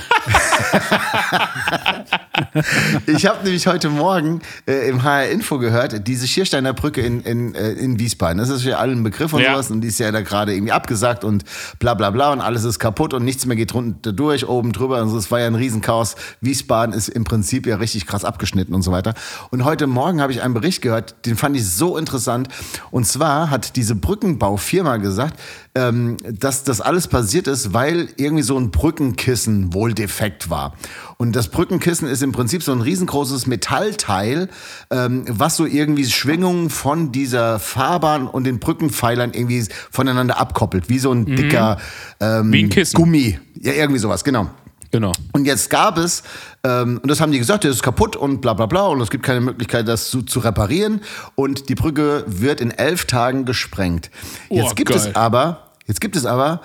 ich 3.06 3.26
habe 3.26 3.44
nämlich 3.44 3.66
heute 3.66 3.88
Morgen 3.88 4.40
äh, 4.66 4.88
im 4.88 5.02
HR 5.02 5.28
Info 5.28 5.58
gehört, 5.58 6.06
diese 6.08 6.26
Schiersteiner 6.26 6.72
Brücke 6.72 7.00
in, 7.02 7.20
in, 7.22 7.54
äh, 7.54 7.72
in 7.72 7.98
Wiesbaden, 7.98 8.38
das 8.38 8.48
ist 8.48 8.64
ja 8.64 8.78
allen 8.78 9.00
ein 9.00 9.02
Begriff 9.04 9.32
und 9.32 9.42
Ja. 9.42 9.52
sowas 9.52 9.70
und 9.70 9.80
die 9.82 9.88
ist 9.88 9.98
ja 10.00 10.10
da 10.10 10.22
gerade 10.22 10.52
irgendwie 10.54 10.72
abgesagt 10.72 11.22
und 11.24 11.44
bla 11.78 11.94
bla 11.94 12.10
bla 12.10 12.32
und 12.32 12.40
alles 12.40 12.64
ist 12.64 12.78
kaputt 12.78 13.14
und 13.14 13.24
nichts 13.24 13.46
mehr 13.46 13.56
geht 13.56 13.74
runter 13.74 14.12
durch, 14.12 14.48
oben 14.48 14.72
drüber 14.72 15.00
und 15.02 15.08
so. 15.10 15.18
Es 15.18 15.30
war 15.30 15.40
ja 15.40 15.46
ein 15.46 15.54
Riesenchaos. 15.54 16.16
Wiesbaden 16.40 16.94
ist 16.94 17.08
im 17.08 17.24
Prinzip 17.24 17.66
ja 17.66 17.76
richtig 17.76 18.06
krass 18.06 18.24
abgeschnitten 18.24 18.74
und 18.74 18.82
so 18.82 18.90
weiter. 18.92 19.14
Und 19.50 19.64
heute 19.64 19.86
Morgen 19.86 20.20
habe 20.20 20.32
ich 20.32 20.42
einen 20.42 20.54
Bericht 20.54 20.82
gehört, 20.82 21.14
den 21.26 21.36
fand 21.36 21.56
ich 21.56 21.66
so 21.68 21.96
interessant. 21.96 22.48
Und 22.90 23.06
zwar 23.06 23.50
hat 23.50 23.76
diese 23.76 23.94
Brückenbaufirma 23.94 24.98
gesagt, 24.98 25.38
ähm, 25.74 26.16
dass 26.28 26.64
das 26.64 26.80
alles 26.80 27.08
passiert 27.08 27.46
ist, 27.46 27.72
weil 27.72 28.08
irgendwie 28.16 28.42
so 28.42 28.58
ein 28.58 28.70
Brückenkissen 28.70 29.72
wohl 29.72 29.94
defekt 29.94 30.50
war. 30.50 30.74
Und 31.16 31.36
das 31.36 31.48
Brückenkissen 31.48 32.08
ist 32.08 32.22
im 32.22 32.32
Prinzip 32.32 32.62
so 32.62 32.72
ein 32.72 32.80
riesengroßes 32.80 33.46
Metallteil, 33.46 34.48
ähm, 34.90 35.24
was 35.28 35.56
so 35.56 35.66
irgendwie 35.66 36.04
Schwingungen 36.06 36.70
von 36.70 37.12
dieser 37.12 37.58
Fahrbahn 37.58 38.26
und 38.26 38.44
den 38.44 38.58
Brückenpfeilern 38.58 39.32
irgendwie 39.32 39.66
voneinander 39.90 40.40
abkoppelt, 40.40 40.88
wie 40.88 40.98
so 40.98 41.12
ein 41.12 41.26
dicker 41.26 41.78
ähm, 42.20 42.52
Wie 42.52 42.64
ein 42.64 42.70
Kissen. 42.70 42.96
Gummi. 42.96 43.38
Ja, 43.60 43.72
irgendwie 43.72 43.98
sowas, 43.98 44.24
genau. 44.24 44.50
Genau. 44.90 45.12
Und 45.32 45.44
jetzt 45.44 45.70
gab 45.70 45.98
es, 45.98 46.22
ähm, 46.64 46.98
und 47.02 47.08
das 47.08 47.20
haben 47.20 47.30
die 47.30 47.38
gesagt, 47.38 47.64
das 47.64 47.76
ist 47.76 47.82
kaputt 47.82 48.16
und 48.16 48.40
bla 48.40 48.54
bla 48.54 48.66
bla 48.66 48.86
und 48.86 49.00
es 49.00 49.10
gibt 49.10 49.24
keine 49.24 49.40
Möglichkeit, 49.40 49.86
das 49.86 50.10
zu, 50.10 50.22
zu 50.22 50.40
reparieren. 50.40 51.00
Und 51.36 51.68
die 51.68 51.74
Brücke 51.76 52.24
wird 52.26 52.60
in 52.60 52.70
elf 52.72 53.04
Tagen 53.04 53.44
gesprengt. 53.44 54.10
Jetzt 54.48 54.72
Oh, 54.72 54.74
gibt 54.74 54.90
geil. 54.90 54.98
es 54.98 55.14
aber, 55.14 55.70
jetzt 55.86 56.00
gibt 56.00 56.16
es 56.16 56.26
aber 56.26 56.62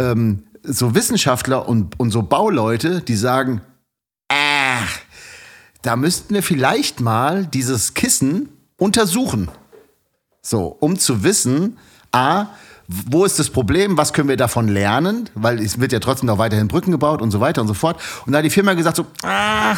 ähm, 0.00 0.44
so 0.64 0.94
Wissenschaftler 0.94 1.68
und, 1.68 1.98
und 2.00 2.10
so 2.10 2.22
Bauleute, 2.22 3.00
die 3.00 3.16
sagen, 3.16 3.60
äh, 4.28 4.34
da 5.82 5.96
müssten 5.96 6.34
wir 6.34 6.42
vielleicht 6.42 7.00
mal 7.00 7.46
dieses 7.46 7.94
Kissen 7.94 8.48
untersuchen. 8.76 9.48
So, 10.40 10.76
um 10.80 10.98
zu 10.98 11.22
wissen, 11.22 11.78
A, 12.10 12.46
wo 12.88 13.24
ist 13.24 13.38
das 13.38 13.50
Problem, 13.50 13.96
was 13.96 14.12
können 14.12 14.28
wir 14.28 14.36
davon 14.36 14.68
lernen, 14.68 15.28
weil 15.34 15.60
es 15.60 15.80
wird 15.80 15.92
ja 15.92 16.00
trotzdem 16.00 16.26
noch 16.26 16.38
weiterhin 16.38 16.68
Brücken 16.68 16.90
gebaut 16.90 17.22
und 17.22 17.30
so 17.30 17.40
weiter 17.40 17.60
und 17.60 17.68
so 17.68 17.74
fort. 17.74 18.00
Und 18.26 18.32
da 18.32 18.38
hat 18.38 18.44
die 18.44 18.50
Firma 18.50 18.74
gesagt 18.74 18.96
so, 18.96 19.06
ah, 19.22 19.76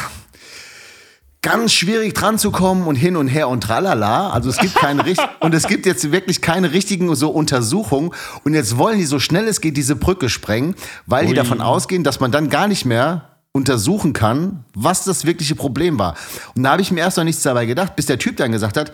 ganz 1.44 1.74
schwierig 1.74 2.14
dran 2.14 2.38
zu 2.38 2.50
kommen 2.50 2.86
und 2.86 2.96
hin 2.96 3.16
und 3.16 3.28
her 3.28 3.48
und 3.48 3.62
tralala. 3.62 4.30
Also 4.30 4.48
es 4.48 4.56
gibt 4.56 4.74
keine 4.74 5.04
richt 5.04 5.20
und 5.40 5.54
es 5.54 5.68
gibt 5.68 5.84
jetzt 5.86 6.10
wirklich 6.10 6.40
keine 6.40 6.72
richtigen 6.72 7.14
so 7.14 7.30
Untersuchungen. 7.30 8.10
Und 8.44 8.54
jetzt 8.54 8.78
wollen 8.78 8.98
die 8.98 9.04
so 9.04 9.18
schnell 9.20 9.46
es 9.46 9.60
geht 9.60 9.76
diese 9.76 9.94
Brücke 9.94 10.30
sprengen, 10.30 10.74
weil 11.06 11.26
die 11.26 11.32
Ui. 11.32 11.36
davon 11.36 11.60
ausgehen, 11.60 12.02
dass 12.02 12.18
man 12.18 12.32
dann 12.32 12.48
gar 12.48 12.66
nicht 12.66 12.86
mehr 12.86 13.28
untersuchen 13.52 14.14
kann, 14.14 14.64
was 14.74 15.04
das 15.04 15.26
wirkliche 15.26 15.54
Problem 15.54 15.98
war. 15.98 16.16
Und 16.56 16.64
da 16.64 16.72
habe 16.72 16.82
ich 16.82 16.90
mir 16.90 17.00
erst 17.00 17.18
noch 17.18 17.24
nichts 17.24 17.42
dabei 17.42 17.66
gedacht, 17.66 17.94
bis 17.94 18.06
der 18.06 18.18
Typ 18.18 18.36
dann 18.38 18.50
gesagt 18.50 18.76
hat, 18.76 18.90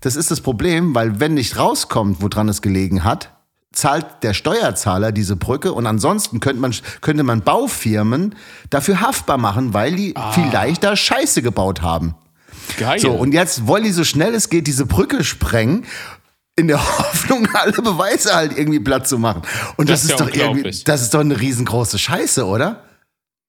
das 0.00 0.14
ist 0.14 0.30
das 0.30 0.40
Problem, 0.40 0.94
weil 0.94 1.18
wenn 1.18 1.34
nicht 1.34 1.58
rauskommt, 1.58 2.18
woran 2.20 2.48
es 2.48 2.62
gelegen 2.62 3.02
hat, 3.02 3.33
zahlt 3.74 4.06
der 4.22 4.34
Steuerzahler 4.34 5.12
diese 5.12 5.36
Brücke 5.36 5.72
und 5.72 5.86
ansonsten 5.86 6.40
könnte 6.40 6.60
man, 6.60 6.74
könnte 7.00 7.22
man 7.22 7.42
Baufirmen 7.42 8.34
dafür 8.70 9.00
haftbar 9.00 9.38
machen, 9.38 9.74
weil 9.74 9.94
die 9.94 10.14
vielleicht 10.32 10.84
da 10.84 10.96
Scheiße 10.96 11.42
gebaut 11.42 11.82
haben. 11.82 12.14
Geil. 12.78 12.98
So, 12.98 13.10
und 13.10 13.32
jetzt 13.32 13.66
wollen 13.66 13.84
die 13.84 13.92
so 13.92 14.04
schnell 14.04 14.34
es 14.34 14.48
geht 14.48 14.66
diese 14.66 14.86
Brücke 14.86 15.22
sprengen, 15.24 15.84
in 16.56 16.68
der 16.68 16.78
Hoffnung, 16.98 17.48
alle 17.52 17.72
Beweise 17.72 18.34
halt 18.34 18.56
irgendwie 18.56 18.80
platt 18.80 19.08
zu 19.08 19.18
machen. 19.18 19.42
Und 19.76 19.88
das, 19.88 20.02
Das 20.02 20.10
ist 20.10 20.20
ja 20.20 20.26
doch 20.26 20.34
irgendwie, 20.34 20.82
das 20.84 21.02
ist 21.02 21.12
doch 21.12 21.20
eine 21.20 21.38
riesengroße 21.38 21.98
Scheiße, 21.98 22.46
oder? 22.46 22.84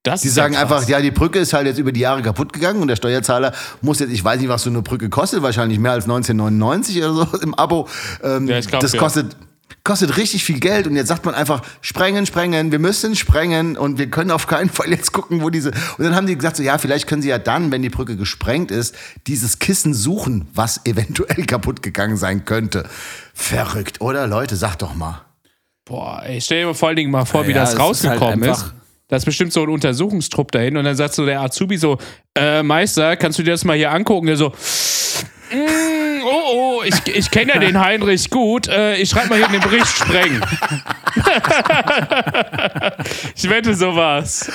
das 0.06 0.22
Die 0.22 0.28
ja 0.28 0.34
sagen 0.34 0.56
einfach, 0.56 0.86
ja, 0.88 1.00
die 1.00 1.10
Brücke 1.10 1.38
ist 1.38 1.52
halt 1.52 1.66
jetzt 1.66 1.78
über 1.78 1.92
die 1.92 2.00
Jahre 2.00 2.22
kaputt 2.22 2.52
gegangen 2.52 2.80
und 2.80 2.88
der 2.88 2.96
Steuerzahler 2.96 3.52
muss 3.80 3.98
jetzt, 3.98 4.12
ich 4.12 4.22
weiß 4.22 4.40
nicht, 4.40 4.48
was 4.48 4.62
so 4.62 4.70
eine 4.70 4.82
Brücke 4.82 5.08
kostet, 5.08 5.42
wahrscheinlich 5.42 5.78
mehr 5.78 5.92
als 5.92 6.04
1999 6.04 6.98
oder 7.02 7.14
so 7.14 7.38
im 7.38 7.54
Abo. 7.54 7.88
Ähm, 8.22 8.46
Ja, 8.46 8.58
ich 8.58 8.68
glaub, 8.68 8.80
das 8.80 8.96
kostet, 8.96 9.36
kostet 9.86 10.18
richtig 10.18 10.44
viel 10.44 10.60
Geld 10.60 10.86
und 10.86 10.96
jetzt 10.96 11.08
sagt 11.08 11.24
man 11.24 11.34
einfach, 11.34 11.62
sprengen, 11.80 12.26
sprengen, 12.26 12.72
wir 12.72 12.78
müssen 12.78 13.16
sprengen 13.16 13.78
und 13.78 13.98
wir 13.98 14.10
können 14.10 14.30
auf 14.30 14.46
keinen 14.46 14.68
Fall 14.68 14.90
jetzt 14.90 15.12
gucken, 15.12 15.40
wo 15.42 15.48
diese. 15.48 15.70
Und 15.96 16.04
dann 16.04 16.14
haben 16.14 16.26
die 16.26 16.34
gesagt, 16.36 16.56
so, 16.56 16.62
ja, 16.62 16.76
vielleicht 16.76 17.06
können 17.06 17.22
sie 17.22 17.28
ja 17.30 17.38
dann, 17.38 17.72
wenn 17.72 17.80
die 17.80 17.88
Brücke 17.88 18.16
gesprengt 18.16 18.70
ist, 18.70 18.94
dieses 19.26 19.58
Kissen 19.58 19.94
suchen, 19.94 20.46
was 20.52 20.82
eventuell 20.84 21.44
kaputt 21.46 21.82
gegangen 21.82 22.18
sein 22.18 22.44
könnte. 22.44 22.86
Verrückt, 23.32 24.02
oder 24.02 24.26
Leute? 24.26 24.56
Sag 24.56 24.76
doch 24.76 24.94
mal. 24.94 25.22
Boah, 25.86 26.20
ey, 26.26 26.40
stell 26.40 26.64
dir 26.66 26.74
vor 26.74 26.88
allen 26.88 26.96
Dingen 26.96 27.10
mal 27.12 27.24
vor, 27.24 27.46
wie 27.46 27.52
Ja, 27.52 27.58
das 27.60 27.70
ist 27.72 27.78
halt 27.78 27.88
rausgekommen 27.88 28.42
ist. 28.42 28.48
einfach- 28.48 28.72
Da 29.08 29.16
ist 29.16 29.24
bestimmt 29.24 29.52
so 29.52 29.62
ein 29.62 29.68
Untersuchungstrupp 29.68 30.50
dahin 30.50 30.76
und 30.76 30.84
dann 30.84 30.96
sagt 30.96 31.14
so 31.14 31.24
der 31.24 31.40
Azubi 31.40 31.76
so, 31.78 31.96
äh, 32.36 32.62
Meister, 32.64 33.16
kannst 33.16 33.38
du 33.38 33.44
dir 33.44 33.52
das 33.52 33.64
mal 33.64 33.76
hier 33.76 33.92
angucken? 33.92 34.26
Der 34.26 34.36
so, 34.36 34.48
mm, 35.52 35.95
oh, 36.26 36.78
oh, 36.78 36.82
ich, 36.84 36.94
ich 37.06 37.30
kenne 37.30 37.54
ja 37.54 37.60
den 37.60 37.80
Heinrich 37.80 38.28
gut. 38.30 38.68
Äh, 38.68 38.96
ich 38.96 39.08
schreibe 39.10 39.28
mal 39.28 39.38
hier 39.38 39.46
in 39.46 39.52
den 39.52 39.62
Bericht 39.62 39.86
sprengen. 39.86 40.40
ich 43.36 43.48
wette 43.48 43.74
sowas. 43.74 44.50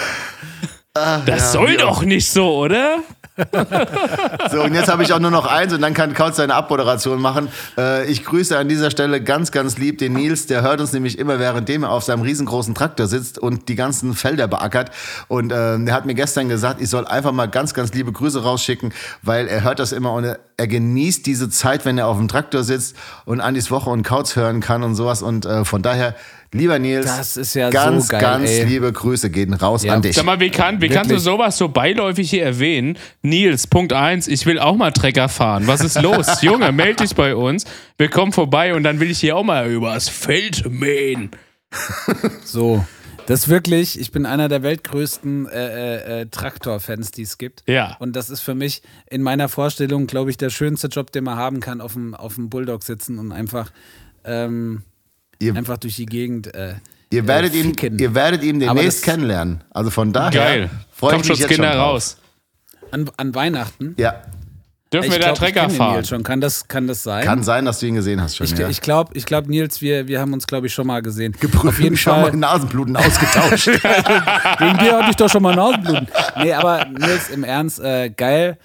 Das 0.93 1.53
soll 1.53 1.77
doch 1.77 2.03
nicht 2.03 2.29
so, 2.29 2.57
oder? 2.57 2.99
So, 4.51 4.63
und 4.63 4.73
jetzt 4.73 4.89
habe 4.89 5.03
ich 5.03 5.13
auch 5.13 5.19
nur 5.19 5.31
noch 5.31 5.45
eins 5.45 5.73
und 5.73 5.81
dann 5.81 5.93
kann 5.93 6.13
Kautz 6.13 6.37
seine 6.37 6.55
Abmoderation 6.55 7.21
machen. 7.21 7.47
Äh, 7.77 8.05
ich 8.09 8.25
grüße 8.25 8.57
an 8.57 8.67
dieser 8.67 8.91
Stelle 8.91 9.23
ganz, 9.23 9.51
ganz 9.51 9.77
lieb 9.77 9.97
den 9.97 10.13
Nils. 10.13 10.47
Der 10.47 10.61
hört 10.61 10.81
uns 10.81 10.91
nämlich 10.91 11.17
immer, 11.17 11.39
währenddem 11.39 11.83
er 11.83 11.91
auf 11.91 12.03
seinem 12.03 12.21
riesengroßen 12.21 12.75
Traktor 12.75 13.07
sitzt 13.07 13.39
und 13.39 13.69
die 13.69 13.75
ganzen 13.75 14.13
Felder 14.13 14.47
beackert. 14.47 14.91
Und 15.27 15.51
äh, 15.51 15.79
der 15.79 15.93
hat 15.93 16.05
mir 16.05 16.15
gestern 16.15 16.49
gesagt, 16.49 16.81
ich 16.81 16.89
soll 16.89 17.07
einfach 17.07 17.31
mal 17.31 17.47
ganz, 17.47 17.73
ganz 17.73 17.93
liebe 17.93 18.11
Grüße 18.11 18.43
rausschicken, 18.43 18.93
weil 19.21 19.47
er 19.47 19.63
hört 19.63 19.79
das 19.79 19.91
immer 19.91 20.11
und 20.13 20.25
er, 20.25 20.39
er 20.57 20.67
genießt 20.67 21.25
diese 21.25 21.49
Zeit, 21.49 21.85
wenn 21.85 21.97
er 21.97 22.07
auf 22.07 22.17
dem 22.17 22.27
Traktor 22.27 22.63
sitzt 22.63 22.95
und 23.25 23.39
Andis 23.39 23.71
Woche 23.71 23.89
und 23.89 24.03
Kautz 24.03 24.35
hören 24.35 24.59
kann 24.59 24.83
und 24.83 24.95
sowas. 24.95 25.21
Und 25.21 25.45
äh, 25.45 25.63
von 25.63 25.81
daher, 25.81 26.15
lieber 26.53 26.79
Nils, 26.79 27.05
Das 27.05 27.37
ist 27.37 27.53
ja 27.53 27.69
ganz, 27.69 28.07
so 28.07 28.11
geil, 28.11 28.21
ganz 28.21 28.49
ey. 28.49 28.65
liebe 28.65 28.91
Grüße 28.91 29.29
gehen 29.29 29.53
raus 29.53 29.83
Ja. 29.83 29.93
an 29.93 30.01
dich. 30.01 30.15
Sag 30.15 30.25
mal, 30.25 30.39
wie, 30.39 30.49
kann, 30.49 30.81
wie 30.81 30.89
kannst 30.89 31.11
du 31.11 31.17
sowas 31.19 31.57
so 31.57 31.69
beiläufig 31.69 32.29
hier 32.29 32.43
erwähnen? 32.43 32.97
Nils, 33.21 33.67
Punkt 33.67 33.93
1, 33.93 34.27
ich 34.27 34.45
will 34.45 34.59
auch 34.59 34.75
mal 34.75 34.91
Trecker 34.91 35.29
fahren. 35.29 35.67
Was 35.67 35.81
ist 35.81 36.01
los? 36.01 36.27
Junge, 36.41 36.71
melde 36.71 37.03
dich 37.03 37.15
bei 37.15 37.35
uns. 37.35 37.65
Wir 37.97 38.09
kommen 38.09 38.31
vorbei 38.31 38.73
und 38.73 38.83
dann 38.83 38.99
will 38.99 39.09
ich 39.11 39.19
hier 39.19 39.35
auch 39.37 39.43
mal 39.43 39.69
übers 39.69 40.09
Feld 40.09 40.69
mähen. 40.69 41.31
So. 42.43 42.85
Das 43.27 43.41
ist 43.41 43.49
wirklich, 43.49 43.99
ich 43.99 44.11
bin 44.11 44.25
einer 44.25 44.49
der 44.49 44.63
weltgrößten 44.63 45.47
äh, 45.47 45.51
äh, 46.19 46.21
äh, 46.21 46.25
Traktor-Fans, 46.25 47.11
die 47.11 47.21
es 47.21 47.37
gibt. 47.37 47.63
Ja. 47.67 47.95
Und 47.99 48.15
das 48.15 48.29
ist 48.29 48.41
für 48.41 48.55
mich 48.55 48.81
in 49.09 49.21
meiner 49.21 49.47
Vorstellung, 49.47 50.07
glaube 50.07 50.31
ich, 50.31 50.37
der 50.37 50.49
schönste 50.49 50.87
Job, 50.87 51.11
den 51.11 51.23
man 51.23 51.37
haben 51.37 51.59
kann, 51.61 51.79
auf 51.79 51.93
dem, 51.93 52.13
auf 52.15 52.35
dem 52.35 52.49
Bulldog 52.49 52.83
sitzen 52.83 53.19
und 53.19 53.31
einfach, 53.31 53.71
ähm, 54.25 54.81
Ihr- 55.41 55.55
einfach 55.55 55.77
durch 55.77 55.95
die 55.95 56.05
Gegend. 56.05 56.53
Äh, 56.53 56.75
Ihr 57.09 57.27
werdet, 57.27 57.53
äh, 57.53 57.59
ihn, 57.59 57.77
ficken. 57.77 57.99
ihr 57.99 58.15
werdet 58.15 58.43
ihn 58.43 58.59
demnächst 58.59 58.99
das- 58.99 59.01
kennenlernen. 59.01 59.63
Also 59.71 59.89
von 59.89 60.13
daher 60.13 60.31
Geil. 60.31 60.69
freue 60.93 61.17
ich 61.17 61.27
mich 61.27 61.27
jetzt 61.27 61.39
schon 61.39 61.47
Kampfschutzkinder 61.47 61.71
drauf. 61.73 61.93
raus. 61.93 62.17
An, 62.91 63.09
an 63.17 63.35
Weihnachten. 63.35 63.95
Ja, 63.97 64.21
Dürfen 64.93 65.09
wir 65.09 65.19
da 65.19 65.25
glaub, 65.27 65.33
ich 65.35 65.39
Trecker 65.39 65.69
fahren? 65.69 65.95
Nils 65.95 66.09
schon. 66.09 66.23
Kann 66.23 66.41
das, 66.41 66.67
kann 66.67 66.85
das 66.85 67.01
sein? 67.03 67.23
kann 67.23 67.43
sein, 67.43 67.63
dass 67.63 67.79
du 67.79 67.85
ihn 67.85 67.95
gesehen 67.95 68.21
hast 68.21 68.35
schon. 68.35 68.45
ich 68.45 68.57
ja. 68.57 68.67
ich 68.67 68.81
glaube, 68.81 69.11
ich 69.15 69.25
glaub, 69.25 69.47
Nils, 69.47 69.81
wir, 69.81 70.09
wir 70.09 70.19
haben 70.19 70.33
uns, 70.33 70.45
glaube 70.47 70.67
ich, 70.67 70.73
schon 70.73 70.85
mal 70.85 71.01
gesehen. 71.01 71.31
Geprüft, 71.39 71.65
Auf 71.65 71.79
jeden 71.79 71.95
schon 71.95 72.19
mal 72.19 72.29
Fall. 72.31 72.37
Nasenbluten 72.37 72.97
ausgetauscht. 72.97 73.67
Wegen 74.59 74.77
dir 74.79 74.97
hatte 74.97 75.09
ich 75.11 75.15
doch 75.15 75.29
schon 75.29 75.43
mal 75.43 75.55
Nasenbluten. 75.55 76.07
Nee, 76.43 76.51
aber 76.53 76.85
Nils, 76.85 77.29
im 77.29 77.45
Ernst, 77.45 77.79
äh, 77.79 78.09
geil, 78.09 78.57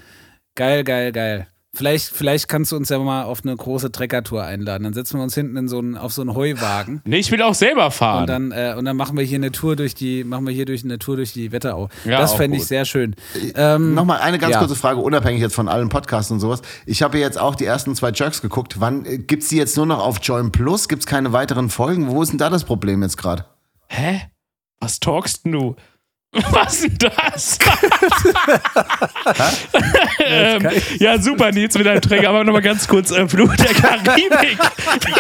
geil, 0.57 0.83
geil, 0.83 1.13
geil. 1.13 1.47
Vielleicht, 1.77 2.09
vielleicht 2.09 2.49
kannst 2.49 2.73
du 2.73 2.77
uns 2.77 2.89
ja 2.89 2.99
mal 2.99 3.25
auf 3.25 3.43
eine 3.45 3.55
große 3.55 3.93
Treckertour 3.93 4.43
einladen. 4.43 4.85
Dann 4.85 4.95
setzen 4.95 5.19
wir 5.19 5.23
uns 5.23 5.35
hinten 5.35 5.59
in 5.59 5.69
so 5.69 5.79
einen, 5.79 5.99
auf 5.99 6.13
so 6.13 6.23
einen 6.23 6.35
Heuwagen. 6.35 7.03
Nee, 7.07 7.19
ich 7.19 7.31
will 7.31 7.41
auch 7.43 7.55
selber 7.55 7.91
fahren. 7.91 8.23
Und 8.23 8.27
dann, 8.29 8.53
äh, 8.53 8.75
und 8.77 8.85
dann 8.85 8.97
machen 8.97 9.17
wir 9.17 9.25
hier 9.25 9.37
eine 9.37 9.53
Tour 9.53 9.77
durch 9.77 9.95
die, 9.95 10.25
machen 10.25 10.47
wir 10.47 10.53
hier 10.53 10.65
durch 10.65 10.83
eine 10.83 10.99
Tour 10.99 11.17
durch 11.17 11.33
die 11.33 11.53
Wetterau. 11.53 11.89
Ja, 12.05 12.19
das 12.19 12.35
fände 12.35 12.57
ich 12.57 12.67
sehr 12.67 12.85
schön. 12.85 13.15
Ähm, 13.55 13.95
Nochmal 13.95 14.19
eine 14.19 14.39
ganz 14.39 14.55
ja. 14.55 14.59
kurze 14.59 14.75
Frage, 14.75 15.01
unabhängig 15.01 15.41
jetzt 15.41 15.55
von 15.55 15.69
allen 15.69 15.89
Podcasts 15.89 16.31
und 16.31 16.41
sowas. 16.41 16.63
Ich 16.85 17.03
habe 17.03 17.19
jetzt 17.19 17.39
auch 17.39 17.55
die 17.55 17.65
ersten 17.65 17.95
zwei 17.95 18.11
Jerks 18.11 18.43
geguckt. 18.43 18.81
Wann 18.81 19.05
äh, 19.05 19.19
gibt's 19.19 19.49
die 19.49 19.57
jetzt 19.57 19.77
nur 19.77 19.87
noch 19.87 20.01
auf 20.01 20.19
Join 20.23 20.51
Plus? 20.51 20.89
Gibt's 20.89 21.07
keine 21.07 21.33
weiteren 21.33 21.71
Folgen? 21.71 22.09
Wo 22.09 22.23
ist 22.23 22.31
denn 22.31 22.39
da 22.39 22.51
das 22.51 22.65
Problem 22.65 23.03
jetzt 23.03 23.19
gerade? 23.19 23.45
Hä? 23.89 24.23
Was 24.81 24.99
talkst 24.99 25.45
denn 25.45 25.53
du? 25.53 25.77
Was 26.51 26.81
denn 26.83 26.97
das? 26.99 27.59
ähm, 30.25 30.69
ja, 30.99 31.21
super, 31.21 31.53
Nils 31.53 31.77
mit 31.77 31.87
deinem 31.87 32.01
Träger. 32.01 32.31
Aber 32.31 32.45
nochmal 32.45 32.63
ganz 32.63 32.87
kurz: 32.87 33.11
äh, 33.11 33.29
Fluch 33.29 33.55
der 33.57 33.75
Karibik. 33.75 34.59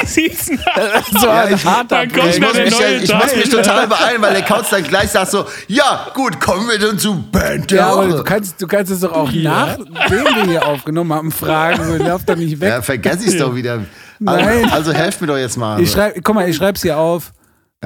Wie 0.00 0.06
sieht's 0.06 0.46
denn 0.46 0.58
aus? 0.58 1.04
so 1.20 1.28
ein 1.28 1.54
ich- 1.54 1.64
harter 1.64 2.06
dann 2.06 2.12
kommt 2.12 2.28
Ich 2.28 2.38
Ja, 2.38 2.46
muss, 2.46 2.52
der 2.52 2.64
mich, 2.64 3.02
ich 3.02 3.14
muss 3.14 3.36
mich 3.36 3.48
total 3.48 3.86
beeilen, 3.86 4.22
weil 4.22 4.32
der 4.34 4.42
Kautz 4.42 4.70
dann 4.70 4.82
gleich 4.82 5.10
sagt 5.10 5.30
so, 5.30 5.46
ja 5.68 6.08
gut, 6.14 6.40
kommen 6.40 6.68
wir 6.68 6.78
dann 6.78 6.98
zu 6.98 7.22
Band 7.30 7.70
der 7.70 7.78
Ja, 7.78 7.92
aber 7.92 8.08
du 8.08 8.24
kannst, 8.24 8.60
du 8.60 8.66
kannst 8.66 8.90
es 8.90 9.00
doch 9.00 9.12
auch 9.12 9.30
nachdem 9.32 10.24
wir 10.24 10.44
hier 10.46 10.66
aufgenommen 10.66 11.12
haben, 11.12 11.32
fragen. 11.32 11.84
So, 11.84 11.96
lauf 12.02 12.24
doch 12.24 12.36
nicht 12.36 12.60
weg. 12.60 12.68
Ja, 12.68 12.82
vergesse 12.82 13.24
ich's 13.26 13.38
doch 13.38 13.54
wieder. 13.54 13.80
Nein. 14.18 14.64
Also, 14.64 14.74
also 14.74 14.92
helft 14.92 15.20
mir 15.20 15.26
doch 15.26 15.36
jetzt 15.36 15.56
mal. 15.56 15.80
Ich 15.80 15.92
schreib, 15.92 16.14
guck 16.22 16.34
mal, 16.34 16.48
ich 16.48 16.56
schreib's 16.56 16.82
hier 16.82 16.96
auf. 16.96 17.32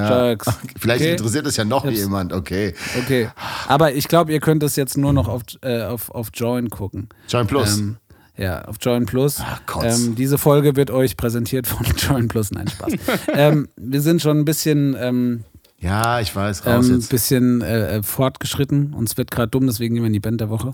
Jerks. 0.09 0.47
Vielleicht 0.79 1.03
Okay? 1.03 1.13
interessiert 1.13 1.47
es 1.47 1.57
ja 1.57 1.65
noch 1.65 1.85
jemand. 1.91 2.33
Okay. 2.33 2.75
Okay. 2.99 3.29
Aber 3.69 3.93
ich 3.93 4.09
glaube, 4.09 4.33
ihr 4.33 4.41
könnt 4.41 4.63
das 4.63 4.77
jetzt 4.77 4.97
nur 4.97 5.13
noch 5.13 5.29
auf, 5.29 5.43
äh, 5.63 5.83
auf, 5.83 6.11
auf 6.11 6.29
Join 6.35 6.71
gucken. 6.71 7.09
Join 7.29 7.47
Plus. 7.47 7.79
Ähm, 7.79 7.97
ja, 8.37 8.63
auf 8.63 8.77
Join 8.81 9.07
Plus. 9.07 9.43
Gott. 9.67 9.85
Ähm, 9.85 10.15
diese 10.15 10.39
Folge 10.39 10.77
wird 10.77 10.91
euch 10.91 11.17
präsentiert 11.17 11.67
von 11.67 11.87
Join 11.97 12.29
Plus. 12.29 12.51
Nein, 12.53 12.69
Spaß. 12.69 12.93
ähm, 13.35 13.69
wir 13.77 14.01
sind 14.01 14.23
schon 14.23 14.39
ein 14.39 14.45
bisschen, 14.45 14.97
ähm, 14.99 15.45
ja, 15.79 16.21
ich 16.21 16.35
weiß, 16.35 16.67
raus 16.67 16.89
ähm, 16.89 16.95
jetzt. 16.97 17.11
bisschen 17.11 17.61
äh, 17.63 17.97
äh, 17.99 18.03
fortgeschritten. 18.03 18.93
Uns 18.95 19.17
wird 19.17 19.31
gerade 19.31 19.49
dumm, 19.49 19.67
deswegen 19.67 19.95
gehen 19.95 20.03
wir 20.05 20.09
in 20.09 20.13
die 20.13 20.21
Band 20.21 20.41
der 20.41 20.49
Woche. 20.51 20.73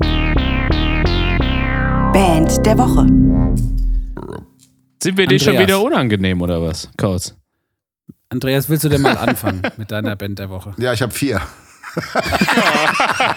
Band 2.12 2.64
der 2.64 2.78
Woche. 2.78 3.06
Sind 5.02 5.18
wir 5.18 5.26
dir 5.26 5.38
schon 5.38 5.58
wieder 5.58 5.82
unangenehm 5.82 6.40
oder 6.40 6.62
was, 6.62 6.88
Kautz? 6.96 7.36
Andreas, 8.28 8.68
willst 8.68 8.84
du 8.84 8.88
denn 8.88 9.02
mal 9.02 9.16
anfangen 9.16 9.62
mit 9.76 9.90
deiner 9.90 10.16
Band 10.16 10.38
der 10.38 10.50
Woche? 10.50 10.74
Ja, 10.78 10.92
ich 10.92 11.02
habe 11.02 11.12
vier. 11.12 11.40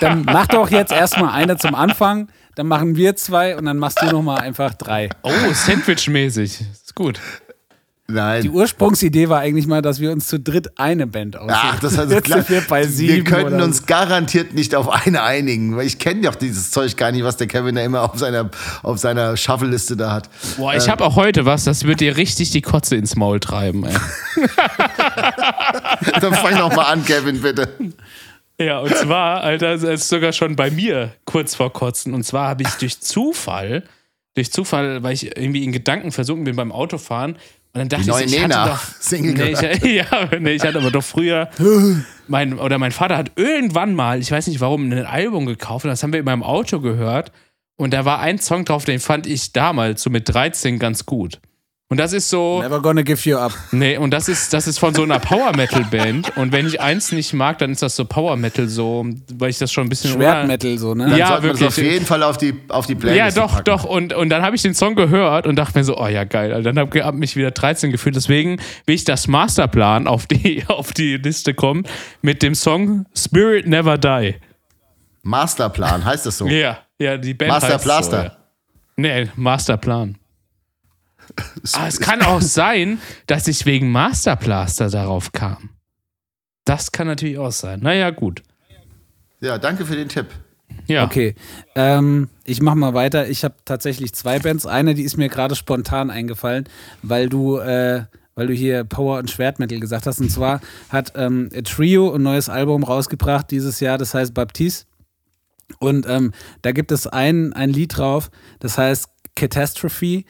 Dann 0.02 0.24
mach 0.24 0.48
doch 0.48 0.70
jetzt 0.70 0.92
erstmal 0.92 1.34
eine 1.34 1.58
zum 1.58 1.76
Anfang, 1.76 2.28
dann 2.56 2.68
machen 2.68 2.96
wir 2.96 3.16
zwei 3.16 3.56
und 3.56 3.66
dann 3.66 3.78
machst 3.78 4.02
du 4.02 4.08
nochmal 4.08 4.40
einfach 4.42 4.74
drei. 4.74 5.10
Oh, 5.22 5.32
Sandwich-mäßig. 5.54 6.62
Ist 6.72 6.96
gut. 6.96 7.22
Nein. 8.10 8.41
Die 8.41 8.49
Ursprungsidee 8.49 9.30
war 9.30 9.39
eigentlich 9.39 9.68
mal, 9.68 9.82
dass 9.82 9.99
wir 9.99 10.12
uns 10.12 10.28
zu 10.28 10.39
dritt 10.39 10.80
eine 10.80 11.05
Band 11.05 11.38
aussuchen. 11.38 11.55
Ach, 11.55 11.80
das 11.80 11.97
heißt, 11.97 12.12
Jetzt 12.20 12.24
klar, 12.26 12.41
sind 12.41 12.49
wir 12.49 12.62
bei 12.68 12.86
sieben. 12.86 13.16
wir 13.18 13.24
könnten 13.24 13.62
uns 13.62 13.86
garantiert 13.86 14.53
nicht 14.53 14.74
auf 14.76 14.89
eine 14.89 15.22
einigen, 15.22 15.78
weil 15.78 15.86
ich 15.86 15.99
kenne 15.99 16.22
doch 16.22 16.36
dieses 16.36 16.72
Zeug 16.72 16.97
gar 16.97 17.12
nicht, 17.12 17.24
was 17.24 17.38
der 17.38 17.47
Kevin 17.47 17.76
da 17.76 17.82
immer 17.84 18.01
auf 18.01 18.18
seiner, 18.18 18.49
auf 18.82 18.97
seiner 18.97 19.38
Shuffle-Liste 19.38 19.95
da 19.95 20.12
hat. 20.12 20.30
Boah, 20.57 20.74
ich 20.74 20.89
habe 20.89 21.05
auch 21.05 21.16
heute 21.16 21.45
was, 21.45 21.64
das 21.66 21.84
wird 21.86 21.99
dir 21.99 22.18
richtig 22.18 22.49
die 22.51 22.62
Kotze 22.62 22.95
ins 22.95 23.16
Maul 23.16 23.39
treiben, 23.39 23.86
ey. 23.86 23.93
Dann 26.22 26.34
fang 26.34 26.57
doch 26.57 26.76
mal 26.76 26.86
an, 26.86 27.05
Kevin, 27.05 27.41
bitte. 27.41 27.70
Ja, 28.60 28.80
und 28.80 28.93
zwar, 28.95 29.41
Alter, 29.41 29.74
es 29.74 29.84
ist 29.84 30.10
sogar 30.10 30.34
schon 30.34 30.55
bei 30.55 30.70
mir 30.70 31.14
kurz 31.26 31.55
vor 31.55 31.72
Kotzen. 31.72 32.14
Und 32.14 32.24
zwar 32.24 32.49
habe 32.49 32.64
ich 32.64 32.70
durch 32.72 32.99
Zufall, 32.99 33.84
durch 34.36 34.51
Zufall, 34.51 35.01
weil 35.01 35.14
ich 35.14 35.38
irgendwie 35.38 35.64
in 35.64 35.72
Gedanken 35.72 36.12
versunken 36.12 36.43
bin 36.43 36.57
beim 36.57 36.72
Autofahren, 36.72 37.38
und 37.74 37.80
dann 37.80 37.89
dachte 37.89 38.03
Die 38.03 38.09
neue 38.09 38.24
ich, 38.24 38.34
ich 38.34 38.41
Nena 38.41 38.61
hatte 38.61 38.72
doch, 38.72 38.84
Single 38.99 39.34
nee, 39.34 39.51
ich, 39.51 39.84
ja, 39.84 40.30
nee, 40.39 40.53
ich 40.53 40.63
hatte 40.63 40.80
aber 40.80 40.91
doch 40.91 41.03
früher, 41.03 41.49
mein, 42.28 42.57
oder 42.57 42.80
mein 42.80 42.91
Vater 42.91 43.15
hat 43.15 43.34
irgendwann 43.36 43.93
mal, 43.93 44.20
ich 44.20 44.32
weiß 44.32 44.47
nicht 44.47 44.59
warum, 44.59 44.91
ein 44.91 45.05
Album 45.05 45.45
gekauft 45.45 45.86
und 45.86 45.89
das 45.91 46.01
haben 46.01 46.11
wir 46.11 46.20
in 46.20 46.26
meinem 46.26 46.43
Auto 46.43 46.80
gehört. 46.80 47.32
Und 47.76 47.93
da 47.93 48.03
war 48.03 48.20
ein 48.20 48.39
Song 48.39 48.65
drauf, 48.65 48.84
den 48.84 48.99
fand 48.99 49.26
ich 49.26 49.53
damals, 49.53 50.01
so 50.01 50.09
mit 50.09 50.28
13, 50.28 50.80
ganz 50.80 51.05
gut. 51.05 51.39
Und 51.92 51.98
das 51.98 52.14
ist 52.14 52.30
so. 52.30 52.62
Never 52.62 52.80
gonna 52.84 53.02
give 53.02 53.28
you 53.28 53.36
up. 53.36 53.52
Nee, 53.72 53.98
und 53.98 54.12
das 54.12 54.30
ist, 54.30 54.54
das 54.54 54.68
ist 54.68 54.78
von 54.78 54.94
so 54.94 55.02
einer 55.02 55.18
Power 55.20 55.56
Metal 55.56 55.84
Band. 55.86 56.38
Und 56.38 56.52
wenn 56.52 56.68
ich 56.68 56.80
eins 56.80 57.12
nicht 57.12 57.34
mag, 57.34 57.58
dann 57.58 57.72
ist 57.72 57.82
das 57.82 57.96
so 57.96 58.06
Power 58.06 58.36
Metal, 58.36 58.68
so, 58.68 59.08
weil 59.34 59.50
ich 59.50 59.58
das 59.58 59.72
schon 59.72 59.88
ein 59.88 59.90
bisschen. 59.90 60.12
Schwertmetal 60.14 60.78
so, 60.78 60.94
ne? 60.94 61.10
Dann 61.10 61.18
Ja, 61.18 61.28
sollten 61.30 61.44
wir 61.46 61.52
das 61.54 61.62
wirklich. 61.62 61.88
auf 61.88 61.92
jeden 61.94 62.06
Fall 62.06 62.22
auf 62.22 62.38
die, 62.38 62.54
auf 62.68 62.86
die 62.86 62.94
Ja, 62.94 63.00
Playlist 63.00 63.38
doch, 63.38 63.52
packen. 63.54 63.64
doch. 63.66 63.86
Und, 63.86 64.14
und 64.14 64.30
dann 64.30 64.44
habe 64.44 64.56
ich 64.56 64.62
den 64.62 64.76
Song 64.76 64.94
gehört 64.94 65.48
und 65.48 65.56
dachte 65.56 65.80
mir 65.80 65.84
so, 65.84 65.98
oh 65.98 66.06
ja, 66.06 66.26
geil. 66.26 66.54
Alter. 66.54 66.72
Dann 66.74 66.78
habe 66.78 67.04
hab 67.04 67.16
mich 67.16 67.36
wieder 67.36 67.50
13 67.50 67.90
gefühlt. 67.90 68.16
Deswegen 68.16 68.62
will 68.86 68.94
ich 68.94 69.04
das 69.04 69.28
Masterplan 69.28 70.06
auf 70.06 70.28
die, 70.28 70.64
auf 70.68 70.94
die 70.94 71.18
Liste 71.18 71.56
kommen 71.56 71.86
mit 72.22 72.44
dem 72.44 72.54
Song 72.54 73.08
Spirit 73.18 73.66
Never 73.68 73.98
Die. 73.98 74.36
Masterplan, 75.24 76.06
heißt 76.06 76.28
das 76.28 76.38
so? 76.38 76.46
Ja, 76.48 76.78
ja, 77.00 77.18
die 77.18 77.34
Band 77.34 77.50
Master 77.52 77.74
heißt 77.74 77.84
Blaster. 77.84 78.18
So, 78.22 78.24
ja. 78.26 78.32
Nee, 78.96 79.30
Masterplan. 79.36 80.18
Ah, 81.74 81.88
es 81.88 82.00
kann 82.00 82.22
auch 82.22 82.42
sein, 82.42 83.00
dass 83.28 83.48
ich 83.48 83.66
wegen 83.66 83.92
Masterplaster 83.92 84.90
darauf 84.90 85.32
kam. 85.32 85.70
Das 86.66 86.92
kann 86.92 87.08
natürlich 87.08 87.38
auch 87.38 87.52
sein. 87.52 87.80
Naja, 87.82 88.10
gut. 88.12 88.43
Ja, 89.42 89.58
danke 89.58 89.86
für 89.86 89.96
den 89.96 90.10
Tipp. 90.10 90.28
Ja. 90.88 91.06
Okay, 91.06 91.36
ähm, 91.76 92.30
ich 92.46 92.62
mach 92.62 92.76
mal 92.76 92.93
weiter. 92.93 93.28
Ich 93.30 93.43
habe 93.43 93.56
tatsächlich 93.66 94.14
zwei 94.14 94.39
Bands. 94.39 94.66
Eine, 94.66 94.96
die 94.96 95.04
ist 95.04 95.18
mir 95.18 95.30
gerade 95.30 95.56
spontan 95.56 96.10
eingefallen, 96.10 96.68
weil 97.01 97.30
du, 97.30 97.58
äh, 97.58 98.06
weil 98.36 98.47
du 98.47 98.54
hier 98.54 98.84
Power 98.84 99.20
und 99.20 99.30
Schwertmetal 99.30 99.80
gesagt 99.80 100.08
hast. 100.08 100.20
Und 100.20 100.32
zwar 100.32 100.62
hat 100.89 101.14
ähm, 101.16 101.50
A 101.56 101.62
Trio 101.62 102.14
ein 102.14 102.24
neues 102.24 102.50
Album 102.50 102.84
rausgebracht 102.84 103.51
dieses 103.51 103.80
Jahr, 103.80 103.97
das 103.97 104.14
heißt 104.14 104.34
Baptiste. 104.34 104.86
Und 105.78 106.08
ähm, 106.08 106.34
da 106.64 106.72
gibt 106.72 106.92
es 106.92 107.06
ein, 107.06 107.54
ein 107.54 107.70
Lied 107.70 107.97
drauf, 107.97 108.32
das 108.60 108.78
heißt 108.78 109.08
Catastrophe. 109.36 110.24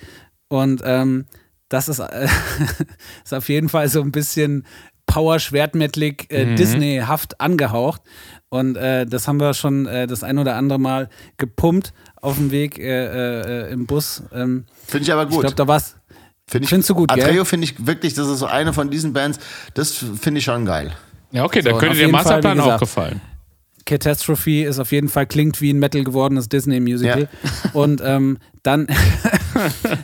Und 0.49 0.81
ähm, 0.83 1.25
das 1.69 1.87
ist, 1.87 1.99
äh, 1.99 2.27
ist 3.23 3.33
auf 3.33 3.47
jeden 3.49 3.69
Fall 3.69 3.87
so 3.87 4.01
ein 4.01 4.11
bisschen 4.11 4.65
Power-Schwertmetalig, 5.05 6.27
äh, 6.31 6.55
Disney-haft 6.55 7.39
angehaucht. 7.41 8.01
Und 8.49 8.75
äh, 8.75 9.05
das 9.05 9.27
haben 9.27 9.39
wir 9.39 9.53
schon 9.53 9.85
äh, 9.87 10.05
das 10.07 10.23
ein 10.23 10.37
oder 10.37 10.55
andere 10.55 10.79
Mal 10.79 11.09
gepumpt 11.37 11.93
auf 12.21 12.35
dem 12.37 12.51
Weg 12.51 12.77
äh, 12.79 13.67
äh, 13.67 13.71
im 13.71 13.85
Bus. 13.85 14.23
Ähm, 14.33 14.65
Finde 14.87 15.03
ich 15.03 15.13
aber 15.13 15.23
ich 15.23 15.29
gut. 15.29 15.41
glaube, 15.41 15.55
da 15.55 15.67
war's. 15.67 15.95
Finde 16.47 16.63
ich, 16.65 16.69
Findest 16.69 16.89
du 16.89 16.95
gut? 16.95 17.11
Atreo 17.11 17.45
finde 17.45 17.65
ich 17.65 17.85
wirklich, 17.85 18.15
das 18.15 18.27
ist 18.27 18.39
so 18.39 18.47
eine 18.47 18.73
von 18.73 18.89
diesen 18.89 19.13
Bands, 19.13 19.39
das 19.75 19.91
finde 19.93 20.39
ich 20.39 20.45
schon 20.45 20.65
geil. 20.65 20.91
Ja, 21.31 21.43
okay, 21.43 21.61
dann 21.61 21.73
So, 21.75 21.79
könnte 21.79 21.91
auf 21.91 21.97
der 21.97 22.05
jeden 22.07 22.11
Fall, 22.17 22.23
Masterplan 22.23 22.57
wie 22.57 22.61
auch 22.61 22.65
gesagt. 22.65 22.79
gefallen. 22.81 23.21
Catastrophe 23.85 24.63
ist 24.65 24.79
auf 24.79 24.91
jeden 24.91 25.09
Fall, 25.09 25.25
klingt 25.27 25.61
wie 25.61 25.71
ein 25.71 25.79
Metal 25.79 26.03
gewordenes 26.03 26.49
Disney-Musical. 26.49 27.27
Und 27.73 28.01
ähm, 28.03 28.37
dann, 28.63 28.87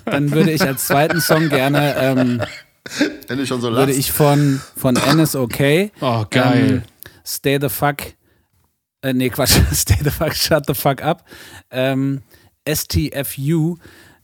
dann 0.06 0.32
würde 0.32 0.52
ich 0.52 0.62
als 0.62 0.88
zweiten 0.88 1.22
Song 1.22 1.50
gerne, 1.50 1.96
ähm, 1.98 2.42
Wenn 3.28 3.38
du 3.38 3.48
schon 3.48 3.62
so 3.62 3.72
würde 3.72 3.94
ich 3.94 4.12
von, 4.12 4.62
von 4.76 4.96
NSOK 4.96 5.92
Oh, 6.02 6.26
geil. 6.30 6.70
Ähm, 6.70 6.82
Stay 7.26 7.58
the 7.60 7.70
fuck. 7.70 7.98
Äh, 9.02 9.14
nee, 9.14 9.30
Quatsch. 9.30 9.58
Stay 9.74 9.98
the 10.04 10.12
fuck, 10.12 10.36
shut 10.36 10.66
the 10.68 10.74
fuck 10.74 11.02
up. 11.02 11.26
Ähm, 11.72 12.22
STFU 12.68 13.78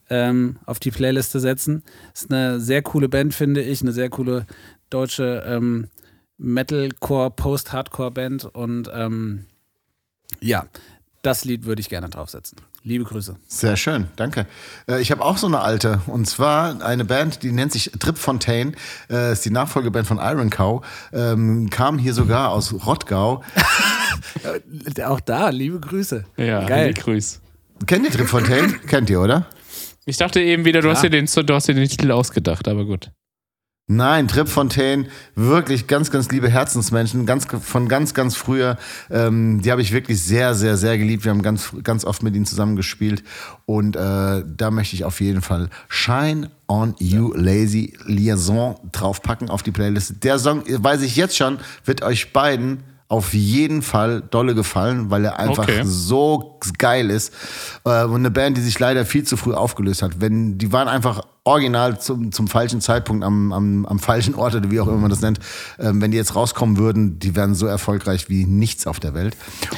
ähm, 0.10 0.58
auf 0.66 0.80
die 0.80 0.92
Playliste 0.92 1.40
setzen. 1.40 1.84
Ist 2.14 2.32
eine 2.32 2.60
sehr 2.60 2.82
coole 2.82 3.10
Band, 3.10 3.34
finde 3.34 3.62
ich. 3.62 3.82
Eine 3.82 3.92
sehr 3.92 4.10
coole 4.10 4.46
deutsche 4.90 5.44
ähm, 5.48 5.90
Metalcore, 6.38 7.32
Post-Hardcore-Band. 7.32 8.46
Und 8.46 8.90
ähm, 8.94 9.46
ja, 10.40 10.68
das 11.22 11.46
Lied 11.46 11.66
würde 11.66 11.82
ich 11.82 11.90
gerne 11.90 12.10
draufsetzen. 12.10 12.60
Liebe 12.84 13.04
Grüße. 13.04 13.36
Sehr 13.48 13.78
schön, 13.78 14.08
danke. 14.16 14.48
Äh, 14.88 15.02
ich 15.02 15.12
habe 15.12 15.24
auch 15.24 15.38
so 15.38 15.46
eine 15.46 15.60
alte, 15.60 16.02
und 16.08 16.26
zwar 16.26 16.84
eine 16.84 17.06
Band, 17.06 17.44
die 17.44 17.52
nennt 17.52 17.72
sich 17.72 17.92
Trip 18.00 18.18
Fontaine, 18.18 18.72
äh, 19.10 19.34
ist 19.34 19.46
die 19.46 19.52
Nachfolgeband 19.52 20.08
von 20.08 20.18
Iron 20.18 20.50
Cow, 20.50 20.84
ähm, 21.14 21.70
kam 21.70 22.00
hier 22.00 22.14
sogar 22.14 22.50
aus 22.50 22.74
Rottgau. 22.86 23.44
Auch 25.06 25.20
da, 25.20 25.50
liebe 25.50 25.80
Grüße. 25.80 26.26
ja, 26.38 26.66
Geil. 26.66 26.94
Grüß. 26.94 27.40
Kennt 27.86 28.06
ihr 28.06 28.12
Trip 28.12 28.28
Fontaine? 28.28 28.74
Kennt 28.88 29.10
ihr, 29.10 29.22
oder? 29.22 29.46
Ich 30.06 30.18
dachte 30.18 30.42
eben 30.42 30.66
wieder, 30.66 30.82
du 30.82 30.90
hast, 30.90 31.04
dir 31.04 31.12
den, 31.12 31.26
du 31.28 31.54
hast 31.54 31.68
dir 31.68 31.76
den 31.76 31.88
Titel 31.88 32.12
ausgedacht, 32.12 32.68
aber 32.68 32.86
gut. 32.86 33.12
Nein, 33.88 34.30
Trip 34.30 34.48
Fontaine, 34.48 35.08
wirklich 35.36 35.88
ganz, 35.88 36.12
ganz 36.12 36.30
liebe 36.30 36.50
Herzensmenschen, 36.50 37.26
ganz, 37.26 37.46
von 37.62 37.90
ganz, 37.90 38.14
ganz 38.14 38.38
früher. 38.38 38.78
Ähm, 39.10 39.62
die 39.62 39.70
habe 39.70 39.82
ich 39.82 39.92
wirklich 39.92 40.22
sehr, 40.24 40.54
sehr, 40.56 40.78
sehr 40.78 40.98
geliebt. 40.98 41.26
Wir 41.26 41.32
haben 41.32 41.42
ganz, 41.42 41.72
ganz 41.84 42.06
oft 42.06 42.24
mit 42.24 42.34
ihnen 42.36 42.46
zusammengespielt. 42.46 43.24
Und 43.66 43.98
äh, 43.98 44.44
da 44.46 44.72
möchte 44.72 44.96
ich 44.96 45.04
auf 45.04 45.20
jeden 45.20 45.42
Fall 45.42 45.70
Shine 45.90 46.52
on 46.70 46.96
You 47.00 47.34
Lazy 47.36 47.98
Liaison 48.06 48.80
draufpacken 48.94 49.50
auf 49.50 49.62
die 49.62 49.72
Playlist. 49.72 50.24
Der 50.24 50.40
Song, 50.40 50.64
weiß 50.66 51.02
ich 51.02 51.18
jetzt 51.18 51.36
schon, 51.36 51.58
wird 51.84 52.02
euch 52.02 52.32
beiden 52.32 52.84
auf 53.10 53.34
jeden 53.34 53.82
Fall 53.82 54.22
dolle 54.22 54.56
gefallen, 54.56 55.10
weil 55.10 55.26
er 55.26 55.38
einfach 55.38 55.64
Okay. 55.64 55.82
so 55.84 56.58
geil 56.78 57.10
ist. 57.10 57.34
Äh, 57.84 58.06
und 58.06 58.16
eine 58.16 58.32
Band, 58.32 58.56
die 58.56 58.62
sich 58.62 58.80
leider 58.80 59.06
viel 59.06 59.26
zu 59.26 59.36
früh 59.36 59.54
aufgelöst 59.54 60.02
hat. 60.02 60.22
Wenn, 60.22 60.58
die 60.58 60.72
waren 60.72 60.88
einfach 60.88 61.24
original 61.44 62.00
zum, 62.00 62.32
zum 62.32 62.48
falschen 62.48 62.82
Zeitpunkt 62.82 63.24
am, 63.24 63.52
am, 63.52 63.86
am 63.88 63.98
falschen 63.98 64.36
Ort 64.36 64.54
oder 64.54 64.70
wie 64.70 64.80
auch 64.80 64.88
immer 64.88 64.98
man 64.98 65.10
das 65.10 65.22
nennt. 65.22 65.40
Ähm, 65.80 66.00
wenn 66.00 66.12
die 66.12 66.18
jetzt 66.18 66.36
rauskommen 66.36 66.78
würden, 66.78 67.18
die 67.18 67.36
wären 67.36 67.56
so 67.56 67.66
erfolgreich 67.66 68.30
wie 68.30 68.46
nichts 68.46 68.86
auf 68.86 69.00
der 69.00 69.16
Welt. 69.16 69.36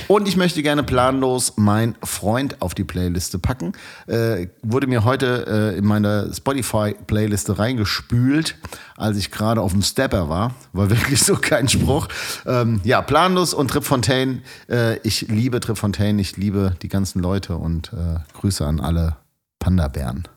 Und 0.10 0.28
ich 0.28 0.36
möchte 0.36 0.62
gerne 0.62 0.84
planlos 0.84 1.54
mein 1.56 1.96
Freund 2.04 2.62
auf 2.62 2.76
die 2.76 2.84
Playliste 2.84 3.40
packen. 3.40 3.72
Äh, 4.08 4.48
wurde 4.62 4.88
mir 4.88 5.06
heute 5.06 5.72
äh, 5.74 5.78
in 5.78 5.86
meiner 5.86 6.34
Spotify-Playliste 6.34 7.58
reingespült, 7.58 8.58
als 8.98 9.16
ich 9.16 9.32
gerade 9.32 9.62
auf 9.62 9.72
dem 9.72 9.84
Stepper 9.84 10.28
war. 10.28 10.56
War 10.74 10.90
wirklich 10.90 11.24
so 11.24 11.36
kein 11.36 11.70
Spruch. 11.70 12.10
Ähm, 12.46 12.82
ja, 12.84 13.02
planlos 13.02 13.54
und 13.54 13.70
Trip 13.70 13.86
Fontaine. 13.86 14.42
Äh, 14.70 14.98
ich 15.04 15.30
liebe 15.30 15.62
Trip 15.62 15.78
Fontaine, 15.78 16.20
ich 16.20 16.36
liebe 16.36 16.76
die 16.82 16.90
ganzen 16.90 17.22
Leute 17.22 17.56
und 17.56 17.94
äh, 17.94 18.20
Grüße 18.34 18.66
an 18.66 18.82
alle 18.82 19.16
Panda-Bären. 19.60 20.28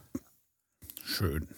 Schön. 1.07 1.49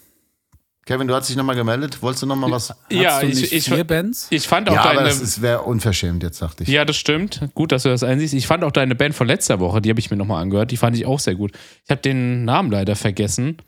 Kevin, 0.85 1.07
du 1.07 1.15
hast 1.15 1.29
dich 1.29 1.37
nochmal 1.37 1.57
gemeldet. 1.57 2.01
Wolltest 2.03 2.23
du 2.23 2.27
nochmal 2.27 2.51
was? 2.51 2.73
Ja, 2.91 3.20
ich, 3.20 3.35
nicht 3.41 3.53
ich, 3.53 3.65
vier 3.66 3.85
Bands? 3.85 4.27
ich 4.31 4.49
fand 4.49 4.70
auch 4.70 4.75
Ja, 4.75 4.85
aber 4.85 4.95
deine. 4.95 5.09
das 5.09 5.43
wäre 5.43 5.62
unverschämt, 5.62 6.23
jetzt 6.23 6.41
dachte 6.41 6.62
ich. 6.62 6.69
Ja, 6.70 6.87
das 6.87 6.97
stimmt. 6.97 7.41
Gut, 7.55 7.73
dass 7.73 7.83
du 7.83 7.91
das 7.91 8.03
einsiehst. 8.03 8.33
Ich 8.33 8.47
fand 8.47 8.65
auch 8.65 8.70
deine 8.73 8.95
Band 8.95 9.15
von 9.15 9.27
letzter 9.27 9.61
Woche, 9.61 9.83
die 9.83 9.91
habe 9.91 10.01
ich 10.01 10.11
mir 10.11 10.16
nochmal 10.16 10.41
angehört. 10.43 10.70
Die 10.70 10.79
fand 10.79 10.97
ich 10.97 11.05
auch 11.05 11.19
sehr 11.20 11.35
gut. 11.35 11.53
Ich 11.85 11.91
habe 11.91 12.01
den 12.01 12.45
Namen 12.47 12.70
leider 12.70 12.97
vergessen. 12.97 13.59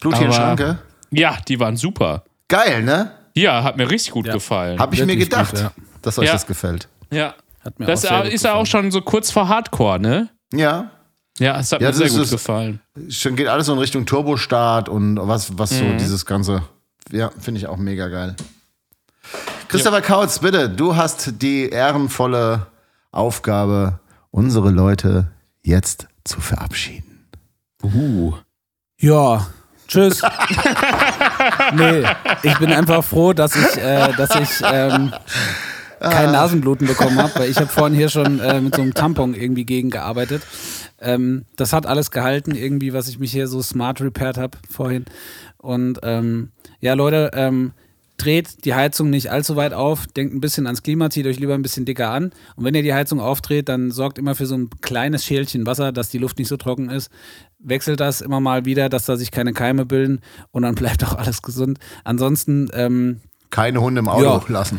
Blutchenschranke. 0.00 0.78
Ja, 1.10 1.36
die 1.46 1.60
waren 1.60 1.76
super. 1.76 2.24
Geil, 2.48 2.82
ne? 2.82 3.12
Ja, 3.34 3.62
hat 3.64 3.76
mir 3.76 3.90
richtig 3.90 4.12
gut 4.12 4.24
gefallen. 4.30 4.78
Habe 4.78 4.94
ich 4.94 5.00
mir 5.02 5.08
Wirklich 5.08 5.28
gedacht, 5.28 5.50
gut, 5.52 5.60
ja. 5.60 5.72
dass 6.00 6.18
euch 6.18 6.26
Ja. 6.26 6.32
das 6.32 6.46
gefällt. 6.46 6.88
ja. 7.10 7.34
Hat 7.64 7.78
mir 7.78 7.86
Das 7.86 8.04
auch 8.06 8.24
ist 8.24 8.44
ja 8.44 8.54
auch 8.54 8.66
schon 8.66 8.90
so 8.90 9.02
kurz 9.02 9.30
vor 9.30 9.46
Hardcore, 9.46 10.00
ne? 10.00 10.30
Ja. 10.52 10.90
Ja, 11.38 11.58
es 11.58 11.72
hat 11.72 11.80
Ja, 11.80 11.88
mir 11.88 11.94
sehr 11.94 12.06
ist 12.06 12.18
gut 12.18 12.30
gefallen. 12.30 12.80
Schon 13.08 13.36
geht 13.36 13.48
alles 13.48 13.66
so 13.66 13.72
in 13.72 13.78
Richtung 13.78 14.04
Turbostart 14.06 14.88
und 14.88 15.18
was, 15.20 15.58
was 15.58 15.72
Mhm. 15.72 15.76
so 15.78 15.84
dieses 15.98 16.26
Ganze. 16.26 16.62
Ja, 17.10 17.30
finde 17.40 17.58
ich 17.60 17.66
auch 17.66 17.78
mega 17.78 18.08
geil. 18.08 18.36
Christopher 19.68 20.02
Kautz, 20.02 20.38
bitte, 20.40 20.68
du 20.68 20.94
hast 20.96 21.40
die 21.42 21.68
ehrenvolle 21.70 22.66
Aufgabe, 23.10 24.00
unsere 24.30 24.70
Leute 24.70 25.30
jetzt 25.62 26.06
zu 26.24 26.40
verabschieden. 26.40 27.26
Uh. 27.82 28.34
Ja, 29.00 29.46
tschüss. 29.88 30.22
nee, 31.74 32.04
ich 32.42 32.58
bin 32.58 32.72
einfach 32.72 33.02
froh, 33.02 33.32
dass 33.32 33.56
ich, 33.56 33.76
äh, 33.78 34.12
dass 34.16 34.34
ich 34.36 34.50
ähm, 34.64 35.12
kein 36.10 36.32
Nasenbluten 36.32 36.86
bekommen 36.86 37.16
habe, 37.18 37.32
weil 37.36 37.50
ich 37.50 37.56
habe 37.56 37.68
vorhin 37.68 37.96
hier 37.96 38.08
schon 38.08 38.40
äh, 38.40 38.60
mit 38.60 38.74
so 38.74 38.82
einem 38.82 38.94
Tampon 38.94 39.34
irgendwie 39.34 39.64
gegengearbeitet. 39.64 40.42
Ähm, 41.00 41.44
das 41.56 41.72
hat 41.72 41.86
alles 41.86 42.10
gehalten, 42.10 42.54
irgendwie, 42.54 42.92
was 42.92 43.08
ich 43.08 43.18
mich 43.18 43.32
hier 43.32 43.48
so 43.48 43.62
smart 43.62 44.00
repaired 44.00 44.38
habe 44.38 44.58
vorhin. 44.70 45.04
Und 45.58 46.00
ähm, 46.02 46.50
ja, 46.80 46.94
Leute, 46.94 47.30
ähm, 47.34 47.72
dreht 48.18 48.64
die 48.64 48.74
Heizung 48.74 49.10
nicht 49.10 49.32
allzu 49.32 49.56
weit 49.56 49.72
auf, 49.72 50.06
denkt 50.06 50.32
ein 50.32 50.40
bisschen 50.40 50.66
ans 50.66 50.82
Klima, 50.84 51.10
zieht 51.10 51.26
euch 51.26 51.40
lieber 51.40 51.54
ein 51.54 51.62
bisschen 51.62 51.84
dicker 51.84 52.10
an. 52.10 52.30
Und 52.54 52.64
wenn 52.64 52.74
ihr 52.74 52.82
die 52.82 52.94
Heizung 52.94 53.20
aufdreht, 53.20 53.68
dann 53.68 53.90
sorgt 53.90 54.16
immer 54.18 54.36
für 54.36 54.46
so 54.46 54.54
ein 54.56 54.70
kleines 54.80 55.24
Schälchen 55.24 55.66
Wasser, 55.66 55.90
dass 55.90 56.08
die 56.10 56.18
Luft 56.18 56.38
nicht 56.38 56.46
so 56.48 56.56
trocken 56.56 56.88
ist. 56.88 57.10
Wechselt 57.58 57.98
das 57.98 58.20
immer 58.20 58.38
mal 58.38 58.64
wieder, 58.64 58.88
dass 58.88 59.06
da 59.06 59.16
sich 59.16 59.32
keine 59.32 59.52
Keime 59.52 59.86
bilden 59.86 60.20
und 60.52 60.62
dann 60.62 60.74
bleibt 60.76 61.04
auch 61.04 61.14
alles 61.14 61.42
gesund. 61.42 61.78
Ansonsten 62.04 62.68
ähm, 62.74 63.20
Keine 63.50 63.80
Hunde 63.80 63.98
im 64.00 64.08
Auto 64.08 64.22
Ja. 64.24 64.40
lassen. 64.48 64.78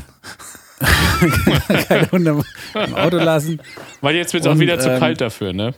keine 1.88 2.12
Hunde 2.12 2.44
im 2.74 2.96
Auto 2.96 3.18
lassen. 3.18 3.60
Weil 4.02 4.16
jetzt 4.16 4.34
wird 4.34 4.46
es 4.46 4.52
auch 4.52 4.60
wieder 4.60 4.80
zu 4.80 4.90
ähm, 4.90 5.00
kalt 5.00 5.22
dafür, 5.22 5.54
ne? 5.54 5.74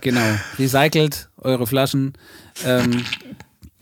Genau. 0.00 0.20
Recycelt 0.58 1.28
eure 1.38 1.66
Flaschen. 1.66 2.14
Ähm, 2.64 3.04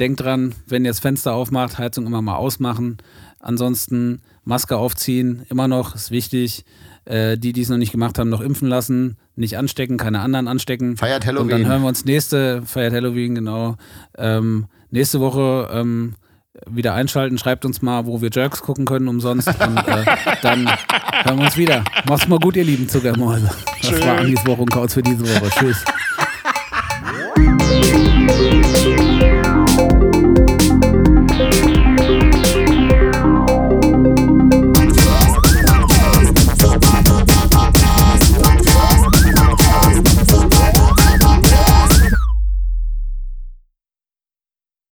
denkt 0.01 0.21
dran, 0.21 0.55
wenn 0.67 0.85
ihr 0.85 0.91
das 0.91 1.01
Fenster 1.01 1.35
aufmacht, 1.35 1.79
Heizung 1.79 2.07
immer 2.07 2.23
mal 2.23 2.37
ausmachen. 2.37 2.99
Ansonsten 3.41 4.23
Maske 4.45 4.77
aufziehen, 4.77 5.45
immer 5.51 5.69
noch, 5.69 5.95
ist 5.95 6.11
wichtig. 6.11 6.65
Äh, 7.05 7.39
die, 7.39 7.53
die 7.55 7.63
es 7.63 7.71
noch 7.71 7.79
nicht 7.79 7.93
gemacht 7.93 8.19
haben, 8.19 8.29
noch 8.29 8.43
impfen 8.43 8.69
lassen. 8.69 9.17
Nicht 9.35 9.57
anstecken, 9.57 9.97
keine 9.97 10.21
anderen 10.21 10.47
anstecken. 10.49 10.97
Feiert 10.97 11.27
Und 11.27 11.27
dann 11.27 11.37
Halloween. 11.47 11.67
hören 11.67 11.83
wir 11.83 11.89
uns 11.89 12.05
nächste, 12.05 12.63
feiert 12.63 12.93
Halloween, 12.93 13.35
genau. 13.35 13.77
Ähm, 14.17 14.67
nächste 14.91 15.21
Woche 15.21 15.71
ähm, 15.73 16.15
wieder 16.67 16.95
einschalten. 16.95 17.39
Schreibt 17.39 17.65
uns 17.65 17.83
mal, 17.83 18.07
wo 18.07 18.21
wir 18.21 18.31
Jerks 18.33 18.63
gucken 18.63 18.85
können 18.85 19.09
umsonst. 19.09 19.49
Und 19.49 19.79
äh, 19.79 20.05
dann 20.43 20.69
hören 21.25 21.39
wir 21.39 21.45
uns 21.45 21.57
wieder. 21.57 21.85
Macht's 22.09 22.29
mal 22.29 22.39
gut, 22.39 22.57
ihr 22.57 22.65
lieben 22.65 22.89
Zuckermäuse. 22.89 23.51
Das 23.83 24.01
war 24.07 24.19
Anis 24.19 24.45
Woche 24.47 24.63
und 24.63 24.71
Kauz 24.71 24.95
für 24.95 25.03
diese 25.03 25.25
Woche. 25.25 25.51
Tschüss. 25.51 25.85